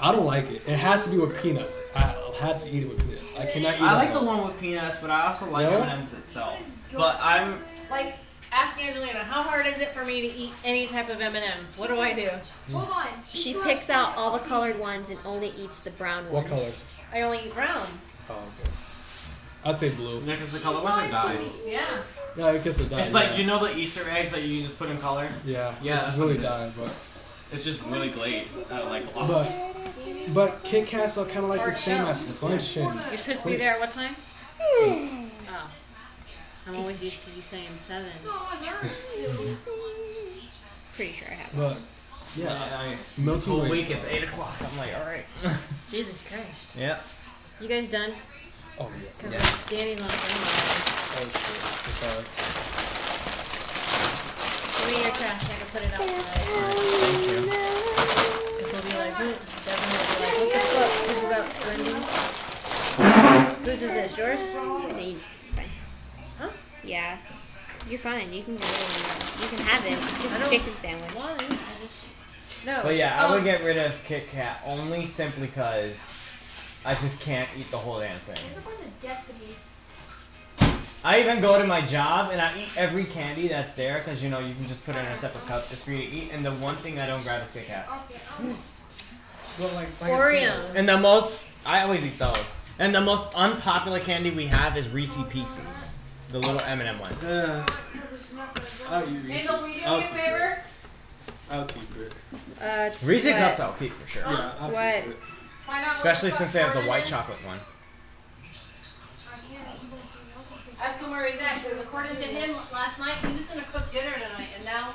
I 0.00 0.12
don't 0.12 0.24
like 0.26 0.48
it. 0.50 0.66
It 0.68 0.76
has 0.78 1.04
to 1.04 1.10
be 1.10 1.18
with 1.18 1.40
peanuts. 1.42 1.78
I 1.94 2.14
had 2.40 2.60
to 2.60 2.68
eat 2.70 2.84
it 2.84 2.88
with 2.88 3.00
peanuts. 3.00 3.26
I 3.36 3.46
cannot 3.46 3.74
eat. 3.74 3.82
I 3.82 3.94
like 3.94 4.12
the 4.12 4.20
alone. 4.20 4.38
one 4.38 4.46
with 4.48 4.60
peanuts, 4.60 4.96
but 4.96 5.10
I 5.10 5.26
also 5.26 5.50
like 5.50 5.68
Yeah? 5.68 5.78
M&M's 5.78 6.12
itself. 6.12 6.56
But 6.92 7.18
I'm 7.20 7.58
Like, 7.90 8.14
ask 8.52 8.82
Angelina, 8.82 9.20
how 9.24 9.42
hard 9.42 9.66
is 9.66 9.78
it 9.80 9.90
for 9.94 10.04
me 10.04 10.20
to 10.22 10.26
eat 10.36 10.52
any 10.64 10.86
type 10.86 11.08
of 11.08 11.20
M&M? 11.20 11.42
What 11.76 11.88
do 11.88 12.00
I 12.00 12.12
do? 12.14 12.30
Hold 12.72 12.88
on. 12.90 13.06
She 13.28 13.50
still 13.50 13.62
picks 13.62 13.90
out 13.90 14.16
all 14.16 14.32
the 14.32 14.44
colored 14.44 14.78
ones 14.78 15.10
and 15.10 15.18
only 15.24 15.48
eats 15.50 15.80
the 15.80 15.90
brown 15.92 16.24
ones. 16.24 16.34
What 16.34 16.48
ones. 16.50 16.60
colors? 16.62 16.84
I 17.12 17.20
only 17.22 17.46
eat 17.46 17.54
brown. 17.54 17.86
Oh, 18.30 18.34
okay. 18.34 18.70
I'd 19.64 19.76
say 19.76 19.88
blue. 19.90 20.20
Yeah, 20.24 20.36
because 20.36 20.52
the 20.52 20.60
color 20.60 20.82
ones 20.82 20.98
are 20.98 21.08
dyed. 21.08 21.40
Yeah. 21.66 21.82
Yeah, 22.36 22.46
I 22.46 22.58
guess 22.58 22.78
it 22.78 22.92
It's 22.92 23.12
like 23.12 23.36
you 23.36 23.44
know 23.44 23.58
the 23.58 23.76
Easter 23.76 24.08
eggs 24.08 24.30
that 24.30 24.42
you 24.42 24.62
just 24.62 24.78
put 24.78 24.88
in 24.90 24.98
color. 24.98 25.28
Yeah, 25.44 25.74
Yeah, 25.82 25.94
this 25.96 26.02
that's 26.04 26.12
is 26.14 26.18
really 26.20 26.36
what 26.36 26.44
it 26.44 26.48
is. 26.52 26.58
dyed, 26.60 26.72
but 26.78 26.90
It's 27.52 27.64
just 27.64 27.82
really 27.84 28.08
great. 28.10 28.46
I 28.70 28.82
like 28.88 29.14
a 29.14 29.18
lot. 29.18 29.28
but 29.28 30.34
but 30.34 30.62
Kit 30.62 30.86
Kats 30.86 31.18
are 31.18 31.24
kind 31.24 31.38
of 31.38 31.48
like 31.48 31.58
the 31.58 31.62
Hard 31.64 31.74
same 31.74 31.96
shell. 31.98 32.08
as 32.08 32.38
Crunch 32.38 32.76
and 32.76 32.94
You're 33.08 33.16
supposed 33.18 33.42
to 33.42 33.48
be 33.48 33.56
there 33.56 33.72
at 33.72 33.80
what 33.80 33.92
time? 33.92 34.14
Oh. 36.68 36.72
I'm 36.72 36.76
always 36.80 37.02
used 37.02 37.24
to 37.24 37.30
you 37.30 37.40
saying 37.42 37.68
seven. 37.78 38.10
Oh. 38.26 38.58
Pretty 40.94 41.12
sure 41.12 41.28
I 41.30 41.34
have. 41.34 41.56
but 41.56 41.78
yeah, 42.36 42.44
yeah, 42.44 42.78
I, 42.78 42.96
Milky 43.16 43.38
this 43.38 43.44
whole 43.46 43.60
Way 43.62 43.70
week 43.70 43.86
stuff. 43.86 43.96
it's 44.04 44.06
eight 44.06 44.24
o'clock. 44.24 44.54
I'm 44.60 44.76
like, 44.76 44.94
all 44.98 45.06
right. 45.06 45.24
Jesus 45.90 46.22
Christ. 46.28 46.76
yeah. 46.76 46.98
You 47.60 47.68
guys 47.68 47.88
done? 47.88 48.12
Oh 48.78 48.90
yeah. 49.02 49.08
Because 49.16 49.32
Yeah. 49.32 49.78
Danny's 49.78 50.02
on 50.02 50.08
the. 50.08 50.14
Oh 50.14 50.18
shit. 51.24 51.62
Sorry. 51.98 52.24
Give 54.78 54.86
me 54.92 55.02
your 55.04 55.14
trash. 55.16 55.42
I 55.44 55.46
can 55.54 55.66
put 55.72 55.82
it 55.82 55.92
outside. 55.94 56.44
Thank 56.98 57.20
you. 57.30 57.38
Because 58.58 58.70
he'll 58.72 58.82
be 58.90 58.94
like, 58.98 59.14
"Who?" 59.14 59.28
Devin 59.64 59.88
will 59.90 60.04
be 60.08 60.20
like, 60.22 60.36
what 60.38 60.50
the 60.52 60.60
fuck? 60.74 60.90
Who's 61.08 61.22
about 61.24 61.46
blending? 61.62 62.00
Whose 63.64 63.82
is 63.82 63.92
this? 63.92 64.12
Yours? 64.18 64.40
Hey, 64.40 64.46
it's 64.46 64.52
fine. 64.52 65.16
Huh? 65.18 65.37
Yeah. 66.88 67.18
You're 67.88 67.98
fine. 67.98 68.32
You 68.32 68.42
can 68.42 68.56
go. 68.56 68.66
You 68.66 69.48
can 69.48 69.58
have 69.58 69.84
it. 69.86 69.92
It's 69.92 70.22
just 70.22 70.36
a 70.46 70.50
chicken 70.50 70.74
sandwich. 70.76 71.10
Why? 71.14 71.36
I 71.38 71.46
just- 71.86 72.66
No. 72.66 72.80
But 72.82 72.96
yeah, 72.96 73.24
I 73.24 73.30
would 73.30 73.38
um, 73.38 73.44
get 73.44 73.62
rid 73.62 73.76
of 73.78 73.94
Kit 74.06 74.28
Kat 74.30 74.60
only 74.66 75.06
simply 75.06 75.46
because 75.46 76.14
I 76.84 76.94
just 76.94 77.20
can't 77.20 77.48
eat 77.56 77.70
the 77.70 77.78
whole 77.78 78.00
damn 78.00 78.18
thing. 78.20 78.38
I 81.04 81.20
even 81.20 81.40
go 81.40 81.58
to 81.60 81.66
my 81.66 81.80
job 81.80 82.30
and 82.32 82.40
I 82.40 82.58
eat 82.58 82.68
every 82.76 83.04
candy 83.04 83.46
that's 83.48 83.74
there 83.74 83.98
because 83.98 84.22
you 84.22 84.28
know 84.30 84.40
you 84.40 84.52
can 84.54 84.66
just 84.66 84.84
put 84.84 84.96
it 84.96 84.98
in 84.98 85.06
a 85.06 85.16
separate 85.16 85.46
cup 85.46 85.68
just 85.70 85.84
for 85.84 85.92
you 85.92 85.98
to 85.98 86.04
eat. 86.04 86.30
And 86.32 86.44
the 86.44 86.50
one 86.52 86.74
thing 86.76 86.98
I 86.98 87.06
don't 87.06 87.22
grab 87.22 87.44
is 87.44 87.50
Kit 87.52 87.66
Kat. 87.68 87.88
But 89.58 89.74
like, 89.74 89.88
like 90.00 90.12
Oreos. 90.12 90.74
And 90.74 90.88
the 90.88 90.98
most 90.98 91.38
I 91.64 91.82
always 91.82 92.04
eat 92.04 92.18
those. 92.18 92.56
And 92.80 92.94
the 92.94 93.00
most 93.00 93.34
unpopular 93.34 94.00
candy 94.00 94.30
we 94.30 94.46
have 94.46 94.76
is 94.76 94.88
Reese 94.88 95.18
Pieces, 95.30 95.94
the 96.30 96.38
little 96.38 96.60
M&M 96.60 96.98
ones. 96.98 97.22
Yeah. 97.26 97.66
I'll 98.88 99.02
eat 99.08 99.12
Reese's. 99.24 99.30
Angel, 99.30 99.58
will 99.58 99.68
you 99.68 99.74
do 99.80 99.86
I'll 99.86 99.98
me 99.98 100.04
a 100.04 100.08
keep 100.08 100.16
favor? 100.16 100.38
it. 100.38 100.58
I'll 101.50 101.64
keep 101.66 101.96
it. 101.96 102.12
Uh, 102.62 102.90
Reese 103.02 103.24
what? 103.24 103.34
cups 103.36 103.60
I'll 103.60 103.72
keep 103.74 103.92
for 103.92 104.08
sure, 104.08 104.22
Yeah, 104.22 104.52
I'll 104.60 104.70
What? 104.70 104.94
keep 105.04 105.12
it. 105.12 105.16
Find 105.66 105.84
out 105.84 105.88
what 105.88 105.96
especially 105.96 106.30
since 106.30 106.52
they 106.52 106.60
have 106.60 106.72
the 106.74 106.80
white 106.80 107.04
Gordon 107.04 107.08
chocolate 107.10 107.46
one. 107.46 107.58
Ask 110.80 111.00
him 111.00 111.10
where 111.10 111.26
he's 111.30 111.40
at. 111.40 111.62
Because 111.62 111.78
according 111.80 112.14
to 112.16 112.22
him 112.22 112.56
last 112.72 112.98
night, 112.98 113.16
he 113.22 113.32
was 113.32 113.44
gonna 113.46 113.62
cook 113.72 113.90
dinner 113.92 114.12
tonight, 114.12 114.48
and 114.56 114.64
now 114.64 114.90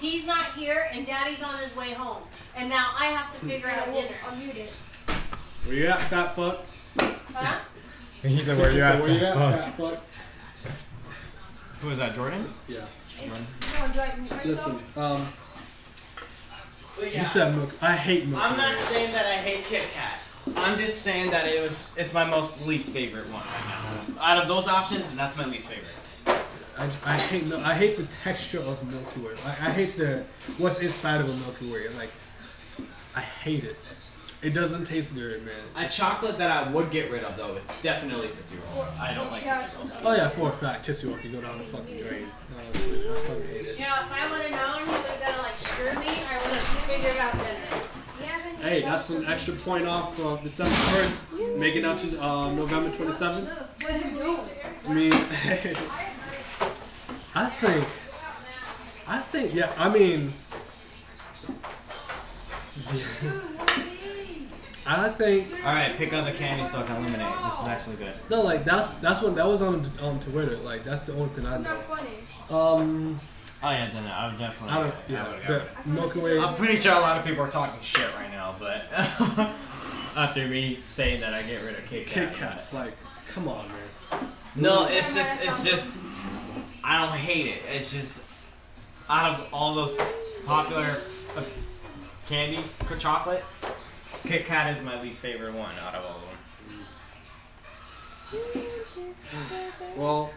he's 0.00 0.26
not 0.26 0.52
here, 0.54 0.88
and 0.92 1.04
Daddy's 1.06 1.42
on 1.42 1.58
his 1.58 1.74
way 1.74 1.92
home, 1.92 2.22
and 2.54 2.68
now 2.68 2.94
I 2.96 3.06
have 3.06 3.38
to 3.38 3.46
figure 3.46 3.68
out 3.70 3.92
dinner. 3.92 4.14
I'll 4.28 4.36
mute. 4.36 4.54
Where 5.64 5.74
you 5.76 5.86
at, 5.88 6.00
fat 6.02 6.36
fuck? 6.36 6.60
Huh? 7.34 7.58
He 8.22 8.36
said, 8.42 8.56
So 8.56 8.62
Where 8.62 8.72
you 8.72 8.82
at, 8.82 9.34
fat 9.34 9.76
fuck? 9.76 10.02
Who 11.80 11.88
was 11.88 11.98
that, 11.98 12.14
Jordan? 12.14 12.44
Yeah. 12.66 12.80
No, 13.26 13.34
do 13.92 14.00
I 14.00 14.14
mute 14.16 14.30
myself? 14.30 14.44
Listen, 14.44 14.78
um, 14.96 15.28
But 16.98 17.14
you 17.14 17.24
said 17.24 17.54
milk. 17.56 17.70
I 17.80 17.96
hate 17.96 18.26
milk. 18.26 18.42
I'm 18.42 18.56
not 18.56 18.76
saying 18.76 19.12
that 19.12 19.26
I 19.26 19.34
hate 19.36 19.64
Kit 19.64 19.86
Kat. 19.94 20.20
I'm 20.56 20.78
just 20.78 21.02
saying 21.02 21.30
that 21.30 21.46
it 21.46 21.60
was 21.62 21.78
it's 21.96 22.12
my 22.12 22.24
most 22.24 22.64
least 22.66 22.90
favorite 22.90 23.24
one 23.26 23.42
right 23.42 24.16
now. 24.16 24.22
Out 24.22 24.42
of 24.42 24.48
those 24.48 24.66
options, 24.66 25.10
that's 25.12 25.36
my 25.36 25.44
least 25.44 25.66
favorite. 25.66 26.42
I, 26.78 26.88
I 27.04 27.18
hate 27.18 27.46
milk. 27.46 27.64
I 27.64 27.74
hate 27.74 27.96
the 27.96 28.04
texture 28.22 28.60
of 28.60 28.82
Milky 28.90 29.20
Way. 29.20 29.34
I, 29.44 29.50
I 29.50 29.70
hate 29.70 29.96
the 29.98 30.24
what's 30.58 30.80
inside 30.80 31.20
of 31.20 31.28
a 31.28 31.36
Milky 31.36 31.70
Way. 31.70 31.88
Like, 31.96 32.10
I 33.16 33.20
hate 33.20 33.64
it. 33.64 33.76
It 34.40 34.54
doesn't 34.54 34.84
taste 34.84 35.14
good, 35.14 35.44
man. 35.44 35.64
A 35.74 35.88
chocolate 35.88 36.38
that 36.38 36.48
I 36.50 36.68
would 36.70 36.92
get 36.92 37.10
rid 37.10 37.24
of 37.24 37.36
though 37.36 37.56
is 37.56 37.66
definitely 37.80 38.28
Tootsie 38.28 38.54
Rolls. 38.72 38.86
I 39.00 39.12
don't 39.12 39.32
like 39.32 39.42
Tootsie 39.42 39.68
Rolls. 39.76 39.90
Oh 40.04 40.14
yeah, 40.14 40.28
for 40.28 40.50
a 40.50 40.52
fact, 40.52 40.84
Tootsie 40.84 41.08
Roll 41.08 41.16
can 41.18 41.32
go 41.32 41.40
down 41.40 41.58
the 41.58 41.64
fucking 41.64 41.98
drain. 42.00 42.28
Honestly, 42.54 43.10
I 43.10 43.14
fucking 43.14 43.46
hate 43.48 43.66
it. 43.66 43.76
You 43.78 43.84
know, 43.84 43.96
if 44.00 44.12
I 44.12 44.30
would 44.30 44.42
have 44.42 44.52
known 44.52 44.78
he 44.86 44.92
was 44.92 45.18
gonna 45.20 45.42
like 45.42 45.58
screw 45.58 45.92
me, 45.98 46.06
I 46.06 46.38
would 46.44 46.54
have 46.54 46.68
figured 46.86 47.16
out 47.16 47.32
dinner. 47.32 47.82
Hey, 48.60 48.82
that's 48.82 49.08
an 49.10 49.24
extra 49.26 49.54
point 49.54 49.86
off 49.86 50.16
from 50.16 50.40
December 50.42 50.74
first, 50.74 51.32
making 51.56 51.84
out 51.84 51.98
to 51.98 52.20
uh, 52.22 52.50
November 52.52 52.90
twenty 52.90 53.12
seventh. 53.12 53.48
What 53.82 53.92
are 53.92 53.96
you 53.96 54.10
doing? 54.16 54.40
I 54.86 54.92
mean, 54.92 55.12
I 57.34 57.46
think, 57.46 57.86
I 59.06 59.18
think, 59.20 59.54
yeah. 59.54 59.72
I 59.76 59.88
mean, 59.88 60.34
I 64.90 65.08
think 65.10 65.48
All 65.64 65.72
right, 65.74 65.94
pick 65.96 66.12
up 66.12 66.22
other 66.22 66.32
candy 66.32 66.64
so 66.64 66.80
I 66.80 66.82
can 66.84 66.96
eliminate. 66.96 67.32
This 67.44 67.60
is 67.60 67.68
actually 67.68 67.96
good. 67.96 68.14
no, 68.30 68.42
like 68.42 68.64
that's 68.64 68.94
that's 68.94 69.20
what 69.22 69.34
that 69.36 69.46
was 69.46 69.60
on 69.62 69.90
on 70.00 70.18
Twitter. 70.20 70.56
Like 70.56 70.82
that's 70.84 71.04
the 71.06 71.12
only 71.14 71.28
thing 71.30 71.46
I 71.46 71.58
know. 71.58 71.62
Not 71.74 71.82
funny. 71.84 72.10
Um, 72.50 73.20
Oh 73.60 73.70
yeah, 73.70 73.90
then 73.92 74.06
I 74.06 74.28
would 74.28 74.38
definitely. 74.38 74.68
I 74.76 74.82
don't. 74.82 74.94
I 74.94 74.98
Yeah, 75.08 75.28
would 75.36 75.46
go. 75.46 75.62
the 75.84 75.90
Milky 75.90 76.20
Way. 76.20 76.38
I'm 76.38 76.54
pretty 76.54 76.76
sure 76.76 76.92
a 76.94 77.00
lot 77.00 77.18
of 77.18 77.24
people 77.24 77.42
are 77.44 77.50
talking 77.50 77.80
shit 77.82 78.08
right 78.14 78.30
now, 78.30 78.54
but 78.58 78.86
after 80.16 80.46
me 80.46 80.78
saying 80.86 81.20
that 81.20 81.34
I 81.34 81.42
get 81.42 81.62
rid 81.64 81.74
of 81.76 81.84
Kit 81.86 82.06
Kat. 82.06 82.30
Kit 82.30 82.38
Kats, 82.38 82.72
like, 82.72 82.92
come 83.34 83.48
on, 83.48 83.66
man. 83.68 84.28
No, 84.54 84.86
it's 84.86 85.12
just 85.14 85.42
it's 85.42 85.64
just 85.64 85.98
I 86.84 87.04
don't 87.04 87.16
hate 87.16 87.46
it. 87.48 87.62
It's 87.68 87.92
just 87.92 88.22
out 89.10 89.38
of 89.40 89.52
all 89.52 89.74
those 89.74 89.98
popular 90.46 90.86
candy 92.28 92.62
c- 92.88 92.96
chocolates, 92.98 93.64
Kit 94.24 94.46
Kat 94.46 94.70
is 94.76 94.82
my 94.82 95.00
least 95.00 95.20
favorite 95.20 95.54
one 95.54 95.70
out 95.86 95.94
of 95.94 96.04
all 96.04 96.16
of 96.16 96.22
them. 96.22 96.36
Well, 99.96 100.30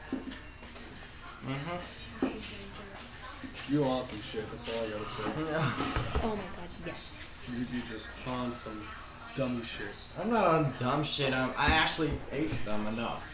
Mm-hmm. 1.46 2.28
you 3.74 3.84
on 3.84 4.04
some 4.04 4.22
shit. 4.22 4.48
That's 4.52 4.70
all 4.78 4.86
I 4.86 4.90
gotta 4.90 5.10
say. 5.10 5.24
Oh 6.24 6.30
my 6.30 6.36
god, 6.36 6.70
yes. 6.86 7.18
You, 7.50 7.66
you 7.74 7.82
just 7.92 8.08
on 8.28 8.54
some 8.54 8.86
dummy 9.36 9.64
shit. 9.64 9.88
I'm 10.20 10.30
not 10.30 10.46
on 10.46 10.72
dumb 10.78 11.04
shit. 11.04 11.34
I'm, 11.34 11.50
I 11.58 11.72
actually 11.72 12.12
ate 12.32 12.54
them 12.64 12.86
enough 12.86 13.26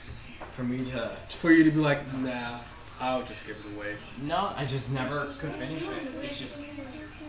for 0.55 0.63
me 0.63 0.85
to. 0.85 1.17
For 1.31 1.51
you 1.51 1.65
to 1.65 1.71
be 1.71 1.79
like, 1.81 2.01
nah, 2.13 2.59
I'll 2.99 3.23
just 3.23 3.45
give 3.45 3.57
it 3.57 3.75
away. 3.77 3.95
No, 4.21 4.51
I 4.55 4.65
just 4.65 4.91
never 4.91 5.25
could 5.37 5.53
finish 5.53 5.83
it. 5.83 6.23
It's 6.23 6.39
just 6.39 6.61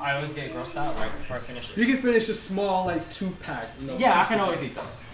I 0.01 0.17
always 0.17 0.33
get 0.33 0.55
grossed 0.55 0.77
out 0.77 0.97
right 0.97 1.11
before 1.19 1.37
I 1.37 1.41
finish 1.41 1.71
it. 1.71 1.77
You 1.77 1.87
can 1.87 2.01
finish 2.03 2.29
a 2.29 2.35
small, 2.35 2.87
like, 2.87 3.11
two 3.11 3.37
pack. 3.41 3.67
You 3.81 3.89
know, 3.89 3.99
Yeah, 3.99 4.21
I 4.21 4.25
can 4.25 4.41
always 4.41 4.63
eat 4.63 4.75
those. 4.75 5.07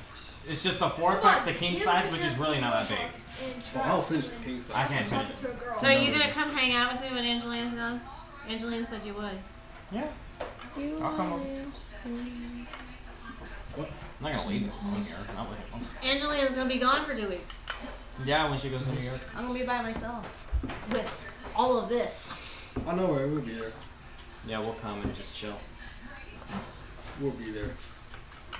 It's 0.47 0.63
just 0.63 0.79
the 0.79 0.91
four 0.91 1.17
pack, 1.17 1.47
the 1.47 1.55
king 1.55 1.79
size, 1.79 2.11
which 2.13 2.23
is 2.23 2.37
really 2.37 2.61
not 2.61 2.73
that 2.75 2.89
big. 2.89 2.99
Oh, 3.77 3.81
I'll 3.81 4.03
finish 4.03 4.29
the 4.29 4.45
king 4.45 4.61
size. 4.61 4.77
I 4.77 4.87
can't 4.87 5.09
finish 5.09 5.31
it. 5.31 5.39
To 5.39 5.51
a 5.51 5.55
girl. 5.55 5.79
So 5.79 5.87
are 5.87 5.93
you 5.93 6.13
gonna 6.13 6.31
come 6.31 6.51
hang 6.51 6.75
out 6.75 6.93
with 6.93 7.01
me 7.01 7.17
when 7.17 7.25
Angelina's 7.25 7.73
gone? 7.73 8.01
Angelina 8.49 8.87
said 8.87 9.01
you 9.07 9.15
would. 9.15 9.39
Yeah, 9.91 10.07
I'll 11.03 11.17
come 11.17 11.33
over. 11.33 11.45
I'm 13.77 13.87
not 14.21 14.33
gonna 14.33 14.49
leave 14.49 14.63
it 14.63 14.73
in 14.97 15.05
here. 15.05 15.17
Not 15.35 15.49
with 15.49 15.59
him. 15.59 15.81
Angelina's 16.03 16.53
gonna 16.53 16.69
be 16.69 16.79
gone 16.79 17.07
for 17.07 17.17
two 17.17 17.29
weeks. 17.29 17.53
Yeah, 18.25 18.49
when 18.51 18.59
she 18.59 18.69
goes 18.69 18.85
to 18.85 18.93
New 18.93 19.01
York. 19.01 19.21
I'm 19.35 19.47
gonna 19.47 19.59
be 19.59 19.65
by 19.65 19.83
myself 19.83 20.44
with 20.91 21.11
all 21.55 21.79
of 21.79 21.89
this. 21.89 22.33
I 22.87 22.95
know 22.95 23.07
where 23.07 23.29
we'll 23.29 23.41
be 23.41 23.55
there. 23.55 23.73
Yeah, 24.47 24.61
we'll 24.61 24.75
come 24.75 25.01
and 25.03 25.15
just 25.15 25.37
chill. 25.37 25.57
We'll 27.21 27.31
be 27.33 27.51
there. 27.51 27.71
Yeah, 28.53 28.59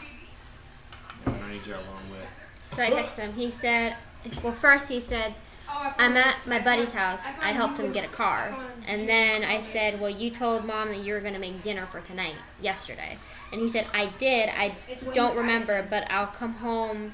we 1.27 1.33
don't 1.33 1.51
need 1.51 1.67
you 1.67 1.75
along 1.75 2.11
with. 2.11 2.29
So 2.77 2.83
I 2.83 2.91
texted 2.91 3.19
him. 3.19 3.33
He 3.33 3.51
said, 3.51 3.97
well, 4.43 4.53
first 4.53 4.89
he 4.89 5.01
said, 5.01 5.35
Oh, 5.67 5.95
I 5.99 6.05
I'm 6.05 6.17
at 6.17 6.47
my 6.47 6.61
buddy's 6.61 6.93
house. 6.93 7.25
I 7.41 7.51
I 7.51 7.53
helped 7.53 7.79
him 7.79 7.91
get 7.93 8.05
a 8.05 8.09
car. 8.09 8.55
And 8.87 9.09
then 9.09 9.43
I 9.45 9.61
said, 9.61 9.99
Well, 9.99 10.11
you 10.11 10.31
told 10.31 10.67
mom 10.67 10.89
that 10.89 10.99
you 10.99 11.15
were 11.15 11.21
going 11.21 11.33
to 11.33 11.41
make 11.41 11.63
dinner 11.63 11.87
for 11.87 12.01
tonight, 12.01 12.35
yesterday. 12.61 13.17
And 13.51 13.63
he 13.63 13.69
said, 13.69 13.87
I 13.95 14.07
did. 14.19 14.51
I 14.51 14.75
It's 14.89 15.03
don't 15.15 15.37
remember, 15.37 15.87
but 15.89 16.11
I'll 16.11 16.27
come 16.27 16.55
home 16.55 17.13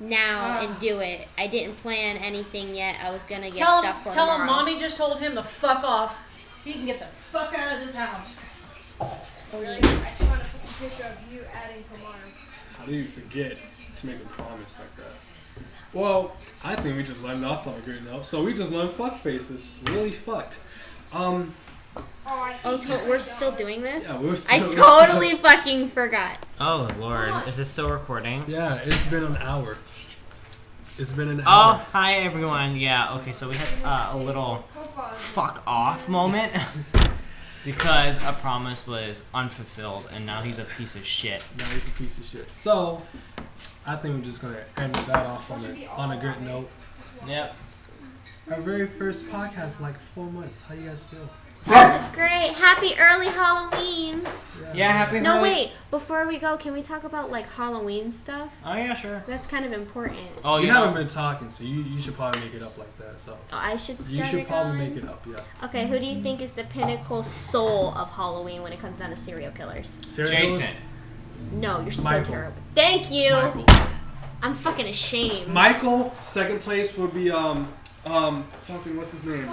now 0.00 0.38
Ah. 0.40 0.60
and 0.60 0.78
do 0.78 1.00
it. 1.00 1.26
I 1.38 1.46
didn't 1.46 1.76
plan 1.82 2.16
anything 2.18 2.74
yet. 2.74 2.96
I 3.02 3.10
was 3.10 3.24
going 3.24 3.42
to 3.42 3.48
get 3.50 3.58
Tell 3.58 3.82
him, 3.82 3.90
stuff 3.92 4.02
for 4.04 4.12
tell 4.12 4.38
him, 4.38 4.46
mommy 4.46 4.78
just 4.78 4.96
told 4.96 5.18
him 5.18 5.34
to 5.34 5.42
fuck 5.42 5.82
off. 5.84 6.16
He 6.64 6.72
can 6.72 6.86
get 6.86 6.98
the 6.98 7.06
fuck 7.32 7.54
out 7.56 7.76
of 7.78 7.84
this 7.86 7.94
house. 7.94 8.36
Really? 9.52 9.76
I 9.76 9.80
just 10.18 10.30
want 10.30 10.42
to 10.42 10.48
put 10.48 10.70
a 10.70 10.82
picture 10.82 11.04
of 11.04 11.32
you 11.32 11.40
adding 11.54 11.84
Kamar. 11.92 12.14
How 12.78 12.84
do 12.84 12.92
you 12.92 13.04
forget 13.04 13.56
to 13.96 14.06
make 14.06 14.16
a 14.16 14.26
promise 14.26 14.78
like 14.78 14.96
that? 14.96 15.64
Well, 15.92 16.36
I 16.62 16.76
think 16.76 16.96
we 16.96 17.02
just 17.04 17.22
learned 17.22 17.44
off 17.44 17.66
on 17.66 17.74
a 17.74 17.80
great 17.80 18.02
note. 18.02 18.26
So 18.26 18.42
we 18.42 18.52
just 18.52 18.72
learned 18.72 18.94
fuck 18.94 19.22
faces. 19.22 19.74
Really 19.84 20.10
fucked. 20.10 20.58
Um, 21.12 21.54
Oh, 22.28 22.40
I 22.40 22.54
see. 22.54 22.68
Oh, 22.68 22.78
to- 22.78 23.08
we're 23.08 23.18
still 23.18 23.52
doing 23.52 23.82
this? 23.82 24.04
yeah, 24.04 24.18
we're 24.18 24.32
I 24.32 24.36
still. 24.36 24.60
we're 24.76 25.06
totally 25.06 25.28
still- 25.30 25.38
fucking 25.42 25.90
forgot. 25.90 26.38
Oh 26.60 26.88
lord, 26.98 27.30
is 27.46 27.56
this 27.56 27.70
still 27.70 27.90
recording? 27.90 28.44
yeah, 28.48 28.80
it's 28.84 29.04
been 29.06 29.24
an 29.24 29.36
hour. 29.36 29.76
It's 30.98 31.12
been 31.12 31.28
an 31.28 31.40
hour. 31.42 31.46
Oh, 31.82 31.86
hi 31.92 32.14
everyone. 32.14 32.76
Yeah, 32.76 33.14
okay, 33.16 33.32
so 33.32 33.48
we 33.50 33.56
had 33.56 33.68
uh, 33.84 34.10
a 34.12 34.16
little 34.18 34.64
fuck 35.14 35.62
off 35.66 36.08
moment 36.08 36.52
because 37.64 38.16
a 38.24 38.32
promise 38.32 38.86
was 38.86 39.22
unfulfilled 39.34 40.08
and 40.12 40.24
now 40.24 40.40
he's 40.42 40.58
a 40.58 40.64
piece 40.64 40.94
of 40.96 41.04
shit. 41.04 41.42
Now 41.58 41.66
he's 41.66 41.86
a 41.86 41.90
piece 41.92 42.16
of 42.16 42.24
shit. 42.24 42.48
So, 42.56 43.02
I 43.86 43.96
think 43.96 44.16
we're 44.16 44.24
just 44.24 44.40
gonna 44.40 44.64
end 44.78 44.94
that 44.94 45.26
off 45.26 45.50
on 45.50 45.64
a 45.64 45.86
on 45.88 46.12
a 46.12 46.20
good 46.20 46.40
note. 46.42 46.68
Yep. 47.26 47.54
Our 48.50 48.60
very 48.60 48.86
first 48.86 49.26
podcast, 49.26 49.78
in 49.78 49.84
like 49.84 49.98
four 50.14 50.26
months. 50.30 50.64
How 50.66 50.74
you 50.74 50.88
guys 50.88 51.04
feel? 51.04 51.28
That's 51.66 52.14
great. 52.14 52.52
Happy 52.54 52.92
early 52.98 53.26
Halloween. 53.26 54.22
Yeah, 54.74 54.92
happy 54.92 55.20
No, 55.20 55.32
Halloween. 55.34 55.52
No 55.52 55.56
wait. 55.64 55.72
Before 55.90 56.26
we 56.26 56.38
go, 56.38 56.56
can 56.56 56.72
we 56.72 56.82
talk 56.82 57.04
about 57.04 57.30
like 57.30 57.50
Halloween 57.52 58.12
stuff? 58.12 58.50
Oh 58.64 58.74
yeah, 58.74 58.92
sure. 58.94 59.22
That's 59.26 59.46
kind 59.46 59.64
of 59.64 59.72
important. 59.72 60.18
Oh, 60.44 60.58
you 60.58 60.66
you 60.66 60.72
haven't 60.72 60.94
know, 60.94 61.00
been 61.00 61.08
talking, 61.08 61.48
so 61.50 61.64
you, 61.64 61.76
you 61.82 62.02
should 62.02 62.14
probably 62.14 62.40
make 62.40 62.54
it 62.54 62.62
up 62.62 62.76
like 62.76 62.96
that. 62.98 63.18
So 63.20 63.36
Oh, 63.52 63.56
I 63.56 63.76
should 63.76 63.96
start 64.00 64.10
you 64.12 64.24
should 64.24 64.40
it 64.40 64.48
probably 64.48 64.76
going? 64.78 64.94
make 64.94 65.02
it 65.04 65.08
up. 65.08 65.24
Yeah. 65.26 65.40
Okay, 65.66 65.86
who 65.86 65.98
do 65.98 66.06
you 66.06 66.22
think 66.22 66.40
is 66.42 66.50
the 66.52 66.64
pinnacle 66.64 67.22
soul 67.22 67.94
of 67.94 68.10
Halloween 68.10 68.62
when 68.62 68.72
it 68.72 68.80
comes 68.80 68.98
down 68.98 69.10
to 69.10 69.16
serial 69.16 69.52
killers? 69.52 69.98
Serial 70.08 70.32
Jason. 70.34 70.58
killers? 70.60 70.74
No, 71.52 71.80
you're 71.80 71.90
so 71.92 72.02
Michael. 72.02 72.24
terrible. 72.32 72.56
Thank 72.74 73.10
you. 73.10 73.30
Michael. 73.32 73.66
I'm 74.42 74.54
fucking 74.54 74.86
ashamed. 74.86 75.48
Michael. 75.48 76.14
Second 76.20 76.60
place 76.60 76.96
would 76.98 77.14
be 77.14 77.30
um 77.30 77.72
um, 78.06 78.46
fucking 78.66 78.96
what's 78.96 79.12
his 79.12 79.24
name? 79.24 79.46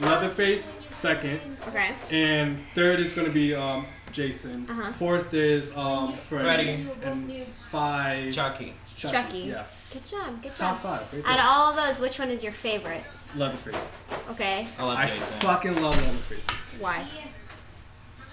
Leatherface 0.00 0.74
second, 0.90 1.40
Okay. 1.68 1.94
and 2.10 2.58
third 2.74 2.98
is 3.00 3.12
gonna 3.12 3.28
be 3.30 3.54
um 3.54 3.86
Jason. 4.12 4.66
Uh-huh. 4.68 4.92
Fourth 4.94 5.32
is 5.34 5.74
um 5.76 6.14
Freddy, 6.14 6.84
Freddy. 6.84 6.88
and 7.04 7.46
five 7.70 8.32
Chucky. 8.32 8.74
Chucky. 8.96 9.38
Yeah, 9.40 9.64
Good 9.92 10.06
job. 10.06 10.42
Good 10.42 10.54
job. 10.54 10.80
top 10.80 10.82
job. 10.82 11.00
five. 11.10 11.24
Right 11.24 11.32
Out 11.32 11.38
of 11.38 11.44
all 11.46 11.70
of 11.70 11.76
those, 11.76 12.00
which 12.00 12.18
one 12.18 12.30
is 12.30 12.42
your 12.42 12.52
favorite? 12.52 13.02
Leatherface. 13.36 13.88
Okay. 14.30 14.66
I 14.78 14.84
love 14.84 14.98
I 14.98 15.06
Jason. 15.08 15.40
fucking 15.40 15.82
love 15.82 15.96
Leatherface. 15.96 16.46
Why? 16.78 17.06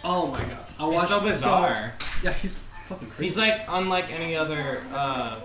Oh 0.03 0.27
my 0.27 0.40
god, 0.40 0.65
I 0.80 0.86
He's 0.86 0.95
watched 0.95 1.10
so 1.10 1.19
bizarre. 1.22 1.94
yeah, 2.23 2.34
he's 2.34 2.65
fucking 2.86 3.10
crazy. 3.10 3.23
He's 3.23 3.38
like 3.38 3.61
unlike 3.68 4.11
any 4.11 4.36
other 4.36 4.81
uh, 4.94 5.40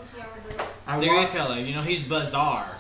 I 0.87 0.97
serial 0.97 1.27
killer. 1.29 1.59
You 1.59 1.75
know, 1.75 1.83
he's 1.83 2.03
bizarre. 2.03 2.77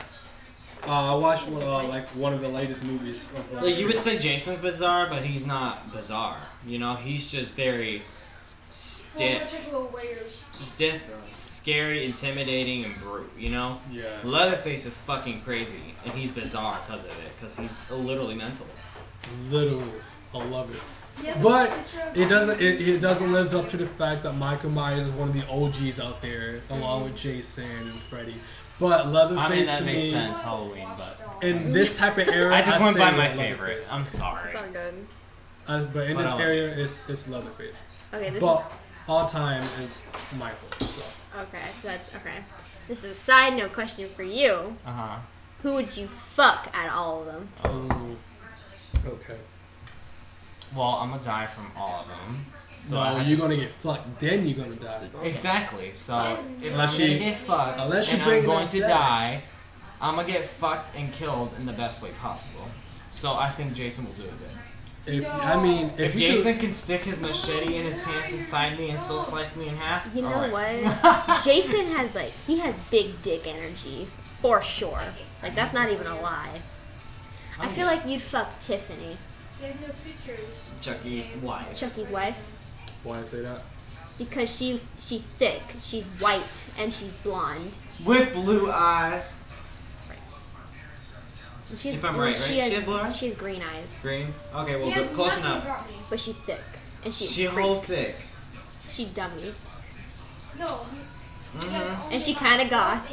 Uh, 0.86 1.14
I 1.14 1.14
watched 1.14 1.48
uh, 1.48 1.84
like 1.88 2.08
one 2.10 2.34
of 2.34 2.40
the 2.40 2.48
latest 2.48 2.82
movies. 2.84 3.26
Of 3.36 3.62
Like 3.62 3.78
you 3.78 3.86
would 3.86 4.00
say 4.00 4.18
Jason's 4.18 4.58
bizarre, 4.58 5.08
but 5.08 5.22
he's 5.22 5.46
not 5.46 5.92
bizarre. 5.92 6.38
You 6.66 6.78
know, 6.78 6.94
he's 6.94 7.26
just 7.30 7.54
very 7.54 8.02
stiff, 8.68 9.48
stiff, 10.52 11.02
scary, 11.24 12.04
intimidating, 12.04 12.84
and 12.84 12.98
brute. 13.00 13.30
You 13.38 13.50
know, 13.50 13.78
Yeah. 13.90 14.06
Leatherface 14.24 14.84
is 14.86 14.96
fucking 14.96 15.42
crazy, 15.42 15.94
and 16.04 16.12
he's 16.12 16.32
bizarre 16.32 16.78
because 16.86 17.04
of 17.04 17.10
it, 17.10 17.32
because 17.36 17.56
he's 17.56 17.74
literally 17.90 18.34
mental. 18.34 18.66
Literally, 19.48 19.92
I 20.34 20.44
love 20.44 20.70
it. 20.74 20.82
But 21.42 21.72
it 22.14 22.26
doesn't. 22.28 22.60
It, 22.60 22.88
it 22.88 22.98
doesn't 22.98 23.32
live 23.32 23.54
up 23.54 23.68
to 23.70 23.76
the 23.76 23.86
fact 23.86 24.24
that 24.24 24.32
Michael 24.34 24.70
Myers 24.70 25.06
is 25.06 25.12
one 25.12 25.28
of 25.28 25.34
the 25.34 25.46
OGs 25.46 26.00
out 26.00 26.20
there, 26.20 26.60
along 26.70 27.04
with 27.04 27.16
Jason 27.16 27.64
and 27.64 28.00
Freddy. 28.02 28.34
But 28.80 29.08
Leatherface 29.08 29.38
I 29.44 29.48
mean, 29.50 29.64
that 29.66 29.78
to 29.78 29.84
makes 29.84 30.02
me, 30.04 30.10
sense. 30.10 30.38
Halloween, 30.38 30.88
but 30.98 31.44
in 31.44 31.72
this 31.72 31.96
type 31.96 32.18
of 32.18 32.28
era, 32.28 32.54
I 32.56 32.62
just 32.62 32.80
went 32.80 32.94
say 32.96 33.00
by 33.00 33.10
my 33.12 33.16
Leatherface. 33.28 33.36
favorite. 33.38 33.86
I'm 33.92 34.04
sorry. 34.04 34.48
It's 34.50 34.56
all 34.56 34.68
good. 34.72 35.06
Uh, 35.66 35.84
but 35.86 36.06
in 36.08 36.16
But 36.16 36.22
this 36.22 36.30
I 36.30 36.34
like 36.34 36.40
area, 36.42 36.76
it's, 36.84 37.00
it's 37.08 37.28
Leatherface. 37.28 37.82
Okay. 38.12 38.30
This 38.30 38.40
But 38.40 38.58
is 38.60 38.66
all 39.08 39.28
time 39.28 39.62
is 39.62 40.02
Michael. 40.38 40.68
So. 40.80 41.02
okay. 41.42 41.62
So 41.82 41.88
that's 41.88 42.14
okay. 42.16 42.38
This 42.88 43.04
is 43.04 43.12
a 43.12 43.14
side 43.14 43.56
note 43.56 43.72
question 43.72 44.08
for 44.10 44.22
you. 44.24 44.76
Uh 44.84 44.92
huh. 44.92 45.16
Who 45.62 45.74
would 45.74 45.96
you 45.96 46.08
fuck 46.34 46.68
at 46.74 46.90
all 46.92 47.20
of 47.20 47.26
them? 47.26 47.48
Oh. 47.64 48.16
Okay. 49.06 49.38
Well, 50.74 50.88
I'm 50.88 51.10
gonna 51.10 51.22
die 51.22 51.46
from 51.46 51.70
all 51.76 52.00
of 52.02 52.08
them. 52.08 52.44
So 52.84 52.90
So 52.90 52.98
I 53.00 53.14
have 53.14 53.26
you're 53.26 53.38
gonna 53.38 53.56
get 53.56 53.70
fucked, 53.70 54.20
then 54.20 54.46
you're 54.46 54.58
gonna 54.62 54.76
die. 54.76 55.08
Exactly. 55.22 55.94
So 55.94 56.38
if 56.60 56.70
Unless 56.72 56.94
I'm 56.96 57.00
you- 57.10 57.18
get 57.18 57.38
fucked 57.38 57.80
unless 57.80 58.08
you 58.08 58.14
and 58.18 58.24
bring 58.24 58.40
I'm 58.40 58.46
going 58.46 58.68
to 58.68 58.80
back. 58.80 58.88
die, 58.90 59.42
I'm 60.02 60.16
gonna 60.16 60.28
get 60.28 60.44
fucked 60.44 60.94
and 60.94 61.10
killed 61.10 61.54
in 61.58 61.64
the 61.64 61.72
best 61.72 62.02
way 62.02 62.10
possible. 62.20 62.66
So 63.10 63.32
I 63.32 63.48
think 63.50 63.72
Jason 63.72 64.04
will 64.04 64.12
do 64.12 64.24
it 64.24 64.34
good. 64.38 64.50
If 65.06 65.26
I 65.30 65.62
mean, 65.62 65.92
if, 65.96 66.14
If, 66.14 66.20
you 66.20 66.28
could- 66.28 66.36
Jason 66.36 66.58
can 66.58 66.74
stick 66.74 67.00
his 67.02 67.20
machete 67.20 67.76
in 67.76 67.84
his 67.86 68.00
pants 68.00 68.32
inside 68.34 68.78
me 68.78 68.90
and 68.90 69.00
still 69.00 69.20
slice 69.20 69.56
me 69.56 69.68
in 69.68 69.76
half, 69.76 70.06
You 70.14 70.22
know 70.22 70.28
alright. 70.34 70.82
what? 70.84 71.42
Jason 71.44 71.86
has 71.86 72.14
like 72.14 72.32
he 72.46 72.58
has 72.58 72.74
big 72.90 73.22
dick 73.22 73.46
energy 73.46 74.08
for 74.42 74.60
sure. 74.60 75.02
Like 75.42 75.54
that's 75.54 75.72
not 75.72 75.90
even 75.90 76.06
a 76.06 76.20
lie. 76.20 76.60
I 77.58 77.66
oh, 77.66 77.68
feel 77.70 77.86
like 77.86 78.04
you'd 78.06 78.20
fuck 78.20 78.58
Tiffany, 78.60 79.16
There's 79.60 79.74
no 79.80 79.86
pictures. 80.04 80.44
Chucky's 80.80 81.36
wife. 81.36 81.74
Chucky's 81.78 82.10
wife, 82.10 82.36
why 83.04 83.20
I 83.20 83.24
say 83.24 83.40
that? 83.42 83.62
because 84.16 84.48
she 84.54 84.80
she's 85.00 85.22
thick, 85.38 85.60
she's 85.80 86.04
white, 86.20 86.42
and 86.78 86.92
she's 86.92 87.14
blonde. 87.16 87.72
With 88.04 88.32
blue 88.32 88.70
eyes. 88.70 89.44
And 91.70 91.78
she 91.78 91.88
has, 91.88 91.98
If 91.98 92.04
I'm 92.04 92.14
well, 92.16 92.26
right, 92.26 92.34
she 92.34 92.40
right? 92.60 92.60
has, 92.62 92.68
She 92.68 92.74
has 92.74 92.84
blue 92.84 92.96
eyes? 92.98 93.16
She 93.16 93.26
has 93.26 93.34
green 93.34 93.62
eyes, 93.62 93.88
Green. 94.02 94.32
Okay, 94.54 94.76
well, 94.76 94.94
good. 94.94 95.12
close 95.14 95.36
enough. 95.38 95.84
but 96.10 96.20
she's 96.20 96.36
thick, 96.46 96.60
and 97.04 97.12
she's 97.12 97.30
She 97.30 97.46
freak. 97.46 97.58
whole 97.64 97.76
thick. 97.80 98.16
She 98.90 99.06
dummy, 99.06 99.52
No. 100.58 100.86
he- 101.60 101.66
he 101.66 101.72
has 101.72 101.86
Mhm. 101.86 102.12
And 102.12 102.22
she 102.22 102.34
kinda 102.34 102.58
himself 102.58 102.70
goth. 103.08 103.10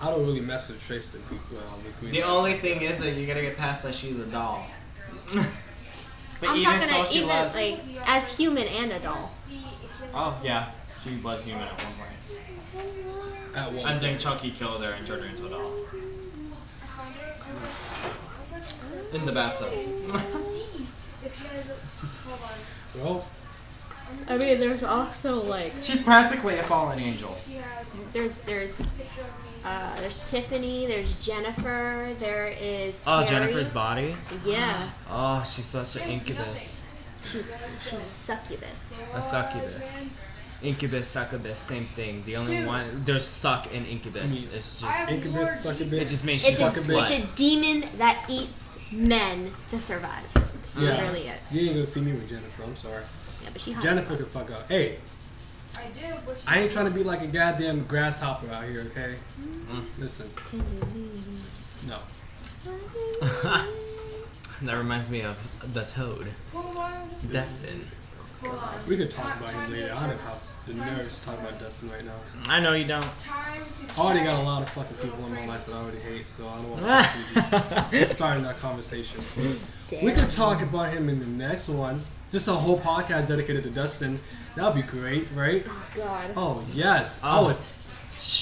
I 0.00 0.10
don't 0.10 0.20
really 0.26 0.40
mess 0.40 0.68
with 0.68 0.82
Tristan. 0.86 1.22
Well, 1.50 1.80
with 1.84 2.00
Green 2.00 2.12
The 2.12 2.22
only 2.22 2.58
thing 2.58 2.80
is 2.82 2.98
that 2.98 3.14
you 3.16 3.26
gotta 3.26 3.42
get 3.42 3.56
past 3.56 3.82
that 3.82 3.94
she's 3.94 4.18
a 4.18 4.24
doll. 4.26 4.66
but 6.40 6.50
I'm 6.50 6.56
even 6.56 6.72
talking 6.72 6.88
so, 6.88 7.04
to 7.04 7.10
she 7.10 7.18
even 7.18 7.28
loves. 7.28 7.54
like 7.54 7.80
as 8.06 8.36
human 8.36 8.66
and 8.66 8.92
a 8.92 8.98
doll. 8.98 9.32
See 9.48 9.56
if 9.56 9.62
you 9.62 10.08
Oh 10.14 10.38
yeah, 10.42 10.70
she 11.02 11.16
was 11.16 11.42
human 11.42 11.62
at 11.62 11.82
one 11.82 11.92
point. 11.94 13.56
At 13.56 13.72
one 13.72 13.86
And 13.86 14.00
then 14.00 14.18
Chucky 14.18 14.50
killed 14.50 14.82
her 14.82 14.92
and 14.92 15.06
turned 15.06 15.22
her 15.22 15.28
into 15.28 15.46
a 15.46 15.50
doll. 15.50 15.72
In 19.12 19.24
the 19.24 19.32
bathtub. 19.32 19.72
see 19.72 20.86
if 21.24 21.42
you 21.42 21.48
guys 21.48 21.78
hold 22.26 22.40
on. 22.42 23.02
Well, 23.02 23.28
I 24.28 24.36
mean, 24.36 24.60
there's 24.60 24.82
also 24.82 25.42
like 25.42 25.72
She's 25.82 26.02
practically 26.02 26.58
a 26.58 26.62
fallen 26.64 26.98
angel. 26.98 27.36
There's 28.12 28.36
there's 28.38 28.82
a 29.66 29.70
picture 29.70 29.84
of 29.84 29.92
me. 29.92 29.96
uh, 29.96 30.00
there's 30.00 30.18
Tiffany, 30.30 30.86
there's 30.86 31.14
Jennifer, 31.16 32.14
there 32.18 32.52
is 32.60 33.00
Oh, 33.06 33.24
Carrie. 33.26 33.26
Jennifer's 33.26 33.70
body. 33.70 34.16
Yeah, 34.44 34.90
Oh, 35.10 35.42
she's 35.44 35.66
such 35.66 35.96
an 35.96 36.08
incubus. 36.10 36.82
she's 37.30 37.44
she's 37.82 37.92
a 38.00 38.08
succubus. 38.08 38.94
A 39.14 39.22
succubus. 39.22 40.14
Incubus, 40.62 41.06
succubus, 41.06 41.58
same 41.58 41.84
thing. 41.84 42.22
The 42.24 42.36
only 42.36 42.56
Dude. 42.58 42.66
one 42.66 43.02
there's 43.04 43.26
suck 43.26 43.66
and 43.74 43.86
incubus. 43.86 44.34
It's 44.34 44.80
just 44.80 45.10
incubus, 45.10 45.60
succubus. 45.60 46.00
it 46.00 46.08
just 46.08 46.24
means 46.24 46.40
It's 46.42 46.50
she's 46.58 46.60
a, 46.62 46.66
a 46.68 46.70
Succubus. 46.70 47.10
it's 47.10 47.24
a 47.32 47.36
demon 47.36 47.84
that 47.98 48.24
eats 48.28 48.78
men 48.90 49.50
to 49.68 49.78
survive. 49.78 50.24
That's 50.34 50.56
Yeah. 50.80 50.90
literally 50.92 51.28
it. 51.28 51.38
You 51.50 51.60
ain't 51.60 51.74
gonna 51.74 51.86
see 51.86 52.00
me 52.00 52.12
with 52.12 52.28
Jennifer. 52.28 52.62
I'm 52.64 52.74
sorry. 52.76 53.02
Yeah, 53.42 53.50
but 53.52 53.60
she 53.60 53.74
Jennifer 53.74 54.16
could 54.16 54.28
fuck 54.28 54.50
up. 54.50 54.66
Hey, 54.68 54.96
I 55.78 55.86
do, 55.88 56.16
but 56.26 56.38
she 56.40 56.46
I 56.46 56.58
ain't 56.58 56.72
trying 56.72 56.86
to 56.86 56.90
be 56.90 57.04
like 57.04 57.22
a 57.22 57.26
goddamn 57.26 57.86
grasshopper 57.86 58.50
out 58.50 58.64
here, 58.64 58.86
okay? 58.90 59.16
Mm. 59.40 59.84
Listen, 59.98 60.30
no. 61.86 61.98
that 64.62 64.74
reminds 64.74 65.10
me 65.10 65.22
of 65.22 65.36
the 65.72 65.84
toad, 65.84 66.28
Hold. 66.52 66.78
Dustin. 67.30 67.86
We 68.86 68.96
could 68.96 69.10
talk 69.10 69.38
about 69.38 69.50
him 69.50 69.72
later. 69.72 69.92
I 69.94 70.06
don't 70.06 70.20
have 70.20 70.42
the 70.66 70.74
nerves 70.74 71.20
to 71.20 71.26
talk 71.26 71.38
about 71.38 71.58
Dustin 71.60 71.90
right 71.90 72.04
now. 72.04 72.16
I 72.46 72.60
know 72.60 72.72
you 72.72 72.84
don't. 72.86 73.04
I 73.28 73.60
already 73.98 74.24
got 74.24 74.40
a 74.40 74.42
lot 74.42 74.62
of 74.62 74.68
fucking 74.70 74.96
people 74.96 75.24
in 75.26 75.34
my 75.34 75.46
life 75.46 75.66
that 75.66 75.74
I 75.74 75.78
already 75.78 76.00
hate, 76.00 76.26
so 76.26 76.46
I 76.48 76.56
don't 76.56 76.70
want 76.70 76.82
to 76.82 77.86
just 77.98 78.16
starting 78.16 78.42
that 78.44 78.58
conversation. 78.58 79.20
We 80.02 80.12
could 80.12 80.30
talk 80.30 80.62
about 80.62 80.92
him 80.92 81.08
in 81.08 81.18
the 81.20 81.26
next 81.26 81.68
one. 81.68 82.04
Just 82.30 82.48
a 82.48 82.52
whole 82.52 82.80
podcast 82.80 83.28
dedicated 83.28 83.62
to 83.64 83.70
Dustin. 83.70 84.18
That 84.56 84.64
would 84.64 84.74
be 84.74 84.82
great, 84.82 85.30
right? 85.32 85.64
Oh 85.68 85.86
God. 85.94 86.30
Oh 86.36 86.64
yes, 86.72 87.20
I 87.22 87.38
Oh. 87.38 87.46
would. 87.46 87.56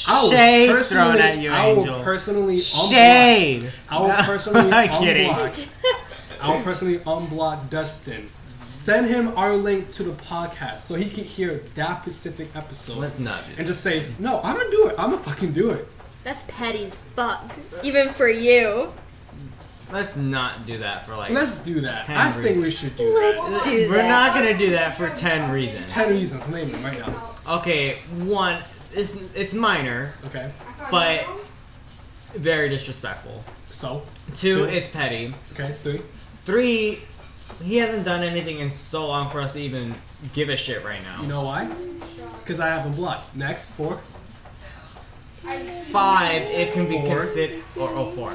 I 0.09 0.23
would 0.23 0.31
Shade 0.32 0.70
personally, 0.70 1.12
thrown 1.12 1.20
at 1.20 1.39
you, 1.39 1.51
I 1.51 1.69
will 1.73 1.81
Angel. 1.81 2.03
personally 2.03 2.57
unblock. 2.57 2.91
Shade. 2.91 3.73
I 3.91 4.01
will 4.01 4.09
personally 4.24 4.73
I'm 4.73 4.89
kidding. 5.03 5.28
unblock. 5.31 5.69
I 6.41 6.55
will 6.57 6.62
personally 6.62 6.99
unblock 7.01 7.69
Dustin. 7.69 8.31
Send 8.62 9.09
him 9.09 9.36
our 9.36 9.55
link 9.55 9.91
to 9.91 10.03
the 10.05 10.12
podcast 10.12 10.81
so 10.81 10.95
he 10.95 11.11
can 11.11 11.24
hear 11.24 11.62
that 11.74 12.01
specific 12.03 12.49
episode. 12.57 12.97
Let's 12.97 13.19
not 13.19 13.45
do 13.47 13.53
and 13.59 13.66
just 13.66 13.82
say, 13.82 14.07
no, 14.19 14.41
I'm 14.43 14.57
gonna 14.57 14.70
do 14.70 14.89
it. 14.89 14.95
I'm 14.97 15.11
gonna 15.11 15.23
fucking 15.23 15.53
do 15.53 15.70
it. 15.70 15.86
That's 16.23 16.45
petty 16.49 16.86
as 16.86 16.95
fuck. 17.15 17.45
Even 17.82 18.09
for 18.15 18.28
you. 18.31 18.91
Let's 19.93 20.16
not 20.16 20.66
do 20.66 20.78
that 20.78 21.06
for 21.06 21.16
like. 21.16 21.31
Let's 21.31 21.61
do 21.62 21.81
that. 21.82 22.06
Ten 22.06 22.16
I 22.16 22.32
think 22.32 22.61
we 22.62 22.70
should 22.70 22.97
do 22.97 23.12
that. 23.12 23.48
Let's 23.51 23.65
do 23.65 23.89
We're 23.89 23.97
that. 23.97 24.09
not 24.09 24.35
gonna 24.35 24.56
do 24.56 24.70
that 24.70 24.97
for 24.97 25.09
ten 25.11 25.51
reasons. 25.51 25.90
Ten 25.93 26.11
reasons. 26.11 26.47
Name 26.48 26.70
them 26.70 26.82
right 26.82 26.98
now. 26.98 27.35
Okay, 27.47 27.98
one, 28.19 28.62
it's 28.93 29.15
it's 29.35 29.52
minor, 29.52 30.12
Okay. 30.27 30.51
but 30.90 31.27
very 32.35 32.69
disrespectful. 32.69 33.44
So. 33.70 34.02
Two, 34.35 34.59
Two. 34.59 34.65
it's 34.65 34.89
petty. 34.89 35.35
Okay. 35.52 35.73
Three. 35.82 36.01
Three, 36.47 37.02
he 37.62 37.77
hasn't 37.77 38.05
done 38.05 38.23
anything 38.23 38.61
in 38.61 38.70
so 38.70 39.06
long 39.06 39.31
for 39.31 39.40
us 39.40 39.52
to 39.52 39.61
even 39.61 39.94
give 40.32 40.48
a 40.48 40.56
shit 40.56 40.82
right 40.85 41.02
now. 41.02 41.20
You 41.23 41.28
know 41.28 41.43
why? 41.43 41.66
Because 42.43 42.59
I 42.61 42.69
have 42.69 42.85
him 42.85 42.94
blocked. 42.94 43.36
Next. 43.36 43.70
Four. 43.73 44.01
Five, 45.93 46.43
it 46.43 46.73
can 46.73 46.89
be 46.89 47.05
Four. 47.05 47.20
considered 47.20 47.62
or 47.77 47.90
oh 47.90 48.11
four. 48.12 48.35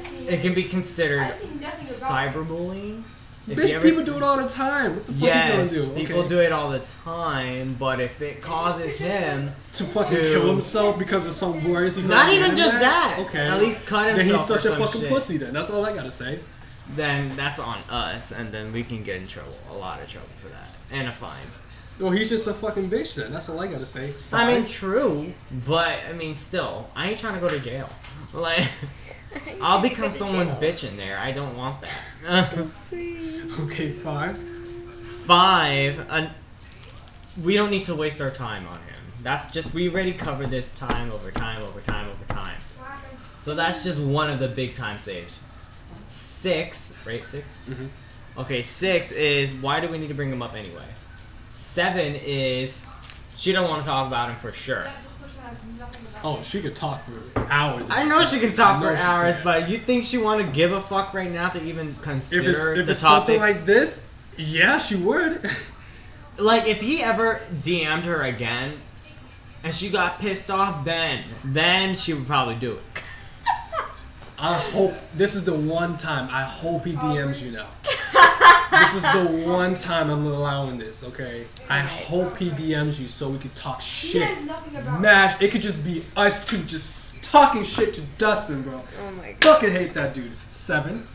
I 0.00 0.08
see. 0.08 0.28
It 0.28 0.42
can 0.42 0.54
be 0.54 0.64
considered 0.64 1.20
I 1.20 1.30
see 1.30 1.48
nothing 1.60 1.84
cyberbullying. 1.84 3.02
If 3.48 3.56
Bitch, 3.58 3.70
ever- 3.70 3.88
people 3.88 4.04
do 4.04 4.16
it 4.16 4.22
all 4.22 4.36
the 4.36 4.48
time. 4.48 4.96
What 4.96 5.06
the 5.06 5.12
fuck 5.14 5.22
Yes, 5.22 5.64
is 5.66 5.70
he 5.72 5.76
gonna 5.82 5.88
do? 5.88 5.94
people 6.06 6.28
do 6.28 6.40
it 6.40 6.52
all 6.52 6.70
the 6.70 6.78
time, 7.04 7.74
but 7.78 7.98
if 8.00 8.20
it 8.20 8.40
causes 8.42 8.96
him 8.96 9.52
To 9.72 9.84
fucking 9.84 10.16
to- 10.16 10.22
kill 10.22 10.46
himself 10.50 10.98
because 10.98 11.26
of 11.26 11.34
some 11.34 11.64
words 11.68 11.96
he 11.96 12.02
heard 12.02 12.10
Not 12.10 12.32
even 12.32 12.50
just 12.54 12.74
internet? 12.74 12.80
that. 12.82 13.16
Okay. 13.20 13.38
At 13.48 13.58
least 13.60 13.86
cut 13.86 14.08
himself. 14.08 14.28
Then 14.48 14.56
he's 14.56 14.62
such 14.62 14.72
a 14.72 14.76
fucking 14.76 15.00
shit. 15.00 15.10
pussy 15.10 15.36
then. 15.38 15.52
That's 15.52 15.70
all 15.70 15.84
I 15.84 15.94
gotta 15.94 16.12
say. 16.12 16.40
then 16.96 17.30
that's 17.36 17.60
on 17.60 17.78
us, 17.88 18.32
and 18.32 18.50
then 18.52 18.72
we 18.72 18.82
can 18.82 19.04
get 19.04 19.16
in 19.22 19.26
trouble, 19.28 19.54
a 19.70 19.74
lot 19.74 20.00
of 20.02 20.08
trouble 20.08 20.26
for 20.42 20.48
that, 20.48 20.68
and 20.90 21.06
a 21.08 21.12
fine. 21.12 21.30
Well, 22.00 22.10
he's 22.10 22.30
just 22.30 22.46
a 22.46 22.54
fucking 22.54 22.88
bitch 22.88 23.14
then. 23.14 23.30
That's 23.30 23.48
all 23.48 23.60
I 23.60 23.66
gotta 23.66 23.84
say. 23.86 24.14
I 24.32 24.52
mean, 24.54 24.66
true, 24.66 25.32
but 25.66 25.98
I 26.08 26.12
mean, 26.14 26.34
still, 26.34 26.88
I 26.96 27.10
ain't 27.10 27.18
trying 27.20 27.34
to 27.34 27.40
go 27.40 27.48
to 27.48 27.60
jail. 27.60 27.88
Like, 28.32 28.68
I'll 29.60 29.82
become 29.82 30.12
someone's 30.12 30.54
bitch 30.54 30.88
in 30.88 30.96
there. 30.96 31.18
I 31.18 31.32
don't 31.32 31.56
want 31.56 31.84
that. 32.22 32.56
okay, 32.92 33.90
five. 33.90 34.38
Five. 35.24 36.06
An, 36.08 36.30
we 37.42 37.54
don't 37.56 37.70
need 37.70 37.82
to 37.84 37.96
waste 37.96 38.20
our 38.20 38.30
time 38.30 38.66
on 38.68 38.76
him. 38.76 39.00
That's 39.24 39.50
just 39.50 39.74
we 39.74 39.88
already 39.90 40.12
covered 40.12 40.50
this 40.50 40.68
time 40.74 41.10
over 41.10 41.32
time 41.32 41.64
over 41.64 41.80
time 41.80 42.08
over 42.08 42.24
time. 42.32 42.60
So 43.40 43.56
that's 43.56 43.82
just 43.82 44.00
one 44.00 44.30
of 44.30 44.38
the 44.38 44.48
big 44.48 44.74
time 44.74 45.00
saves. 45.00 45.40
Six, 46.06 46.94
right? 47.04 47.24
6 47.26 47.44
Mhm. 47.68 47.88
Okay, 48.38 48.62
six 48.62 49.10
is 49.10 49.52
why 49.54 49.80
do 49.80 49.88
we 49.88 49.98
need 49.98 50.08
to 50.08 50.14
bring 50.14 50.30
him 50.30 50.40
up 50.42 50.54
anyway? 50.54 50.84
Seven 51.60 52.16
is 52.16 52.80
she 53.36 53.52
don't 53.52 53.68
want 53.68 53.82
to 53.82 53.86
talk 53.86 54.06
about 54.06 54.30
him 54.30 54.36
for 54.36 54.50
sure. 54.50 54.86
Oh, 56.24 56.42
she 56.42 56.62
could 56.62 56.74
talk 56.74 57.02
for 57.04 57.40
hours. 57.50 57.86
I 57.90 58.04
know 58.04 58.24
she 58.24 58.40
can 58.40 58.52
talk 58.52 58.82
for 58.82 58.96
hours, 58.96 59.34
can. 59.34 59.44
but 59.44 59.68
you 59.68 59.76
think 59.76 60.04
she 60.04 60.16
want 60.16 60.44
to 60.44 60.50
give 60.50 60.72
a 60.72 60.80
fuck 60.80 61.12
right 61.12 61.30
now 61.30 61.50
to 61.50 61.62
even 61.62 61.88
if 61.88 61.94
it's 61.96 62.02
consider 62.02 62.74
if 62.74 62.86
the 62.86 62.90
it's 62.92 63.02
topic? 63.02 63.36
something 63.36 63.40
like 63.40 63.66
this, 63.66 64.04
yeah, 64.38 64.78
she 64.78 64.96
would. 64.96 65.50
like 66.38 66.66
if 66.66 66.80
he 66.80 67.02
ever 67.02 67.42
DM'd 67.62 68.06
her 68.06 68.22
again 68.22 68.80
and 69.62 69.74
she 69.74 69.90
got 69.90 70.18
pissed 70.18 70.50
off, 70.50 70.82
then 70.86 71.24
then 71.44 71.94
she 71.94 72.14
would 72.14 72.26
probably 72.26 72.54
do 72.54 72.72
it. 72.72 73.02
I 74.40 74.58
hope 74.58 74.94
this 75.14 75.34
is 75.34 75.44
the 75.44 75.54
one 75.54 75.98
time. 75.98 76.28
I 76.30 76.42
hope 76.44 76.86
he 76.86 76.94
DMs 76.94 77.42
you 77.42 77.50
now. 77.52 77.68
this 78.70 78.94
is 78.94 79.02
the 79.02 79.44
one 79.46 79.74
time 79.74 80.08
I'm 80.10 80.24
allowing 80.26 80.78
this. 80.78 81.04
Okay. 81.04 81.46
I 81.68 81.80
hope 81.80 82.38
he 82.38 82.50
DMs 82.50 82.98
you 82.98 83.06
so 83.06 83.28
we 83.28 83.38
could 83.38 83.54
talk 83.54 83.80
shit. 83.82 84.38
Mash. 84.98 85.40
It 85.42 85.50
could 85.50 85.62
just 85.62 85.84
be 85.84 86.04
us 86.16 86.44
two 86.46 86.62
just 86.64 87.22
talking 87.22 87.64
shit 87.64 87.92
to 87.94 88.00
Dustin, 88.18 88.62
bro. 88.62 88.82
Oh 89.02 89.10
my 89.12 89.32
god. 89.32 89.44
Fucking 89.44 89.72
hate 89.72 89.94
that 89.94 90.14
dude. 90.14 90.32
Seven. 90.48 91.06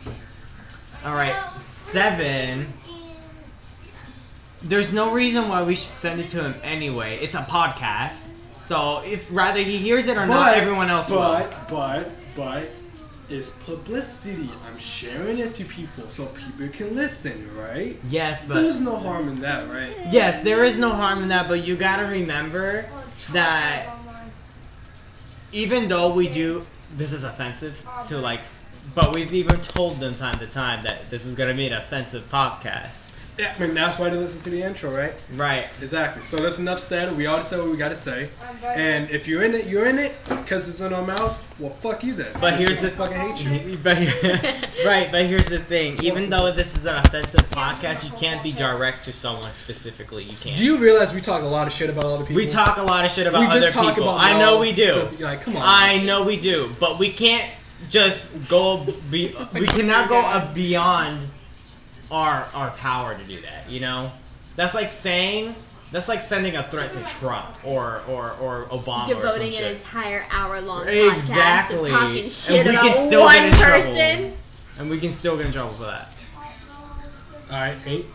All 1.03 1.15
right, 1.15 1.35
seven. 1.60 2.68
There's 4.61 4.91
no 4.91 5.11
reason 5.11 5.49
why 5.49 5.64
we 5.64 5.76
should 5.76 5.93
send 5.93 6.19
it 6.19 6.27
to 6.30 6.43
him 6.43 6.56
anyway. 6.64 7.19
It's 7.22 7.35
a 7.35 7.41
podcast, 7.41 8.31
so 8.57 8.99
if 8.99 9.27
rather 9.31 9.61
he 9.61 9.77
hears 9.77 10.07
it 10.07 10.18
or 10.18 10.26
not, 10.26 10.56
everyone 10.56 10.89
else 10.89 11.10
will. 11.11 11.18
but, 11.19 11.68
But, 11.69 12.15
but, 12.35 12.69
it's 13.30 13.49
publicity. 13.49 14.49
I'm 14.68 14.77
sharing 14.77 15.39
it 15.39 15.56
to 15.56 15.65
people 15.65 16.10
so 16.10 16.27
people 16.27 16.68
can 16.69 16.95
listen, 16.95 17.49
right? 17.56 17.99
Yes, 18.10 18.47
so 18.47 18.53
but 18.53 18.61
there's 18.61 18.81
no 18.81 18.95
harm 18.97 19.30
in 19.30 19.41
that, 19.41 19.69
right? 19.69 19.95
yes, 20.11 20.39
there 20.43 20.64
is 20.64 20.77
no 20.77 20.91
harm 20.91 21.23
in 21.23 21.30
that. 21.30 21.47
But 21.47 21.65
you 21.65 21.76
gotta 21.76 22.06
remember 22.06 22.88
that 23.31 23.89
even 25.52 25.88
though 25.88 26.14
we 26.14 26.27
do, 26.27 26.65
this 26.95 27.14
is 27.14 27.23
offensive 27.23 27.85
to 28.06 28.19
like, 28.19 28.45
but 28.93 29.14
we've 29.14 29.34
even 29.34 29.60
told 29.61 29.99
them 29.99 30.15
time 30.15 30.38
to 30.39 30.47
time 30.47 30.84
that 30.84 31.10
this 31.10 31.26
is 31.26 31.35
gonna 31.35 31.53
be 31.53 31.68
an 31.68 31.73
offensive 31.73 32.30
podcast. 32.30 33.10
Yeah, 33.38 33.53
I 33.56 33.60
mean 33.60 33.74
that's 33.74 33.99
why 33.99 34.10
they 34.10 34.16
listen 34.16 34.41
to 34.44 34.49
the 34.49 34.62
intro, 34.64 34.95
right? 34.95 35.14
Right. 35.34 35.68
Exactly. 35.82 36.24
So 36.24 36.38
that's 36.38 36.57
enough 36.57 36.80
said. 36.80 37.16
We 37.18 37.28
already 37.28 37.45
said 37.45 37.60
what 37.60 37.70
we 37.70 37.78
gotta 37.78 37.95
say. 37.95 38.30
And 38.64 39.10
if 39.10 39.28
you're 39.28 39.44
in 39.44 39.53
it, 39.56 39.66
you're 39.68 39.86
in 39.88 39.99
it. 39.99 40.14
Because 40.28 40.70
it's 40.70 40.80
in 40.80 40.94
our 40.94 41.06
mouths. 41.06 41.41
Well, 41.60 41.72
fuck 41.82 42.03
you 42.03 42.14
then. 42.14 42.32
But 42.40 42.56
here's 42.57 42.80
the 42.80 42.91
fucking 42.91 43.18
hate 43.18 43.44
you. 43.44 43.78
But 43.84 43.98
right, 44.86 45.12
but 45.12 45.26
here's 45.26 45.48
the 45.48 45.60
thing. 45.60 46.02
Even 46.03 46.30
though 46.30 46.52
this 46.52 46.76
is 46.76 46.86
an 46.86 46.95
offensive 46.95 47.41
podcast, 47.49 48.03
you 48.06 48.12
can't 48.18 48.41
be 48.41 48.52
direct 48.52 49.03
to 49.06 49.14
someone 49.14 49.53
specifically. 49.56 50.24
You 50.24 50.38
can't. 50.38 50.57
Do 50.57 50.64
you 50.64 50.78
realize 50.78 51.14
we 51.14 51.22
talk 51.22 51.41
a 51.44 51.45
lot 51.45 51.68
of 51.68 51.74
shit 51.74 51.90
about 51.90 52.06
other 52.06 52.24
people? 52.24 52.38
we 52.38 52.48
talk 52.48 52.78
a 52.78 52.84
lot 52.84 53.03
of 53.06 53.12
shit 53.12 53.28
about 53.28 53.41
We 53.41 53.48
other 53.48 53.60
just 53.62 53.74
talk 53.74 53.95
people. 53.95 54.10
about 54.10 54.22
I 54.22 54.40
know 54.40 54.60
we 54.60 54.72
do. 54.72 54.88
so, 54.88 55.12
like, 55.20 55.41
come 55.41 55.57
on. 55.57 55.64
I 55.66 56.02
know 56.02 56.24
we 56.24 56.40
do, 56.40 56.74
but 56.80 56.99
we 56.99 57.12
can't 57.12 57.52
just 57.90 58.48
go. 58.49 58.86
Be, 59.12 59.36
we 59.53 59.68
cannot 59.68 60.10
go 60.10 60.20
a 60.20 60.49
beyond 60.53 61.30
our 62.11 62.48
our 62.53 62.72
power 62.72 63.15
to 63.18 63.23
do 63.23 63.41
that. 63.41 63.69
You 63.69 63.80
know, 63.82 64.11
that's 64.56 64.73
like 64.73 64.90
saying. 64.90 65.56
That's 65.91 66.07
like 66.10 66.22
sending 66.22 66.56
a 66.57 66.69
threat 66.69 66.91
to 66.94 67.03
Trump 67.03 67.56
or 67.64 68.02
or 68.10 68.32
or 68.41 68.65
Obama 68.65 69.03
or 69.03 69.07
some 69.07 69.07
Devoting 69.22 69.48
an 69.48 69.52
shit. 69.53 69.72
entire 69.73 70.26
hour 70.32 70.60
long 70.60 70.86
podcast 70.86 71.14
Exactly. 71.14 71.77
of 71.80 71.88
talking 71.99 72.22
And 72.23 72.32
shit 72.32 72.65
we 72.65 72.72
about 72.72 72.84
can 72.84 72.98
still 73.07 73.30
get 73.30 73.36
one 73.36 73.44
in 73.45 73.53
trouble. 73.53 73.82
person. 73.84 74.38
And 74.80 74.90
we 74.90 74.99
can 74.99 75.11
still 75.11 75.38
get 75.38 75.45
in 75.45 75.52
trouble 75.53 75.73
for 75.73 75.84
that. 75.84 76.11
All 77.52 77.61
right, 77.61 77.77
eight. 77.86 78.06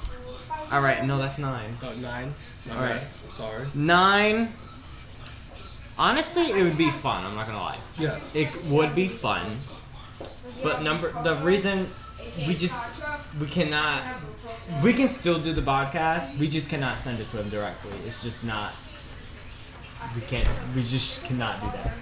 All 0.71 0.81
right, 0.83 1.03
no, 1.07 1.17
that's 1.17 1.39
nine. 1.39 1.77
Uh, 1.83 1.93
nine. 1.95 2.35
My 2.69 2.75
All 2.75 2.81
right. 2.83 2.89
bad. 2.97 3.07
I'm 3.29 3.33
sorry. 3.35 3.67
Nine. 3.73 4.53
Honestly, 5.99 6.51
it 6.51 6.63
would 6.63 6.79
be 6.79 6.91
fun. 6.91 7.25
I'm 7.25 7.35
not 7.35 7.47
gonna 7.47 7.59
lie. 7.59 7.79
Yes. 7.99 8.35
It 8.35 8.65
would 8.67 8.95
be 8.95 9.07
fun, 9.07 9.59
but 10.63 10.83
number 10.83 11.13
the 11.23 11.37
reason 11.37 11.89
we 12.47 12.55
just 12.55 12.79
we 13.41 13.47
cannot 13.47 14.03
we 14.83 14.93
can 14.93 15.09
still 15.09 15.39
do 15.39 15.53
the 15.53 15.63
podcast. 15.63 16.37
We 16.39 16.49
just 16.49 16.69
cannot 16.71 16.99
send 16.99 17.21
it 17.21 17.29
to 17.31 17.39
him 17.41 17.49
directly. 17.49 17.93
It's 18.07 18.23
just 18.23 18.45
not. 18.45 18.73
We 20.15 20.23
can't. 20.23 20.49
We 20.75 20.83
just 20.83 21.25
cannot 21.25 21.61
do 21.61 21.67
that. 21.79 21.93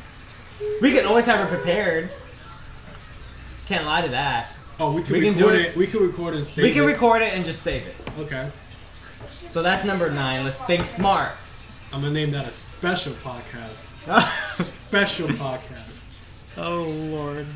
We 0.81 0.93
can 0.93 1.07
always 1.07 1.27
have 1.27 1.47
it 1.47 1.49
prepared. 1.55 2.11
Can't 3.66 3.85
lie 3.86 4.03
to 4.03 4.09
that. 4.09 4.53
Oh, 4.81 4.93
we 4.95 5.03
can, 5.03 5.12
We 5.12 5.20
can 5.20 5.36
do 5.36 5.49
it. 5.51 5.57
it. 5.57 5.77
We 5.77 5.86
can 5.86 6.01
record 6.01 6.35
it 6.35 6.39
and 6.39 6.47
save 6.47 6.62
We 6.65 6.73
can 6.73 6.85
it. 6.85 6.86
record 6.86 7.23
it 7.23 7.35
and 7.35 7.45
just 7.45 7.62
save 7.62 7.85
it. 7.86 7.95
Okay. 8.19 8.51
So 9.49 9.62
that's 9.62 9.85
number 9.85 10.11
nine. 10.11 10.45
Let's 10.45 10.59
think 10.62 10.86
smart. 10.86 11.32
I'm 11.93 12.01
gonna 12.03 12.12
name 12.12 12.31
that 12.32 12.47
a 12.47 12.51
special 12.51 13.12
podcast. 13.15 13.86
special 14.62 15.28
podcast. 15.28 16.05
oh 16.57 16.82
Lord. 16.85 17.47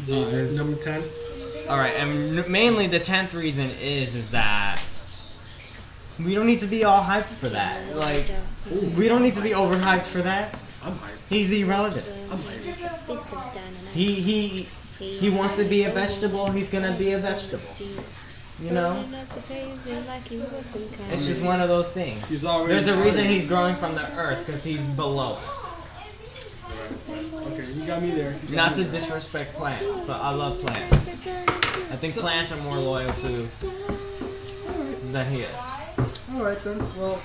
Alright, 0.00 0.08
Jesus. 0.08 0.54
number 0.56 0.76
ten. 0.76 1.02
All 1.68 1.76
right, 1.76 1.94
and 1.94 2.48
mainly 2.48 2.86
the 2.86 2.98
tenth 3.00 3.34
reason 3.34 3.70
is 3.70 4.14
is 4.14 4.30
that 4.30 4.80
we 6.18 6.34
don't 6.34 6.46
need 6.46 6.60
to 6.60 6.66
be 6.66 6.84
all 6.84 7.02
hyped 7.04 7.32
for 7.34 7.48
that. 7.50 7.94
Like, 7.94 8.26
we 8.96 9.06
don't 9.08 9.22
need 9.22 9.34
to 9.34 9.42
be 9.42 9.50
overhyped 9.50 10.06
for 10.06 10.22
that. 10.22 10.58
I'm 10.82 10.94
hyped. 10.94 11.28
He's 11.28 11.52
irrelevant. 11.52 12.06
I'm 12.30 12.38
hyped. 12.38 12.62
He 13.92 14.14
he 14.14 14.68
he 14.98 15.30
wants 15.30 15.56
to 15.56 15.64
be 15.64 15.84
a 15.84 15.90
vegetable. 15.92 16.50
He's 16.50 16.68
gonna 16.70 16.96
be 16.96 17.12
a 17.12 17.18
vegetable. 17.18 17.68
You 18.60 18.70
know, 18.70 19.04
it's 21.12 21.26
just 21.26 21.44
one 21.44 21.60
of 21.60 21.68
those 21.68 21.88
things. 21.90 22.28
There's 22.40 22.88
a 22.88 22.96
reason 23.00 23.26
he's 23.26 23.44
growing 23.44 23.76
from 23.76 23.94
the 23.94 24.10
earth 24.18 24.44
because 24.44 24.64
he's 24.64 24.80
below 24.80 25.38
us. 25.48 25.67
Okay, 27.08 27.72
you 27.72 27.84
got 27.86 28.02
me 28.02 28.10
there. 28.12 28.32
You 28.32 28.56
got 28.56 28.70
Not 28.70 28.76
me 28.78 28.84
to 28.84 28.90
there. 28.90 29.00
disrespect 29.00 29.54
plants, 29.56 30.00
but 30.06 30.20
I 30.20 30.30
love 30.30 30.60
plants. 30.60 31.10
I 31.90 31.96
think 31.96 32.14
plants 32.14 32.52
are 32.52 32.56
more 32.62 32.76
loyal 32.76 33.12
to 33.14 33.48
than 35.12 35.32
he 35.32 35.42
is. 35.42 35.50
All 36.34 36.42
right 36.44 36.62
then. 36.62 36.78
Well, 36.98 37.16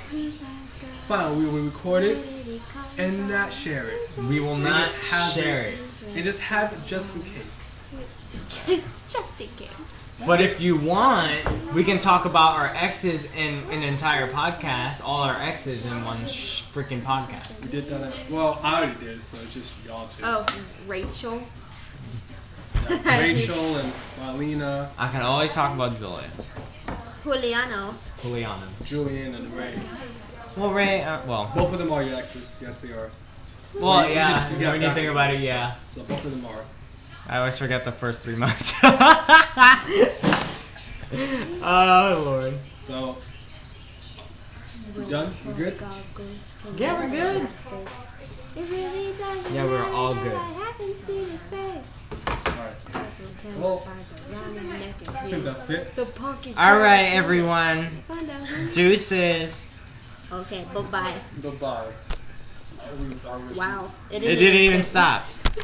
fine. 1.07 1.38
We 1.40 1.45
will 1.45 1.64
record 1.64 2.03
it 2.03 2.26
and 2.98 3.27
not 3.30 3.52
share 3.52 3.88
it. 3.90 4.18
We 4.18 4.40
will 4.40 4.56
We 4.56 4.61
not 4.61 4.85
just 4.90 5.11
have 5.11 5.34
share 5.34 5.68
it. 5.68 5.73
it. 5.80 6.07
And 6.15 6.23
just 6.23 6.40
have 6.41 6.72
it 6.73 6.80
just 6.85 7.14
in 7.15 7.22
case. 7.23 7.72
Just, 8.49 8.88
just 9.10 9.41
in 9.41 9.48
case. 9.57 9.69
But 10.26 10.40
if 10.41 10.61
you 10.61 10.77
want, 10.77 11.73
we 11.73 11.84
can 11.84 11.99
talk 11.99 12.26
about 12.26 12.53
our 12.56 12.68
exes 12.76 13.26
in 13.35 13.56
an 13.72 13.84
entire 13.84 14.27
podcast, 14.31 15.02
all 15.03 15.22
our 15.23 15.35
exes 15.41 15.85
in 15.85 16.06
one 16.06 16.26
sh- 16.27 16.61
freaking 16.73 17.03
podcast. 17.03 17.61
We 17.61 17.68
did 17.69 17.90
that. 17.90 18.03
At, 18.03 18.31
well, 18.31 18.60
I 18.64 18.77
already 18.84 18.99
did, 19.03 19.22
so 19.23 19.38
it's 19.44 19.53
just 19.53 19.73
y'all 19.85 20.07
two. 20.07 20.23
Oh, 20.23 20.45
Rachel. 20.88 21.41
Yeah, 22.90 22.99
Rachel 23.19 23.77
and 23.77 23.91
Marlena, 24.22 24.88
I 24.98 25.10
can 25.10 25.22
always 25.23 25.53
talk 25.53 25.73
about 25.73 25.98
Julia. 25.98 26.30
Juliano. 27.23 27.94
Juliana. 28.22 28.68
Julian, 28.85 29.35
and 29.35 29.49
Ray. 29.52 29.80
Well, 30.56 30.72
Ray, 30.72 31.02
uh, 31.03 31.26
well, 31.26 31.52
Both 31.56 31.73
of 31.73 31.80
them 31.80 31.91
are 31.91 32.03
your 32.03 32.15
exes. 32.18 32.60
Yes, 32.61 32.77
they 32.77 32.90
are. 32.91 33.10
well, 33.77 34.03
You- 34.03 34.10
you 34.10 34.15
yeah. 34.15 34.31
just- 34.40 34.52
you 34.53 34.60
got 34.60 34.72
when 34.73 34.81
you 34.81 34.94
think 34.94 35.10
about 35.11 35.34
it, 35.34 35.41
yeah. 35.41 35.73
So, 35.94 36.02
so 36.02 36.03
both 36.07 36.23
of 36.23 36.31
them 36.31 36.45
are. 36.45 36.64
I 37.28 37.38
always 37.38 37.58
forget 37.58 37.86
the 37.86 37.91
first 37.91 38.22
three 38.24 38.36
months. 38.36 38.74
oh 41.64 42.22
Lord. 42.26 42.54
So, 42.86 43.18
we're 44.95 45.10
done? 45.10 45.34
We 45.48 45.54
good? 45.54 45.80
Yeah, 46.78 47.00
we're 47.00 47.10
good. 47.10 47.48
It 48.56 48.70
really 48.70 49.14
doesn't 49.18 49.54
Yeah, 49.54 49.66
we're 49.66 49.91
all 49.91 50.14
good. 50.14 50.34
I 50.34 50.52
haven't 50.52 50.95
seen 50.98 51.30
his 51.30 51.44
face. 51.45 51.98
Alright. 52.28 52.76
Well, 53.58 53.88
I 55.16 55.30
think 55.30 55.44
that's 55.45 55.70
it. 55.70 55.95
The 55.95 56.06
punk 56.06 56.48
is 56.48 56.58
All 56.58 56.78
right, 56.78 57.14
everyone. 57.14 58.04
Find 58.08 58.30
out 58.30 58.41
who- 58.41 58.72
Deuces. 58.72 59.68
Okay, 60.32 60.66
bye 60.74 60.82
bye. 60.82 61.16
Bye 61.41 61.50
bye. 61.52 61.88
Wow. 63.56 63.91
It 64.12 64.20
didn't 64.20 64.56
even 64.62 64.84
stop. 64.84 65.26